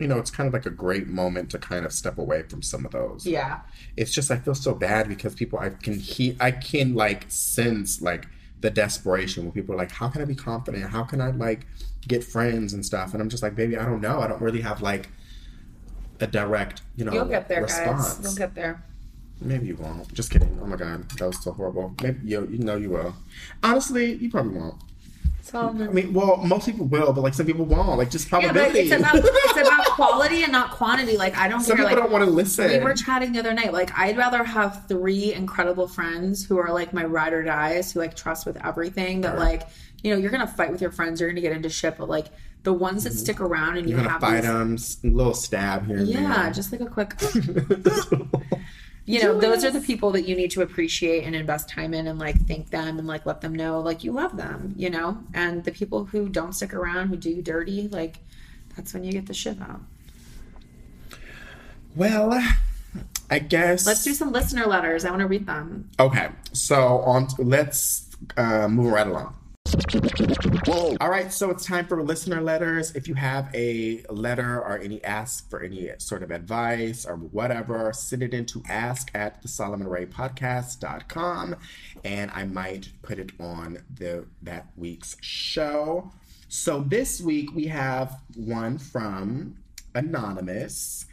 you 0.00 0.08
know, 0.08 0.16
it's 0.16 0.30
kind 0.30 0.46
of 0.46 0.54
like 0.54 0.64
a 0.64 0.70
great 0.70 1.08
moment 1.08 1.50
to 1.50 1.58
kind 1.58 1.84
of 1.84 1.92
step 1.92 2.16
away 2.16 2.44
from 2.44 2.62
some 2.62 2.86
of 2.86 2.92
those. 2.92 3.26
Yeah. 3.26 3.60
It's 3.98 4.14
just, 4.14 4.30
I 4.30 4.38
feel 4.38 4.54
so 4.54 4.74
bad 4.74 5.06
because 5.06 5.34
people, 5.34 5.58
I 5.58 5.68
can 5.68 5.98
hear, 5.98 6.36
I 6.40 6.52
can 6.52 6.94
like 6.94 7.26
sense 7.28 8.00
like 8.00 8.28
the 8.62 8.70
desperation 8.70 9.44
when 9.44 9.52
people 9.52 9.74
are 9.74 9.78
like, 9.78 9.92
how 9.92 10.08
can 10.08 10.22
I 10.22 10.24
be 10.24 10.34
confident? 10.34 10.90
How 10.90 11.02
can 11.02 11.20
I 11.20 11.32
like 11.32 11.66
get 12.08 12.24
friends 12.24 12.72
and 12.72 12.82
stuff? 12.82 13.12
And 13.12 13.20
I'm 13.20 13.28
just 13.28 13.42
like, 13.42 13.54
baby, 13.54 13.76
I 13.76 13.84
don't 13.84 14.00
know. 14.00 14.20
I 14.20 14.26
don't 14.26 14.40
really 14.40 14.62
have 14.62 14.80
like 14.80 15.10
a 16.20 16.26
direct, 16.26 16.82
you 16.96 17.04
know, 17.04 17.12
You'll 17.12 17.24
get 17.26 17.48
there, 17.48 17.62
response. 17.62 18.14
guys. 18.14 18.24
You'll 18.24 18.34
get 18.34 18.54
there. 18.54 18.82
Maybe 19.40 19.66
you 19.66 19.76
won't. 19.76 20.12
Just 20.14 20.30
kidding. 20.30 20.58
Oh 20.62 20.66
my 20.66 20.76
god, 20.76 21.08
that 21.10 21.26
was 21.26 21.42
so 21.42 21.52
horrible. 21.52 21.94
Maybe 22.02 22.20
you, 22.26 22.48
you 22.50 22.58
know 22.58 22.76
you 22.76 22.90
will. 22.90 23.14
Honestly, 23.62 24.14
you 24.14 24.30
probably 24.30 24.58
won't. 24.58 24.76
I 25.54 25.70
mean, 25.70 26.12
well, 26.12 26.38
most 26.38 26.66
people 26.66 26.86
will, 26.86 27.12
but 27.12 27.20
like 27.20 27.32
some 27.34 27.46
people 27.46 27.64
won't. 27.66 27.96
Like 27.98 28.10
just 28.10 28.26
yeah, 28.32 28.40
but 28.40 28.52
probability. 28.54 28.80
it's 28.90 28.92
about 29.00 29.14
it's 29.14 29.68
about 29.68 29.84
quality 29.94 30.42
and 30.42 30.50
not 30.50 30.72
quantity. 30.72 31.16
Like 31.16 31.36
I 31.36 31.46
don't 31.48 31.60
some 31.60 31.76
care. 31.76 31.86
people 31.86 32.00
Like 32.02 32.10
don't 32.10 32.12
want 32.12 32.24
to 32.24 32.30
listen. 32.30 32.68
we 32.70 32.78
were 32.78 32.94
chatting 32.94 33.32
the 33.32 33.38
other 33.38 33.54
night. 33.54 33.72
Like 33.72 33.96
I'd 33.96 34.16
rather 34.16 34.42
have 34.42 34.86
three 34.88 35.32
incredible 35.32 35.86
friends 35.86 36.44
who 36.44 36.58
are 36.58 36.72
like 36.72 36.92
my 36.92 37.04
ride 37.04 37.32
or 37.32 37.44
dies, 37.44 37.92
who 37.92 38.00
like 38.00 38.16
trust 38.16 38.44
with 38.44 38.56
everything. 38.66 39.20
That 39.20 39.38
like 39.38 39.62
you 40.02 40.10
know 40.12 40.16
you're 40.18 40.32
gonna 40.32 40.46
fight 40.48 40.72
with 40.72 40.80
your 40.80 40.90
friends, 40.90 41.20
you're 41.20 41.30
gonna 41.30 41.40
get 41.40 41.52
into 41.52 41.68
shit, 41.70 41.96
but 41.96 42.08
like 42.08 42.26
the 42.66 42.72
ones 42.72 43.04
that 43.04 43.12
stick 43.12 43.40
around 43.40 43.76
and 43.76 43.88
you 43.88 43.94
gonna 43.94 44.08
have 44.08 44.20
fight 44.20 44.40
these- 44.42 44.96
them, 44.96 45.14
little 45.16 45.34
stab 45.34 45.86
here. 45.86 45.98
and 45.98 46.08
Yeah, 46.08 46.42
there. 46.42 46.52
just 46.52 46.72
like 46.72 46.80
a 46.80 46.86
quick. 46.86 47.14
you 49.06 49.22
know, 49.22 49.38
those 49.38 49.64
are 49.64 49.70
the 49.70 49.80
people 49.80 50.10
that 50.10 50.26
you 50.26 50.34
need 50.34 50.50
to 50.50 50.62
appreciate 50.62 51.22
and 51.22 51.36
invest 51.36 51.68
time 51.68 51.94
in 51.94 52.08
and 52.08 52.18
like 52.18 52.44
thank 52.48 52.70
them 52.70 52.98
and 52.98 53.06
like 53.06 53.24
let 53.24 53.40
them 53.40 53.54
know 53.54 53.78
like 53.78 54.02
you 54.02 54.10
love 54.10 54.36
them, 54.36 54.74
you 54.76 54.90
know? 54.90 55.16
And 55.32 55.62
the 55.62 55.70
people 55.70 56.06
who 56.06 56.28
don't 56.28 56.54
stick 56.54 56.74
around, 56.74 57.06
who 57.06 57.16
do 57.16 57.30
you 57.30 57.40
dirty, 57.40 57.86
like 57.86 58.18
that's 58.74 58.92
when 58.92 59.04
you 59.04 59.12
get 59.12 59.26
the 59.26 59.34
shit 59.34 59.62
out. 59.62 59.80
Well, 61.94 62.32
I 63.30 63.38
guess 63.38 63.86
Let's 63.86 64.02
do 64.02 64.12
some 64.12 64.32
listener 64.32 64.66
letters. 64.66 65.04
I 65.04 65.10
want 65.10 65.20
to 65.20 65.28
read 65.28 65.46
them. 65.46 65.88
Okay, 66.00 66.30
so 66.52 66.98
on. 67.02 67.28
let's 67.38 68.10
uh, 68.36 68.66
move 68.66 68.92
right 68.92 69.06
along. 69.06 69.36
All 71.00 71.10
right, 71.10 71.32
so 71.32 71.50
it's 71.50 71.64
time 71.64 71.86
for 71.86 72.00
listener 72.02 72.40
letters. 72.40 72.94
If 72.94 73.08
you 73.08 73.14
have 73.14 73.52
a 73.52 74.04
letter 74.10 74.60
or 74.60 74.78
any 74.78 75.02
ask 75.02 75.50
for 75.50 75.60
any 75.60 75.90
sort 75.98 76.22
of 76.22 76.30
advice 76.30 77.04
or 77.04 77.16
whatever, 77.16 77.92
send 77.92 78.22
it 78.22 78.32
in 78.32 78.46
to 78.46 78.62
ask 78.68 79.10
at 79.14 79.42
the 79.42 79.48
Solomon 79.48 79.88
Ray 79.88 80.06
podcast.com 80.06 81.56
and 82.04 82.30
I 82.32 82.44
might 82.44 82.90
put 83.02 83.18
it 83.18 83.32
on 83.40 83.78
the 83.92 84.26
that 84.42 84.66
week's 84.76 85.16
show. 85.20 86.12
So 86.48 86.80
this 86.80 87.20
week 87.20 87.52
we 87.54 87.66
have 87.66 88.20
one 88.36 88.78
from 88.78 89.56
Anonymous. 89.94 91.06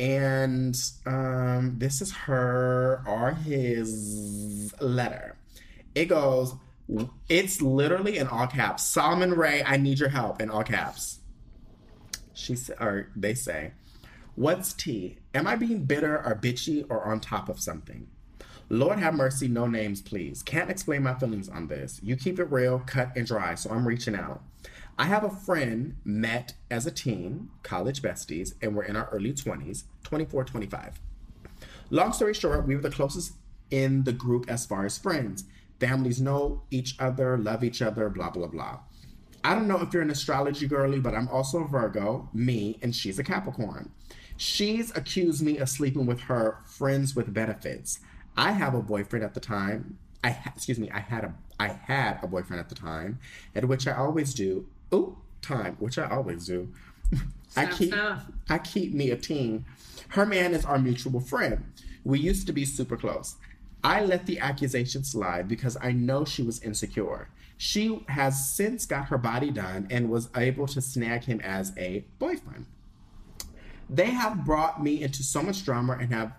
And 0.00 0.76
um, 1.06 1.76
this 1.78 2.00
is 2.02 2.10
her 2.12 3.04
or 3.06 3.32
his 3.32 4.74
letter. 4.80 5.36
It 5.94 6.06
goes, 6.06 6.54
it's 7.28 7.62
literally 7.62 8.18
in 8.18 8.26
all 8.26 8.46
caps. 8.46 8.84
Solomon 8.84 9.32
Ray, 9.32 9.62
I 9.64 9.76
need 9.76 9.98
your 9.98 10.08
help 10.08 10.40
in 10.40 10.50
all 10.50 10.64
caps. 10.64 11.20
She 12.34 12.56
or 12.80 13.08
they 13.14 13.34
say, 13.34 13.72
What's 14.34 14.72
tea? 14.72 15.18
Am 15.34 15.46
I 15.46 15.56
being 15.56 15.84
bitter 15.84 16.16
or 16.16 16.34
bitchy 16.34 16.86
or 16.88 17.04
on 17.04 17.20
top 17.20 17.48
of 17.48 17.60
something? 17.60 18.08
Lord 18.70 18.98
have 18.98 19.12
mercy, 19.12 19.48
no 19.48 19.66
names, 19.66 20.00
please. 20.00 20.42
Can't 20.42 20.70
explain 20.70 21.02
my 21.02 21.12
feelings 21.12 21.50
on 21.50 21.66
this. 21.68 22.00
You 22.02 22.16
keep 22.16 22.38
it 22.38 22.50
real, 22.50 22.78
cut 22.78 23.12
and 23.14 23.26
dry, 23.26 23.54
so 23.54 23.70
I'm 23.70 23.86
reaching 23.86 24.14
out. 24.14 24.42
I 24.98 25.04
have 25.04 25.24
a 25.24 25.30
friend 25.30 25.96
met 26.04 26.54
as 26.70 26.86
a 26.86 26.90
teen, 26.90 27.50
college 27.62 28.00
besties, 28.00 28.54
and 28.62 28.74
we're 28.74 28.84
in 28.84 28.96
our 28.96 29.08
early 29.12 29.34
20s, 29.34 29.84
24, 30.04 30.44
25. 30.44 31.00
Long 31.90 32.12
story 32.12 32.32
short, 32.32 32.66
we 32.66 32.74
were 32.74 32.80
the 32.80 32.90
closest 32.90 33.34
in 33.70 34.04
the 34.04 34.12
group 34.12 34.46
as 34.48 34.64
far 34.64 34.86
as 34.86 34.96
friends. 34.96 35.44
Families 35.82 36.20
know 36.20 36.62
each 36.70 36.94
other, 37.00 37.36
love 37.36 37.64
each 37.64 37.82
other, 37.82 38.08
blah, 38.08 38.30
blah, 38.30 38.46
blah. 38.46 38.78
I 39.42 39.52
don't 39.56 39.66
know 39.66 39.80
if 39.80 39.92
you're 39.92 40.02
an 40.02 40.10
astrology 40.10 40.68
girly, 40.68 41.00
but 41.00 41.12
I'm 41.12 41.26
also 41.26 41.64
a 41.64 41.66
Virgo, 41.66 42.28
me, 42.32 42.78
and 42.82 42.94
she's 42.94 43.18
a 43.18 43.24
Capricorn. 43.24 43.90
She's 44.36 44.96
accused 44.96 45.42
me 45.42 45.58
of 45.58 45.68
sleeping 45.68 46.06
with 46.06 46.20
her 46.20 46.58
friends 46.64 47.16
with 47.16 47.34
benefits. 47.34 47.98
I 48.36 48.52
have 48.52 48.76
a 48.76 48.80
boyfriend 48.80 49.24
at 49.24 49.34
the 49.34 49.40
time. 49.40 49.98
I 50.22 50.30
ha- 50.30 50.52
excuse 50.54 50.78
me. 50.78 50.88
I 50.92 51.00
had 51.00 51.24
a 51.24 51.34
I 51.58 51.68
had 51.68 52.20
a 52.22 52.28
boyfriend 52.28 52.60
at 52.60 52.68
the 52.68 52.76
time, 52.76 53.18
at 53.56 53.64
which 53.66 53.88
I 53.88 53.96
always 53.96 54.34
do. 54.34 54.66
Oh, 54.92 55.18
time, 55.40 55.74
which 55.80 55.98
I 55.98 56.08
always 56.08 56.46
do. 56.46 56.72
I 57.56 57.66
keep. 57.66 57.92
I 58.48 58.58
keep 58.58 58.94
me 58.94 59.10
a 59.10 59.16
teen. 59.16 59.64
Her 60.10 60.26
man 60.26 60.54
is 60.54 60.64
our 60.64 60.78
mutual 60.78 61.18
friend. 61.18 61.64
We 62.04 62.20
used 62.20 62.46
to 62.46 62.52
be 62.52 62.64
super 62.64 62.96
close. 62.96 63.34
I 63.84 64.04
let 64.04 64.26
the 64.26 64.38
accusation 64.38 65.02
slide 65.04 65.48
because 65.48 65.76
I 65.80 65.92
know 65.92 66.24
she 66.24 66.42
was 66.42 66.62
insecure. 66.62 67.28
She 67.56 68.04
has 68.08 68.52
since 68.52 68.86
got 68.86 69.06
her 69.06 69.18
body 69.18 69.50
done 69.50 69.88
and 69.90 70.10
was 70.10 70.28
able 70.36 70.66
to 70.68 70.80
snag 70.80 71.24
him 71.24 71.40
as 71.40 71.72
a 71.76 72.04
boyfriend. 72.18 72.66
They 73.90 74.10
have 74.10 74.44
brought 74.44 74.82
me 74.82 75.02
into 75.02 75.22
so 75.22 75.42
much 75.42 75.64
drama 75.64 75.98
and 76.00 76.12
have 76.12 76.32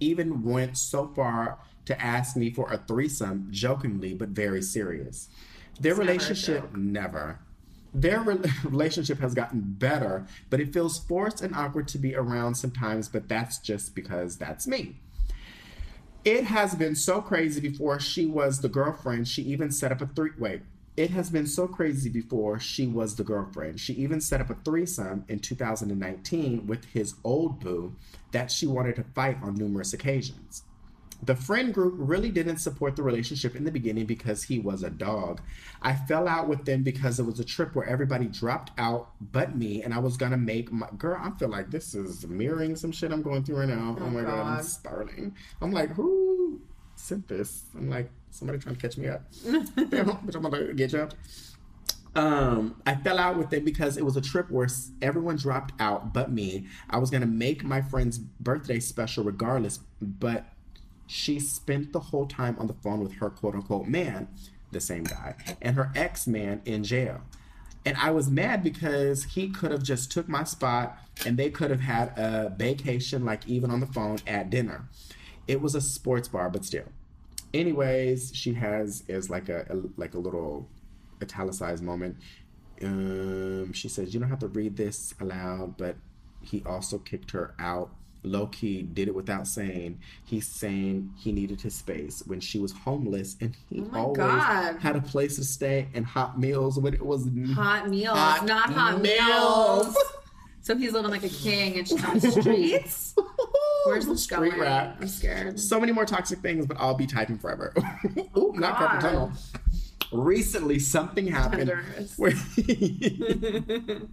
even 0.00 0.42
went 0.42 0.76
so 0.76 1.06
far 1.14 1.58
to 1.84 2.02
ask 2.02 2.36
me 2.36 2.50
for 2.50 2.70
a 2.72 2.78
threesome, 2.78 3.48
jokingly 3.50 4.14
but 4.14 4.30
very 4.30 4.62
serious. 4.62 5.28
Their 5.80 5.94
a 5.94 5.96
relationship 5.96 6.74
never. 6.74 7.40
Their 7.94 8.20
re- 8.20 8.38
relationship 8.64 9.18
has 9.20 9.34
gotten 9.34 9.60
better, 9.60 10.26
but 10.50 10.60
it 10.60 10.72
feels 10.72 10.98
forced 10.98 11.42
and 11.42 11.54
awkward 11.54 11.88
to 11.88 11.98
be 11.98 12.14
around 12.14 12.56
sometimes, 12.56 13.08
but 13.08 13.28
that's 13.28 13.58
just 13.58 13.94
because 13.94 14.36
that's 14.36 14.66
me. 14.66 14.96
It 16.26 16.42
has 16.46 16.74
been 16.74 16.96
so 16.96 17.22
crazy 17.22 17.60
before 17.60 18.00
she 18.00 18.26
was 18.26 18.60
the 18.60 18.68
girlfriend. 18.68 19.28
She 19.28 19.42
even 19.42 19.70
set 19.70 19.92
up 19.92 20.00
a 20.00 20.08
three. 20.08 20.32
Wait. 20.36 20.62
It 20.96 21.10
has 21.10 21.30
been 21.30 21.46
so 21.46 21.68
crazy 21.68 22.10
before 22.10 22.58
she 22.58 22.88
was 22.88 23.14
the 23.14 23.22
girlfriend. 23.22 23.78
She 23.78 23.92
even 23.92 24.20
set 24.20 24.40
up 24.40 24.50
a 24.50 24.56
threesome 24.64 25.24
in 25.28 25.38
2019 25.38 26.66
with 26.66 26.84
his 26.86 27.14
old 27.22 27.60
boo 27.60 27.94
that 28.32 28.50
she 28.50 28.66
wanted 28.66 28.96
to 28.96 29.04
fight 29.14 29.38
on 29.40 29.54
numerous 29.54 29.92
occasions. 29.92 30.64
The 31.22 31.34
friend 31.34 31.72
group 31.72 31.94
really 31.96 32.30
didn't 32.30 32.58
support 32.58 32.94
the 32.94 33.02
relationship 33.02 33.56
in 33.56 33.64
the 33.64 33.70
beginning 33.70 34.06
because 34.06 34.42
he 34.44 34.58
was 34.58 34.82
a 34.82 34.90
dog. 34.90 35.40
I 35.82 35.94
fell 35.94 36.28
out 36.28 36.48
with 36.48 36.64
them 36.64 36.82
because 36.82 37.18
it 37.18 37.24
was 37.24 37.40
a 37.40 37.44
trip 37.44 37.74
where 37.74 37.86
everybody 37.86 38.26
dropped 38.26 38.72
out 38.78 39.10
but 39.32 39.56
me, 39.56 39.82
and 39.82 39.94
I 39.94 39.98
was 39.98 40.16
gonna 40.16 40.36
make 40.36 40.70
my 40.70 40.88
girl. 40.98 41.18
I 41.20 41.30
feel 41.38 41.48
like 41.48 41.70
this 41.70 41.94
is 41.94 42.26
mirroring 42.26 42.76
some 42.76 42.92
shit 42.92 43.12
I'm 43.12 43.22
going 43.22 43.44
through 43.44 43.56
right 43.56 43.68
now. 43.68 43.96
Oh, 43.98 44.10
my 44.10 44.22
god, 44.22 44.38
I'm 44.40 44.56
God. 44.56 44.64
spiraling. 44.64 45.34
I'm 45.60 45.72
like, 45.72 45.90
who 45.90 46.60
sent 46.96 47.28
this? 47.28 47.64
I'm 47.74 47.88
like, 47.88 48.10
somebody 48.30 48.58
trying 48.58 48.76
to 48.76 48.80
catch 48.80 48.98
me 48.98 49.08
up. 49.08 49.22
Damn, 49.44 49.64
bitch, 49.76 50.34
I'm 50.34 50.42
gonna 50.42 50.74
get 50.74 50.92
you 50.92 51.00
up. 51.00 51.14
Um, 52.14 52.80
I 52.86 52.94
fell 52.94 53.18
out 53.18 53.36
with 53.36 53.50
them 53.50 53.62
because 53.64 53.98
it 53.98 54.04
was 54.04 54.16
a 54.16 54.22
trip 54.22 54.50
where 54.50 54.66
everyone 55.02 55.36
dropped 55.36 55.74
out 55.78 56.14
but 56.14 56.32
me. 56.32 56.66
I 56.88 56.98
was 56.98 57.10
gonna 57.10 57.26
make 57.26 57.62
my 57.62 57.82
friend's 57.82 58.18
birthday 58.18 58.80
special 58.80 59.22
regardless, 59.22 59.80
but 60.00 60.46
she 61.06 61.38
spent 61.38 61.92
the 61.92 62.00
whole 62.00 62.26
time 62.26 62.56
on 62.58 62.66
the 62.66 62.74
phone 62.74 63.00
with 63.00 63.14
her 63.14 63.30
quote 63.30 63.54
unquote 63.54 63.86
man, 63.86 64.28
the 64.72 64.80
same 64.80 65.04
guy, 65.04 65.34
and 65.62 65.76
her 65.76 65.92
ex 65.94 66.26
man 66.26 66.62
in 66.64 66.84
jail. 66.84 67.20
And 67.84 67.96
I 67.98 68.10
was 68.10 68.28
mad 68.28 68.64
because 68.64 69.24
he 69.24 69.48
could 69.48 69.70
have 69.70 69.82
just 69.82 70.10
took 70.10 70.28
my 70.28 70.42
spot 70.42 70.98
and 71.24 71.36
they 71.36 71.50
could 71.50 71.70
have 71.70 71.80
had 71.80 72.08
a 72.18 72.52
vacation, 72.56 73.24
like 73.24 73.46
even 73.46 73.70
on 73.70 73.78
the 73.78 73.86
phone 73.86 74.18
at 74.26 74.50
dinner. 74.50 74.88
It 75.46 75.60
was 75.60 75.76
a 75.76 75.80
sports 75.80 76.26
bar, 76.26 76.50
but 76.50 76.64
still. 76.64 76.86
Anyways, 77.54 78.34
she 78.34 78.54
has 78.54 79.04
is 79.06 79.30
like 79.30 79.48
a, 79.48 79.66
a 79.70 79.76
like 79.96 80.14
a 80.14 80.18
little 80.18 80.68
italicized 81.22 81.82
moment. 81.82 82.16
Um, 82.82 83.72
she 83.72 83.88
says 83.88 84.12
you 84.12 84.20
don't 84.20 84.28
have 84.28 84.40
to 84.40 84.48
read 84.48 84.76
this 84.76 85.14
aloud, 85.20 85.76
but 85.76 85.96
he 86.42 86.62
also 86.66 86.98
kicked 86.98 87.30
her 87.30 87.54
out. 87.58 87.90
Low 88.26 88.46
key 88.48 88.82
did 88.82 89.08
it 89.08 89.14
without 89.14 89.46
saying. 89.46 90.00
He's 90.24 90.46
saying 90.48 91.12
he 91.16 91.30
needed 91.32 91.60
his 91.60 91.74
space 91.74 92.22
when 92.26 92.40
she 92.40 92.58
was 92.58 92.72
homeless, 92.72 93.36
and 93.40 93.56
he 93.70 93.82
Oh 93.92 93.98
always 93.98 94.16
God. 94.18 94.76
had 94.80 94.96
a 94.96 95.00
place 95.00 95.36
to 95.36 95.44
stay 95.44 95.86
and 95.94 96.04
hot 96.04 96.38
meals 96.38 96.78
when 96.78 96.92
it 96.92 97.04
was 97.04 97.28
Hot 97.54 97.88
meals, 97.88 98.18
Hot 98.18 98.44
not 98.44 98.72
hot 98.72 99.00
meals. 99.00 99.86
meals. 99.86 99.96
So 100.62 100.76
he's 100.76 100.90
living 100.92 101.12
like 101.12 101.22
a 101.22 101.28
king 101.28 101.78
and 101.78 101.86
she's 101.86 102.04
on 102.04 102.18
the 102.18 102.28
streets. 102.28 103.14
Where's 103.86 104.04
the 104.04 104.18
Street 104.18 104.50
going? 104.50 104.60
rat. 104.60 104.96
I'm 105.00 105.06
scared. 105.06 105.60
So 105.60 105.78
many 105.78 105.92
more 105.92 106.04
toxic 106.04 106.40
things, 106.40 106.66
but 106.66 106.76
I'll 106.80 106.96
be 106.96 107.06
typing 107.06 107.38
forever. 107.38 107.72
Ooh, 108.36 108.52
not 108.56 108.74
carpal 108.76 109.00
tunnel. 109.00 109.32
Recently, 110.16 110.78
something 110.78 111.26
happened 111.26 111.70
where 112.16 112.32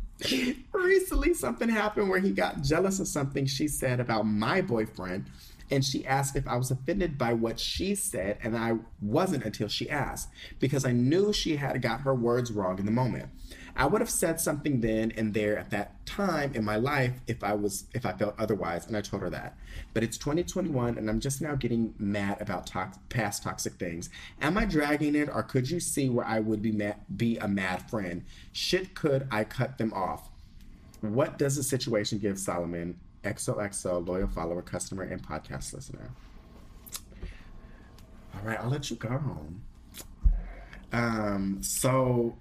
recently 0.74 1.34
something 1.34 1.70
happened 1.70 2.10
where 2.10 2.20
he 2.20 2.32
got 2.32 2.62
jealous 2.62 3.00
of 3.00 3.08
something 3.08 3.46
she 3.46 3.68
said 3.68 4.00
about 4.00 4.24
my 4.24 4.62
boyfriend, 4.62 5.26
and 5.72 5.84
she 5.84 6.06
asked 6.06 6.36
if 6.36 6.48
I 6.48 6.58
was 6.58 6.72
offended 6.72 7.18
by 7.18 7.34
what 7.34 7.60
she 7.60 7.96
said, 7.96 8.38
and 8.44 8.58
I 8.58 8.78
wasn't 9.02 9.46
until 9.46 9.68
she 9.68 9.90
asked 9.90 10.30
because 10.60 10.86
I 10.86 10.92
knew 10.92 11.34
she 11.34 11.56
had 11.56 11.82
got 11.82 12.02
her 12.02 12.14
words 12.14 12.52
wrong 12.52 12.80
in 12.80 12.86
the 12.86 12.92
moment. 12.92 13.30
I 13.76 13.88
would 13.88 14.02
have 14.02 14.10
said 14.10 14.40
something 14.40 14.82
then 14.82 15.12
and 15.18 15.34
there 15.34 15.58
at 15.58 15.72
that 15.72 16.06
time 16.06 16.54
in 16.54 16.64
my 16.64 16.76
life 16.76 17.14
if 17.26 17.44
I 17.44 17.54
was 17.54 17.86
if 17.94 18.06
I 18.06 18.14
felt 18.14 18.36
otherwise, 18.38 18.86
and 18.86 18.96
I 18.96 19.02
told 19.02 19.24
her 19.24 19.30
that. 19.32 19.58
But 19.94 20.04
it's 20.04 20.18
2021, 20.18 20.98
and 20.98 21.10
I'm 21.10 21.20
just 21.20 21.42
now 21.42 21.56
getting 21.56 21.96
mad 21.98 22.40
about 22.40 22.68
tox- 22.68 23.00
past 23.10 23.44
toxic 23.44 23.74
things. 23.74 24.10
Am 24.42 24.58
I 24.58 24.66
dragging 24.66 25.16
it, 25.16 25.28
or 25.28 25.42
could 25.42 25.70
you 25.70 25.80
see 25.80 26.10
where 26.10 26.26
I 26.26 26.40
would 26.40 26.62
be 26.62 26.72
mad, 26.72 26.98
be 27.18 27.38
a 27.38 27.48
mad 27.48 27.90
friend? 27.90 28.24
Shit, 28.52 28.94
could 28.94 29.28
I 29.32 29.44
cut 29.44 29.80
them 29.80 29.92
off? 29.94 30.30
What 31.02 31.40
does 31.40 31.56
the 31.56 31.64
situation 31.64 32.20
give 32.20 32.38
Solomon, 32.38 33.00
XOXO, 33.24 34.08
loyal 34.08 34.28
follower, 34.28 34.62
customer, 34.62 35.04
and 35.04 35.22
podcast 35.22 35.74
listener? 35.74 36.12
All 38.36 38.42
right, 38.44 38.60
I'll 38.60 38.70
let 38.70 38.92
you 38.92 38.98
go. 38.98 39.20
Um, 40.92 41.64
so 41.64 42.38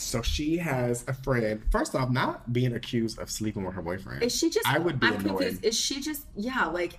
So 0.00 0.22
she 0.22 0.56
has 0.58 1.04
a 1.08 1.12
friend. 1.12 1.62
First 1.70 1.94
off, 1.94 2.10
not 2.10 2.52
being 2.52 2.74
accused 2.74 3.18
of 3.18 3.30
sleeping 3.30 3.64
with 3.64 3.74
her 3.74 3.82
boyfriend. 3.82 4.22
Is 4.22 4.34
she 4.34 4.48
just? 4.50 4.66
I 4.66 4.78
would 4.78 4.98
be 4.98 5.06
I'm 5.08 5.14
annoyed. 5.14 5.26
confused. 5.38 5.64
Is 5.64 5.78
she 5.78 6.00
just? 6.00 6.26
Yeah. 6.36 6.66
Like, 6.66 6.98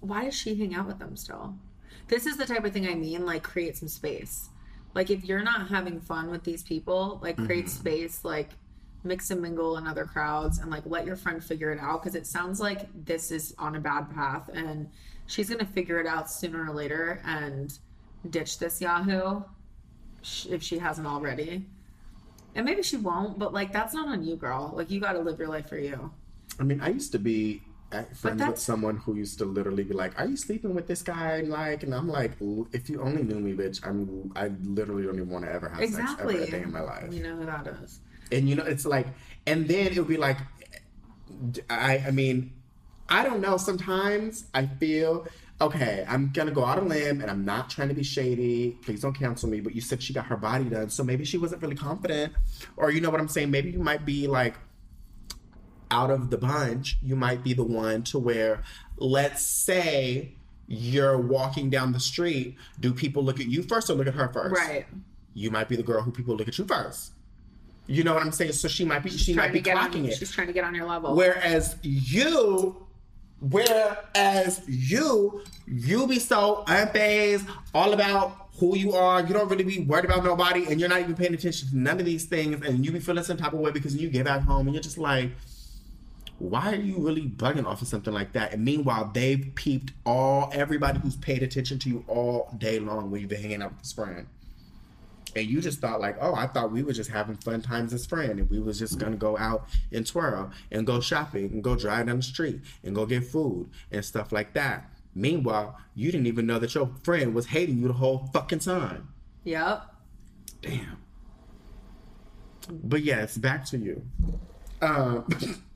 why 0.00 0.24
does 0.24 0.34
she 0.34 0.54
hang 0.54 0.74
out 0.74 0.86
with 0.86 0.98
them 0.98 1.14
still? 1.16 1.54
This 2.08 2.24
is 2.26 2.36
the 2.38 2.46
type 2.46 2.64
of 2.64 2.72
thing 2.72 2.88
I 2.88 2.94
mean. 2.94 3.26
Like, 3.26 3.42
create 3.42 3.76
some 3.76 3.88
space. 3.88 4.48
Like, 4.94 5.10
if 5.10 5.24
you're 5.24 5.42
not 5.42 5.68
having 5.68 6.00
fun 6.00 6.30
with 6.30 6.42
these 6.44 6.62
people, 6.62 7.20
like, 7.22 7.36
create 7.36 7.66
Mm-hmm. 7.66 7.78
space. 7.80 8.24
Like, 8.24 8.50
mix 9.04 9.30
and 9.30 9.40
mingle 9.42 9.76
in 9.76 9.86
other 9.86 10.04
crowds, 10.06 10.58
and 10.58 10.70
like, 10.70 10.82
let 10.86 11.06
your 11.06 11.16
friend 11.16 11.44
figure 11.44 11.70
it 11.70 11.78
out. 11.80 12.02
Because 12.02 12.14
it 12.14 12.26
sounds 12.26 12.60
like 12.60 12.88
this 13.04 13.30
is 13.30 13.54
on 13.58 13.76
a 13.76 13.80
bad 13.80 14.10
path, 14.14 14.48
and 14.52 14.88
she's 15.26 15.50
gonna 15.50 15.66
figure 15.66 16.00
it 16.00 16.06
out 16.06 16.30
sooner 16.30 16.68
or 16.70 16.74
later 16.74 17.20
and 17.26 17.78
ditch 18.30 18.58
this 18.58 18.80
Yahoo 18.80 19.42
if 20.48 20.62
she 20.62 20.78
hasn't 20.78 21.06
already. 21.06 21.66
And 22.58 22.64
maybe 22.66 22.82
she 22.82 22.96
won't, 22.96 23.38
but 23.38 23.54
like 23.54 23.72
that's 23.72 23.94
not 23.94 24.08
on 24.08 24.24
you, 24.24 24.34
girl. 24.36 24.72
Like 24.74 24.90
you 24.90 24.98
got 25.00 25.12
to 25.12 25.20
live 25.20 25.38
your 25.38 25.46
life 25.48 25.68
for 25.68 25.78
you. 25.78 26.10
I 26.58 26.64
mean, 26.64 26.80
I 26.80 26.88
used 26.88 27.12
to 27.12 27.20
be 27.20 27.62
friends 28.14 28.44
with 28.44 28.58
someone 28.58 28.96
who 28.96 29.14
used 29.14 29.38
to 29.38 29.44
literally 29.44 29.84
be 29.84 29.94
like, 29.94 30.18
"Are 30.20 30.26
you 30.26 30.36
sleeping 30.36 30.74
with 30.74 30.88
this 30.88 31.00
guy?" 31.00 31.36
And 31.36 31.50
Like, 31.50 31.84
and 31.84 31.94
I'm 31.94 32.08
like, 32.08 32.32
"If 32.72 32.90
you 32.90 33.00
only 33.00 33.22
knew 33.22 33.38
me, 33.38 33.52
bitch, 33.54 33.78
I'm 33.86 34.32
I 34.34 34.48
literally 34.78 35.04
don't 35.04 35.14
even 35.14 35.30
want 35.30 35.44
to 35.44 35.52
ever 35.52 35.68
have 35.68 35.78
sex 35.78 35.90
Exactly. 36.00 36.34
ever 36.34 36.44
a 36.44 36.50
day 36.50 36.62
in 36.62 36.72
my 36.72 36.80
life." 36.80 37.12
You 37.12 37.22
know 37.22 37.36
who 37.36 37.46
that 37.46 37.66
is. 37.82 38.00
and 38.32 38.48
you 38.48 38.56
know 38.56 38.64
it's 38.64 38.84
like 38.84 39.06
and 39.46 39.66
then 39.68 39.86
it 39.86 39.96
would 39.98 40.08
be 40.08 40.18
like 40.18 40.36
i 41.70 42.02
i 42.06 42.10
mean 42.10 42.52
i 43.08 43.22
don't 43.24 43.40
know 43.40 43.56
sometimes 43.56 44.44
i 44.52 44.66
feel 44.66 45.26
okay 45.60 46.04
i'm 46.08 46.30
gonna 46.32 46.50
go 46.52 46.64
out 46.64 46.78
on 46.78 46.88
limb 46.88 47.20
and 47.20 47.30
i'm 47.30 47.44
not 47.44 47.68
trying 47.68 47.88
to 47.88 47.94
be 47.94 48.02
shady 48.02 48.78
please 48.82 49.00
don't 49.00 49.12
cancel 49.14 49.48
me 49.48 49.60
but 49.60 49.74
you 49.74 49.80
said 49.80 50.00
she 50.02 50.12
got 50.12 50.26
her 50.26 50.36
body 50.36 50.64
done 50.64 50.88
so 50.88 51.02
maybe 51.02 51.24
she 51.24 51.36
wasn't 51.38 51.60
really 51.60 51.74
confident 51.74 52.32
or 52.76 52.90
you 52.90 53.00
know 53.00 53.10
what 53.10 53.20
i'm 53.20 53.28
saying 53.28 53.50
maybe 53.50 53.70
you 53.70 53.78
might 53.80 54.04
be 54.06 54.26
like 54.28 54.54
out 55.90 56.10
of 56.10 56.30
the 56.30 56.36
bunch 56.38 56.96
you 57.02 57.16
might 57.16 57.42
be 57.42 57.54
the 57.54 57.64
one 57.64 58.02
to 58.02 58.18
where 58.18 58.62
let's 58.98 59.42
say 59.42 60.32
you're 60.66 61.18
walking 61.18 61.70
down 61.70 61.92
the 61.92 62.00
street 62.00 62.56
do 62.78 62.92
people 62.92 63.24
look 63.24 63.40
at 63.40 63.46
you 63.46 63.62
first 63.62 63.88
or 63.88 63.94
look 63.94 64.06
at 64.06 64.14
her 64.14 64.28
first 64.32 64.54
Right. 64.54 64.86
you 65.34 65.50
might 65.50 65.68
be 65.68 65.76
the 65.76 65.82
girl 65.82 66.02
who 66.02 66.10
people 66.12 66.36
look 66.36 66.46
at 66.48 66.58
you 66.58 66.64
first. 66.66 67.12
You 67.90 68.04
know 68.04 68.12
what 68.12 68.22
I'm 68.22 68.32
saying? 68.32 68.52
So 68.52 68.68
she 68.68 68.84
might 68.84 69.02
be 69.02 69.08
she 69.08 69.32
might 69.32 69.50
be 69.50 69.60
get 69.60 69.78
on. 69.78 69.94
it. 70.04 70.14
She's 70.14 70.30
trying 70.30 70.46
to 70.48 70.52
get 70.52 70.62
on 70.62 70.74
your 70.74 70.84
level. 70.86 71.14
Whereas 71.16 71.76
you, 71.82 72.86
whereas 73.40 74.62
you, 74.66 75.42
you 75.66 76.06
be 76.06 76.18
so 76.18 76.64
unfazed, 76.66 77.48
all 77.74 77.92
about 77.92 78.48
who 78.58 78.76
you 78.76 78.92
are. 78.94 79.20
You 79.20 79.32
don't 79.32 79.48
really 79.48 79.64
be 79.64 79.80
worried 79.80 80.04
about 80.04 80.24
nobody, 80.24 80.66
and 80.66 80.80
you're 80.80 80.88
not 80.88 81.00
even 81.00 81.14
paying 81.14 81.34
attention 81.34 81.68
to 81.68 81.76
none 81.76 82.00
of 82.00 82.06
these 82.06 82.24
things, 82.24 82.64
and 82.66 82.84
you 82.84 82.92
be 82.92 83.00
feeling 83.00 83.24
some 83.24 83.36
type 83.36 83.52
of 83.52 83.60
way 83.60 83.70
because 83.70 83.96
you 83.96 84.08
get 84.10 84.24
back 84.24 84.42
home 84.42 84.66
and 84.66 84.74
you're 84.74 84.82
just 84.82 84.98
like. 84.98 85.30
Why 86.40 86.70
are 86.70 86.76
you 86.76 86.98
really 86.98 87.26
bugging 87.26 87.66
off 87.66 87.82
of 87.82 87.88
something 87.88 88.14
like 88.14 88.34
that? 88.34 88.52
And 88.52 88.64
meanwhile, 88.64 89.10
they've 89.12 89.50
peeped 89.56 89.92
all 90.06 90.48
everybody 90.52 91.00
who's 91.00 91.16
paid 91.16 91.42
attention 91.42 91.80
to 91.80 91.88
you 91.88 92.04
all 92.06 92.54
day 92.56 92.78
long 92.78 93.10
when 93.10 93.20
you've 93.20 93.28
been 93.28 93.42
hanging 93.42 93.60
out 93.60 93.72
with 93.72 93.80
this 93.80 93.90
friend 93.92 94.28
and 95.36 95.46
you 95.46 95.60
just 95.60 95.80
thought 95.80 96.00
like, 96.00 96.16
oh, 96.20 96.34
I 96.34 96.46
thought 96.46 96.72
we 96.72 96.82
were 96.82 96.92
just 96.92 97.10
having 97.10 97.36
fun 97.36 97.62
times 97.62 97.92
as 97.92 98.06
friends, 98.06 98.30
and 98.30 98.50
we 98.50 98.60
was 98.60 98.78
just 98.78 98.98
gonna 98.98 99.16
go 99.16 99.36
out 99.38 99.68
and 99.92 100.06
twirl 100.06 100.50
and 100.70 100.86
go 100.86 101.00
shopping 101.00 101.46
and 101.52 101.62
go 101.62 101.76
drive 101.76 102.06
down 102.06 102.16
the 102.16 102.22
street 102.22 102.60
and 102.84 102.94
go 102.94 103.06
get 103.06 103.24
food 103.24 103.68
and 103.90 104.04
stuff 104.04 104.32
like 104.32 104.52
that. 104.54 104.90
Meanwhile, 105.14 105.76
you 105.94 106.12
didn't 106.12 106.26
even 106.26 106.46
know 106.46 106.58
that 106.58 106.74
your 106.74 106.90
friend 107.02 107.34
was 107.34 107.46
hating 107.46 107.78
you 107.78 107.88
the 107.88 107.94
whole 107.94 108.28
fucking 108.32 108.60
time. 108.60 109.08
yep. 109.44 109.82
Damn. 110.62 110.98
But 112.70 113.02
yes, 113.02 113.36
back 113.36 113.64
to 113.66 113.78
you. 113.78 114.02
Um, 114.82 115.26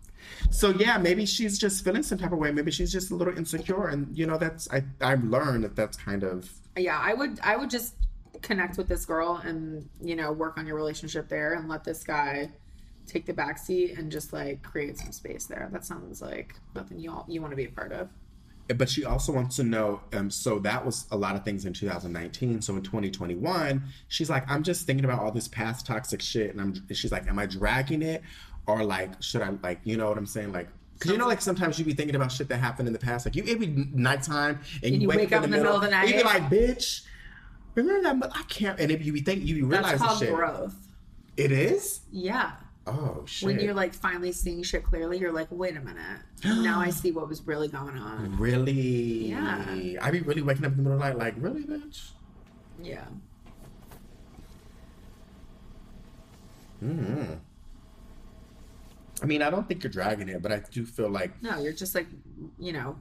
so 0.51 0.71
yeah, 0.71 0.99
maybe 0.99 1.27
she's 1.27 1.59
just 1.59 1.85
feeling 1.85 2.03
some 2.03 2.19
type 2.19 2.33
of 2.33 2.39
way. 2.39 2.53
Maybe 2.53 2.71
she's 2.71 2.93
just 2.93 3.11
a 3.11 3.15
little 3.15 3.37
insecure, 3.37 3.89
and 3.89 4.17
you 4.17 4.27
know 4.27 4.39
that's 4.39 4.71
I 4.71 4.85
I've 5.01 5.25
learned 5.25 5.65
that 5.65 5.77
that's 5.77 5.97
kind 5.97 6.23
of 6.23 6.51
Yeah, 6.77 6.99
I 7.01 7.15
would. 7.15 7.41
I 7.43 7.57
would 7.57 7.71
just 7.71 7.95
connect 8.43 8.77
with 8.77 8.89
this 8.89 9.07
girl 9.07 9.41
and 9.45 9.89
you 10.01 10.17
know 10.17 10.33
work 10.33 10.59
on 10.59 10.67
your 10.67 10.77
relationship 10.77 11.29
there 11.29 11.55
and 11.55 11.69
let 11.69 11.85
this 11.85 12.05
guy 12.05 12.51
take 13.07 13.27
the 13.27 13.33
back 13.33 13.59
seat 13.59 13.97
and 13.99 14.13
just 14.13 14.33
like 14.33 14.63
create 14.63 14.99
some 14.99 15.13
space 15.13 15.47
there. 15.47 15.69
That 15.73 15.85
sounds 15.85 16.21
like 16.21 16.55
nothing 16.75 16.99
you 16.99 17.11
all 17.11 17.25
you 17.29 17.41
want 17.41 17.53
to 17.53 17.57
be 17.57 17.65
a 17.65 17.71
part 17.71 17.93
of. 17.93 18.09
but 18.77 18.89
she 18.89 19.05
also 19.05 19.33
wants 19.33 19.57
to 19.57 19.65
know 19.65 20.01
um 20.13 20.31
so 20.31 20.59
that 20.61 20.85
was 20.85 21.07
a 21.11 21.17
lot 21.17 21.35
of 21.35 21.45
things 21.45 21.67
in 21.67 21.73
2019 21.73 22.63
so 22.63 22.77
in 22.77 22.83
2021 22.83 23.83
she's 24.09 24.31
like 24.31 24.49
i'm 24.49 24.63
just 24.63 24.87
thinking 24.87 25.05
about 25.05 25.19
all 25.19 25.33
this 25.33 25.49
past 25.49 25.85
toxic 25.85 26.23
shit 26.23 26.51
and 26.53 26.61
i'm 26.61 26.73
she's 26.95 27.13
like 27.13 27.27
am 27.27 27.39
i 27.39 27.45
dragging 27.45 28.03
it 28.03 28.23
or 28.67 28.85
like 28.85 29.21
should 29.21 29.43
i 29.43 29.51
like 29.63 29.81
you 29.85 29.97
know 29.97 30.09
what 30.09 30.17
i'm 30.17 30.25
saying 30.27 30.53
like 30.53 30.69
because 31.03 31.11
you 31.11 31.19
know, 31.19 31.27
like 31.27 31.41
sometimes 31.41 31.81
you 31.81 31.85
be 31.85 31.95
thinking 31.95 32.15
about 32.15 32.31
shit 32.31 32.49
that 32.49 32.59
happened 32.59 32.87
in 32.87 32.93
the 32.93 32.99
past. 32.99 33.27
Like 33.27 33.35
you, 33.35 33.43
it 33.45 33.59
be 33.59 33.67
nighttime, 33.93 34.61
and, 34.85 35.03
you, 35.03 35.09
wake, 35.09 35.33
up 35.33 35.43
in 35.43 35.51
the 35.51 35.57
middle, 35.57 35.75
of 35.75 35.83
the 35.83 35.91
night. 35.91 36.09
you 36.09 36.15
be 36.15 36.23
like, 36.23 36.45
"Bitch, 36.45 37.03
remember 37.75 38.03
that? 38.03 38.21
But 38.21 38.33
I 38.37 38.43
can't." 38.45 38.79
And 38.81 38.91
if 38.91 39.05
you 39.05 39.13
be 39.13 39.21
think 39.21 39.45
you 39.45 39.55
be 39.55 39.63
That's 39.63 40.01
called 40.01 40.19
shit, 40.19 40.35
growth. 40.35 40.75
it 41.37 41.53
is. 41.53 42.01
Yeah. 42.11 42.53
Oh 42.87 43.23
shit! 43.27 43.47
When 43.47 43.61
you're 43.61 43.75
like 43.75 43.95
finally 43.95 44.33
seeing 44.33 44.63
shit 44.65 44.83
clearly, 44.83 45.19
you're 45.19 45.31
like, 45.33 45.47
wait 45.51 45.77
a 45.77 45.81
minute. 45.81 46.21
now 46.45 46.81
I 46.81 46.91
see 46.91 47.13
what 47.13 47.29
was 47.29 47.47
really 47.47 47.69
going 47.69 47.97
on. 47.97 48.37
really, 48.37 49.29
Yeah. 49.29 49.65
I 50.03 50.11
be 50.11 50.21
really 50.21 50.43
waking 50.43 50.65
up 50.65 50.73
in 50.73 50.79
the 50.79 50.83
middle 50.83 50.95
of 50.95 50.99
the 51.01 51.09
night, 51.11 51.17
like, 51.19 51.35
really, 51.39 51.63
bitch. 51.63 52.11
Yeah. 52.83 53.05
Mm-hmm. 56.83 57.35
I 59.23 59.27
mean, 59.27 59.43
I 59.43 59.51
don't 59.51 59.69
think 59.69 59.85
you're 59.85 59.93
dragging 59.93 60.29
it, 60.29 60.43
but 60.43 60.51
I 60.51 60.63
do 60.73 60.85
feel 60.85 61.09
like 61.09 61.41
No, 61.43 61.61
you're 61.61 61.73
just 61.73 61.95
like, 61.95 62.09
you 62.59 62.73
know, 62.73 62.97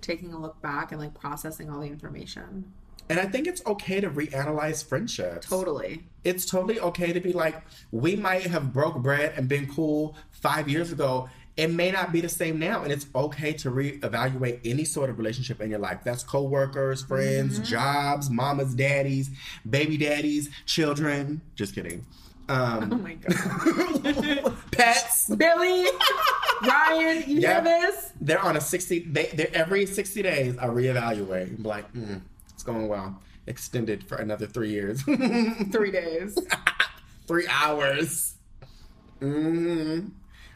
taking 0.00 0.32
a 0.32 0.38
look 0.40 0.60
back 0.60 0.90
and 0.90 1.00
like 1.00 1.14
processing 1.14 1.70
all 1.70 1.80
the 1.80 1.86
information. 1.86 2.72
And 3.10 3.20
I 3.20 3.26
think 3.26 3.46
it's 3.46 3.60
okay 3.66 4.00
to 4.00 4.08
reanalyze 4.10 4.84
friendships. 4.84 5.46
Totally. 5.46 6.04
It's 6.24 6.46
totally 6.46 6.80
okay 6.80 7.12
to 7.12 7.20
be 7.20 7.32
like, 7.32 7.60
we 7.92 8.16
might 8.16 8.42
have 8.46 8.72
broke 8.72 8.96
bread 9.02 9.34
and 9.36 9.48
been 9.48 9.66
cool 9.70 10.16
five 10.30 10.68
years 10.68 10.90
ago. 10.90 11.28
It 11.56 11.68
may 11.70 11.90
not 11.92 12.12
be 12.12 12.20
the 12.20 12.28
same 12.30 12.58
now. 12.58 12.82
And 12.82 12.90
it's 12.90 13.06
okay 13.14 13.52
to 13.52 13.70
reevaluate 13.70 14.60
any 14.64 14.84
sort 14.84 15.10
of 15.10 15.18
relationship 15.18 15.60
in 15.60 15.68
your 15.70 15.78
life. 15.78 15.98
That's 16.02 16.22
coworkers, 16.24 17.02
friends, 17.02 17.58
jobs, 17.60 18.30
mamas, 18.30 18.74
daddies, 18.74 19.30
baby 19.68 19.96
daddies, 19.98 20.48
children. 20.66 21.42
Just 21.56 21.74
kidding. 21.74 22.04
Oh 22.48 22.54
Um, 22.54 23.02
my 23.02 23.14
god. 23.14 24.54
pets. 24.72 25.28
Billy, 25.34 25.86
Ryan, 26.62 27.24
you 27.30 27.40
Yeah. 27.40 27.62
hear 27.62 27.80
this? 27.80 28.12
They're 28.20 28.40
on 28.40 28.56
a 28.56 28.60
60, 28.60 28.98
they, 29.10 29.26
they're 29.34 29.54
every 29.54 29.86
60 29.86 30.22
days, 30.22 30.56
I 30.58 30.66
reevaluate. 30.66 31.42
and 31.48 31.62
be 31.62 31.68
like, 31.68 31.90
mm, 31.94 32.20
going 32.64 32.88
well. 32.88 33.20
Extended 33.46 34.02
for 34.04 34.16
another 34.16 34.46
three 34.46 34.70
years. 34.70 35.02
Three 35.72 35.90
days. 35.92 36.36
three 37.28 37.46
hours. 37.48 38.34
mm 39.20 40.10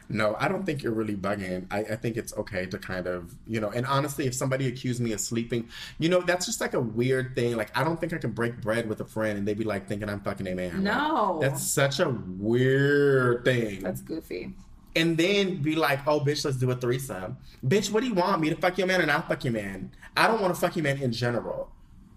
No, 0.09 0.35
I 0.39 0.47
don't 0.47 0.65
think 0.65 0.81
you're 0.81 0.93
really 0.93 1.15
bugging. 1.15 1.67
I, 1.69 1.79
I 1.81 1.95
think 1.95 2.17
it's 2.17 2.35
okay 2.35 2.65
to 2.65 2.79
kind 2.79 3.05
of, 3.05 3.35
you 3.45 3.59
know, 3.59 3.69
and 3.69 3.85
honestly, 3.85 4.25
if 4.25 4.33
somebody 4.33 4.67
accused 4.67 4.99
me 5.01 5.11
of 5.13 5.19
sleeping, 5.19 5.69
you 5.99 6.09
know, 6.09 6.21
that's 6.21 6.47
just 6.47 6.61
like 6.61 6.73
a 6.73 6.79
weird 6.79 7.35
thing. 7.35 7.55
Like, 7.55 7.69
I 7.77 7.83
don't 7.83 7.99
think 7.99 8.11
I 8.13 8.17
can 8.17 8.31
break 8.31 8.59
bread 8.59 8.89
with 8.89 9.01
a 9.01 9.05
friend 9.05 9.37
and 9.37 9.47
they'd 9.47 9.57
be 9.57 9.63
like 9.65 9.87
thinking 9.87 10.09
I'm 10.09 10.21
fucking 10.21 10.47
a 10.47 10.55
man. 10.55 10.83
Like, 10.83 10.83
No. 10.83 11.37
that's 11.39 11.63
such 11.63 11.99
a 11.99 12.09
weird 12.09 13.45
thing. 13.45 13.81
That's 13.83 14.01
goofy. 14.01 14.55
and 14.95 15.15
then 15.15 15.61
be 15.61 15.75
like, 15.75 16.07
oh, 16.07 16.19
bitch, 16.21 16.43
let's 16.43 16.57
do 16.57 16.71
a 16.71 16.75
threesome. 16.75 17.37
Bitch, 17.63 17.91
what 17.91 18.01
do 18.01 18.07
you 18.07 18.15
want? 18.15 18.41
Me 18.41 18.49
to 18.49 18.55
fuck 18.55 18.79
your 18.79 18.87
man 18.87 19.01
or 19.01 19.05
not 19.05 19.27
fuck 19.27 19.43
your 19.43 19.53
man? 19.53 19.91
I 20.17 20.25
don't 20.27 20.41
want 20.41 20.55
to 20.55 20.59
fuck 20.59 20.75
your 20.75 20.83
man 20.83 20.97
in 20.97 21.11
general. 21.11 21.69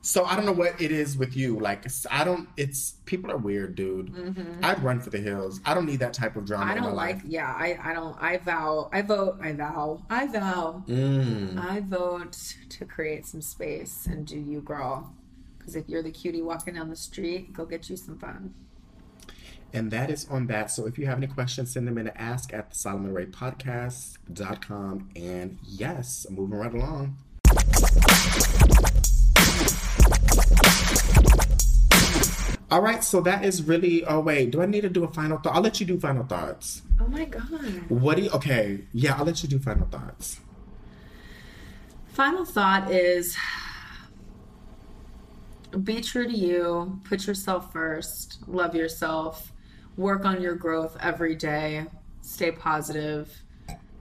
So 0.05 0.25
I 0.25 0.35
don't 0.35 0.45
know 0.45 0.53
what 0.53 0.81
it 0.81 0.91
is 0.91 1.17
with 1.17 1.37
you. 1.37 1.61
Like, 1.61 1.87
I 2.11 2.25
don't, 2.25 2.49
it's, 2.57 2.95
people 3.07 3.31
are 3.31 3.37
weird, 3.37 3.77
dude. 3.77 4.59
I'd 4.63 4.83
run 4.83 4.99
for 4.99 5.11
the 5.11 5.19
hills. 5.19 5.61
I 5.65 5.75
don't 5.75 5.87
need 5.87 6.01
that 6.01 6.13
type 6.13 6.35
of 6.35 6.45
drama 6.45 6.65
Mm-hmm. 6.73 6.83
I 6.83 6.87
don't 6.87 6.95
like, 6.97 7.15
life. 7.17 7.25
yeah, 7.25 7.47
I, 7.57 7.79
I 7.81 7.93
don't, 7.93 8.17
I 8.21 8.39
vow, 8.39 8.91
I 8.93 9.03
vote, 9.03 9.39
I 9.41 9.53
vow, 9.53 10.03
I 10.11 10.27
vow, 10.27 10.83
Mm. 10.89 11.57
I 11.57 11.81
vote 11.81 12.37
to 12.71 12.85
create 12.85 13.27
some 13.27 13.41
space 13.41 14.07
and 14.07 14.27
do 14.27 14.37
you, 14.39 14.61
girl. 14.61 15.15
Because 15.59 15.77
if 15.77 15.89
you're 15.89 16.03
the 16.03 16.11
cutie 16.11 16.43
walking 16.43 16.75
down 16.75 16.89
the 16.91 16.97
street, 16.97 17.53
go 17.53 17.65
get 17.65 17.89
you 17.89 17.97
some 17.97 18.19
fun. 18.19 18.55
And 19.73 19.93
that 19.93 20.11
is 20.11 20.27
on 20.29 20.49
that. 20.49 20.73
So 20.73 20.87
if 20.87 20.99
you 20.99 21.07
have 21.07 21.17
any 21.19 21.29
questions, 21.29 21.73
send 21.73 21.87
them 21.87 21.97
in 21.97 22.07
to 22.07 22.21
ask 22.21 22.53
at 22.53 22.71
the 22.73 22.77
Solomon 22.77 23.15
Ray 23.15 23.27
Podcast.com. 23.27 25.11
And 25.15 25.59
yes, 25.63 26.27
moving 26.29 26.59
right 26.59 26.75
along. 26.75 27.17
All 32.71 32.81
right, 32.81 33.05
so 33.05 33.21
that 33.21 33.45
is 33.45 33.63
really. 33.63 34.03
Oh 34.07 34.21
wait, 34.21 34.51
do 34.51 34.63
I 34.63 34.67
need 34.67 34.81
to 34.81 34.89
do 34.89 35.05
a 35.05 35.09
final 35.09 35.37
thought? 35.39 35.55
I'll 35.55 35.61
let 35.61 35.79
you 35.79 35.85
do 35.85 36.01
final 36.01 36.25
thoughts. 36.25 36.81
Oh 37.01 37.07
my 37.07 37.27
God. 37.27 37.43
What 37.91 38.17
do 38.17 38.23
you? 38.23 38.31
Okay, 38.31 38.81
yeah, 38.95 39.17
I'll 39.19 39.27
let 39.27 39.43
you 39.43 39.49
do 39.49 39.59
final 39.59 39.87
thoughts. 39.89 40.41
Final 42.07 42.47
thought 42.47 42.91
is 42.91 43.37
be 45.85 46.01
true 46.01 46.27
to 46.27 46.37
you, 46.37 47.01
put 47.05 47.27
yourself 47.27 47.73
first, 47.73 48.39
love 48.47 48.75
yourself, 48.75 49.53
work 49.97 50.25
on 50.25 50.41
your 50.41 50.55
growth 50.55 50.97
every 51.01 51.35
day, 51.35 51.87
stay 52.21 52.53
positive, 52.53 53.43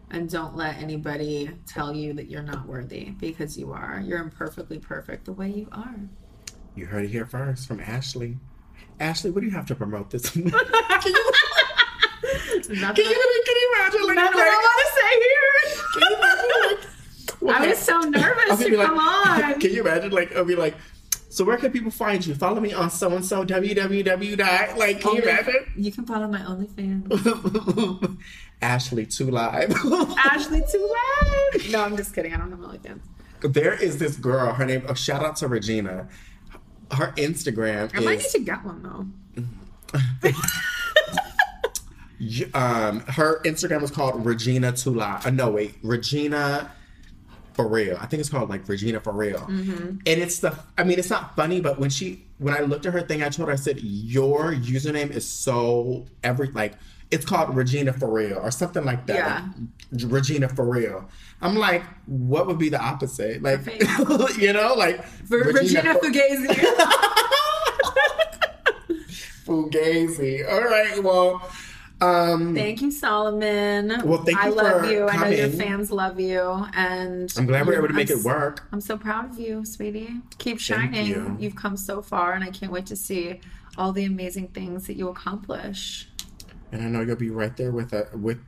and 0.09 0.29
don't 0.29 0.55
let 0.55 0.77
anybody 0.77 1.51
tell 1.67 1.93
you 1.93 2.13
that 2.13 2.29
you're 2.29 2.41
not 2.41 2.67
worthy 2.67 3.11
because 3.11 3.57
you 3.57 3.71
are. 3.71 4.01
You're 4.03 4.19
imperfectly 4.19 4.79
perfect 4.79 5.25
the 5.25 5.33
way 5.33 5.49
you 5.49 5.67
are. 5.71 5.95
You 6.75 6.85
heard 6.85 7.05
it 7.05 7.09
here 7.09 7.25
first 7.25 7.67
from 7.67 7.79
Ashley. 7.79 8.37
Ashley, 8.99 9.31
what 9.31 9.41
do 9.41 9.47
you 9.47 9.53
have 9.53 9.65
to 9.67 9.75
promote 9.75 10.09
this? 10.11 10.29
can 10.29 10.43
you, 10.43 10.51
can 10.51 10.55
you, 10.55 10.61
can 12.95 13.05
you 13.05 13.15
imagine? 13.75 14.01
Like, 14.07 14.15
nothing 14.15 14.37
like, 14.37 14.47
I 14.47 14.55
want 14.55 14.81
to 14.81 14.87
say 14.95 15.11
here. 15.21 15.51
can 15.93 16.01
you 16.09 16.15
imagine, 16.17 16.49
like, 16.69 16.79
I 17.49 17.67
was 17.67 17.79
so 17.79 17.99
nervous 18.01 18.59
to 18.59 18.77
like- 18.77 18.85
come 18.87 18.99
on. 18.99 19.53
Can 19.59 19.73
you 19.73 19.81
imagine? 19.81 20.11
Like, 20.11 20.35
I'll 20.35 20.45
be 20.45 20.55
like, 20.55 20.75
so 21.29 21.43
where 21.45 21.57
can 21.57 21.71
people 21.71 21.91
find 21.91 22.25
you? 22.25 22.35
Follow 22.35 22.59
me 22.59 22.73
on 22.73 22.91
so 22.91 23.15
and 23.15 23.25
so 23.25 23.45
www 23.45 24.37
dot. 24.37 24.77
Like, 24.77 24.99
can 25.01 25.15
you 25.15 25.23
oh, 25.25 25.29
Only- 25.29 25.31
imagine? 25.31 25.73
You 25.75 25.91
can 25.91 26.05
follow 26.05 26.27
my 26.27 26.39
OnlyFans. 26.39 28.17
Ashley 28.61 29.05
Two 29.05 29.31
Live. 29.31 29.71
Ashley 30.17 30.61
Too 30.71 30.95
Live. 31.53 31.71
No, 31.71 31.83
I'm 31.83 31.97
just 31.97 32.13
kidding. 32.13 32.33
I 32.33 32.37
don't 32.37 32.51
have 32.51 32.59
OnlyFans. 32.59 33.01
there 33.41 33.73
is 33.73 33.97
this 33.97 34.17
girl. 34.17 34.53
Her 34.53 34.65
name. 34.65 34.83
Oh, 34.87 34.93
shout 34.93 35.23
out 35.23 35.37
to 35.37 35.47
Regina. 35.47 36.07
Her 36.91 37.13
Instagram 37.17 37.91
I 37.95 37.99
might 38.01 38.19
need 38.19 38.29
to 38.29 38.39
get 38.39 38.63
one 38.63 38.83
though. 38.83 39.07
um. 42.53 42.99
Her 43.01 43.41
Instagram 43.43 43.83
is 43.83 43.91
called 43.91 44.25
Regina 44.25 44.71
Tula. 44.71 45.21
Uh, 45.25 45.29
no, 45.29 45.49
wait, 45.51 45.75
Regina. 45.81 46.71
For 47.53 47.67
real, 47.67 47.97
I 47.99 48.05
think 48.05 48.21
it's 48.21 48.29
called 48.29 48.49
like 48.49 48.67
Regina 48.67 49.01
for 49.01 49.11
real, 49.11 49.43
and 49.49 50.01
it's 50.05 50.39
the. 50.39 50.57
I 50.77 50.85
mean, 50.85 50.97
it's 50.99 51.09
not 51.09 51.35
funny, 51.35 51.59
but 51.59 51.79
when 51.79 51.89
she, 51.89 52.23
when 52.37 52.53
I 52.53 52.61
looked 52.61 52.85
at 52.85 52.93
her 52.93 53.01
thing, 53.01 53.21
I 53.23 53.29
told 53.29 53.49
her, 53.49 53.53
I 53.53 53.57
said, 53.57 53.81
"Your 53.81 54.53
username 54.53 55.11
is 55.11 55.27
so 55.27 56.05
every 56.23 56.47
like, 56.51 56.75
it's 57.11 57.25
called 57.25 57.55
Regina 57.55 57.93
for 57.93 58.09
real 58.11 58.37
or 58.39 58.51
something 58.51 58.83
like 58.85 59.05
that." 59.07 59.15
Yeah. 59.15 59.47
like, 59.91 60.11
Regina 60.11 60.47
for 60.49 60.65
real. 60.69 61.07
I'm 61.41 61.55
like, 61.55 61.83
what 62.05 62.47
would 62.47 62.57
be 62.59 62.69
the 62.69 62.79
opposite? 62.81 63.41
Like, 63.41 63.61
you 64.37 64.53
know, 64.53 64.73
like 64.75 65.03
For 65.03 65.39
Regina 65.39 65.93
for- 65.95 65.99
Fugazi. 66.01 66.47
Fugazi. 69.45 70.47
All 70.49 70.61
right, 70.63 71.03
well, 71.03 71.41
um, 71.99 72.55
Thank 72.55 72.81
you, 72.81 72.89
Solomon. 72.91 74.01
Well, 74.05 74.23
thank 74.23 74.37
you. 74.37 74.43
I 74.43 74.49
love 74.49 74.89
you. 74.89 75.07
I 75.07 75.17
know 75.17 75.35
your 75.35 75.49
fans 75.49 75.91
love 75.91 76.19
you, 76.19 76.65
and 76.73 77.31
I'm 77.37 77.45
glad 77.45 77.67
we're 77.67 77.73
able 77.77 77.87
to 77.87 77.89
I'm 77.89 77.95
make 77.95 78.09
it 78.09 78.17
s- 78.19 78.23
work. 78.25 78.63
I'm 78.71 78.81
so 78.81 78.97
proud 78.97 79.29
of 79.31 79.39
you, 79.39 79.63
sweetie. 79.65 80.15
Keep 80.39 80.59
Thank 80.59 80.93
shining. 80.95 81.05
you. 81.07 81.37
You've 81.39 81.55
come 81.55 81.77
so 81.77 82.01
far, 82.01 82.33
and 82.33 82.43
I 82.43 82.49
can't 82.49 82.71
wait 82.71 82.87
to 82.87 82.95
see 82.95 83.39
all 83.77 83.91
the 83.91 84.05
amazing 84.05 84.47
things 84.49 84.87
that 84.87 84.95
you 84.95 85.09
accomplish 85.09 86.07
And 86.71 86.81
I 86.83 86.87
know 86.87 87.01
you'll 87.01 87.15
be 87.15 87.29
right 87.29 87.55
there 87.57 87.71
with 87.71 87.93
uh, 87.93 88.03
with 88.13 88.39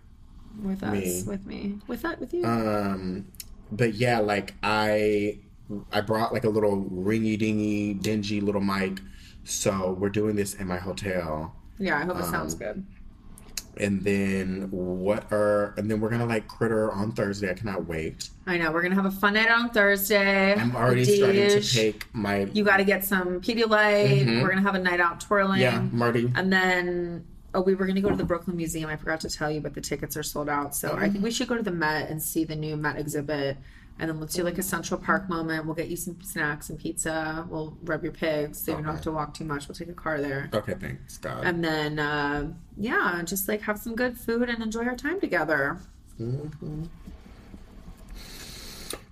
with 0.61 0.83
us, 0.83 0.91
Me. 0.93 1.23
with 1.25 1.45
me, 1.45 1.79
with 1.87 2.01
that, 2.03 2.19
with 2.19 2.33
you. 2.33 2.45
um. 2.45 3.25
But 3.71 3.95
yeah, 3.95 4.19
like 4.19 4.53
I, 4.61 5.39
I 5.91 6.01
brought 6.01 6.31
like 6.31 6.43
a 6.43 6.49
little 6.49 6.83
ringy 6.85 7.37
dingy 7.39 7.95
dingy 7.95 8.39
little 8.39 8.61
mic, 8.61 8.99
so 9.43 9.95
we're 9.99 10.09
doing 10.09 10.35
this 10.35 10.53
in 10.53 10.67
my 10.67 10.77
hotel. 10.77 11.55
yeah, 11.79 11.97
I 11.97 12.03
hope 12.05 12.19
it 12.19 12.25
sounds 12.25 12.53
um, 12.53 12.59
good. 12.59 12.85
And 13.75 14.03
then 14.03 14.67
what 14.69 15.31
are 15.31 15.73
and 15.77 15.89
then 15.89 15.99
we're 15.99 16.09
gonna 16.11 16.27
like 16.27 16.47
critter 16.47 16.91
on 16.91 17.11
Thursday. 17.13 17.49
I 17.49 17.55
cannot 17.55 17.87
wait. 17.87 18.29
I 18.45 18.59
know 18.59 18.71
we're 18.71 18.83
gonna 18.83 18.93
have 18.93 19.05
a 19.07 19.11
fun 19.11 19.33
night 19.33 19.49
on 19.49 19.71
Thursday. 19.71 20.53
I'm 20.53 20.75
already 20.75 20.99
with 21.01 21.15
starting 21.15 21.49
to 21.49 21.61
take 21.61 22.05
my 22.13 22.41
You 22.53 22.63
got 22.63 22.77
to 22.77 22.83
get 22.83 23.03
some 23.03 23.41
Pedialyte. 23.41 24.25
Mhm. 24.27 24.43
We're 24.43 24.49
gonna 24.49 24.61
have 24.61 24.75
a 24.75 24.79
night 24.79 24.99
out 24.99 25.19
twirling. 25.21 25.61
yeah 25.61 25.81
Marty. 25.91 26.31
And 26.35 26.53
then, 26.53 27.25
oh, 27.53 27.61
we 27.61 27.75
were 27.75 27.85
going 27.85 27.95
to 27.95 28.01
go 28.01 28.09
to 28.09 28.15
the 28.15 28.23
Brooklyn 28.23 28.57
Museum. 28.57 28.89
I 28.89 28.95
forgot 28.95 29.19
to 29.21 29.29
tell 29.29 29.51
you, 29.51 29.61
but 29.61 29.73
the 29.73 29.81
tickets 29.81 30.17
are 30.17 30.23
sold 30.23 30.49
out. 30.49 30.75
So 30.75 30.95
I 30.97 31.09
think 31.09 31.23
we 31.23 31.31
should 31.31 31.47
go 31.47 31.55
to 31.55 31.63
the 31.63 31.71
Met 31.71 32.09
and 32.09 32.21
see 32.21 32.43
the 32.43 32.55
new 32.55 32.75
Met 32.75 32.97
exhibit. 32.97 33.57
And 33.99 34.09
then 34.09 34.19
let's 34.19 34.33
do 34.33 34.43
like 34.43 34.57
a 34.57 34.63
Central 34.63 34.99
Park 34.99 35.29
moment. 35.29 35.65
We'll 35.65 35.75
get 35.75 35.87
you 35.87 35.95
some 35.95 36.19
snacks 36.21 36.71
and 36.71 36.79
pizza. 36.79 37.45
We'll 37.47 37.77
rub 37.83 38.03
your 38.03 38.11
pigs 38.11 38.57
so 38.57 38.71
you 38.71 38.77
don't 38.77 38.85
have 38.85 39.01
to 39.01 39.11
walk 39.11 39.35
too 39.35 39.43
much. 39.43 39.67
We'll 39.67 39.75
take 39.75 39.89
a 39.89 39.93
car 39.93 40.19
there. 40.19 40.49
Okay, 40.51 40.73
thanks 40.73 41.17
God. 41.17 41.43
And 41.45 41.63
then, 41.63 41.99
uh, 41.99 42.51
yeah, 42.75 43.21
just 43.23 43.47
like 43.47 43.61
have 43.61 43.77
some 43.77 43.95
good 43.95 44.17
food 44.17 44.49
and 44.49 44.63
enjoy 44.63 44.85
our 44.85 44.95
time 44.95 45.19
together. 45.21 45.77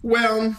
Well, 0.01 0.55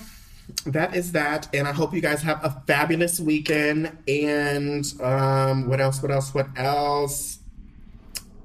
that 0.67 0.95
is 0.95 1.13
that, 1.13 1.49
and 1.53 1.67
I 1.67 1.73
hope 1.73 1.93
you 1.93 2.01
guys 2.01 2.23
have 2.23 2.45
a 2.45 2.63
fabulous 2.67 3.19
weekend. 3.19 3.97
And 4.07 4.85
um, 5.01 5.69
what 5.69 5.81
else? 5.81 6.01
What 6.01 6.13
else? 6.13 6.33
What 6.33 6.47
else? 6.57 7.41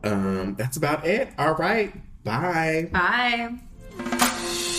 um, 0.07 0.55
that's 0.55 0.77
about 0.77 1.05
it. 1.05 1.29
All 1.37 1.55
right. 1.55 1.93
Bye. 2.23 2.89
Bye. 2.91 4.73